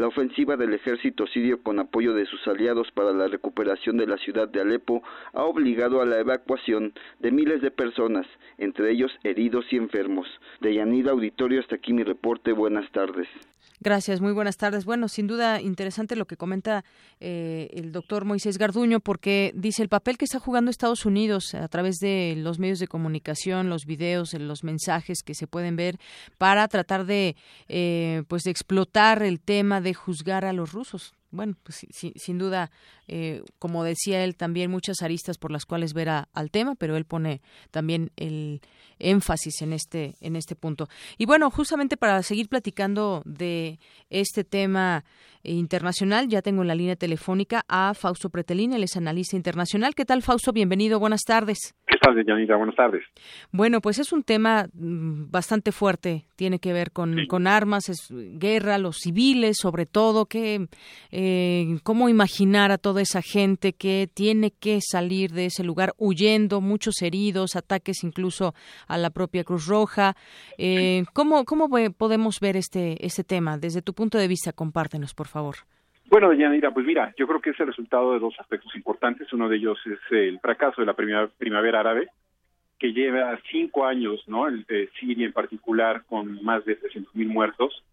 la 0.00 0.08
ofensiva 0.08 0.56
del 0.56 0.72
ejército 0.72 1.26
sirio 1.26 1.62
con 1.62 1.78
apoyo 1.78 2.14
de 2.14 2.24
sus 2.24 2.46
aliados 2.48 2.90
para 2.92 3.12
la 3.12 3.28
recuperación 3.28 3.98
de 3.98 4.06
la 4.06 4.16
ciudad 4.16 4.48
de 4.48 4.62
Alepo 4.62 5.02
ha 5.34 5.44
obligado 5.44 6.00
a 6.00 6.06
la 6.06 6.18
evacuación 6.18 6.94
de 7.18 7.30
miles 7.30 7.60
de 7.60 7.70
personas, 7.70 8.26
entre 8.56 8.90
ellos 8.90 9.12
heridos 9.24 9.66
y 9.70 9.76
enfermos. 9.76 10.26
De 10.60 10.74
Yanida 10.74 11.10
Auditorio, 11.10 11.60
hasta 11.60 11.76
aquí 11.76 11.92
mi 11.92 12.02
reporte. 12.02 12.52
Buenas 12.52 12.90
tardes. 12.92 13.28
Gracias, 13.82 14.20
muy 14.20 14.32
buenas 14.32 14.58
tardes. 14.58 14.84
Bueno, 14.84 15.08
sin 15.08 15.26
duda 15.26 15.58
interesante 15.62 16.14
lo 16.14 16.26
que 16.26 16.36
comenta 16.36 16.84
eh, 17.18 17.70
el 17.72 17.92
doctor 17.92 18.26
Moisés 18.26 18.58
Garduño, 18.58 19.00
porque 19.00 19.52
dice 19.54 19.82
el 19.82 19.88
papel 19.88 20.18
que 20.18 20.26
está 20.26 20.38
jugando 20.38 20.70
Estados 20.70 21.06
Unidos 21.06 21.54
a 21.54 21.66
través 21.66 21.96
de 21.96 22.34
los 22.36 22.58
medios 22.58 22.78
de 22.78 22.88
comunicación, 22.88 23.70
los 23.70 23.86
videos, 23.86 24.34
los 24.34 24.64
mensajes 24.64 25.22
que 25.22 25.34
se 25.34 25.46
pueden 25.46 25.76
ver 25.76 25.96
para 26.36 26.68
tratar 26.68 27.06
de, 27.06 27.36
eh, 27.68 28.22
pues, 28.28 28.42
de 28.42 28.50
explotar 28.50 29.22
el 29.22 29.40
tema 29.40 29.80
de 29.80 29.89
juzgar 29.94 30.44
a 30.44 30.52
los 30.52 30.72
rusos 30.72 31.14
bueno, 31.30 31.54
pues 31.62 31.86
sin 32.16 32.38
duda, 32.38 32.70
eh, 33.06 33.42
como 33.58 33.84
decía 33.84 34.24
él, 34.24 34.36
también 34.36 34.70
muchas 34.70 35.02
aristas 35.02 35.38
por 35.38 35.52
las 35.52 35.64
cuales 35.64 35.94
ver 35.94 36.08
al 36.08 36.50
tema, 36.50 36.74
pero 36.74 36.96
él 36.96 37.04
pone 37.04 37.40
también 37.70 38.10
el 38.16 38.60
énfasis 38.98 39.62
en 39.62 39.72
este, 39.72 40.16
en 40.20 40.34
este 40.34 40.56
punto. 40.56 40.88
Y 41.18 41.26
bueno, 41.26 41.50
justamente 41.50 41.96
para 41.96 42.22
seguir 42.22 42.48
platicando 42.48 43.22
de 43.24 43.78
este 44.10 44.42
tema 44.42 45.04
internacional, 45.42 46.28
ya 46.28 46.42
tengo 46.42 46.62
en 46.62 46.68
la 46.68 46.74
línea 46.74 46.96
telefónica 46.96 47.64
a 47.68 47.94
Fausto 47.94 48.28
Pretelín, 48.28 48.72
él 48.72 48.82
es 48.82 48.96
analista 48.96 49.36
internacional. 49.36 49.94
¿Qué 49.94 50.04
tal, 50.04 50.22
Fausto? 50.22 50.52
Bienvenido, 50.52 50.98
buenas 50.98 51.22
tardes. 51.22 51.74
¿Qué 51.90 51.98
tal, 51.98 52.24
Yanita? 52.24 52.54
Buenas 52.54 52.76
tardes. 52.76 53.02
Bueno, 53.50 53.80
pues 53.80 53.98
es 53.98 54.12
un 54.12 54.22
tema 54.22 54.68
mm, 54.74 55.28
bastante 55.28 55.72
fuerte, 55.72 56.24
tiene 56.36 56.60
que 56.60 56.72
ver 56.72 56.92
con, 56.92 57.26
con 57.26 57.48
armas, 57.48 57.88
es 57.88 58.06
guerra, 58.10 58.78
los 58.78 58.98
civiles, 58.98 59.56
sobre 59.58 59.86
todo, 59.86 60.26
que 60.26 60.68
eh, 61.10 61.78
cómo 61.82 62.08
imaginar 62.08 62.70
a 62.70 62.78
toda 62.78 63.02
esa 63.02 63.22
gente 63.22 63.72
que 63.72 64.08
tiene 64.14 64.52
que 64.52 64.78
salir 64.80 65.32
de 65.32 65.46
ese 65.46 65.64
lugar 65.64 65.92
huyendo, 65.98 66.60
muchos 66.60 67.02
heridos, 67.02 67.56
ataques 67.56 68.04
incluso 68.04 68.54
a 68.86 68.96
la 68.96 69.10
propia 69.10 69.42
Cruz 69.42 69.66
Roja. 69.66 70.14
Eh, 70.58 71.02
¿Cómo, 71.12 71.44
cómo 71.44 71.68
podemos 71.98 72.38
ver 72.38 72.56
este, 72.56 73.04
este 73.04 73.24
tema? 73.24 73.58
Desde 73.58 73.82
tu 73.82 73.94
punto 73.94 74.16
de 74.16 74.28
vista, 74.28 74.52
compártenos, 74.52 75.12
por 75.12 75.26
favor. 75.26 75.56
Bueno, 76.10 76.32
Yanira, 76.32 76.74
pues 76.74 76.84
mira, 76.84 77.14
yo 77.16 77.28
creo 77.28 77.40
que 77.40 77.50
es 77.50 77.60
el 77.60 77.68
resultado 77.68 78.12
de 78.12 78.18
dos 78.18 78.34
aspectos 78.40 78.74
importantes. 78.74 79.32
Uno 79.32 79.48
de 79.48 79.58
ellos 79.58 79.78
es 79.86 80.00
el 80.10 80.40
fracaso 80.40 80.82
de 80.82 80.86
la 80.86 80.94
primavera, 80.94 81.78
árabe, 81.78 82.08
que 82.80 82.92
lleva 82.92 83.38
cinco 83.48 83.86
años, 83.86 84.20
¿no? 84.26 84.48
El 84.48 84.64
de 84.64 84.90
Siria 84.98 85.24
en 85.24 85.32
particular, 85.32 86.02
con 86.06 86.42
más 86.42 86.64
de 86.64 86.80
300.000 86.80 87.28
muertos. 87.28 87.84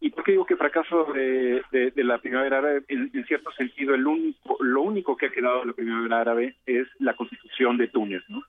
¿Y 0.00 0.08
por 0.08 0.24
qué 0.24 0.32
digo 0.32 0.46
que 0.46 0.56
fracaso 0.56 1.12
de, 1.12 1.62
la 1.96 2.16
primavera 2.16 2.58
árabe? 2.58 2.84
En, 2.88 3.12
cierto 3.26 3.52
sentido, 3.52 3.94
el 3.94 4.06
único, 4.06 4.56
lo 4.60 4.80
único 4.80 5.14
que 5.18 5.26
ha 5.26 5.30
quedado 5.30 5.60
de 5.60 5.66
la 5.66 5.72
primavera 5.74 6.22
árabe 6.22 6.56
es 6.64 6.88
la 7.00 7.14
constitución 7.16 7.76
de 7.76 7.88
Túnez, 7.88 8.22
¿no? 8.28 8.44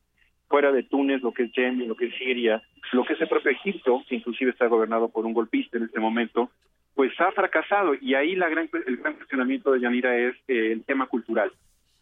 Fuera 0.47 0.71
de 0.71 0.83
Túnez, 0.83 1.21
lo 1.21 1.33
que 1.33 1.43
es 1.43 1.51
Yemen, 1.51 1.89
lo 1.89 1.95
que 1.97 2.05
es 2.05 2.15
Siria, 2.15 2.63
lo 2.93 3.03
que 3.03 3.13
es 3.13 3.21
el 3.21 3.27
propio 3.27 3.51
Egipto, 3.51 4.01
que 4.07 4.15
inclusive 4.15 4.51
está 4.51 4.67
gobernado 4.67 5.09
por 5.09 5.25
un 5.25 5.33
golpista 5.33 5.77
en 5.77 5.83
este 5.83 5.99
momento, 5.99 6.51
pues 6.99 7.17
ha 7.21 7.31
fracasado 7.31 7.95
y 7.95 8.13
ahí 8.13 8.35
la 8.35 8.49
gran, 8.49 8.69
el 8.85 8.97
gran 8.97 9.13
cuestionamiento 9.13 9.71
de 9.71 9.79
Yanira 9.79 10.17
es 10.17 10.35
eh, 10.49 10.73
el 10.73 10.83
tema 10.83 11.05
cultural. 11.05 11.49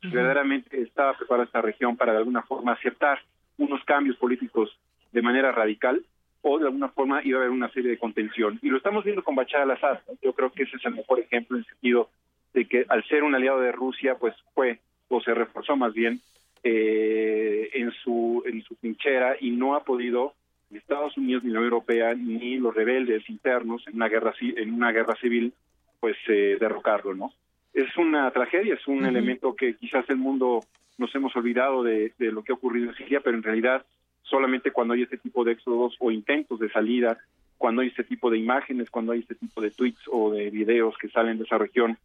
Verdaderamente 0.01 0.81
estaba 0.81 1.15
preparada 1.15 1.45
esta 1.45 1.61
región 1.61 1.95
para 1.95 2.13
de 2.13 2.17
alguna 2.17 2.41
forma 2.41 2.71
aceptar 2.71 3.19
unos 3.59 3.83
cambios 3.83 4.17
políticos 4.17 4.75
de 5.11 5.21
manera 5.21 5.51
radical 5.51 6.03
o 6.41 6.57
de 6.57 6.65
alguna 6.65 6.89
forma 6.89 7.21
iba 7.23 7.37
a 7.37 7.41
haber 7.41 7.51
una 7.51 7.69
serie 7.69 7.91
de 7.91 7.99
contención. 7.99 8.57
Y 8.63 8.69
lo 8.69 8.77
estamos 8.77 9.03
viendo 9.03 9.23
con 9.23 9.35
Bachar 9.35 9.61
al-Assad. 9.61 9.99
Yo 10.23 10.33
creo 10.33 10.51
que 10.51 10.63
ese 10.63 10.77
es 10.77 10.85
el 10.85 10.95
mejor 10.95 11.19
ejemplo 11.19 11.57
en 11.57 11.61
el 11.61 11.69
sentido 11.69 12.09
de 12.55 12.65
que 12.65 12.83
al 12.89 13.03
ser 13.03 13.21
un 13.21 13.35
aliado 13.35 13.59
de 13.59 13.71
Rusia, 13.71 14.15
pues 14.15 14.33
fue 14.55 14.79
o 15.09 15.21
se 15.21 15.35
reforzó 15.35 15.75
más 15.75 15.93
bien 15.93 16.21
eh, 16.63 17.69
en 17.73 17.91
su 17.91 18.41
en 18.47 18.63
su 18.63 18.73
trinchera 18.73 19.35
y 19.39 19.51
no 19.51 19.75
ha 19.75 19.83
podido 19.83 20.33
ni 20.69 20.77
Estados 20.77 21.17
Unidos 21.17 21.43
ni 21.43 21.51
la 21.51 21.59
Unión 21.59 21.73
Europea 21.73 22.13
ni 22.13 22.57
los 22.57 22.73
rebeldes 22.73 23.29
internos 23.29 23.85
en 23.87 23.95
una 23.95 24.07
guerra 24.07 24.33
en 24.39 24.73
una 24.73 24.91
guerra 24.91 25.15
civil 25.15 25.53
pues 25.99 26.15
eh, 26.27 26.57
derrocarlo 26.59 27.13
no 27.13 27.33
es 27.73 27.95
una 27.97 28.29
tragedia 28.31 28.73
es 28.73 28.87
un 28.87 29.05
elemento 29.05 29.55
que 29.55 29.75
quizás 29.75 30.09
el 30.09 30.17
mundo 30.17 30.61
nos 30.97 31.13
hemos 31.15 31.35
olvidado 31.35 31.83
de, 31.83 32.13
de 32.17 32.31
lo 32.31 32.43
que 32.43 32.51
ha 32.51 32.55
ocurrido 32.55 32.89
en 32.89 32.95
Siria 32.95 33.21
pero 33.21 33.37
en 33.37 33.43
realidad 33.43 33.85
solamente 34.23 34.71
cuando 34.71 34.93
hay 34.93 35.03
este 35.03 35.17
tipo 35.17 35.43
de 35.43 35.53
éxodos 35.53 35.95
o 35.99 36.11
intentos 36.11 36.59
de 36.59 36.69
salida 36.69 37.17
cuando 37.57 37.81
hay 37.81 37.87
este 37.89 38.03
tipo 38.03 38.29
de 38.29 38.37
imágenes 38.37 38.89
cuando 38.89 39.13
hay 39.13 39.19
este 39.19 39.35
tipo 39.35 39.61
de 39.61 39.71
tweets 39.71 40.01
o 40.11 40.31
de 40.31 40.49
videos 40.49 40.97
que 40.97 41.09
salen 41.09 41.37
de 41.37 41.45
esa 41.45 41.57
región 41.57 41.97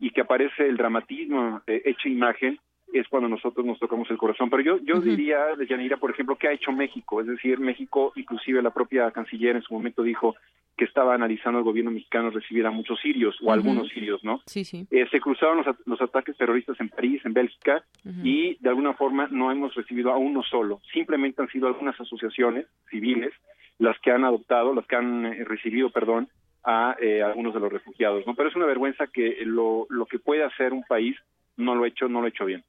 y 0.00 0.10
que 0.10 0.20
aparece 0.20 0.66
el 0.66 0.76
dramatismo 0.76 1.62
de 1.66 1.82
hecha 1.84 2.08
imagen 2.08 2.58
es 2.92 3.06
cuando 3.08 3.28
nosotros 3.28 3.64
nos 3.64 3.78
tocamos 3.78 4.10
el 4.10 4.18
corazón. 4.18 4.50
Pero 4.50 4.62
yo, 4.62 4.78
yo 4.84 5.00
diría, 5.00 5.38
Yanira, 5.68 5.96
por 5.96 6.10
ejemplo, 6.10 6.36
¿qué 6.36 6.48
ha 6.48 6.52
hecho 6.52 6.72
México? 6.72 7.20
Es 7.20 7.26
decir, 7.26 7.58
México, 7.60 8.12
inclusive 8.16 8.62
la 8.62 8.70
propia 8.70 9.10
canciller 9.10 9.56
en 9.56 9.62
su 9.62 9.74
momento 9.74 10.02
dijo 10.02 10.36
que 10.76 10.84
estaba 10.84 11.12
analizando 11.12 11.58
el 11.58 11.64
gobierno 11.64 11.90
mexicano 11.90 12.30
recibir 12.30 12.64
a 12.64 12.70
muchos 12.70 13.00
sirios 13.00 13.36
o 13.42 13.52
algunos 13.52 13.88
sirios, 13.88 14.22
¿no? 14.22 14.40
Sí, 14.46 14.64
sí. 14.64 14.86
Eh, 14.90 15.06
se 15.10 15.20
cruzaron 15.20 15.58
los, 15.58 15.66
los, 15.86 16.00
ataques 16.00 16.36
terroristas 16.36 16.78
en 16.80 16.88
París, 16.88 17.20
en 17.24 17.32
Bélgica, 17.32 17.84
y 18.22 18.56
de 18.60 18.68
alguna 18.68 18.94
forma 18.94 19.26
no 19.28 19.50
hemos 19.50 19.74
recibido 19.74 20.12
a 20.12 20.16
uno 20.16 20.42
solo. 20.44 20.80
Simplemente 20.92 21.42
han 21.42 21.48
sido 21.48 21.66
algunas 21.66 22.00
asociaciones 22.00 22.66
civiles 22.88 23.32
las 23.78 23.98
que 24.00 24.12
han 24.12 24.24
adoptado, 24.24 24.72
las 24.72 24.86
que 24.86 24.96
han 24.96 25.26
eh, 25.26 25.44
recibido, 25.44 25.90
perdón, 25.90 26.28
a 26.64 26.96
eh, 27.00 27.22
algunos 27.22 27.54
de 27.54 27.60
los 27.60 27.72
refugiados, 27.72 28.24
¿no? 28.26 28.34
Pero 28.34 28.48
es 28.48 28.56
una 28.56 28.66
vergüenza 28.66 29.08
que 29.08 29.38
lo, 29.44 29.86
lo 29.90 30.06
que 30.06 30.18
puede 30.18 30.44
hacer 30.44 30.72
un 30.72 30.84
país 30.84 31.16
no 31.56 31.74
lo 31.74 31.84
ha 31.84 31.88
hecho, 31.88 32.08
no 32.08 32.20
lo 32.20 32.26
ha 32.26 32.30
hecho 32.30 32.44
bien. 32.44 32.62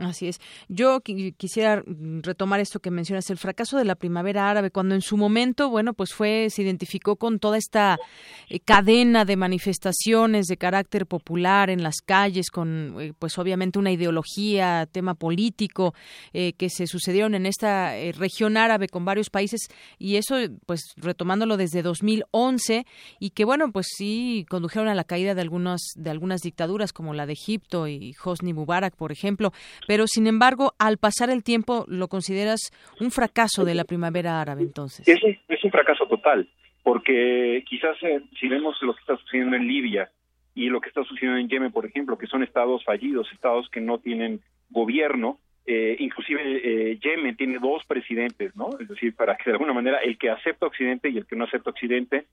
Así 0.00 0.28
es. 0.28 0.40
Yo 0.68 1.00
quisiera 1.00 1.82
retomar 2.22 2.58
esto 2.58 2.80
que 2.80 2.90
mencionas, 2.90 3.28
el 3.28 3.36
fracaso 3.36 3.76
de 3.76 3.84
la 3.84 3.96
primavera 3.96 4.48
árabe, 4.48 4.70
cuando 4.70 4.94
en 4.94 5.02
su 5.02 5.18
momento, 5.18 5.68
bueno, 5.68 5.92
pues 5.92 6.14
fue, 6.14 6.48
se 6.48 6.62
identificó 6.62 7.16
con 7.16 7.38
toda 7.38 7.58
esta 7.58 7.98
eh, 8.48 8.60
cadena 8.60 9.26
de 9.26 9.36
manifestaciones 9.36 10.46
de 10.46 10.56
carácter 10.56 11.04
popular 11.06 11.68
en 11.68 11.82
las 11.82 11.96
calles, 11.96 12.50
con, 12.50 12.96
eh, 12.98 13.12
pues 13.18 13.36
obviamente 13.38 13.78
una 13.78 13.92
ideología, 13.92 14.88
tema 14.90 15.14
político, 15.14 15.94
eh, 16.32 16.54
que 16.54 16.70
se 16.70 16.86
sucedieron 16.86 17.34
en 17.34 17.44
esta 17.44 17.92
región 18.16 18.56
árabe 18.56 18.88
con 18.88 19.04
varios 19.04 19.28
países, 19.28 19.68
y 19.98 20.16
eso, 20.16 20.36
pues 20.64 20.94
retomándolo 20.96 21.58
desde 21.58 21.82
2011, 21.82 22.86
y 23.18 23.30
que, 23.30 23.44
bueno, 23.44 23.70
pues 23.70 23.86
sí 23.94 24.46
condujeron 24.48 24.88
a 24.88 24.94
la 24.94 25.04
caída 25.04 25.34
de 25.34 25.42
algunas, 25.42 25.82
de 25.94 26.08
algunas 26.08 26.40
dictaduras, 26.40 26.94
como 26.94 27.12
la 27.12 27.26
de 27.26 27.34
Egipto 27.34 27.86
y 27.86 28.16
Hosni 28.24 28.54
Mubarak, 28.54 28.96
por 28.96 29.12
ejemplo 29.12 29.52
pero 29.90 30.06
sin 30.06 30.28
embargo, 30.28 30.74
al 30.78 30.98
pasar 30.98 31.30
el 31.30 31.42
tiempo, 31.42 31.84
¿lo 31.88 32.06
consideras 32.06 32.70
un 33.00 33.10
fracaso 33.10 33.64
de 33.64 33.74
la 33.74 33.82
primavera 33.82 34.40
árabe 34.40 34.62
entonces? 34.62 35.08
Es 35.08 35.20
un, 35.20 35.36
es 35.48 35.64
un 35.64 35.72
fracaso 35.72 36.06
total, 36.06 36.48
porque 36.84 37.64
quizás 37.68 37.96
eh, 38.04 38.20
si 38.38 38.46
vemos 38.46 38.80
lo 38.82 38.94
que 38.94 39.00
está 39.00 39.16
sucediendo 39.16 39.56
en 39.56 39.66
Libia 39.66 40.08
y 40.54 40.68
lo 40.68 40.80
que 40.80 40.90
está 40.90 41.02
sucediendo 41.02 41.40
en 41.40 41.48
Yemen, 41.48 41.72
por 41.72 41.86
ejemplo, 41.86 42.16
que 42.16 42.28
son 42.28 42.44
estados 42.44 42.84
fallidos, 42.84 43.26
estados 43.32 43.68
que 43.68 43.80
no 43.80 43.98
tienen 43.98 44.42
gobierno, 44.68 45.40
eh, 45.66 45.96
inclusive 45.98 46.40
eh, 46.62 47.00
Yemen 47.02 47.36
tiene 47.36 47.58
dos 47.58 47.82
presidentes, 47.84 48.54
¿no? 48.54 48.70
Es 48.78 48.86
decir, 48.86 49.16
para 49.16 49.36
que 49.36 49.50
de 49.50 49.54
alguna 49.54 49.72
manera 49.72 49.98
el 50.04 50.18
que 50.18 50.30
acepta 50.30 50.66
Occidente 50.66 51.10
y 51.10 51.18
el 51.18 51.26
que 51.26 51.34
no 51.34 51.46
acepta 51.46 51.70
Occidente, 51.70 52.26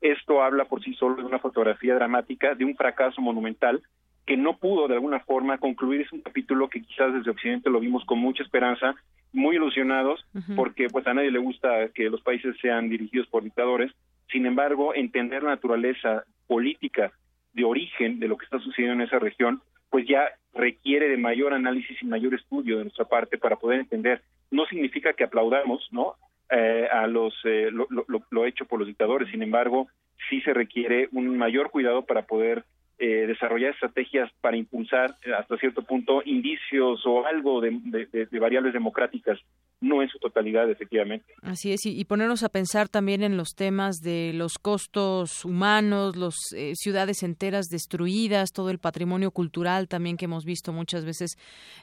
esto 0.00 0.42
habla 0.42 0.64
por 0.64 0.82
sí 0.82 0.94
solo 0.94 1.14
de 1.22 1.28
una 1.28 1.38
fotografía 1.38 1.94
dramática, 1.94 2.56
de 2.56 2.64
un 2.64 2.74
fracaso 2.74 3.20
monumental 3.20 3.84
que 4.26 4.36
no 4.36 4.56
pudo 4.56 4.88
de 4.88 4.94
alguna 4.94 5.20
forma 5.20 5.58
concluir 5.58 6.02
es 6.02 6.12
un 6.12 6.22
capítulo 6.22 6.68
que 6.68 6.82
quizás 6.82 7.12
desde 7.12 7.30
Occidente 7.30 7.70
lo 7.70 7.80
vimos 7.80 8.04
con 8.04 8.18
mucha 8.18 8.42
esperanza, 8.42 8.94
muy 9.32 9.56
ilusionados, 9.56 10.24
porque 10.56 10.88
pues 10.88 11.06
a 11.06 11.14
nadie 11.14 11.30
le 11.30 11.38
gusta 11.38 11.88
que 11.94 12.08
los 12.08 12.22
países 12.22 12.56
sean 12.62 12.88
dirigidos 12.88 13.26
por 13.28 13.42
dictadores. 13.42 13.92
Sin 14.30 14.46
embargo, 14.46 14.94
entender 14.94 15.42
la 15.42 15.50
naturaleza 15.50 16.24
política 16.46 17.12
de 17.52 17.64
origen 17.64 18.20
de 18.20 18.28
lo 18.28 18.36
que 18.36 18.44
está 18.44 18.58
sucediendo 18.60 19.02
en 19.02 19.08
esa 19.08 19.18
región, 19.18 19.60
pues 19.90 20.06
ya 20.06 20.28
requiere 20.54 21.08
de 21.08 21.16
mayor 21.16 21.52
análisis 21.52 22.00
y 22.00 22.06
mayor 22.06 22.34
estudio 22.34 22.78
de 22.78 22.84
nuestra 22.84 23.04
parte 23.04 23.38
para 23.38 23.56
poder 23.56 23.80
entender. 23.80 24.22
No 24.50 24.66
significa 24.66 25.12
que 25.12 25.24
aplaudamos, 25.24 25.86
¿no? 25.90 26.14
Eh, 26.50 26.88
a 26.92 27.06
los 27.06 27.34
eh, 27.44 27.70
lo, 27.72 27.86
lo 28.30 28.46
hecho 28.46 28.64
por 28.66 28.78
los 28.78 28.88
dictadores. 28.88 29.30
Sin 29.30 29.42
embargo, 29.42 29.88
sí 30.30 30.40
se 30.42 30.54
requiere 30.54 31.08
un 31.12 31.36
mayor 31.36 31.70
cuidado 31.70 32.02
para 32.02 32.22
poder 32.22 32.64
eh, 32.96 33.26
desarrollar 33.26 33.72
estrategias 33.72 34.30
para 34.40 34.56
impulsar 34.56 35.16
eh, 35.24 35.32
hasta 35.36 35.56
cierto 35.56 35.82
punto 35.82 36.22
indicios 36.24 37.04
o 37.04 37.26
algo 37.26 37.60
de, 37.60 38.28
variables 38.38 38.72
democráticas, 38.72 39.36
no 39.80 40.00
en 40.00 40.08
su 40.08 40.20
totalidad, 40.20 40.70
efectivamente. 40.70 41.26
Así 41.42 41.72
es, 41.72 41.86
y, 41.86 42.04
ponernos 42.04 42.44
a 42.44 42.50
pensar 42.50 42.88
también 42.88 43.24
en 43.24 43.36
los 43.36 43.56
temas 43.56 43.96
de 43.96 44.30
los 44.32 44.58
costos 44.58 45.44
humanos, 45.44 46.14
las 46.14 46.36
eh, 46.56 46.70
ciudades 46.76 47.24
enteras 47.24 47.66
destruidas, 47.66 48.52
todo 48.52 48.70
el 48.70 48.78
patrimonio 48.78 49.32
cultural 49.32 49.88
también 49.88 50.16
que 50.16 50.26
hemos 50.26 50.44
visto 50.44 50.72
muchas 50.72 51.04
veces 51.04 51.32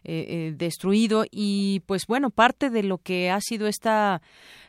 destruido 0.04 1.26
y 1.30 1.82
pues 1.88 2.08
bueno, 2.08 2.30
parte 2.30 2.70
de 2.70 2.84
lo 2.84 3.00
que 3.00 3.30
ha 3.30 3.42
sido 3.42 3.68
esta, 3.68 4.22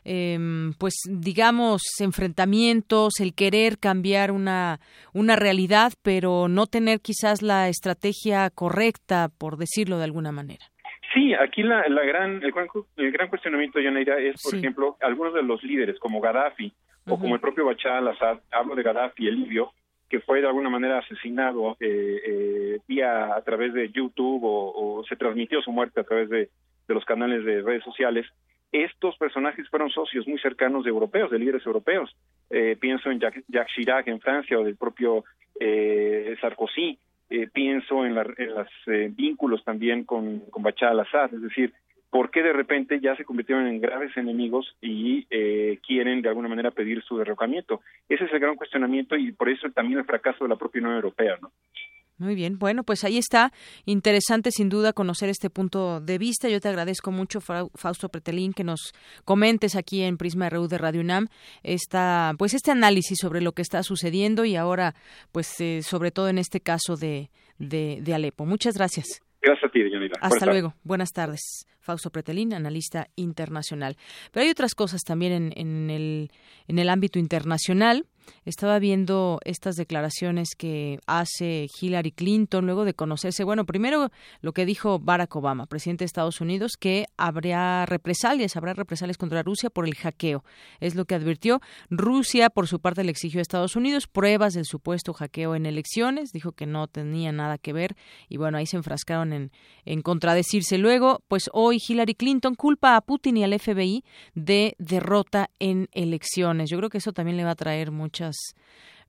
em, 0.03 0.73
pues 0.73 0.95
digamos, 1.09 1.83
enfrentamientos, 1.99 3.13
el 3.21 3.33
querer 3.33 3.79
cambiar 3.79 4.31
una, 4.31 4.81
una 5.13 5.37
realidad, 5.37 5.93
pero 6.01 6.32
no 6.49 6.67
tener 6.67 6.99
quizás 6.99 7.41
la 7.41 7.69
estrategia 7.69 8.49
correcta, 8.49 9.29
por 9.37 9.57
decirlo 9.57 9.97
de 9.97 10.05
alguna 10.05 10.31
manera. 10.31 10.65
Sí, 11.13 11.33
aquí 11.33 11.61
la, 11.61 11.83
gran, 11.87 12.43
el, 12.43 12.51
gran, 12.51 12.67
el 12.97 13.11
gran 13.11 13.29
cuestionamiento, 13.29 13.79
Yaneira, 13.79 14.17
es, 14.19 14.41
por 14.41 14.55
ejemplo, 14.55 14.97
algunos 14.99 15.33
de 15.33 15.43
los 15.43 15.63
líderes, 15.63 15.99
como 15.99 16.19
Gaddafi 16.19 16.73
o 17.07 17.19
como 17.19 17.35
el 17.35 17.41
propio 17.41 17.65
Bachar 17.65 17.97
al-Assad, 17.97 18.39
hablo 18.51 18.75
de 18.75 18.83
Gaddafi, 18.83 19.27
el 19.27 19.41
libio, 19.41 19.73
que 20.09 20.21
fue 20.21 20.41
de 20.41 20.47
alguna 20.47 20.69
manera 20.69 20.99
asesinado 20.99 21.75
eh, 21.79 22.21
eh, 22.25 22.79
vía 22.87 23.35
a 23.35 23.41
través 23.41 23.73
de 23.73 23.89
YouTube 23.89 24.41
o, 24.43 25.03
se 25.07 25.15
transmitió 25.15 25.61
su 25.61 25.71
muerte 25.71 26.01
a 26.01 26.03
través 26.03 26.29
de, 26.29 26.49
los 26.87 27.03
canales 27.05 27.43
de 27.45 27.61
redes 27.61 27.83
sociales. 27.83 28.25
Estos 28.73 29.15
personajes 29.17 29.69
fueron 29.69 29.91
socios 29.91 30.27
muy 30.27 30.39
cercanos 30.39 30.83
de 30.83 30.89
europeos, 30.89 31.29
de 31.29 31.37
líderes 31.37 31.63
europeos. 31.63 32.13
Eh, 32.49 32.75
pienso 32.79 33.11
en 33.11 33.19
Jacques, 33.19 33.45
Chirac 33.75 34.07
en 34.07 34.19
Francia 34.19 34.57
o 34.57 34.63
del 34.63 34.75
propio 34.75 35.23
eh, 35.59 36.35
Sarkozy, 36.41 36.97
eh, 37.29 37.47
pienso 37.53 38.03
en, 38.03 38.15
los 38.15 38.67
eh, 38.87 39.11
vínculos 39.13 39.63
también 39.63 40.05
con, 40.05 40.39
con 40.49 40.63
Bachar 40.63 40.89
al-Assad, 40.89 41.35
es 41.35 41.41
decir, 41.43 41.71
¿por 42.09 42.31
qué 42.31 42.41
de 42.41 42.51
repente 42.51 42.99
ya 42.99 43.15
se 43.15 43.25
convirtieron 43.25 43.67
en 43.67 43.79
graves 43.79 44.17
enemigos 44.17 44.75
y 44.81 45.25
quieren 45.85 46.23
de 46.23 46.29
alguna 46.29 46.49
manera 46.49 46.71
pedir 46.71 47.03
su 47.03 47.17
derrocamiento? 47.17 47.81
Ese 48.09 48.25
es 48.25 48.33
el 48.33 48.39
gran 48.39 48.55
cuestionamiento 48.55 49.15
y 49.15 49.31
por 49.33 49.49
eso 49.49 49.69
también 49.69 49.99
el 49.99 50.05
fracaso 50.05 50.45
de 50.45 50.49
la 50.49 50.55
propia 50.55 50.81
Unión 50.81 50.95
Europea, 50.95 51.37
¿no? 51.39 51.51
Muy 52.17 52.35
bien, 52.35 52.59
bueno, 52.59 52.83
pues 52.83 53.03
ahí 53.03 53.17
está. 53.17 53.51
Interesante 53.85 54.51
sin 54.51 54.69
duda 54.69 54.93
conocer 54.93 55.29
este 55.29 55.49
punto 55.49 55.99
de 55.99 56.17
vista. 56.17 56.47
Yo 56.47 56.61
te 56.61 56.69
agradezco 56.69 57.11
mucho, 57.11 57.41
Fausto 57.41 58.09
Pretelín, 58.09 58.53
que 58.53 58.63
nos 58.63 58.93
comentes 59.25 59.75
aquí 59.75 60.03
en 60.03 60.17
Prisma 60.17 60.49
RU 60.49 60.67
de 60.67 60.77
Radio 60.77 61.01
UNAM 61.01 61.27
esta, 61.63 62.33
pues 62.37 62.53
este 62.53 62.71
análisis 62.71 63.17
sobre 63.19 63.41
lo 63.41 63.53
que 63.53 63.63
está 63.63 63.81
sucediendo 63.83 64.45
y 64.45 64.55
ahora, 64.55 64.93
pues 65.31 65.59
eh, 65.59 65.81
sobre 65.81 66.11
todo 66.11 66.29
en 66.29 66.37
este 66.37 66.61
caso 66.61 66.95
de, 66.95 67.29
de, 67.57 67.99
de 68.01 68.13
Alepo. 68.13 68.45
Muchas 68.45 68.77
gracias. 68.77 69.21
Gracias 69.41 69.69
a 69.69 69.71
ti, 69.71 69.81
Hasta 70.21 70.45
luego. 70.45 70.73
Buenas 70.83 71.11
tardes. 71.11 71.65
Fausto 71.83 72.09
Pretelín, 72.09 72.53
analista 72.53 73.09
internacional. 73.15 73.97
Pero 74.31 74.45
hay 74.45 74.49
otras 74.49 74.73
cosas 74.73 75.01
también 75.03 75.51
en, 75.55 75.89
el, 75.89 76.31
en 76.67 76.79
el 76.79 76.89
ámbito 76.89 77.19
internacional. 77.19 78.07
Estaba 78.45 78.79
viendo 78.79 79.39
estas 79.43 79.75
declaraciones 79.75 80.55
que 80.57 80.99
hace 81.07 81.67
Hillary 81.79 82.11
Clinton 82.11 82.65
luego 82.65 82.85
de 82.85 82.93
conocerse, 82.93 83.43
bueno, 83.43 83.65
primero 83.65 84.11
lo 84.39 84.53
que 84.53 84.65
dijo 84.65 84.99
Barack 84.99 85.35
Obama, 85.35 85.65
presidente 85.65 86.03
de 86.03 86.07
Estados 86.07 86.39
Unidos, 86.39 86.77
que 86.79 87.05
habría 87.17 87.85
represalias, 87.85 88.55
habrá 88.55 88.73
represalias 88.73 89.17
contra 89.17 89.43
Rusia 89.43 89.69
por 89.69 89.85
el 89.85 89.95
hackeo. 89.95 90.43
Es 90.79 90.95
lo 90.95 91.03
que 91.03 91.15
advirtió. 91.15 91.59
Rusia, 91.89 92.49
por 92.49 92.67
su 92.67 92.79
parte, 92.79 93.03
le 93.03 93.11
exigió 93.11 93.39
a 93.39 93.41
Estados 93.41 93.75
Unidos 93.75 94.07
pruebas 94.07 94.53
del 94.53 94.65
supuesto 94.65 95.13
hackeo 95.13 95.55
en 95.55 95.65
elecciones. 95.65 96.31
Dijo 96.31 96.53
que 96.53 96.65
no 96.65 96.87
tenía 96.87 97.33
nada 97.33 97.57
que 97.57 97.73
ver 97.73 97.95
y 98.29 98.37
bueno, 98.37 98.57
ahí 98.57 98.65
se 98.65 98.77
enfrascaron 98.77 99.33
en, 99.33 99.51
en 99.85 100.01
contradecirse. 100.01 100.77
Luego, 100.77 101.23
pues 101.27 101.49
hoy 101.51 101.72
Hillary 101.85 102.15
Clinton 102.15 102.55
culpa 102.55 102.95
a 102.95 103.01
Putin 103.01 103.37
y 103.37 103.43
al 103.43 103.59
FBI 103.59 104.03
de 104.35 104.75
derrota 104.77 105.49
en 105.59 105.89
elecciones. 105.91 106.69
Yo 106.69 106.77
creo 106.77 106.89
que 106.89 106.97
eso 106.97 107.13
también 107.13 107.37
le 107.37 107.43
va 107.43 107.51
a 107.51 107.55
traer 107.55 107.91
muchas 107.91 108.35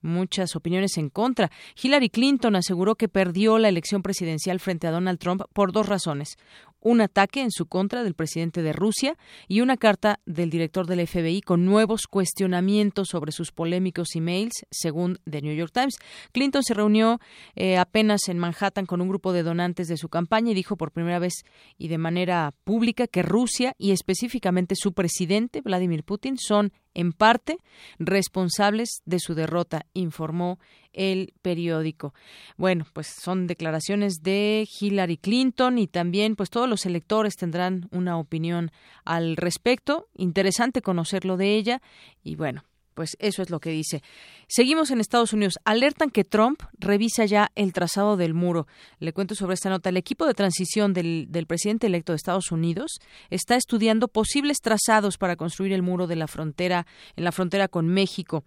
muchas 0.05 0.55
opiniones 0.55 0.97
en 0.97 1.09
contra. 1.09 1.51
Hillary 1.81 2.09
Clinton 2.09 2.55
aseguró 2.55 2.95
que 2.95 3.09
perdió 3.09 3.57
la 3.57 3.69
elección 3.69 4.01
presidencial 4.01 4.59
frente 4.59 4.87
a 4.87 4.91
Donald 4.91 5.19
Trump 5.19 5.41
por 5.51 5.71
dos 5.71 5.87
razones. 5.87 6.37
Un 6.85 7.01
ataque 7.01 7.41
en 7.41 7.49
su 7.49 7.65
contra 7.65 8.03
del 8.03 8.13
presidente 8.13 8.61
de 8.61 8.71
Rusia 8.71 9.17
y 9.47 9.61
una 9.61 9.75
carta 9.75 10.19
del 10.27 10.51
director 10.51 10.85
del 10.85 11.05
FBI 11.07 11.41
con 11.41 11.65
nuevos 11.65 12.03
cuestionamientos 12.07 13.07
sobre 13.09 13.31
sus 13.31 13.51
polémicos 13.51 14.09
emails, 14.15 14.67
según 14.69 15.17
The 15.27 15.41
New 15.41 15.55
York 15.55 15.71
Times. 15.73 15.95
Clinton 16.31 16.61
se 16.61 16.75
reunió 16.75 17.19
eh, 17.55 17.77
apenas 17.77 18.29
en 18.29 18.37
Manhattan 18.37 18.85
con 18.85 19.01
un 19.01 19.09
grupo 19.09 19.33
de 19.33 19.41
donantes 19.41 19.87
de 19.87 19.97
su 19.97 20.09
campaña 20.09 20.51
y 20.51 20.53
dijo 20.53 20.77
por 20.77 20.91
primera 20.91 21.17
vez 21.17 21.33
y 21.79 21.87
de 21.87 21.97
manera 21.97 22.53
pública 22.63 23.07
que 23.07 23.23
Rusia 23.23 23.73
y 23.79 23.89
específicamente 23.89 24.75
su 24.75 24.93
presidente, 24.93 25.61
Vladimir 25.61 26.03
Putin, 26.03 26.37
son 26.37 26.71
en 26.95 27.13
parte 27.13 27.59
responsables 27.99 29.01
de 29.05 29.19
su 29.19 29.35
derrota, 29.35 29.85
informó 29.93 30.59
el 30.93 31.33
periódico. 31.41 32.13
Bueno, 32.57 32.85
pues 32.93 33.07
son 33.07 33.47
declaraciones 33.47 34.23
de 34.23 34.67
Hillary 34.79 35.17
Clinton 35.17 35.77
y 35.77 35.87
también 35.87 36.35
pues 36.35 36.49
todos 36.49 36.67
los 36.67 36.85
electores 36.85 37.35
tendrán 37.35 37.87
una 37.91 38.17
opinión 38.17 38.71
al 39.03 39.35
respecto. 39.35 40.07
Interesante 40.15 40.81
conocerlo 40.81 41.37
de 41.37 41.55
ella 41.55 41.81
y 42.23 42.35
bueno, 42.35 42.63
pues 42.95 43.17
eso 43.19 43.41
es 43.41 43.49
lo 43.49 43.59
que 43.59 43.69
dice. 43.69 44.01
Seguimos 44.47 44.89
en 44.89 45.01
Estados 45.01 45.33
Unidos. 45.33 45.59
Alertan 45.65 46.09
que 46.09 46.23
Trump 46.23 46.61
revisa 46.79 47.25
ya 47.25 47.51
el 47.55 47.73
trazado 47.73 48.15
del 48.15 48.33
muro. 48.33 48.67
Le 48.99 49.11
cuento 49.11 49.35
sobre 49.35 49.53
esta 49.53 49.69
nota. 49.69 49.89
El 49.89 49.97
equipo 49.97 50.25
de 50.25 50.33
transición 50.33 50.93
del, 50.93 51.27
presidente 51.47 51.87
electo 51.87 52.13
de 52.13 52.17
Estados 52.17 52.51
Unidos 52.51 52.99
está 53.29 53.55
estudiando 53.55 54.07
posibles 54.07 54.59
trazados 54.61 55.17
para 55.17 55.35
construir 55.35 55.73
el 55.73 55.81
muro 55.81 56.07
de 56.07 56.15
la 56.15 56.27
frontera 56.27 56.87
en 57.15 57.25
la 57.25 57.33
frontera 57.33 57.67
con 57.67 57.87
México. 57.87 58.45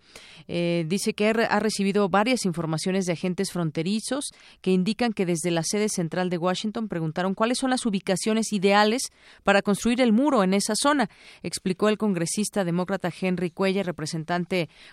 Eh, 0.48 0.84
dice 0.88 1.12
que 1.12 1.28
ha 1.28 1.60
recibido 1.60 2.08
varias 2.08 2.46
informaciones 2.46 3.04
de 3.04 3.12
agentes 3.12 3.52
fronterizos 3.52 4.30
que 4.62 4.70
indican 4.70 5.12
que 5.12 5.26
desde 5.26 5.50
la 5.50 5.62
sede 5.62 5.90
central 5.90 6.30
de 6.30 6.38
Washington 6.38 6.88
preguntaron 6.88 7.34
cuáles 7.34 7.58
son 7.58 7.70
las 7.70 7.84
ubicaciones 7.84 8.52
ideales 8.52 9.02
para 9.44 9.60
construir 9.60 10.00
el 10.00 10.12
muro 10.12 10.42
en 10.42 10.54
esa 10.54 10.74
zona. 10.74 11.10
Explicó 11.42 11.90
el 11.90 11.98
congresista 11.98 12.64
demócrata 12.64 13.12
Henry 13.20 13.50
Cuellar, 13.50 13.84
representante 13.84 14.37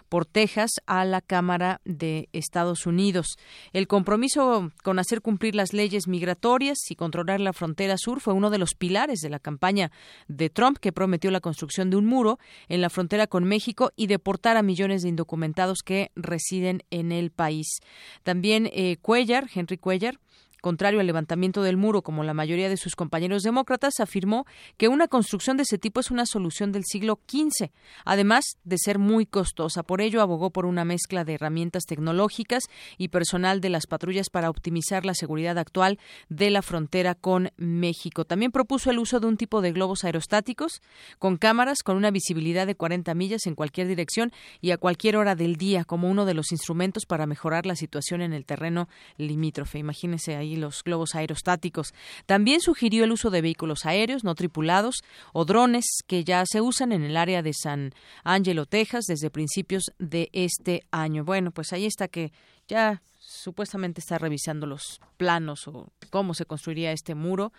por 0.10 0.26
Texas 0.26 0.72
a 0.86 1.06
la 1.06 1.22
Cámara 1.22 1.82
de 1.86 2.30
Estados 2.34 2.86
Unidos. 2.86 3.38
El 3.74 3.88
compromiso 3.88 4.72
con 4.84 5.00
hacer 5.00 5.22
cumplir 5.22 5.56
las 5.56 5.74
leyes 5.74 6.08
migratorias 6.08 6.78
y 6.90 6.96
controlar 6.96 7.40
la 7.40 7.54
frontera 7.54 7.96
sur 7.98 8.22
fue 8.22 8.34
uno 8.34 8.50
de 8.50 8.58
los 8.58 8.74
pilares 8.74 9.20
de 9.20 9.30
la 9.30 9.40
campaña 9.40 9.92
de 10.28 10.50
Trump, 10.50 10.78
que 10.80 10.92
prometió 10.92 11.32
la 11.32 11.42
construcción 11.42 11.90
de 11.90 11.98
un 11.98 12.06
muro 12.06 12.40
en 12.68 12.82
la 12.82 12.90
frontera 12.90 13.28
con 13.28 13.44
México 13.44 13.92
y 13.96 14.08
deportar 14.08 14.58
a 14.58 14.64
millones 14.64 15.02
de 15.02 15.10
indocumentados 15.10 15.80
que 15.84 16.12
residen 16.16 16.84
en 16.90 17.12
el 17.12 17.32
país. 17.32 17.80
También 18.24 18.70
eh, 18.72 18.98
Cuellar, 19.02 19.48
Henry 19.54 19.78
Cuellar, 19.78 20.20
contrario 20.66 21.00
al 21.00 21.06
levantamiento 21.06 21.62
del 21.62 21.78
muro 21.78 22.02
como 22.02 22.24
la 22.24 22.34
mayoría 22.34 22.70
de 22.70 22.78
sus 22.78 22.96
compañeros 22.96 23.44
demócratas, 23.44 24.00
afirmó 24.00 24.48
que 24.78 24.88
una 24.88 25.08
construcción 25.08 25.58
de 25.58 25.62
ese 25.62 25.78
tipo 25.78 26.00
es 26.00 26.10
una 26.10 26.26
solución 26.26 26.72
del 26.72 26.86
siglo 26.86 27.20
XV, 27.30 27.70
además 28.04 28.46
de 28.64 28.80
ser 28.80 28.98
muy 28.98 29.28
costosa. 29.28 29.84
Por 29.84 30.02
ello, 30.02 30.24
abogó 30.24 30.50
por 30.50 30.66
una 30.66 30.84
mezcla 30.84 31.24
de 31.24 31.36
herramientas 31.36 31.84
tecnológicas 31.84 32.64
y 32.98 33.10
personal 33.10 33.62
de 33.62 33.70
las 33.70 33.86
patrullas 33.86 34.32
para 34.32 34.50
optimizar 34.50 35.06
la 35.06 35.14
seguridad 35.14 35.60
actual 35.60 36.00
de 36.30 36.50
la 36.50 36.64
frontera 36.64 37.14
con 37.14 37.52
México. 37.58 38.26
También 38.26 38.52
propuso 38.52 38.90
el 38.90 38.98
uso 38.98 39.20
de 39.20 39.28
un 39.28 39.38
tipo 39.38 39.62
de 39.62 39.72
globos 39.72 40.04
aerostáticos 40.04 40.82
con 41.20 41.38
cámaras 41.38 41.84
con 41.84 41.96
una 41.96 42.10
visibilidad 42.10 42.66
de 42.66 42.74
40 42.74 43.14
millas 43.14 43.46
en 43.46 43.54
cualquier 43.54 43.86
dirección 43.86 44.32
y 44.62 44.72
a 44.72 44.80
cualquier 44.80 45.16
hora 45.18 45.36
del 45.36 45.58
día 45.58 45.86
como 45.86 46.10
uno 46.10 46.26
de 46.26 46.34
los 46.34 46.52
instrumentos 46.52 47.06
para 47.06 47.28
mejorar 47.28 47.68
la 47.68 47.76
situación 47.76 48.24
en 48.24 48.34
el 48.34 48.46
terreno 48.46 48.90
limítrofe. 49.18 49.78
Imagínese 49.78 50.36
ahí 50.36 50.55
los 50.56 50.84
globos 50.84 51.16
aerostáticos. 51.16 51.94
También 52.26 52.62
sugirió 52.62 53.04
el 53.04 53.12
uso 53.12 53.30
de 53.30 53.42
vehículos 53.42 53.86
aéreos 53.86 54.24
no 54.24 54.36
tripulados 54.36 55.04
o 55.34 55.46
drones 55.46 55.86
que 56.08 56.24
ya 56.24 56.44
se 56.46 56.62
usan 56.62 56.92
en 56.92 57.04
el 57.04 57.18
área 57.18 57.42
de 57.42 57.54
San 57.54 57.94
Angelo, 58.24 58.66
Texas, 58.66 59.06
desde 59.08 59.30
principios 59.30 59.92
de 60.00 60.30
este 60.34 60.84
año. 60.92 61.24
Bueno, 61.24 61.52
pues 61.52 61.74
ahí 61.74 61.86
está 61.86 62.08
que 62.08 62.32
ya 62.68 63.02
supuestamente 63.20 64.02
está 64.02 64.18
revisando 64.18 64.68
los 64.68 65.02
planos 65.18 65.68
o 65.68 65.90
cómo 66.10 66.34
se 66.34 66.46
construiría 66.46 66.92
este 66.92 67.16
muro. 67.16 67.52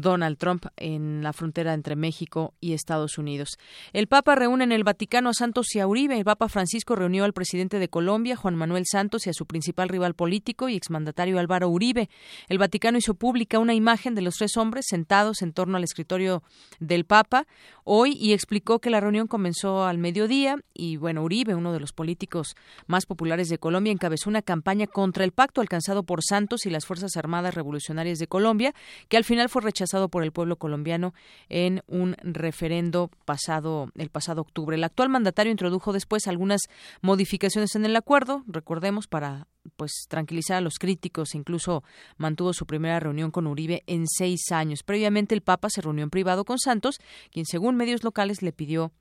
Donald 0.00 0.38
Trump 0.38 0.66
en 0.76 1.22
la 1.22 1.32
frontera 1.32 1.74
entre 1.74 1.96
México 1.96 2.54
y 2.60 2.72
Estados 2.72 3.18
Unidos. 3.18 3.58
El 3.92 4.06
Papa 4.06 4.34
reúne 4.34 4.64
en 4.64 4.72
el 4.72 4.84
Vaticano 4.84 5.30
a 5.30 5.34
Santos 5.34 5.74
y 5.74 5.80
a 5.80 5.86
Uribe. 5.86 6.18
El 6.18 6.24
Papa 6.24 6.48
Francisco 6.48 6.96
reunió 6.96 7.24
al 7.24 7.32
presidente 7.32 7.78
de 7.78 7.88
Colombia, 7.88 8.36
Juan 8.36 8.54
Manuel 8.54 8.84
Santos, 8.86 9.26
y 9.26 9.30
a 9.30 9.32
su 9.32 9.46
principal 9.46 9.88
rival 9.88 10.14
político 10.14 10.68
y 10.68 10.76
exmandatario 10.76 11.38
Álvaro 11.38 11.68
Uribe. 11.68 12.08
El 12.48 12.58
Vaticano 12.58 12.98
hizo 12.98 13.14
pública 13.14 13.58
una 13.58 13.74
imagen 13.74 14.14
de 14.14 14.22
los 14.22 14.36
tres 14.36 14.56
hombres 14.56 14.86
sentados 14.88 15.42
en 15.42 15.52
torno 15.52 15.76
al 15.76 15.84
escritorio 15.84 16.42
del 16.80 17.04
Papa 17.04 17.46
hoy 17.84 18.16
y 18.20 18.34
explicó 18.34 18.80
que 18.80 18.90
la 18.90 19.00
reunión 19.00 19.26
comenzó 19.26 19.84
al 19.84 19.98
mediodía 19.98 20.56
y, 20.74 20.96
bueno, 20.96 21.22
Uribe, 21.22 21.54
uno 21.54 21.72
de 21.72 21.80
los 21.80 21.92
políticos 21.92 22.54
más 22.86 23.06
populares 23.06 23.48
de 23.48 23.58
Colombia, 23.58 23.92
encabezó 23.92 24.28
una 24.28 24.42
campaña 24.42 24.86
contra 24.86 25.24
el 25.24 25.32
pacto 25.32 25.60
alcanzado 25.60 26.02
por 26.02 26.22
Santos 26.22 26.66
y 26.66 26.70
las 26.70 26.84
Fuerzas 26.84 27.16
Armadas 27.16 27.54
Revolucionarias 27.54 28.18
de 28.18 28.26
Colombia, 28.26 28.74
que 29.08 29.16
al 29.16 29.24
final 29.24 29.48
fue 29.48 29.62
rechazado 29.88 30.08
por 30.08 30.22
el 30.22 30.32
pueblo 30.32 30.56
colombiano 30.56 31.14
en 31.48 31.82
un 31.86 32.14
referendo 32.22 33.10
pasado 33.24 33.90
el 33.96 34.10
pasado 34.10 34.42
octubre. 34.42 34.76
El 34.76 34.84
actual 34.84 35.08
mandatario 35.08 35.50
introdujo 35.50 35.92
después 35.92 36.28
algunas 36.28 36.62
modificaciones 37.00 37.74
en 37.74 37.86
el 37.86 37.96
acuerdo, 37.96 38.44
recordemos 38.46 39.06
para 39.06 39.46
pues 39.76 40.06
tranquilizar 40.08 40.56
a 40.56 40.60
los 40.60 40.78
críticos, 40.78 41.34
incluso 41.34 41.82
mantuvo 42.16 42.52
su 42.52 42.66
primera 42.66 43.00
reunión 43.00 43.30
con 43.30 43.46
Uribe 43.46 43.82
en 43.86 44.06
seis 44.06 44.50
años. 44.50 44.82
Previamente 44.82 45.34
el 45.34 45.42
Papa 45.42 45.70
se 45.70 45.80
reunió 45.80 46.04
en 46.04 46.10
privado 46.10 46.44
con 46.44 46.58
Santos, 46.58 46.98
quien 47.30 47.46
según 47.46 47.76
medios 47.76 48.04
locales 48.04 48.42
le 48.42 48.52
pidió 48.52 48.92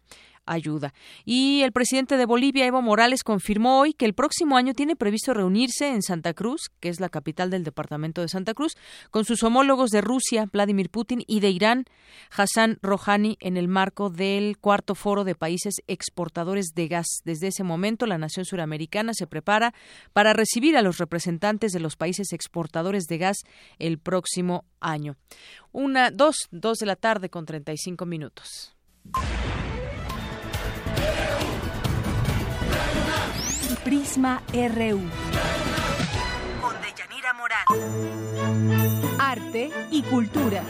ayuda. 0.48 0.94
Y 1.26 1.62
el 1.62 1.72
presidente 1.72 2.18
de 2.18 2.26
Bolivia, 2.26 2.66
Evo 2.66 2.82
Morales, 2.82 3.24
confirmó 3.24 3.80
hoy 3.80 3.94
que 3.94 4.06
el 4.06 4.14
próximo 4.14 4.58
año 4.58 4.74
tiene 4.74 4.96
previsto 4.96 5.34
reunirse 5.34 5.90
en 5.90 6.02
Santa 6.02 6.34
Cruz, 6.34 6.72
que 6.80 6.90
es 6.90 7.00
la 7.00 7.10
capital 7.10 7.50
del 7.50 7.64
departamento 7.64 8.22
de 8.22 8.30
Santa 8.30 8.54
Cruz, 8.54 8.76
con 9.12 9.26
sus 9.26 9.44
homólogos 9.44 9.92
de 9.92 10.02
Rusia, 10.02 10.48
Vladimir 10.52 10.90
Putin, 10.90 11.24
y 11.28 11.42
de 11.42 11.50
Irán, 11.50 11.86
Hassan 12.36 12.80
Rouhani, 12.82 13.38
en 13.42 13.58
el 13.58 13.68
marco 13.68 14.10
del 14.10 14.58
cuarto 14.58 14.96
foro 14.96 15.24
de 15.24 15.36
países 15.36 15.76
exportadores 15.88 16.68
de 16.74 16.88
gas. 16.88 17.08
Desde 17.26 17.48
ese 17.48 17.64
momento, 17.64 18.06
la 18.06 18.18
nación 18.18 18.46
suramericana 18.46 19.14
se 19.14 19.28
prepara 19.28 19.74
para 20.14 20.34
recibir 20.34 20.57
a 20.58 20.82
los 20.82 20.98
representantes 20.98 21.72
de 21.72 21.80
los 21.80 21.96
países 21.96 22.34
exportadores 22.34 23.06
de 23.06 23.20
gas 23.20 23.38
el 23.78 24.00
próximo 24.00 24.66
año. 24.80 25.16
Una, 25.72 26.10
dos, 26.10 26.48
dos 26.52 26.80
de 26.80 26.88
la 26.88 26.96
tarde 26.96 27.30
con 27.30 27.46
35 27.46 28.06
minutos. 28.06 28.76
Prisma 33.84 34.42
RU. 34.52 35.00
Con 36.60 36.76
Deyanira 36.82 37.34
Morán. 37.34 37.66
Arte 39.20 39.70
y 39.92 40.02
cultura. 40.04 40.64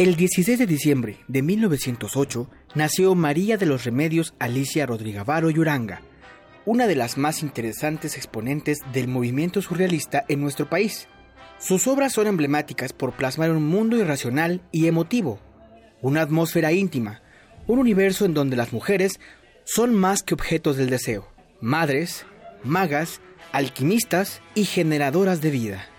El 0.00 0.16
16 0.16 0.58
de 0.58 0.66
diciembre 0.66 1.18
de 1.28 1.42
1908 1.42 2.48
nació 2.74 3.14
María 3.14 3.58
de 3.58 3.66
los 3.66 3.84
Remedios 3.84 4.32
Alicia 4.38 4.86
Rodrigavaro 4.86 5.50
Yuranga, 5.50 6.00
una 6.64 6.86
de 6.86 6.94
las 6.94 7.18
más 7.18 7.42
interesantes 7.42 8.16
exponentes 8.16 8.78
del 8.94 9.08
movimiento 9.08 9.60
surrealista 9.60 10.24
en 10.28 10.40
nuestro 10.40 10.70
país. 10.70 11.06
Sus 11.58 11.86
obras 11.86 12.14
son 12.14 12.28
emblemáticas 12.28 12.94
por 12.94 13.12
plasmar 13.12 13.50
un 13.50 13.66
mundo 13.66 13.98
irracional 13.98 14.62
y 14.72 14.86
emotivo, 14.86 15.38
una 16.00 16.22
atmósfera 16.22 16.72
íntima, 16.72 17.20
un 17.66 17.78
universo 17.78 18.24
en 18.24 18.32
donde 18.32 18.56
las 18.56 18.72
mujeres 18.72 19.20
son 19.64 19.94
más 19.94 20.22
que 20.22 20.32
objetos 20.32 20.78
del 20.78 20.88
deseo, 20.88 21.28
madres, 21.60 22.24
magas, 22.64 23.20
alquimistas 23.52 24.40
y 24.54 24.64
generadoras 24.64 25.42
de 25.42 25.50
vida. 25.50 25.90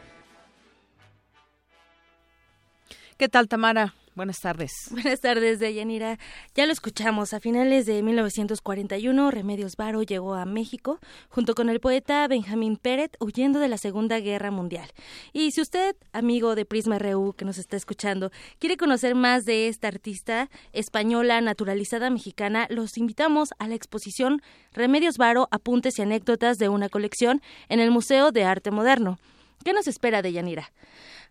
¿Qué 3.22 3.30
tal, 3.30 3.48
Tamara? 3.48 3.93
Buenas 4.15 4.39
tardes. 4.39 4.72
Buenas 4.89 5.22
tardes, 5.22 5.60
Deyanira. 5.60 6.18
Ya 6.56 6.65
lo 6.65 6.73
escuchamos. 6.73 7.35
A 7.35 7.39
finales 7.39 7.85
de 7.85 8.02
1941, 8.02 9.30
Remedios 9.30 9.76
Varo 9.76 10.02
llegó 10.02 10.34
a 10.34 10.45
México 10.45 10.98
junto 11.30 11.53
con 11.53 11.69
el 11.69 11.80
poeta 11.80 12.27
Benjamín 12.27 12.77
Pérez 12.77 13.11
huyendo 13.19 13.60
de 13.60 13.68
la 13.68 13.77
Segunda 13.77 14.19
Guerra 14.19 14.49
Mundial. 14.49 14.89
Y 15.34 15.52
si 15.52 15.61
usted, 15.61 15.95
amigo 16.14 16.56
de 16.56 16.65
Prisma 16.65 16.98
RU 16.98 17.34
que 17.34 17.45
nos 17.45 17.60
está 17.60 17.77
escuchando, 17.77 18.31
quiere 18.57 18.76
conocer 18.76 19.14
más 19.14 19.45
de 19.45 19.68
esta 19.68 19.88
artista 19.88 20.49
española 20.73 21.39
naturalizada 21.41 22.10
mexicana, 22.10 22.65
los 22.72 22.98
invitamos 22.98 23.49
a 23.60 23.68
la 23.68 23.76
exposición 23.76 24.41
Remedios 24.73 25.19
Varo, 25.19 25.48
apuntes 25.52 25.99
y 25.99 26.02
anécdotas 26.02 26.57
de 26.57 26.69
una 26.69 26.89
colección 26.89 27.39
en 27.69 27.81
el 27.81 27.91
Museo 27.91 28.31
de 28.31 28.45
Arte 28.45 28.72
Moderno. 28.72 29.19
¿Qué 29.64 29.73
nos 29.73 29.88
espera, 29.88 30.23
Deyanira? 30.23 30.72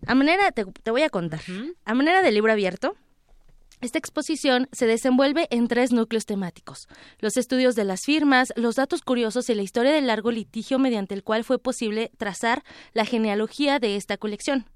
A 0.07 0.15
manera, 0.15 0.51
te, 0.53 0.91
voy 0.91 1.03
a 1.03 1.11
contar, 1.11 1.41
a 1.85 1.95
manera 1.95 2.23
de 2.23 2.33
libro 2.33 2.53
abierto, 2.53 2.97
Esta 3.81 3.99
exposición 3.99 4.69
se 4.73 4.87
desenvuelve 4.87 5.47
en 5.51 5.67
tres 5.67 5.91
núcleos 5.91 6.27
temáticos. 6.27 6.87
Los 7.19 7.39
estudios 7.39 7.75
de 7.77 7.85
las 7.85 8.03
firmas, 8.03 8.53
los 8.55 8.75
datos 8.75 9.01
curiosos 9.01 9.49
y 9.49 9.55
la 9.55 9.63
historia 9.63 9.93
del 9.93 10.07
largo 10.07 10.31
litigio 10.31 10.79
mediante 10.79 11.15
el 11.15 11.23
cual 11.23 11.45
fue 11.45 11.59
posible 11.59 12.11
trazar 12.19 12.63
la 12.93 13.07
genealogía 13.07 13.79
de 13.79 13.97
esta 13.97 14.19
colección. 14.19 14.67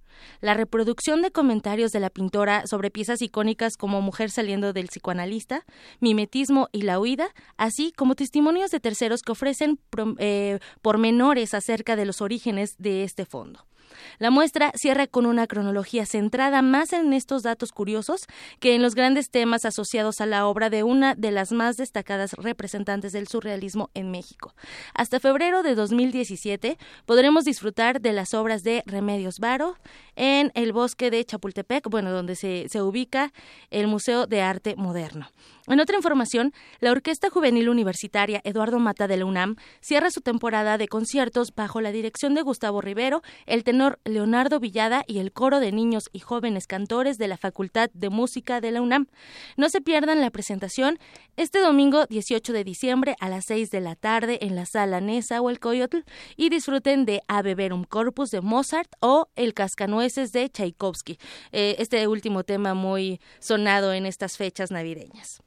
La 0.41 0.55
reproducción 0.55 1.21
de 1.21 1.31
comentarios 1.31 1.93
de 1.93 2.01
la 2.01 2.09
pintora 2.09 2.67
sobre 2.67 2.91
piezas 2.91 3.21
icónicas 3.21 3.77
como 3.77 4.01
Mujer 4.01 4.31
saliendo 4.31 4.73
del 4.73 4.89
psicoanalista, 4.89 5.65
Mimetismo 6.01 6.69
y 6.73 6.83
La 6.83 6.99
huida, 6.99 7.29
así 7.57 7.93
como 7.93 8.15
testimonios 8.15 8.71
de 8.71 8.81
terceros 8.81 9.23
que 9.23 9.33
ofrecen 9.33 9.79
eh, 10.19 10.61
pormenores 10.81 11.53
acerca 11.53 11.97
de 11.97 12.07
los 12.07 12.23
orígenes 12.23 12.77
de 12.79 13.05
este 13.05 13.27
fondo. 13.27 13.67
La 14.19 14.31
muestra 14.31 14.73
cierra 14.75 15.07
con 15.07 15.27
una 15.27 15.47
cronología 15.47 16.07
centrada 16.07 16.63
más 16.63 16.93
en 16.93 17.13
estos 17.13 17.43
datos 17.43 17.73
curiosos 17.73 18.27
que 18.61 18.75
en 18.75 18.83
los 18.83 18.95
grandes 18.95 19.31
temas 19.31 19.65
asociados 19.65 20.21
a 20.21 20.27
la 20.27 20.47
obra 20.47 20.71
de 20.71 20.83
una 20.83 21.15
de 21.15 21.31
las 21.31 21.53
más 21.53 21.77
destacadas 21.77 22.33
representantes 22.35 23.13
del 23.13 23.29
surrealismo 23.29 23.91
en 23.95 24.11
México. 24.11 24.55
Hasta 24.95 25.21
febrero 25.21 25.63
de 25.63 25.75
2017 25.75 26.79
podremos 27.07 27.45
disfrutar 27.45 28.01
de 28.01 28.13
las 28.13 28.35
obras 28.35 28.63
de 28.63 28.83
Remedios 28.87 29.39
Varo 29.39 29.77
en 30.17 30.53
el 30.55 30.73
bosque 30.73 31.11
de 31.11 31.25
Chapultepec, 31.25 31.89
bueno, 31.89 32.13
donde 32.13 32.37
se, 32.37 32.69
se 32.69 32.83
ubica 32.83 33.33
el 33.71 33.87
Museo 33.89 34.27
de 34.27 34.43
Arte 34.43 34.77
Moderno. 34.77 35.29
En 35.67 35.81
otra 35.81 35.97
información, 35.97 36.53
la 36.81 36.93
Orquesta 36.93 37.31
Juvenil 37.31 37.71
Universitaria 37.71 38.43
Eduardo 38.45 38.79
Mata 38.79 39.09
de 39.09 39.17
la 39.17 39.25
UNAM 39.25 39.57
cierra 39.81 40.11
su 40.11 40.21
temporada 40.21 40.77
de 40.77 40.89
conciertos 40.89 41.55
bajo 41.55 41.81
la 41.81 41.91
dirección 41.91 42.35
de 42.35 42.43
Gustavo 42.43 42.83
Rivero, 42.83 43.23
el 43.47 43.65
tenor 43.65 43.99
Leonardo 44.05 44.61
Villada 44.61 45.05
y 45.07 45.19
el 45.19 45.33
coro 45.33 45.61
de 45.61 45.73
niños 45.73 46.11
y 46.13 46.19
jóvenes 46.19 46.67
cantores 46.67 47.17
de 47.17 47.29
la 47.29 47.39
Facultad 47.39 47.89
de 47.95 48.11
Música 48.11 48.61
de 48.61 48.73
la 48.73 48.83
UNAM. 48.83 49.07
No 49.57 49.71
se 49.71 49.81
pierdan 49.81 50.21
la 50.21 50.31
presentación 50.31 50.99
este 51.37 51.61
domingo 51.61 52.05
18 52.07 52.53
de 52.53 52.63
diciembre 52.63 53.17
a 53.21 53.31
las 53.31 53.47
6 53.47 53.71
de 53.71 53.81
la 53.81 53.97
tarde 53.97 54.39
en 54.43 54.57
la 54.57 54.67
Sala 54.67 55.01
Nesa 55.01 55.41
o 55.41 55.49
el 55.49 55.61
Coyotl 55.61 56.05
y 56.37 56.51
disfruten 56.51 57.07
de 57.07 57.23
Ave 57.27 57.55
Verum 57.55 57.85
Corpus 57.85 58.31
de 58.31 58.43
Mozart 58.43 58.91
o 59.01 59.29
El 59.35 59.55
Cascanueces 59.55 60.04
de 60.05 60.51
Tchaikovsky. 60.51 61.19
Eh, 61.53 61.77
este 61.79 62.07
último 62.07 62.45
tema 62.45 62.75
muy 62.75 63.23
sonado 63.41 63.95
en 63.95 64.05
estas 64.05 64.37
fechas 64.37 64.71
navideñas. 64.71 65.43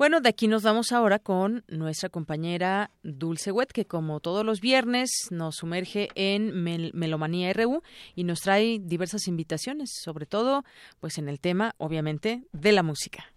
Bueno, 0.00 0.22
de 0.22 0.30
aquí 0.30 0.48
nos 0.48 0.62
vamos 0.62 0.92
ahora 0.92 1.18
con 1.18 1.62
nuestra 1.68 2.08
compañera 2.08 2.90
Dulce 3.02 3.52
Wet, 3.52 3.70
que 3.70 3.84
como 3.84 4.20
todos 4.20 4.46
los 4.46 4.62
viernes 4.62 5.10
nos 5.30 5.56
sumerge 5.56 6.08
en 6.14 6.54
Melomanía 6.94 7.52
RU 7.52 7.82
y 8.14 8.24
nos 8.24 8.40
trae 8.40 8.78
diversas 8.82 9.28
invitaciones, 9.28 9.90
sobre 10.02 10.24
todo 10.24 10.64
pues 11.00 11.18
en 11.18 11.28
el 11.28 11.38
tema, 11.38 11.74
obviamente, 11.76 12.44
de 12.50 12.72
la 12.72 12.82
música. 12.82 13.34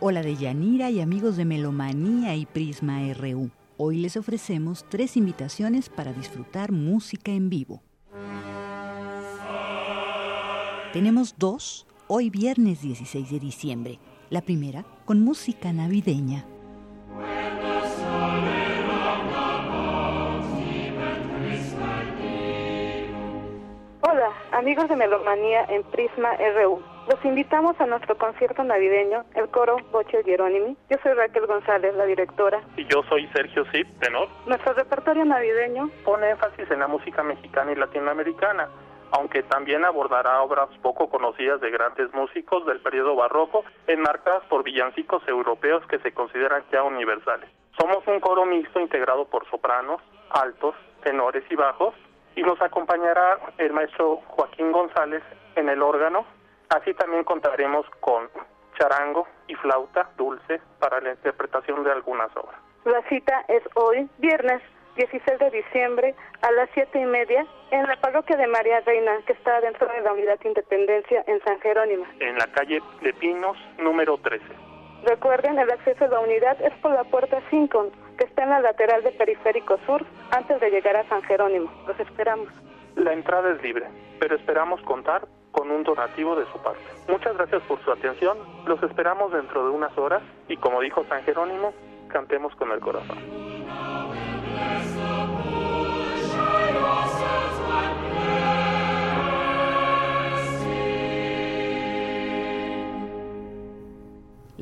Hola 0.00 0.22
de 0.22 0.34
Yanira 0.34 0.90
y 0.90 1.00
amigos 1.00 1.36
de 1.36 1.44
Melomanía 1.44 2.34
y 2.34 2.46
Prisma 2.46 2.98
RU. 3.14 3.52
Hoy 3.76 3.98
les 3.98 4.16
ofrecemos 4.16 4.84
tres 4.88 5.16
invitaciones 5.16 5.88
para 5.88 6.12
disfrutar 6.12 6.72
música 6.72 7.30
en 7.30 7.48
vivo. 7.48 7.80
Tenemos 10.94 11.36
dos, 11.40 11.88
hoy 12.06 12.30
viernes 12.30 12.80
16 12.80 13.28
de 13.28 13.40
diciembre. 13.40 13.98
La 14.30 14.42
primera 14.42 14.84
con 15.04 15.24
música 15.24 15.72
navideña. 15.72 16.44
Hola, 24.02 24.30
amigos 24.52 24.88
de 24.88 24.94
Melomanía 24.94 25.64
en 25.64 25.82
Prisma 25.82 26.30
RU. 26.36 26.80
Los 27.08 27.24
invitamos 27.24 27.74
a 27.80 27.86
nuestro 27.86 28.16
concierto 28.16 28.62
navideño, 28.62 29.24
el 29.34 29.48
coro 29.48 29.78
Boche 29.90 30.22
Hieronimi. 30.24 30.76
Yo 30.88 30.96
soy 31.02 31.14
Raquel 31.14 31.48
González, 31.48 31.92
la 31.96 32.06
directora. 32.06 32.62
Y 32.76 32.86
yo 32.86 33.02
soy 33.08 33.26
Sergio 33.32 33.64
Zip, 33.72 33.88
tenor. 33.98 34.28
Nuestro 34.46 34.74
repertorio 34.74 35.24
navideño 35.24 35.90
pone 36.04 36.30
énfasis 36.30 36.70
en 36.70 36.78
la 36.78 36.86
música 36.86 37.24
mexicana 37.24 37.72
y 37.72 37.74
latinoamericana 37.74 38.68
aunque 39.16 39.44
también 39.44 39.84
abordará 39.84 40.42
obras 40.42 40.68
poco 40.82 41.08
conocidas 41.08 41.60
de 41.60 41.70
grandes 41.70 42.12
músicos 42.12 42.66
del 42.66 42.80
periodo 42.80 43.14
barroco, 43.14 43.64
enmarcadas 43.86 44.42
por 44.48 44.64
villancicos 44.64 45.22
europeos 45.28 45.86
que 45.86 46.00
se 46.00 46.12
consideran 46.12 46.64
ya 46.72 46.82
universales. 46.82 47.48
Somos 47.78 48.04
un 48.08 48.18
coro 48.18 48.44
mixto 48.44 48.80
integrado 48.80 49.26
por 49.26 49.48
sopranos, 49.48 50.02
altos, 50.30 50.74
tenores 51.04 51.44
y 51.48 51.54
bajos, 51.54 51.94
y 52.34 52.42
nos 52.42 52.60
acompañará 52.60 53.38
el 53.58 53.72
maestro 53.72 54.16
Joaquín 54.26 54.72
González 54.72 55.22
en 55.54 55.68
el 55.68 55.80
órgano. 55.80 56.26
Así 56.70 56.92
también 56.94 57.22
contaremos 57.22 57.86
con 58.00 58.28
charango 58.76 59.28
y 59.46 59.54
flauta 59.54 60.10
dulce 60.16 60.60
para 60.80 61.00
la 61.00 61.10
interpretación 61.10 61.84
de 61.84 61.92
algunas 61.92 62.36
obras. 62.36 62.58
La 62.84 63.00
cita 63.08 63.44
es 63.46 63.62
hoy, 63.76 64.08
viernes 64.18 64.60
16 64.96 65.38
de 65.38 65.50
diciembre 65.50 66.14
a 66.42 66.52
las 66.52 66.68
siete 66.74 67.00
y 67.00 67.04
media 67.04 67.46
en 67.70 67.82
la 67.86 67.96
parroquia 68.00 68.36
de 68.36 68.46
María 68.46 68.80
Reina, 68.80 69.12
que 69.26 69.32
está 69.32 69.60
dentro 69.60 69.88
de 69.88 70.00
la 70.02 70.12
Unidad 70.12 70.38
de 70.38 70.48
Independencia 70.48 71.24
en 71.26 71.40
San 71.42 71.60
Jerónimo. 71.60 72.04
En 72.20 72.38
la 72.38 72.46
calle 72.46 72.80
de 73.02 73.12
Pinos, 73.14 73.56
número 73.78 74.16
13. 74.18 74.44
Recuerden, 75.04 75.58
el 75.58 75.70
acceso 75.70 76.04
a 76.04 76.08
la 76.08 76.20
unidad 76.20 76.60
es 76.62 76.72
por 76.80 76.92
la 76.92 77.04
puerta 77.04 77.42
5, 77.50 77.90
que 78.16 78.24
está 78.24 78.44
en 78.44 78.50
la 78.50 78.60
lateral 78.60 79.02
de 79.02 79.12
Periférico 79.12 79.78
Sur, 79.86 80.04
antes 80.30 80.60
de 80.60 80.70
llegar 80.70 80.96
a 80.96 81.08
San 81.08 81.22
Jerónimo. 81.24 81.70
Los 81.86 81.98
esperamos. 82.00 82.48
La 82.96 83.12
entrada 83.12 83.52
es 83.52 83.62
libre, 83.62 83.86
pero 84.18 84.36
esperamos 84.36 84.80
contar 84.82 85.26
con 85.52 85.70
un 85.70 85.82
donativo 85.82 86.36
de 86.36 86.46
su 86.46 86.58
parte. 86.62 86.80
Muchas 87.08 87.36
gracias 87.36 87.62
por 87.62 87.82
su 87.84 87.92
atención. 87.92 88.38
Los 88.66 88.82
esperamos 88.82 89.32
dentro 89.32 89.64
de 89.64 89.70
unas 89.70 89.96
horas 89.98 90.22
y 90.48 90.56
como 90.56 90.80
dijo 90.80 91.04
San 91.08 91.22
Jerónimo, 91.24 91.74
cantemos 92.08 92.54
con 92.56 92.72
el 92.72 92.80
corazón. 92.80 93.53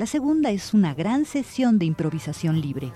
La 0.03 0.07
segunda 0.07 0.51
es 0.51 0.75
una 0.75 0.95
gran 0.95 1.27
sesión 1.27 1.79
de 1.79 1.85
improvisación 1.85 2.61
libre. 2.61 2.89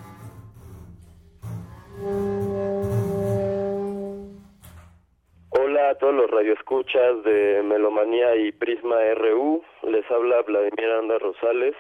Hola 5.51 5.90
a 5.90 5.94
todos 5.98 6.14
los 6.14 6.28
radioescuchas 6.28 7.23
de 7.23 7.62
Melomanía 7.62 8.35
y 8.35 8.51
Prisma 8.51 8.97
RU. 9.14 9.62
Les 9.85 10.10
habla 10.10 10.43
Vladimir 10.43 10.90
Anda 10.98 11.18
Rosales, 11.20 11.77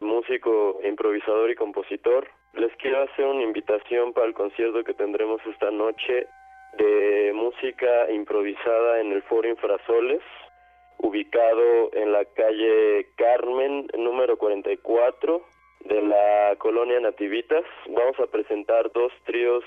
músico, 0.00 0.78
improvisador 0.84 1.50
y 1.50 1.54
compositor. 1.54 2.28
Les 2.54 2.74
quiero 2.76 3.02
hacer 3.02 3.24
una 3.24 3.42
invitación 3.42 4.12
para 4.12 4.26
el 4.26 4.34
concierto 4.34 4.84
que 4.84 4.92
tendremos 4.92 5.40
esta 5.46 5.70
noche 5.70 6.26
de 6.74 7.32
música 7.34 8.10
improvisada 8.10 9.00
en 9.00 9.12
el 9.12 9.22
Foro 9.22 9.48
Infrasoles, 9.48 10.20
ubicado 10.98 11.90
en 11.94 12.12
la 12.12 12.24
calle 12.26 13.08
Carmen, 13.16 13.86
número 13.96 14.36
44 14.36 15.42
de 15.86 16.02
la 16.02 16.54
colonia 16.58 17.00
Nativitas. 17.00 17.64
Vamos 17.88 18.20
a 18.20 18.26
presentar 18.26 18.92
dos 18.92 19.12
tríos 19.24 19.64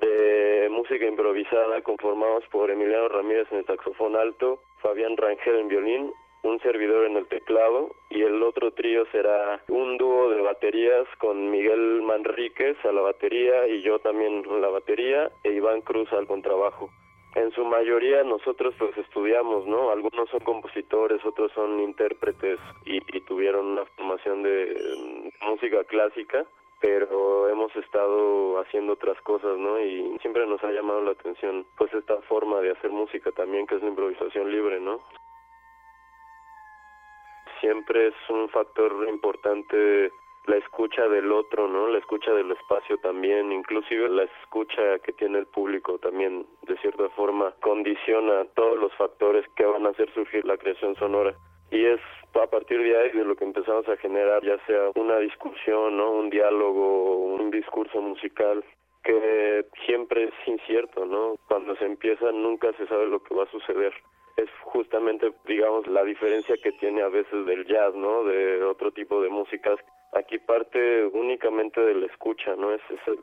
de 0.00 0.68
música 0.70 1.06
improvisada 1.06 1.80
conformados 1.82 2.44
por 2.50 2.70
Emiliano 2.70 3.08
Ramírez 3.08 3.48
en 3.50 3.58
el 3.58 3.66
saxofón 3.66 4.14
alto, 4.14 4.60
Fabián 4.82 5.16
Rangel 5.16 5.56
en 5.56 5.68
violín, 5.68 6.12
un 6.46 6.60
servidor 6.60 7.06
en 7.06 7.16
el 7.16 7.26
teclado 7.26 7.90
y 8.10 8.22
el 8.22 8.42
otro 8.42 8.70
trío 8.72 9.04
será 9.12 9.60
un 9.68 9.98
dúo 9.98 10.30
de 10.30 10.40
baterías 10.40 11.06
con 11.18 11.50
Miguel 11.50 12.02
Manríquez 12.02 12.76
a 12.84 12.92
la 12.92 13.00
batería 13.00 13.66
y 13.68 13.82
yo 13.82 13.98
también 13.98 14.44
en 14.44 14.60
la 14.60 14.68
batería 14.68 15.30
e 15.42 15.52
Iván 15.52 15.80
Cruz 15.82 16.12
al 16.12 16.26
contrabajo. 16.26 16.90
En 17.34 17.50
su 17.52 17.64
mayoría 17.64 18.22
nosotros 18.24 18.74
pues 18.78 18.96
estudiamos, 18.96 19.66
¿no? 19.66 19.90
Algunos 19.90 20.30
son 20.30 20.40
compositores, 20.40 21.22
otros 21.24 21.52
son 21.52 21.80
intérpretes 21.80 22.58
y, 22.86 22.96
y 22.96 23.20
tuvieron 23.22 23.66
una 23.66 23.84
formación 23.84 24.42
de 24.42 25.32
música 25.42 25.84
clásica 25.84 26.46
pero 26.80 27.48
hemos 27.48 27.74
estado 27.74 28.60
haciendo 28.60 28.92
otras 28.92 29.20
cosas, 29.22 29.56
¿no? 29.58 29.80
Y 29.80 30.18
siempre 30.20 30.46
nos 30.46 30.62
ha 30.62 30.70
llamado 30.70 31.02
la 31.02 31.12
atención, 31.12 31.66
pues, 31.78 31.92
esta 31.94 32.20
forma 32.28 32.60
de 32.60 32.72
hacer 32.72 32.90
música 32.90 33.32
también, 33.32 33.66
que 33.66 33.76
es 33.76 33.82
la 33.82 33.88
improvisación 33.88 34.52
libre, 34.52 34.78
¿no? 34.78 35.00
Siempre 37.60 38.08
es 38.08 38.14
un 38.28 38.48
factor 38.48 39.06
importante 39.08 40.10
la 40.46 40.56
escucha 40.56 41.08
del 41.08 41.32
otro, 41.32 41.66
¿no? 41.66 41.88
La 41.88 41.98
escucha 41.98 42.32
del 42.32 42.52
espacio 42.52 42.98
también, 42.98 43.50
inclusive 43.52 44.08
la 44.08 44.24
escucha 44.24 44.98
que 45.00 45.12
tiene 45.12 45.38
el 45.38 45.46
público 45.46 45.98
también, 45.98 46.46
de 46.62 46.76
cierta 46.78 47.08
forma, 47.10 47.52
condiciona 47.60 48.44
todos 48.54 48.78
los 48.78 48.94
factores 48.94 49.44
que 49.56 49.64
van 49.64 49.86
a 49.86 49.90
hacer 49.90 50.12
surgir 50.14 50.44
la 50.44 50.56
creación 50.56 50.94
sonora 50.96 51.34
y 51.70 51.84
es 51.84 52.00
a 52.34 52.46
partir 52.46 52.80
de 52.80 52.96
ahí 52.96 53.10
de 53.12 53.24
lo 53.24 53.34
que 53.34 53.44
empezamos 53.44 53.88
a 53.88 53.96
generar 53.96 54.44
ya 54.44 54.58
sea 54.66 54.90
una 54.94 55.18
discusión, 55.18 55.96
¿no? 55.96 56.12
un 56.12 56.30
diálogo, 56.30 57.16
un 57.16 57.50
discurso 57.50 58.00
musical 58.00 58.62
que 59.02 59.64
siempre 59.86 60.24
es 60.24 60.34
incierto, 60.46 61.06
¿no? 61.06 61.36
Cuando 61.48 61.76
se 61.76 61.86
empieza 61.86 62.30
nunca 62.32 62.72
se 62.72 62.86
sabe 62.88 63.06
lo 63.06 63.22
que 63.22 63.34
va 63.34 63.44
a 63.44 63.50
suceder. 63.50 63.94
Es 64.36 64.50
justamente, 64.64 65.32
digamos, 65.46 65.86
la 65.86 66.04
diferencia 66.04 66.56
que 66.62 66.72
tiene 66.72 67.02
a 67.02 67.08
veces 67.08 67.46
del 67.46 67.66
jazz, 67.66 67.94
¿no? 67.94 68.24
De 68.24 68.62
otro 68.64 68.92
tipo 68.92 69.22
de 69.22 69.30
músicas. 69.30 69.78
Aquí 70.12 70.38
parte 70.38 71.06
únicamente 71.06 71.80
de 71.80 71.94
la 71.94 72.06
escucha, 72.06 72.54
¿no? 72.56 72.72
Es, 72.72 72.82
es 72.90 73.18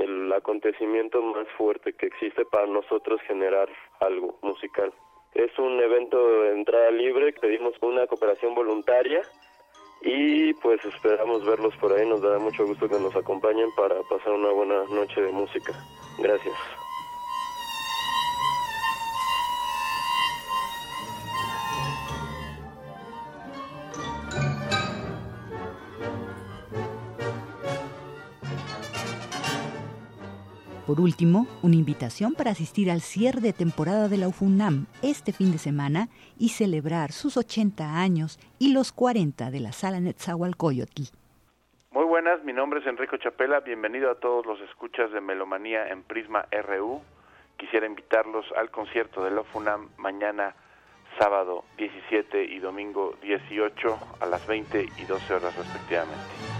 el 0.00 0.32
acontecimiento 0.32 1.22
más 1.22 1.46
fuerte 1.56 1.92
que 1.92 2.06
existe 2.06 2.44
para 2.46 2.66
nosotros 2.66 3.20
generar 3.22 3.68
algo 4.00 4.38
musical. 4.42 4.92
Es 5.34 5.56
un 5.58 5.80
evento 5.80 6.42
de 6.42 6.52
entrada 6.54 6.90
libre, 6.90 7.32
pedimos 7.32 7.74
una 7.80 8.06
cooperación 8.06 8.54
voluntaria 8.54 9.22
y 10.02 10.54
pues 10.54 10.84
esperamos 10.84 11.44
verlos 11.44 11.74
por 11.76 11.92
ahí. 11.92 12.08
Nos 12.08 12.22
dará 12.22 12.38
mucho 12.38 12.66
gusto 12.66 12.88
que 12.88 12.98
nos 12.98 13.14
acompañen 13.14 13.68
para 13.76 14.02
pasar 14.08 14.32
una 14.32 14.50
buena 14.50 14.84
noche 14.90 15.20
de 15.20 15.32
música. 15.32 15.72
Gracias. 16.18 16.54
Por 30.88 31.02
último, 31.02 31.46
una 31.62 31.74
invitación 31.74 32.32
para 32.32 32.52
asistir 32.52 32.90
al 32.90 33.02
cierre 33.02 33.42
de 33.42 33.52
temporada 33.52 34.08
de 34.08 34.16
la 34.16 34.26
UFUNAM 34.26 34.86
este 35.02 35.34
fin 35.34 35.52
de 35.52 35.58
semana 35.58 36.08
y 36.38 36.48
celebrar 36.48 37.12
sus 37.12 37.36
80 37.36 38.00
años 38.00 38.38
y 38.58 38.72
los 38.72 38.90
40 38.92 39.50
de 39.50 39.60
la 39.60 39.72
Sala 39.72 40.00
Netzahualcoyotl. 40.00 41.02
Muy 41.90 42.06
buenas, 42.06 42.42
mi 42.42 42.54
nombre 42.54 42.80
es 42.80 42.86
Enrico 42.86 43.18
Chapela, 43.18 43.60
bienvenido 43.60 44.10
a 44.10 44.14
todos 44.14 44.46
los 44.46 44.58
escuchas 44.62 45.12
de 45.12 45.20
Melomanía 45.20 45.88
en 45.88 46.04
Prisma 46.04 46.46
RU. 46.50 47.02
Quisiera 47.58 47.86
invitarlos 47.86 48.46
al 48.56 48.70
concierto 48.70 49.22
de 49.22 49.30
la 49.30 49.42
UFUNAM 49.42 49.90
mañana 49.98 50.54
sábado 51.18 51.64
17 51.76 52.44
y 52.44 52.60
domingo 52.60 53.14
18 53.20 53.98
a 54.20 54.24
las 54.24 54.46
20 54.46 54.88
y 54.96 55.04
12 55.04 55.34
horas 55.34 55.54
respectivamente. 55.54 56.57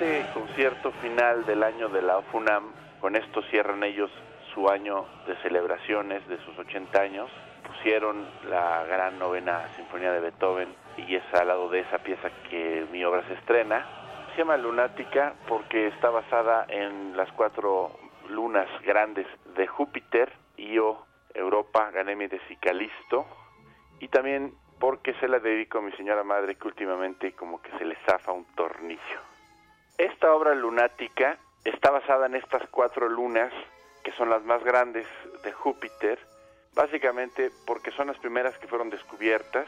Este 0.00 0.32
concierto 0.32 0.92
final 1.02 1.44
del 1.44 1.60
año 1.64 1.88
de 1.88 2.02
la 2.02 2.22
FUNAM, 2.30 2.72
con 3.00 3.16
esto 3.16 3.42
cierran 3.50 3.82
ellos 3.82 4.08
su 4.54 4.70
año 4.70 5.04
de 5.26 5.34
celebraciones 5.38 6.24
de 6.28 6.38
sus 6.44 6.56
80 6.56 7.00
años, 7.00 7.28
pusieron 7.66 8.24
la 8.48 8.84
gran 8.84 9.18
novena 9.18 9.68
sinfonía 9.74 10.12
de 10.12 10.20
Beethoven 10.20 10.68
y 10.96 11.16
es 11.16 11.24
al 11.34 11.48
lado 11.48 11.68
de 11.68 11.80
esa 11.80 11.98
pieza 11.98 12.30
que 12.48 12.86
mi 12.92 13.04
obra 13.04 13.26
se 13.26 13.34
estrena. 13.34 13.84
Se 14.30 14.38
llama 14.38 14.56
Lunática 14.56 15.34
porque 15.48 15.88
está 15.88 16.10
basada 16.10 16.64
en 16.68 17.16
las 17.16 17.32
cuatro 17.32 17.90
lunas 18.28 18.68
grandes 18.84 19.26
de 19.56 19.66
Júpiter, 19.66 20.32
Io, 20.58 21.06
Europa, 21.34 21.90
Ganémides 21.90 22.42
y 22.48 22.56
Calisto, 22.56 23.26
y 23.98 24.06
también 24.06 24.54
porque 24.78 25.14
se 25.14 25.26
la 25.26 25.40
dedico 25.40 25.78
a 25.78 25.82
mi 25.82 25.90
señora 25.92 26.22
madre 26.22 26.54
que 26.54 26.68
últimamente 26.68 27.32
como 27.32 27.60
que 27.60 27.76
se 27.78 27.84
le 27.84 27.96
zafa 28.06 28.30
un 28.30 28.44
tornillo. 28.54 29.37
Esta 29.98 30.32
obra 30.32 30.54
lunática 30.54 31.38
está 31.64 31.90
basada 31.90 32.26
en 32.26 32.36
estas 32.36 32.68
cuatro 32.70 33.08
lunas, 33.08 33.52
que 34.04 34.12
son 34.12 34.30
las 34.30 34.44
más 34.44 34.62
grandes 34.62 35.08
de 35.42 35.52
Júpiter, 35.52 36.20
básicamente 36.72 37.50
porque 37.66 37.90
son 37.90 38.06
las 38.06 38.18
primeras 38.18 38.56
que 38.58 38.68
fueron 38.68 38.90
descubiertas. 38.90 39.66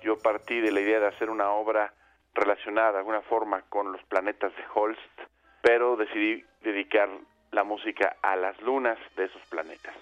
Yo 0.00 0.18
partí 0.18 0.62
de 0.62 0.72
la 0.72 0.80
idea 0.80 1.00
de 1.00 1.08
hacer 1.08 1.28
una 1.28 1.50
obra 1.50 1.92
relacionada 2.32 2.92
de 2.92 2.98
alguna 2.98 3.20
forma 3.20 3.60
con 3.68 3.92
los 3.92 4.02
planetas 4.04 4.56
de 4.56 4.64
Holst, 4.74 5.20
pero 5.60 5.96
decidí 5.96 6.42
dedicar 6.62 7.10
la 7.50 7.62
música 7.62 8.16
a 8.22 8.36
las 8.36 8.58
lunas 8.62 8.98
de 9.16 9.26
esos 9.26 9.42
planetas. 9.50 9.94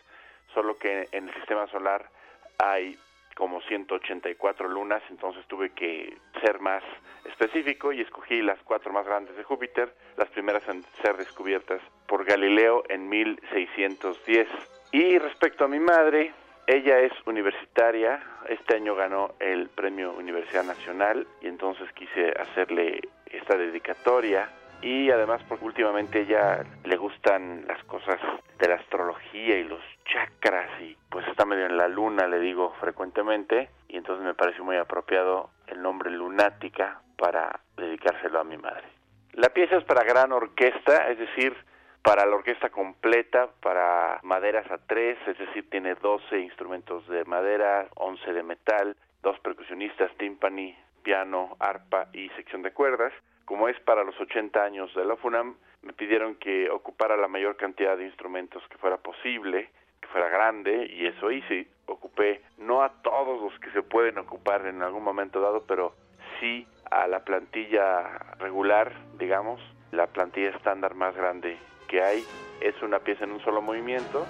Solo 0.55 0.79
que 0.79 1.09
en 1.11 1.29
el 1.29 1.35
sistema 1.35 1.67
solar 1.67 2.09
hay 2.59 2.97
como 3.35 3.61
184 3.63 4.69
lunas, 4.69 5.03
entonces 5.11 5.45
tuve 5.49 5.71
que 5.71 6.17
ser 6.41 6.61
más 6.61 6.85
específico 7.39 7.93
y 7.93 8.01
escogí 8.01 8.41
las 8.41 8.59
cuatro 8.63 8.93
más 8.93 9.05
grandes 9.05 9.37
de 9.37 9.45
Júpiter, 9.45 9.93
las 10.17 10.29
primeras 10.31 10.67
en 10.69 10.83
ser 11.03 11.17
descubiertas 11.17 11.81
por 12.07 12.25
Galileo 12.25 12.83
en 12.89 13.09
1610. 13.09 14.49
Y 14.93 15.19
respecto 15.19 15.65
a 15.65 15.69
mi 15.69 15.79
madre, 15.79 16.33
ella 16.67 16.99
es 17.01 17.13
universitaria, 17.27 18.23
este 18.49 18.77
año 18.77 18.95
ganó 18.95 19.35
el 19.39 19.69
Premio 19.69 20.15
Universidad 20.15 20.65
Nacional 20.65 21.27
y 21.43 21.49
entonces 21.49 21.93
quise 21.93 22.31
hacerle 22.41 23.03
esta 23.27 23.57
dedicatoria 23.57 24.49
y 24.81 25.11
además 25.11 25.43
porque 25.49 25.65
últimamente 25.65 26.21
ella 26.21 26.65
le 26.85 26.97
gustan 26.97 27.67
las 27.67 27.83
cosas 27.85 28.19
de 28.59 28.69
la 28.69 28.77
astrología 28.77 29.59
y 29.59 29.65
los 29.65 29.81
chakras 30.07 30.71
y 30.81 30.97
pues 31.11 31.27
está 31.29 31.45
medio 31.45 31.67
en 31.67 31.77
la 31.77 31.89
luna, 31.89 32.27
le 32.27 32.41
digo 32.41 32.75
frecuentemente, 32.81 33.69
y 33.89 33.97
entonces 33.97 34.25
me 34.25 34.35
pareció 34.35 34.65
muy 34.65 34.77
apropiado 34.77 35.51
el 35.67 35.83
nombre 35.83 36.11
lunática 36.11 37.01
para 37.17 37.61
dedicárselo 37.77 38.41
a 38.41 38.45
mi 38.45 38.57
madre. 38.57 38.85
La 39.33 39.51
pieza 39.51 39.77
es 39.77 39.85
para 39.85 40.05
gran 40.05 40.33
orquesta, 40.33 41.09
es 41.09 41.19
decir, 41.19 41.55
para 42.03 42.25
la 42.25 42.37
orquesta 42.37 42.71
completa, 42.71 43.49
para 43.61 44.21
maderas 44.23 44.71
a 44.71 44.79
tres, 44.79 45.19
es 45.27 45.39
decir, 45.39 45.69
tiene 45.71 45.95
12 45.95 46.39
instrumentos 46.41 47.07
de 47.09 47.25
madera, 47.25 47.89
11 47.97 48.33
de 48.33 48.43
metal, 48.43 48.97
dos 49.23 49.39
percusionistas, 49.41 50.11
timpani, 50.17 50.77
piano, 51.03 51.57
arpa 51.59 52.09
y 52.13 52.29
sección 52.31 52.63
de 52.63 52.73
cuerdas. 52.73 53.13
Como 53.45 53.69
es 53.69 53.79
para 53.81 54.05
los 54.05 54.19
80 54.21 54.63
años 54.63 54.95
de 54.95 55.05
la 55.05 55.17
FUNAM, 55.17 55.57
me 55.83 55.93
pidieron 55.93 56.37
que 56.37 56.71
ocupara 56.71 57.17
la 57.17 57.29
mayor 57.29 57.57
cantidad 57.57 57.97
de 57.97 58.07
instrumentos 58.07 58.63
que 58.69 58.79
fuera 58.79 58.97
posible 58.97 59.71
fuera 60.17 60.29
grande 60.29 60.87
y 60.93 61.07
eso 61.07 61.31
hice. 61.31 61.69
Ocupé 61.87 62.43
no 62.59 62.83
a 62.83 62.91
todos 63.03 63.41
los 63.43 63.61
que 63.61 63.71
se 63.73 63.83
pueden 63.83 64.19
ocupar 64.19 64.67
en 64.67 64.83
algún 64.83 65.05
momento 65.05 65.41
dado, 65.41 65.65
pero 65.67 65.95
sí 66.41 66.67
a 66.91 67.07
la 67.07 67.21
plantilla 67.21 68.19
regular, 68.39 68.93
digamos, 69.19 69.61
la 69.93 70.07
plantilla 70.07 70.51
estándar 70.51 70.95
más 70.95 71.15
grande 71.15 71.57
que 71.89 72.03
hay. 72.03 72.25
Es 72.61 72.81
una 72.83 72.99
pieza 73.01 73.25
en 73.25 73.33
un 73.33 73.41
solo 73.41 73.63
movimiento. 73.63 74.27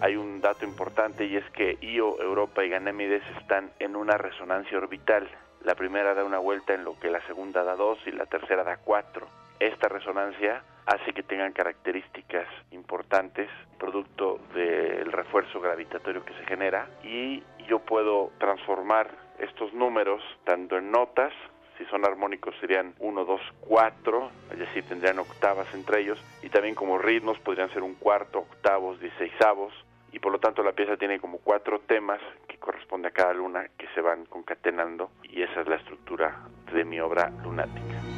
Hay 0.00 0.16
un 0.16 0.40
dato 0.40 0.64
importante 0.64 1.24
y 1.24 1.36
es 1.36 1.48
que 1.50 1.78
Io, 1.80 2.20
Europa 2.20 2.64
y 2.64 2.68
Ganémides 2.68 3.22
están 3.40 3.70
en 3.78 3.96
una 3.96 4.18
resonancia 4.18 4.76
orbital. 4.76 5.28
La 5.62 5.74
primera 5.74 6.12
da 6.12 6.24
una 6.24 6.38
vuelta 6.38 6.74
en 6.74 6.84
lo 6.84 6.98
que 6.98 7.10
la 7.10 7.24
segunda 7.26 7.62
da 7.64 7.74
dos 7.74 7.98
y 8.06 8.10
la 8.10 8.26
tercera 8.26 8.64
da 8.64 8.76
cuatro 8.76 9.26
esta 9.60 9.88
resonancia 9.88 10.62
hace 10.86 11.12
que 11.12 11.22
tengan 11.22 11.52
características 11.52 12.46
importantes 12.70 13.48
producto 13.78 14.38
del 14.54 15.10
refuerzo 15.12 15.60
gravitatorio 15.60 16.24
que 16.24 16.34
se 16.34 16.44
genera 16.44 16.88
y 17.02 17.42
yo 17.68 17.78
puedo 17.78 18.30
transformar 18.38 19.10
estos 19.38 19.72
números 19.72 20.22
tanto 20.44 20.76
en 20.76 20.90
notas 20.90 21.32
si 21.78 21.84
son 21.86 22.04
armónicos 22.04 22.54
serían 22.60 22.94
1, 22.98 23.24
2, 23.24 23.40
4, 23.60 24.30
es 24.52 24.58
decir, 24.58 24.84
tendrían 24.84 25.18
octavas 25.18 25.72
entre 25.74 26.00
ellos, 26.00 26.22
y 26.42 26.48
también 26.48 26.74
como 26.74 26.98
ritmos 26.98 27.38
podrían 27.40 27.68
ser 27.70 27.82
un 27.82 27.94
cuarto, 27.94 28.40
octavos, 28.40 29.00
dieciséisavos, 29.00 29.72
y 30.12 30.20
por 30.20 30.30
lo 30.30 30.38
tanto 30.38 30.62
la 30.62 30.72
pieza 30.72 30.96
tiene 30.96 31.18
como 31.18 31.38
cuatro 31.38 31.80
temas 31.80 32.20
que 32.46 32.58
corresponde 32.58 33.08
a 33.08 33.10
cada 33.10 33.34
luna 33.34 33.66
que 33.76 33.88
se 33.94 34.00
van 34.00 34.24
concatenando, 34.26 35.10
y 35.24 35.42
esa 35.42 35.62
es 35.62 35.66
la 35.66 35.76
estructura 35.76 36.42
de 36.72 36.84
mi 36.84 37.00
obra 37.00 37.30
lunática. 37.42 38.13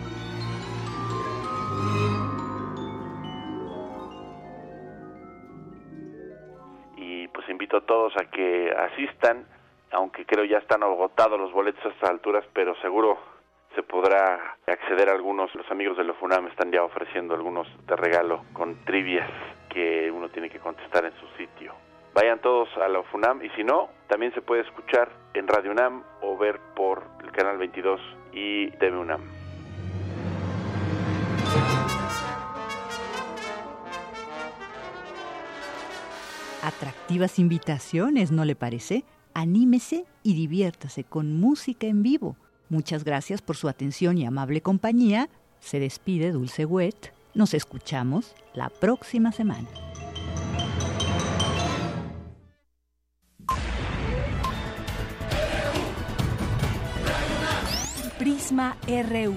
Invito 7.66 7.78
a 7.78 7.80
todos 7.80 8.16
a 8.16 8.30
que 8.30 8.70
asistan, 8.70 9.44
aunque 9.90 10.24
creo 10.24 10.44
ya 10.44 10.58
están 10.58 10.84
agotados 10.84 11.38
los 11.38 11.52
boletos 11.52 11.84
a 11.84 11.88
estas 11.88 12.10
alturas, 12.10 12.44
pero 12.52 12.76
seguro 12.76 13.18
se 13.74 13.82
podrá 13.82 14.56
acceder 14.68 15.08
a 15.08 15.12
algunos. 15.12 15.52
Los 15.56 15.68
amigos 15.68 15.96
de 15.96 16.04
la 16.04 16.14
FUNAM 16.14 16.46
están 16.46 16.70
ya 16.70 16.84
ofreciendo 16.84 17.34
algunos 17.34 17.66
de 17.88 17.96
regalo 17.96 18.44
con 18.52 18.84
trivias 18.84 19.28
que 19.68 20.12
uno 20.12 20.28
tiene 20.28 20.48
que 20.48 20.60
contestar 20.60 21.06
en 21.06 21.12
su 21.14 21.26
sitio. 21.36 21.74
Vayan 22.14 22.38
todos 22.38 22.68
a 22.76 22.86
la 22.86 23.02
FUNAM 23.02 23.44
y 23.44 23.50
si 23.50 23.64
no, 23.64 23.88
también 24.06 24.32
se 24.32 24.42
puede 24.42 24.62
escuchar 24.62 25.08
en 25.34 25.48
Radio 25.48 25.72
UNAM 25.72 26.04
o 26.22 26.38
ver 26.38 26.60
por 26.76 27.02
el 27.24 27.32
canal 27.32 27.58
22 27.58 28.00
y 28.32 28.70
TV 28.78 28.96
UNAM. 28.96 29.35
Atractivas 36.66 37.38
invitaciones, 37.38 38.32
¿no 38.32 38.44
le 38.44 38.56
parece? 38.56 39.04
Anímese 39.34 40.04
y 40.22 40.34
diviértase 40.34 41.04
con 41.04 41.38
música 41.38 41.86
en 41.86 42.02
vivo 42.02 42.36
Muchas 42.68 43.04
gracias 43.04 43.42
por 43.42 43.56
su 43.56 43.68
atención 43.68 44.18
y 44.18 44.26
amable 44.26 44.60
compañía. 44.60 45.28
Se 45.60 45.78
despide 45.78 46.32
Dulce 46.32 46.64
Wet. 46.64 47.12
Nos 47.34 47.54
escuchamos 47.54 48.34
la 48.54 48.70
próxima 48.70 49.30
semana. 49.30 49.68
Prisma 58.18 58.76
RU. 58.88 59.34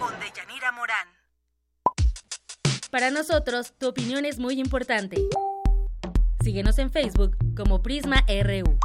Con 0.00 0.12
Deyanira 0.18 0.72
Morán. 0.72 1.06
Para 2.90 3.12
nosotros, 3.12 3.74
tu 3.78 3.86
opinión 3.86 4.24
es 4.24 4.40
muy 4.40 4.58
importante. 4.58 5.18
Síguenos 6.42 6.78
en 6.78 6.90
Facebook 6.90 7.36
como 7.54 7.82
Prisma 7.82 8.24
RU. 8.26 8.78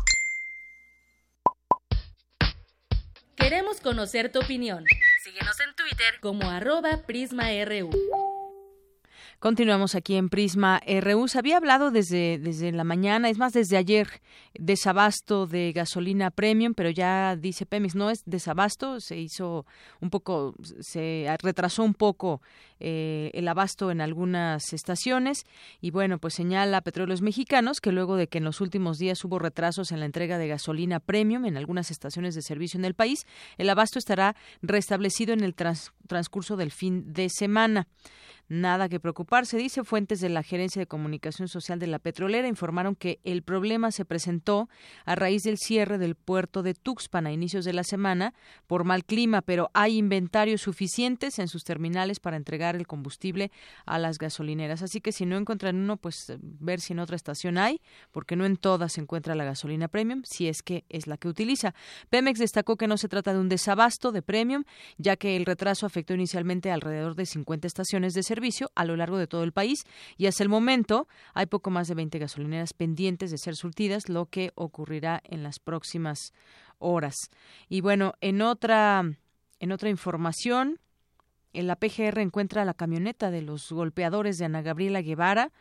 Queremos 3.38 3.80
conocer 3.80 4.30
tu 4.30 4.40
opinión. 4.40 4.84
Síguenos 5.24 5.58
en 5.62 5.74
Twitter 5.76 6.20
como 6.20 6.50
arroba 6.50 7.04
PrismaRU. 7.08 7.92
Continuamos 9.46 9.94
aquí 9.94 10.16
en 10.16 10.30
Prisma 10.30 10.82
RU. 11.02 11.28
Se 11.28 11.38
había 11.38 11.58
hablado 11.58 11.92
desde, 11.92 12.40
desde 12.40 12.72
la 12.72 12.84
mañana, 12.84 13.30
es 13.30 13.38
más, 13.38 13.54
desde 13.54 13.78
ayer, 13.78 14.08
desabasto 14.56 15.46
de 15.46 15.72
gasolina 15.72 16.32
premium, 16.32 16.74
pero 16.74 16.90
ya 16.90 17.36
dice 17.36 17.68
Pemex, 17.68 17.94
no 17.94 18.10
es 18.10 18.24
desabasto, 18.26 19.00
se 19.00 19.20
hizo 19.20 19.68
un 20.02 20.10
poco, 20.10 20.56
se 20.80 21.28
retrasó 21.44 21.84
un 21.84 21.94
poco 21.94 22.42
eh, 22.80 23.30
el 23.36 23.48
abasto 23.48 23.92
en 23.92 24.02
algunas 24.02 24.74
estaciones 24.74 25.44
y 25.80 25.92
bueno, 25.92 26.18
pues 26.18 26.34
señala 26.34 26.82
Petróleos 26.82 27.22
Mexicanos 27.22 27.82
que 27.82 27.92
luego 27.92 28.16
de 28.16 28.26
que 28.26 28.40
en 28.40 28.46
los 28.46 28.62
últimos 28.62 28.98
días 28.98 29.24
hubo 29.26 29.38
retrasos 29.38 29.92
en 29.92 30.00
la 30.00 30.08
entrega 30.08 30.40
de 30.40 30.48
gasolina 30.48 31.00
premium 31.00 31.46
en 31.46 31.56
algunas 31.56 31.92
estaciones 31.92 32.34
de 32.34 32.42
servicio 32.42 32.80
en 32.80 32.86
el 32.86 32.96
país, 32.96 33.28
el 33.60 33.70
abasto 33.70 34.00
estará 34.00 34.36
restablecido 34.64 35.34
en 35.34 35.44
el 35.44 35.54
transcurso 35.54 36.58
del 36.58 36.72
fin 36.72 37.14
de 37.14 37.30
semana. 37.30 37.88
Nada 38.48 38.90
que 38.90 39.00
preocuparse, 39.00 39.58
dice 39.58 39.84
fuentes 39.84 40.22
de 40.22 40.30
la 40.30 40.44
Gerencia 40.44 40.80
de 40.80 40.86
Comunicación 40.86 41.48
Social 41.48 41.80
de 41.80 41.88
la 41.88 41.98
Petrolera 41.98 42.48
informaron 42.48 42.96
que 42.96 43.20
el 43.24 43.42
problema 43.42 43.90
se 43.90 44.06
presentó 44.06 44.70
a 45.04 45.16
raíz 45.16 45.42
del 45.42 45.58
cierre 45.58 45.98
del 45.98 46.14
puerto 46.14 46.62
de 46.62 46.76
Tuxpan 46.76 47.26
a 47.26 47.32
inicios 47.32 47.66
de 47.66 47.74
la 47.74 47.84
semana 47.84 48.36
por 48.68 48.84
mal 48.84 49.04
clima, 49.04 49.42
pero 49.42 49.72
hay 49.74 49.98
inventarios 49.98 50.62
suficientes 50.62 51.40
en 51.40 51.48
sus 51.48 51.64
terminales 51.64 52.20
para 52.20 52.38
entregar 52.38 52.76
el 52.76 52.86
combustible 52.86 53.52
a 53.88 53.98
las 53.98 54.20
gasolineras. 54.20 54.84
Así 54.84 55.02
que 55.02 55.12
si 55.12 55.26
no 55.26 55.38
encuentran 55.38 55.76
uno, 55.78 55.98
pues 55.98 56.32
ver 56.40 56.82
si 56.82 56.94
en 56.94 57.00
otra 57.00 57.16
estación 57.16 57.58
hay, 57.58 57.82
porque 58.12 58.36
no 58.36 58.46
en 58.46 58.58
todas 58.58 58.94
se 58.94 59.02
encuentra 59.02 59.34
la 59.34 59.44
gasolina 59.44 59.88
premium, 59.88 60.22
si 60.24 60.48
es 60.48 60.62
que 60.62 60.86
es 60.90 61.08
la 61.08 61.18
que 61.18 61.30
utiliza. 61.30 61.74
Pemex 62.12 62.38
destacó 62.38 62.78
que 62.78 62.86
no 62.86 62.98
se 62.98 63.08
trata 63.08 63.34
de 63.34 63.40
un 63.40 63.50
desabasto 63.50 64.12
de 64.12 64.22
premium, 64.22 64.66
ya 65.00 65.16
que 65.16 65.36
el 65.36 65.48
retraso 65.48 65.88
afectó 65.88 66.14
inicialmente 66.14 66.70
alrededor 66.70 67.16
de 67.16 67.26
50 67.26 67.66
estaciones 67.66 68.14
de 68.14 68.22
servicio 68.22 68.35
servicio 68.36 68.72
a 68.76 68.86
lo 68.86 68.96
largo 68.96 69.18
de 69.18 69.28
todo 69.28 69.44
el 69.44 69.54
país 69.54 69.80
y 70.18 70.28
hasta 70.28 70.44
el 70.44 70.50
momento 70.50 71.08
hay 71.34 71.46
poco 71.46 71.70
más 71.70 71.88
de 71.88 71.96
20 71.96 72.20
gasolineras 72.20 72.74
pendientes 72.74 73.32
de 73.32 73.38
ser 73.38 73.56
surtidas, 73.56 74.10
lo 74.10 74.26
que 74.26 74.52
ocurrirá 74.56 75.22
en 75.24 75.42
las 75.42 75.60
próximas 75.60 76.34
horas. 76.80 77.16
Y 77.70 77.82
bueno, 77.82 78.14
en 78.20 78.42
otra 78.42 79.04
en 79.60 79.72
otra 79.72 79.90
información, 79.90 80.80
la 81.54 81.78
PGR 81.78 82.20
encuentra 82.20 82.66
la 82.66 82.74
camioneta 82.74 83.32
de 83.32 83.42
los 83.42 83.72
golpeadores 83.72 84.38
de 84.38 84.46
Ana 84.46 84.62
Gabriela 84.62 85.02
Guevara. 85.02 85.52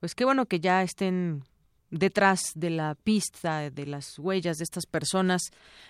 Pues 0.00 0.14
qué 0.14 0.24
bueno 0.24 0.46
que 0.46 0.58
ya 0.58 0.82
estén 0.82 1.44
detrás 1.90 2.52
de 2.56 2.70
la 2.70 2.96
pista, 2.96 3.70
de 3.70 3.86
las 3.86 4.18
huellas 4.18 4.58
de 4.58 4.64
estas 4.64 4.86
personas. 4.86 5.42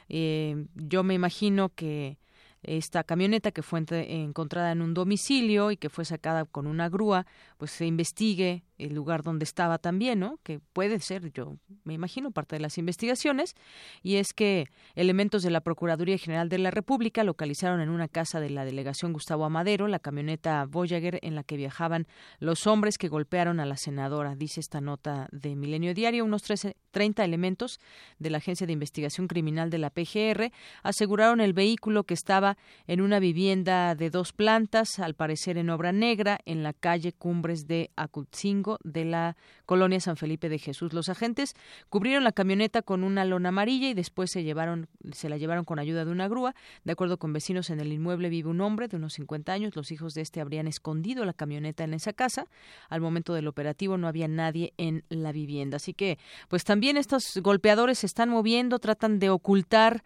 Eh, 0.09 0.67
yo 0.75 1.03
me 1.03 1.15
imagino 1.15 1.71
que 1.71 2.19
esta 2.65 3.05
camioneta 3.05 3.53
que 3.53 3.63
fue 3.63 3.85
encontrada 3.89 4.73
en 4.73 4.83
un 4.83 4.95
domicilio 4.95 5.71
y 5.71 5.77
que 5.77 5.89
fue 5.89 6.05
sacada 6.05 6.45
con 6.45 6.67
una 6.67 6.89
grúa, 6.89 7.27
pues 7.57 7.71
se 7.71 7.87
investigue 7.87 8.65
el 8.87 8.95
lugar 8.95 9.23
donde 9.23 9.45
estaba 9.45 9.79
también, 9.79 10.21
¿no? 10.21 10.39
Que 10.43 10.61
puede 10.73 11.01
ser, 11.01 11.33
yo 11.33 11.57
me 11.85 11.95
imagino, 11.95 12.31
parte 12.31 12.57
de 12.57 12.61
las 12.61 12.79
investigaciones, 12.79 13.55
y 14.03 14.17
es 14.17 14.33
que 14.33 14.67
elementos 14.95 15.43
de 15.43 15.51
la 15.51 15.61
Procuraduría 15.61 16.19
General 16.19 16.49
de 16.49 16.59
la 16.59 16.71
República 16.71 17.25
localizaron 17.25 17.81
en 17.81 17.89
una 17.89 18.09
casa 18.09 18.41
de 18.41 18.51
la 18.51 18.65
delegación 18.65 19.13
Gustavo 19.13 19.45
Amadero 19.45 19.89
la 19.89 19.99
camioneta 19.99 20.65
Voyager 20.67 21.19
en 21.23 21.35
la 21.35 21.45
que 21.45 21.57
viajaban 21.57 22.07
los 22.39 22.67
hombres 22.67 22.99
que 22.99 23.09
golpearon 23.09 23.61
a 23.61 23.67
la 23.67 23.77
senadora, 23.77 24.35
dice 24.35 24.61
esta 24.61 24.81
nota 24.81 25.29
de 25.33 25.57
Milenio 25.57 25.95
Diario. 25.95 26.25
Unos 26.25 26.43
13, 26.43 26.77
30 26.91 27.25
elementos 27.25 27.81
de 28.19 28.31
la 28.31 28.39
Agencia 28.39 28.67
de 28.67 28.73
Investigación 28.73 29.29
Criminal 29.29 29.71
de 29.71 29.79
la 29.79 29.91
PGR 29.91 30.51
aseguraron 30.83 31.41
el 31.41 31.53
vehículo 31.53 32.05
que 32.05 32.15
estaba 32.15 32.57
en 32.87 33.01
una 33.01 33.19
vivienda 33.19 33.95
de 33.95 34.11
dos 34.11 34.33
plantas, 34.33 34.99
al 34.99 35.15
parecer 35.15 35.59
en 35.59 35.71
obra 35.71 35.93
negra, 35.93 36.39
en 36.45 36.63
la 36.63 36.73
calle 36.73 37.13
Cumbres 37.13 37.67
de 37.67 37.91
Acutzingo 37.97 38.74
de 38.83 39.05
la 39.05 39.37
colonia 39.67 40.01
San 40.01 40.17
Felipe 40.17 40.49
de 40.49 40.59
Jesús. 40.59 40.93
Los 40.93 41.09
agentes 41.09 41.55
cubrieron 41.89 42.25
la 42.25 42.33
camioneta 42.33 42.83
con 42.83 43.05
una 43.05 43.25
lona 43.25 43.51
amarilla 43.51 43.89
y 43.89 43.95
después 43.95 44.31
se 44.31 44.43
llevaron, 44.43 44.89
se 45.13 45.29
la 45.29 45.37
llevaron 45.37 45.65
con 45.65 45.79
ayuda 45.79 46.05
de 46.05 46.11
una 46.11 46.29
grúa. 46.29 46.55
De 46.85 46.93
acuerdo 46.93 47.19
con 47.19 47.33
vecinos, 47.33 47.71
en 47.71 47.81
el 47.81 47.93
inmueble 47.93 48.29
vive 48.29 48.49
un 48.49 48.61
hombre 48.61 48.89
de 48.89 48.97
unos 48.97 49.15
50 49.15 49.53
años. 49.53 49.77
Los 49.77 49.91
hijos 49.93 50.15
de 50.15 50.23
este 50.23 50.41
habrían 50.41 50.67
escondido 50.67 51.25
la 51.25 51.33
camioneta 51.33 51.85
en 51.85 51.95
esa 51.95 52.13
casa. 52.13 52.47
Al 52.89 53.01
momento 53.01 53.35
del 53.35 53.49
operativo 53.49 53.97
no 53.97 54.09
había 54.09 54.29
nadie 54.29 54.73
en 54.77 55.05
la 55.09 55.33
vivienda. 55.33 55.77
Así 55.77 55.95
que, 55.95 56.19
pues 56.49 56.65
también 56.65 56.97
estos 56.97 57.39
golpeadores 57.43 57.99
se 57.99 58.07
están 58.07 58.29
moviendo, 58.29 58.79
tratan 58.79 59.19
de 59.19 59.31
ocultar 59.31 60.03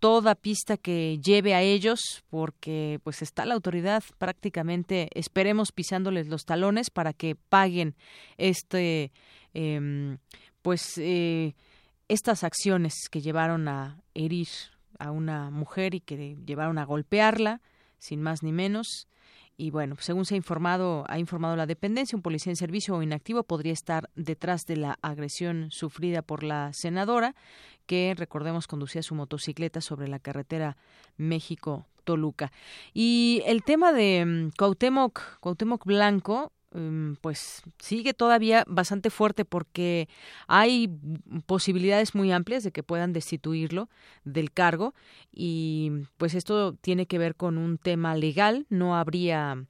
toda 0.00 0.34
pista 0.34 0.76
que 0.76 1.18
lleve 1.18 1.54
a 1.54 1.62
ellos, 1.62 2.24
porque 2.30 3.00
pues 3.04 3.22
está 3.22 3.44
la 3.44 3.54
autoridad 3.54 4.02
prácticamente, 4.18 5.08
esperemos 5.14 5.72
pisándoles 5.72 6.26
los 6.28 6.44
talones 6.44 6.90
para 6.90 7.12
que 7.12 7.36
paguen 7.36 7.94
este, 8.38 9.12
eh, 9.54 10.16
pues 10.62 10.98
eh, 10.98 11.54
estas 12.08 12.42
acciones 12.42 12.94
que 13.10 13.20
llevaron 13.20 13.68
a 13.68 14.00
herir 14.14 14.48
a 14.98 15.10
una 15.10 15.50
mujer 15.50 15.94
y 15.94 16.00
que 16.00 16.36
llevaron 16.44 16.78
a 16.78 16.84
golpearla, 16.84 17.60
sin 18.00 18.20
más 18.20 18.42
ni 18.42 18.50
menos. 18.50 19.06
Y 19.56 19.70
bueno, 19.70 19.96
según 20.00 20.24
se 20.24 20.34
ha 20.34 20.36
informado, 20.38 21.04
ha 21.08 21.18
informado 21.18 21.54
la 21.54 21.66
dependencia, 21.66 22.16
un 22.16 22.22
policía 22.22 22.50
en 22.50 22.56
servicio 22.56 22.96
o 22.96 23.02
inactivo 23.02 23.42
podría 23.42 23.74
estar 23.74 24.08
detrás 24.16 24.64
de 24.64 24.76
la 24.76 24.98
agresión 25.02 25.70
sufrida 25.70 26.22
por 26.22 26.42
la 26.42 26.72
senadora, 26.72 27.34
que 27.86 28.14
recordemos 28.16 28.66
conducía 28.66 29.02
su 29.02 29.14
motocicleta 29.14 29.82
sobre 29.82 30.08
la 30.08 30.18
carretera 30.18 30.78
México 31.18 31.86
Toluca. 32.04 32.52
Y 32.94 33.42
el 33.44 33.62
tema 33.62 33.92
de 33.92 34.24
mm, 34.24 34.50
Cuauhtémoc, 34.56 35.38
Cuauhtémoc 35.40 35.84
Blanco, 35.84 36.52
pues 37.20 37.62
sigue 37.78 38.14
todavía 38.14 38.64
bastante 38.68 39.10
fuerte 39.10 39.44
porque 39.44 40.08
hay 40.46 40.88
posibilidades 41.46 42.14
muy 42.14 42.30
amplias 42.30 42.62
de 42.62 42.70
que 42.70 42.82
puedan 42.82 43.12
destituirlo 43.12 43.88
del 44.24 44.52
cargo 44.52 44.94
y 45.32 45.90
pues 46.16 46.34
esto 46.34 46.74
tiene 46.74 47.06
que 47.06 47.18
ver 47.18 47.34
con 47.34 47.58
un 47.58 47.78
tema 47.78 48.14
legal. 48.14 48.66
No 48.68 48.96
habría 48.96 49.64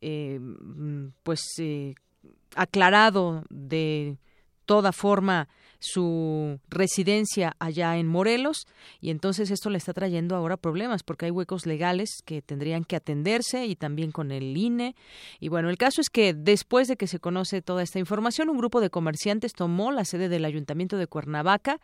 eh, 0.00 0.40
pues 1.22 1.42
eh, 1.58 1.94
aclarado 2.54 3.44
de 3.50 4.16
toda 4.66 4.92
forma 4.92 5.48
su 5.78 6.58
residencia 6.68 7.54
allá 7.58 7.96
en 7.96 8.06
Morelos 8.06 8.66
y 9.00 9.10
entonces 9.10 9.50
esto 9.50 9.70
le 9.70 9.78
está 9.78 9.92
trayendo 9.92 10.34
ahora 10.34 10.56
problemas 10.56 11.02
porque 11.02 11.26
hay 11.26 11.30
huecos 11.30 11.66
legales 11.66 12.22
que 12.24 12.42
tendrían 12.42 12.84
que 12.84 12.96
atenderse 12.96 13.66
y 13.66 13.76
también 13.76 14.10
con 14.10 14.32
el 14.32 14.56
INE. 14.56 14.94
Y 15.40 15.48
bueno, 15.48 15.70
el 15.70 15.78
caso 15.78 16.00
es 16.00 16.10
que 16.10 16.34
después 16.34 16.88
de 16.88 16.96
que 16.96 17.06
se 17.06 17.20
conoce 17.20 17.62
toda 17.62 17.82
esta 17.82 17.98
información, 17.98 18.48
un 18.48 18.58
grupo 18.58 18.80
de 18.80 18.90
comerciantes 18.90 19.52
tomó 19.52 19.92
la 19.92 20.04
sede 20.04 20.28
del 20.28 20.44
Ayuntamiento 20.44 20.96
de 20.96 21.06
Cuernavaca 21.06 21.80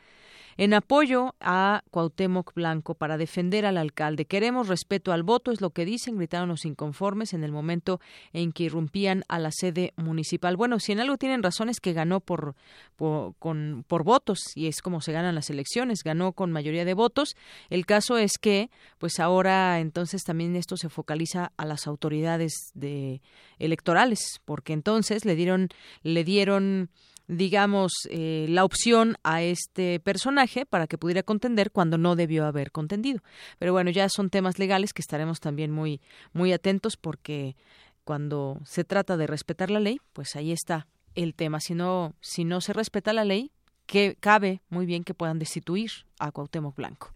en 0.57 0.75
apoyo 0.75 1.35
a 1.41 1.83
Cuauhtémoc 1.91 2.55
Blanco 2.55 2.95
para 2.95 3.17
defender 3.17 3.67
al 3.67 3.79
alcalde. 3.79 4.25
Queremos 4.25 4.69
respeto 4.69 5.13
al 5.13 5.23
voto, 5.23 5.51
es 5.51 5.61
lo 5.61 5.71
que 5.71 5.85
dicen, 5.85 6.17
gritaron 6.17 6.49
los 6.49 6.65
inconformes 6.65 7.33
en 7.33 7.45
el 7.45 7.53
momento 7.53 8.01
en 8.33 8.53
que 8.53 8.65
irrumpían 8.65 9.25
a 9.29 9.39
la 9.39 9.51
sede 9.53 9.93
municipal. 9.97 10.57
Bueno, 10.57 10.79
si 10.81 10.93
en 10.93 11.01
algo 11.01 11.17
tienen 11.17 11.43
razón 11.43 11.69
es 11.69 11.81
que 11.81 11.93
ganó 11.93 12.21
por, 12.21 12.55
con, 12.97 13.85
por 13.87 14.05
votos 14.05 14.41
y 14.55 14.67
es 14.67 14.83
como 14.83 15.01
se 15.01 15.13
ganan 15.13 15.35
las 15.35 15.51
elecciones, 15.51 16.03
ganó 16.05 16.33
con 16.33 16.53
mayoría 16.53 16.85
de 16.85 16.95
votos. 16.95 17.37
El 17.71 17.87
caso 17.87 18.19
es 18.19 18.33
que, 18.41 18.71
pues 18.99 19.21
ahora 19.21 19.81
entonces 19.81 20.23
también 20.23 20.57
esto 20.57 20.77
se 20.77 20.89
focaliza 20.89 21.53
a 21.57 21.65
las 21.65 21.87
autoridades 21.87 22.53
de 22.75 23.21
electorales, 23.59 24.41
porque 24.45 24.73
entonces 24.73 25.25
le 25.25 25.35
dieron, 25.35 25.69
le 26.03 26.25
dieron 26.25 26.91
digamos, 27.33 27.93
eh, 28.11 28.47
la 28.49 28.65
opción 28.65 29.17
a 29.23 29.43
este 29.43 30.01
personaje 30.01 30.67
para 30.67 30.87
que 30.87 30.99
pudiera 30.99 31.23
contender 31.23 31.71
cuando 31.71 31.99
no 31.99 32.15
debió 32.15 32.45
haber 32.45 32.71
contendido. 32.71 33.21
Pero 33.59 33.73
bueno, 33.73 33.91
ya 33.91 34.09
son 34.09 34.31
temas 34.31 34.59
legales 34.59 34.93
que 34.93 35.03
estaremos 35.03 35.41
también 35.41 35.71
muy, 35.71 36.01
muy 36.33 36.53
atentos 36.53 36.97
porque 36.97 37.57
cuando 38.05 38.61
se 38.65 38.85
trata 38.85 39.17
de 39.17 39.27
respetar 39.27 39.71
la 39.71 39.81
ley, 39.81 40.01
pues 40.13 40.37
ahí 40.37 40.53
está 40.53 40.87
el 41.15 41.35
tema. 41.35 41.61
Si 41.61 41.75
no, 41.75 42.15
si 42.21 42.45
no 42.45 42.61
se 42.61 42.73
respeta 42.73 43.13
la 43.13 43.25
ley, 43.25 43.51
que 43.87 44.17
cabe 44.21 44.61
muy 44.69 44.87
bien 44.87 45.05
que 45.05 45.15
puedan 45.15 45.39
destituir 45.39 45.91
a 46.19 46.33
Cuauhtémoc 46.33 46.77
Blanco. 46.77 47.13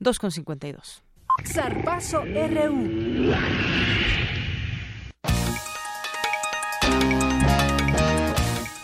2,52. 0.00 1.02
Zarpazo 1.44 2.22
RU. 2.24 3.32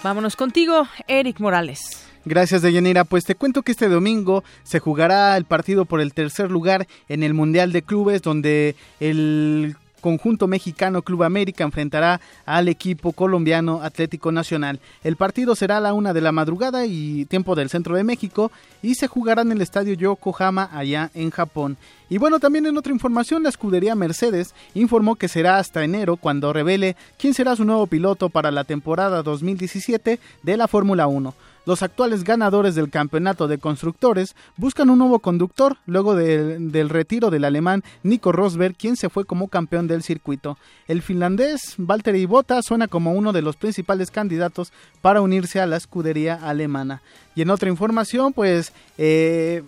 Vámonos 0.04 0.36
contigo, 0.36 0.86
Eric 1.08 1.40
Morales. 1.40 1.80
Gracias, 2.26 2.60
Deyanira. 2.60 3.04
Pues 3.04 3.24
te 3.24 3.34
cuento 3.34 3.62
que 3.62 3.72
este 3.72 3.88
domingo 3.88 4.44
se 4.62 4.78
jugará 4.78 5.34
el 5.34 5.46
partido 5.46 5.86
por 5.86 6.02
el 6.02 6.12
tercer 6.12 6.50
lugar 6.50 6.86
en 7.08 7.22
el 7.22 7.32
Mundial 7.32 7.72
de 7.72 7.80
Clubes, 7.80 8.20
donde 8.20 8.76
el 9.00 9.76
conjunto 10.04 10.46
mexicano 10.46 11.00
Club 11.00 11.22
América 11.22 11.64
enfrentará 11.64 12.20
al 12.44 12.68
equipo 12.68 13.12
colombiano 13.12 13.80
Atlético 13.80 14.32
Nacional. 14.32 14.78
El 15.02 15.16
partido 15.16 15.56
será 15.56 15.78
a 15.78 15.80
la 15.80 15.94
una 15.94 16.12
de 16.12 16.20
la 16.20 16.30
madrugada 16.30 16.84
y 16.84 17.24
tiempo 17.24 17.54
del 17.54 17.70
centro 17.70 17.96
de 17.96 18.04
México 18.04 18.52
y 18.82 18.96
se 18.96 19.06
jugará 19.06 19.40
en 19.40 19.52
el 19.52 19.62
estadio 19.62 19.94
Yokohama 19.94 20.68
allá 20.74 21.10
en 21.14 21.30
Japón. 21.30 21.78
Y 22.10 22.18
bueno, 22.18 22.38
también 22.38 22.66
en 22.66 22.76
otra 22.76 22.92
información, 22.92 23.42
la 23.42 23.48
escudería 23.48 23.94
Mercedes 23.94 24.54
informó 24.74 25.16
que 25.16 25.26
será 25.26 25.56
hasta 25.56 25.82
enero 25.82 26.18
cuando 26.18 26.52
revele 26.52 26.96
quién 27.16 27.32
será 27.32 27.56
su 27.56 27.64
nuevo 27.64 27.86
piloto 27.86 28.28
para 28.28 28.50
la 28.50 28.64
temporada 28.64 29.22
2017 29.22 30.20
de 30.42 30.56
la 30.58 30.68
Fórmula 30.68 31.06
1 31.06 31.32
los 31.66 31.82
actuales 31.82 32.24
ganadores 32.24 32.74
del 32.74 32.90
campeonato 32.90 33.48
de 33.48 33.58
constructores 33.58 34.34
buscan 34.56 34.90
un 34.90 34.98
nuevo 34.98 35.18
conductor 35.18 35.78
luego 35.86 36.14
del 36.14 36.88
retiro 36.88 37.30
del 37.30 37.44
alemán 37.44 37.82
Nico 38.02 38.32
Rosberg, 38.32 38.76
quien 38.76 38.96
se 38.96 39.08
fue 39.08 39.24
como 39.24 39.48
campeón 39.48 39.86
del 39.86 40.02
circuito. 40.02 40.58
El 40.88 41.02
finlandés 41.02 41.74
Valtteri 41.78 42.26
Bottas 42.26 42.66
suena 42.66 42.88
como 42.88 43.12
uno 43.12 43.32
de 43.32 43.42
los 43.42 43.56
principales 43.56 44.10
candidatos 44.10 44.72
para 45.00 45.20
unirse 45.20 45.60
a 45.60 45.66
la 45.66 45.76
escudería 45.76 46.34
alemana. 46.34 47.02
Y 47.34 47.42
en 47.42 47.50
otra 47.50 47.70
información, 47.70 48.32
pues... 48.32 48.72
Eh, 48.98 49.62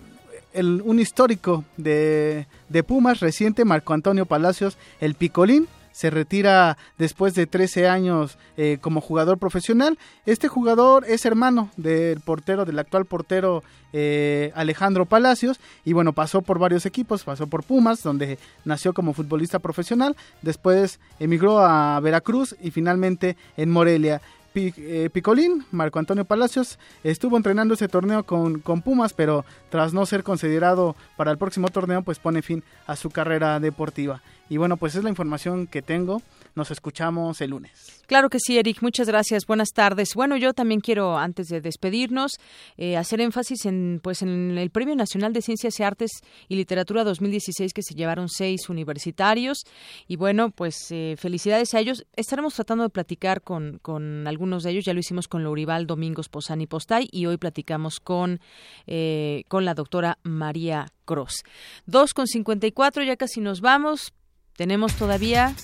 un 0.59 0.99
histórico 1.01 1.65
de 1.77 2.47
Pumas 2.87 3.21
reciente, 3.21 3.67
Marco 3.67 3.93
Antonio 3.93 4.25
Palacios, 4.25 4.79
el 5.03 5.15
Picolín, 5.15 5.69
se 5.97 6.11
retira 6.11 6.77
después 6.99 7.35
de 7.35 7.47
13 7.47 7.89
años 7.89 8.37
eh, 8.59 8.77
como 8.83 9.01
jugador 9.01 9.39
profesional. 9.39 9.99
Este 10.27 10.47
jugador 10.47 11.07
es 11.09 11.25
hermano 11.25 11.71
del 11.79 12.21
portero, 12.21 12.67
del 12.67 12.79
actual 12.79 13.07
portero 13.07 13.63
eh, 13.95 14.53
Alejandro 14.55 15.07
Palacios, 15.07 15.59
y 15.87 15.95
bueno, 15.95 16.13
pasó 16.13 16.43
por 16.43 16.59
varios 16.59 16.85
equipos, 16.85 17.25
pasó 17.25 17.47
por 17.47 17.65
Pumas, 17.65 18.03
donde 18.03 18.39
nació 18.67 18.93
como 18.93 19.15
futbolista 19.15 19.59
profesional, 19.59 20.17
después 20.43 21.01
emigró 21.19 21.61
a 21.61 21.99
Veracruz 22.01 22.55
y 22.61 22.73
finalmente 22.73 23.39
en 23.57 23.71
Morelia. 23.71 24.21
Eh, 24.57 25.11
Picolín, 25.13 25.67
Marco 25.71 25.99
Antonio 25.99 26.25
Palacios, 26.25 26.79
estuvo 27.05 27.37
entrenando 27.37 27.75
ese 27.75 27.89
torneo 27.89 28.25
con, 28.25 28.61
con, 28.61 28.81
Pumas, 28.81 29.13
pero 29.13 29.45
tras 29.69 29.93
no 29.93 30.07
ser 30.07 30.23
considerado 30.23 30.97
para 31.19 31.31
el 31.31 31.37
próximo 31.37 31.69
torneo, 31.69 32.01
pues 32.03 32.19
pone 32.19 32.41
fin 32.41 32.65
a 32.87 32.97
su 32.97 33.11
carrera 33.11 33.61
deportiva. 33.61 34.23
Y 34.49 34.57
bueno, 34.57 34.79
pues 34.79 34.95
es 34.95 35.05
la 35.05 35.11
información 35.11 35.67
que 35.67 35.83
tengo. 35.83 36.23
Nos 36.57 36.71
escuchamos 36.71 37.43
el 37.43 37.51
lunes. 37.51 38.03
Claro 38.07 38.31
que 38.31 38.39
sí, 38.41 38.57
Eric. 38.57 38.81
Muchas 38.81 39.07
gracias. 39.09 39.45
Buenas 39.47 39.73
tardes. 39.75 40.15
Bueno, 40.15 40.39
yo 40.39 40.55
también 40.55 40.81
quiero, 40.81 41.19
antes 41.19 41.49
de 41.49 41.61
despedirnos, 41.61 42.33
eh, 42.79 42.97
hacer 42.97 43.21
énfasis 43.21 43.67
en, 43.67 44.01
pues, 44.03 44.23
en 44.23 44.57
el 44.57 44.71
Premio 44.71 44.97
Nacional 44.97 45.35
de 45.35 45.43
Ciencias 45.43 45.79
y 45.79 45.83
Artes 45.83 46.11
y 46.49 46.57
Literatura 46.57 47.05
2016 47.05 47.75
que 47.75 47.83
se 47.83 47.95
llevaron 47.95 48.31
seis 48.31 48.71
universitarios. 48.71 49.65
Y 50.09 50.17
bueno, 50.17 50.51
pues 50.51 50.91
eh, 50.93 51.17
felicidades 51.19 51.75
a 51.75 51.81
ellos. 51.81 52.07
Estaremos 52.17 52.55
tratando 52.55 52.85
de 52.85 52.91
platicar 52.91 53.43
con, 53.43 53.79
con 53.83 54.27
algunos 54.27 54.63
de 54.63 54.71
ellos. 54.71 54.87
Ya 54.87 54.95
lo 54.95 55.01
hicimos 55.01 55.29
con 55.29 55.45
Lourival 55.45 55.87
Domingos 55.87 56.31
Posani 56.31 56.67
Postay 56.67 57.07
y 57.13 57.27
hoy 57.27 57.37
platicamos 57.37 58.01
con, 58.01 58.41
eh, 58.87 59.45
con 59.49 59.67
la 59.67 59.75
doctora 59.75 60.19
María 60.23 60.87
Cross. 61.05 61.45
2 61.85 62.15
con 62.15 62.27
54, 62.27 63.03
ya 63.03 63.17
casi 63.17 63.43
nos 63.43 63.61
vamos. 63.61 64.15
Tenemos 64.57 64.95
todavía 64.95 65.55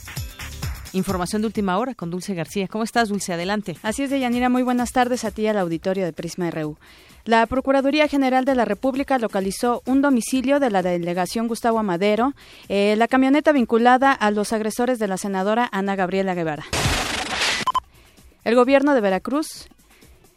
Información 0.93 1.43
de 1.43 1.47
última 1.47 1.79
hora 1.79 1.95
con 1.95 2.11
Dulce 2.11 2.35
García. 2.35 2.69
¿Cómo 2.69 2.85
estás, 2.85 3.09
Dulce? 3.09 3.33
Adelante. 3.33 3.77
Así 3.83 4.03
es, 4.03 4.11
Deyanira. 4.11 4.49
Muy 4.49 4.63
buenas 4.63 4.93
tardes 4.93 5.25
a 5.25 5.31
ti 5.31 5.47
al 5.47 5.59
auditorio 5.59 6.05
de 6.05 6.13
Prisma 6.13 6.51
RU. 6.51 6.77
La 7.25 7.47
Procuraduría 7.47 8.09
General 8.09 8.45
de 8.45 8.55
la 8.55 8.65
República 8.65 9.19
localizó 9.19 9.83
un 9.87 10.03
domicilio 10.03 10.59
de 10.59 10.71
la 10.71 10.83
delegación 10.83 11.47
Gustavo 11.47 11.79
Amadero, 11.79 12.35
eh, 12.69 12.95
la 12.99 13.09
camioneta 13.09 13.53
vinculada 13.53 14.13
a 14.13 14.31
los 14.31 14.53
agresores 14.53 14.99
de 14.99 15.07
la 15.07 15.17
senadora 15.17 15.69
Ana 15.73 15.95
Gabriela 15.95 16.35
Guevara. 16.35 16.65
El 18.45 18.57
gobierno 18.57 18.93
de 18.95 19.01
Veracruz 19.01 19.69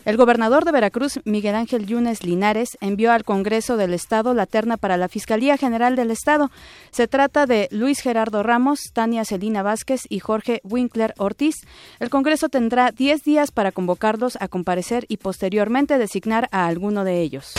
el 0.05 0.17
gobernador 0.17 0.65
de 0.65 0.71
Veracruz, 0.71 1.19
Miguel 1.25 1.55
Ángel 1.55 1.87
Yunes 1.87 2.23
Linares, 2.23 2.77
envió 2.79 3.11
al 3.11 3.23
Congreso 3.23 3.75
del 3.75 3.93
Estado 3.93 4.33
la 4.33 4.45
terna 4.45 4.77
para 4.77 4.97
la 4.97 5.09
Fiscalía 5.09 5.57
General 5.57 5.95
del 5.95 6.11
Estado. 6.11 6.51
Se 6.91 7.07
trata 7.07 7.47
de 7.47 7.67
Luis 7.71 7.99
Gerardo 7.99 8.43
Ramos, 8.43 8.79
Tania 8.93 9.25
Celina 9.25 9.63
Vázquez 9.63 10.01
y 10.07 10.19
Jorge 10.19 10.61
Winkler 10.63 11.15
Ortiz. 11.17 11.55
El 11.99 12.11
Congreso 12.11 12.49
tendrá 12.49 12.91
10 12.91 13.23
días 13.23 13.51
para 13.51 13.71
convocarlos 13.71 14.37
a 14.39 14.47
comparecer 14.47 15.05
y 15.07 15.17
posteriormente 15.17 15.97
designar 15.97 16.47
a 16.51 16.67
alguno 16.67 17.03
de 17.03 17.21
ellos. 17.21 17.53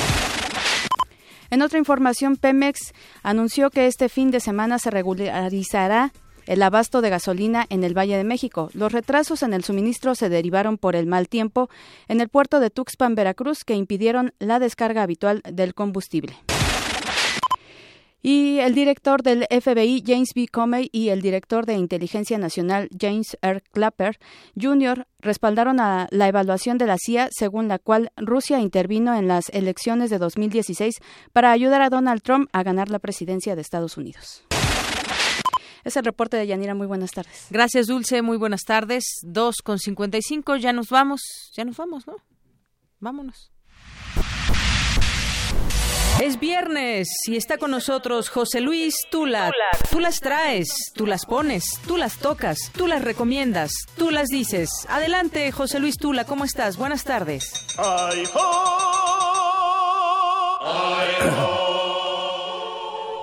En 1.51 1.63
otra 1.63 1.79
información, 1.79 2.37
Pemex 2.37 2.93
anunció 3.23 3.71
que 3.71 3.87
este 3.87 4.09
fin 4.09 4.31
de 4.31 4.41
semana 4.41 4.79
se 4.79 4.91
regularizará 4.91 6.13
el 6.47 6.63
abasto 6.63 7.01
de 7.01 7.11
gasolina 7.11 7.67
en 7.69 7.85
el 7.85 7.97
Valle 7.97 8.17
de 8.17 8.25
México. 8.25 8.71
Los 8.73 8.93
retrasos 8.93 9.43
en 9.43 9.53
el 9.53 9.65
suministro 9.65 10.15
se 10.15 10.29
derivaron 10.29 10.79
por 10.79 10.97
el 10.97 11.07
mal 11.07 11.29
tiempo 11.29 11.69
en 12.09 12.21
el 12.21 12.29
puerto 12.29 12.61
de 12.61 12.71
Tuxpan, 12.71 13.15
Veracruz, 13.15 13.65
que 13.65 13.75
impidieron 13.75 14.33
la 14.39 14.59
descarga 14.59 15.03
habitual 15.03 15.43
del 15.45 15.75
combustible. 15.75 16.37
Y 18.23 18.59
el 18.59 18.75
director 18.75 19.23
del 19.23 19.47
FBI, 19.49 20.03
James 20.05 20.31
B. 20.35 20.49
Comey, 20.49 20.89
y 20.91 21.11
el 21.11 21.23
director 21.23 21.65
de 21.65 21.75
Inteligencia 21.75 22.39
Nacional, 22.39 22.89
James 22.99 23.37
R. 23.41 23.63
Clapper 23.71 24.19
Jr., 24.61 25.07
respaldaron 25.21 25.79
a 25.79 26.09
la 26.11 26.27
evaluación 26.27 26.77
de 26.77 26.87
la 26.87 26.97
CIA, 26.99 27.29
según 27.31 27.69
la 27.69 27.79
cual 27.79 28.11
Rusia 28.17 28.59
intervino 28.59 29.15
en 29.15 29.29
las 29.29 29.49
elecciones 29.51 30.11
de 30.11 30.19
2016 30.19 30.97
para 31.33 31.53
ayudar 31.53 31.83
a 31.83 31.91
Donald 31.91 32.23
Trump 32.23 32.49
a 32.53 32.65
ganar 32.65 32.91
la 32.91 32.99
presidencia 32.99 33.55
de 33.55 33.63
Estados 33.63 33.97
Unidos. 33.97 34.46
Es 35.87 35.97
el 35.97 36.05
reporte 36.05 36.37
de 36.37 36.47
Yanira. 36.49 36.75
Muy 36.75 36.89
buenas 36.89 37.13
tardes. 37.13 37.47
Gracias, 37.49 37.87
Dulce. 37.87 38.21
Muy 38.21 38.37
buenas 38.37 38.63
tardes. 38.63 39.05
Dos 39.23 39.57
con 39.63 39.79
cincuenta 39.79 40.19
y 40.19 40.23
cinco. 40.23 40.57
Ya 40.57 40.73
nos 40.73 40.89
vamos. 40.89 41.21
Ya 41.57 41.65
nos 41.65 41.77
vamos, 41.77 42.09
¿no? 42.09 42.17
Vámonos. 42.99 43.53
Es 46.21 46.41
viernes 46.41 47.09
y 47.27 47.37
está 47.37 47.59
con 47.59 47.71
nosotros 47.71 48.31
José 48.31 48.61
Luis 48.61 48.95
Tula. 49.11 49.53
Tú 49.91 50.01
las 50.01 50.19
traes, 50.19 50.69
tú 50.95 51.07
las 51.07 51.27
pones, 51.27 51.79
tú 51.87 51.99
las 51.99 52.17
tocas, 52.17 52.59
tú 52.73 52.87
las 52.87 53.03
recomiendas, 53.03 53.71
tú 53.97 54.11
las 54.11 54.27
dices. 54.29 54.71
Adelante, 54.89 55.53
José 55.53 55.79
Luis 55.79 55.99
Tula, 55.99 56.25
¿cómo 56.25 56.45
estás? 56.45 56.79
Buenas 56.79 57.05
tardes. 57.05 57.53
Ay, 57.77 58.25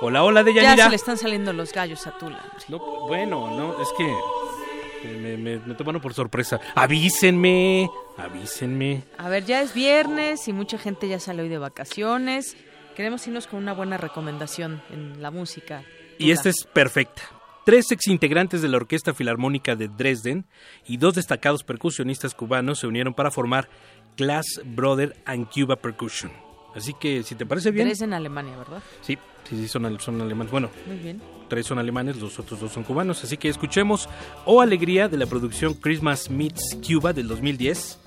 Hola, 0.06 0.22
hola 0.26 0.44
de 0.44 0.54
Yanira. 0.54 0.76
Ya 0.76 0.84
se 0.84 0.90
le 0.90 0.96
están 0.98 1.18
saliendo 1.18 1.54
los 1.54 1.72
gallos 1.72 2.06
a 2.08 2.18
Tula. 2.18 2.44
No, 2.68 2.78
bueno, 3.08 3.56
no, 3.56 3.82
es 3.82 3.88
que 3.98 5.08
Me, 5.08 5.38
me, 5.38 5.60
me 5.60 5.76
tomaron 5.76 6.02
por 6.02 6.14
sorpresa. 6.14 6.60
Avísenme, 6.76 7.90
avísenme. 8.18 9.04
A 9.18 9.30
ver, 9.30 9.46
ya 9.46 9.62
es 9.62 9.74
viernes 9.74 10.46
y 10.50 10.54
mucha 10.54 10.78
gente 10.78 11.08
ya 11.08 11.22
sale 11.22 11.44
hoy 11.44 11.48
de 11.48 11.58
vacaciones. 11.58 12.58
Queremos 12.98 13.26
irnos 13.28 13.48
con 13.48 13.60
una 13.60 13.72
buena 13.74 13.96
recomendación 13.96 14.82
en 14.92 15.22
la 15.22 15.32
música. 15.32 15.84
Y 16.20 16.32
esta 16.32 16.50
es 16.50 16.66
perfecta. 16.66 17.22
Tres 17.66 17.90
exintegrantes 17.94 18.62
de 18.62 18.68
la 18.68 18.76
Orquesta 18.76 19.14
Filarmónica 19.14 19.78
de 19.78 19.88
Dresden 19.88 20.46
y 20.86 20.98
dos 20.98 21.16
destacados 21.16 21.64
percusionistas 21.64 22.36
cubanos 22.36 22.80
se 22.80 22.88
unieron 22.88 23.14
para 23.14 23.32
formar 23.32 23.70
Class 24.18 24.60
Brother 24.66 25.16
and 25.26 25.48
Cuba 25.50 25.78
Percussion. 25.78 26.43
Así 26.76 26.94
que, 26.94 27.24
si 27.24 27.36
te 27.36 27.45
parece 27.45 27.72
bien... 27.72 27.88
Dresden, 27.88 28.14
Alemania, 28.14 28.58
¿verdad? 28.58 28.82
Sí, 29.02 29.18
sí, 29.48 29.56
sí, 29.58 29.68
son, 29.68 30.00
son 30.00 30.22
alemanes. 30.22 30.52
Bueno, 30.52 30.70
Muy 30.88 30.98
bien. 30.98 31.22
tres 31.50 31.66
son 31.68 31.78
alemanes, 31.80 32.18
los 32.18 32.40
otros 32.40 32.60
dos 32.60 32.72
son 32.72 32.84
cubanos. 32.84 33.24
Así 33.24 33.38
que 33.38 33.50
escuchemos 33.50 34.10
Oh 34.45 34.62
Alegría 34.62 35.08
de 35.08 35.18
la 35.18 35.26
producción 35.26 35.74
Christmas 35.76 36.30
Meets 36.30 36.78
Cuba 36.88 37.14
del 37.14 37.28
2010. 37.28 38.00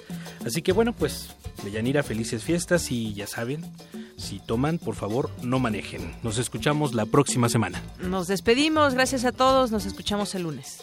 Así 0.44 0.62
que 0.62 0.72
bueno, 0.72 0.92
pues, 0.92 1.34
Deyanira, 1.64 2.02
felices 2.02 2.42
fiestas 2.44 2.90
y 2.90 3.14
ya 3.14 3.26
saben, 3.26 3.64
si 4.16 4.40
toman, 4.40 4.78
por 4.78 4.94
favor, 4.94 5.30
no 5.42 5.58
manejen. 5.58 6.14
Nos 6.22 6.38
escuchamos 6.38 6.94
la 6.94 7.06
próxima 7.06 7.48
semana. 7.48 7.82
Nos 8.00 8.26
despedimos, 8.28 8.94
gracias 8.94 9.24
a 9.24 9.32
todos, 9.32 9.70
nos 9.70 9.86
escuchamos 9.86 10.34
el 10.34 10.42
lunes. 10.44 10.82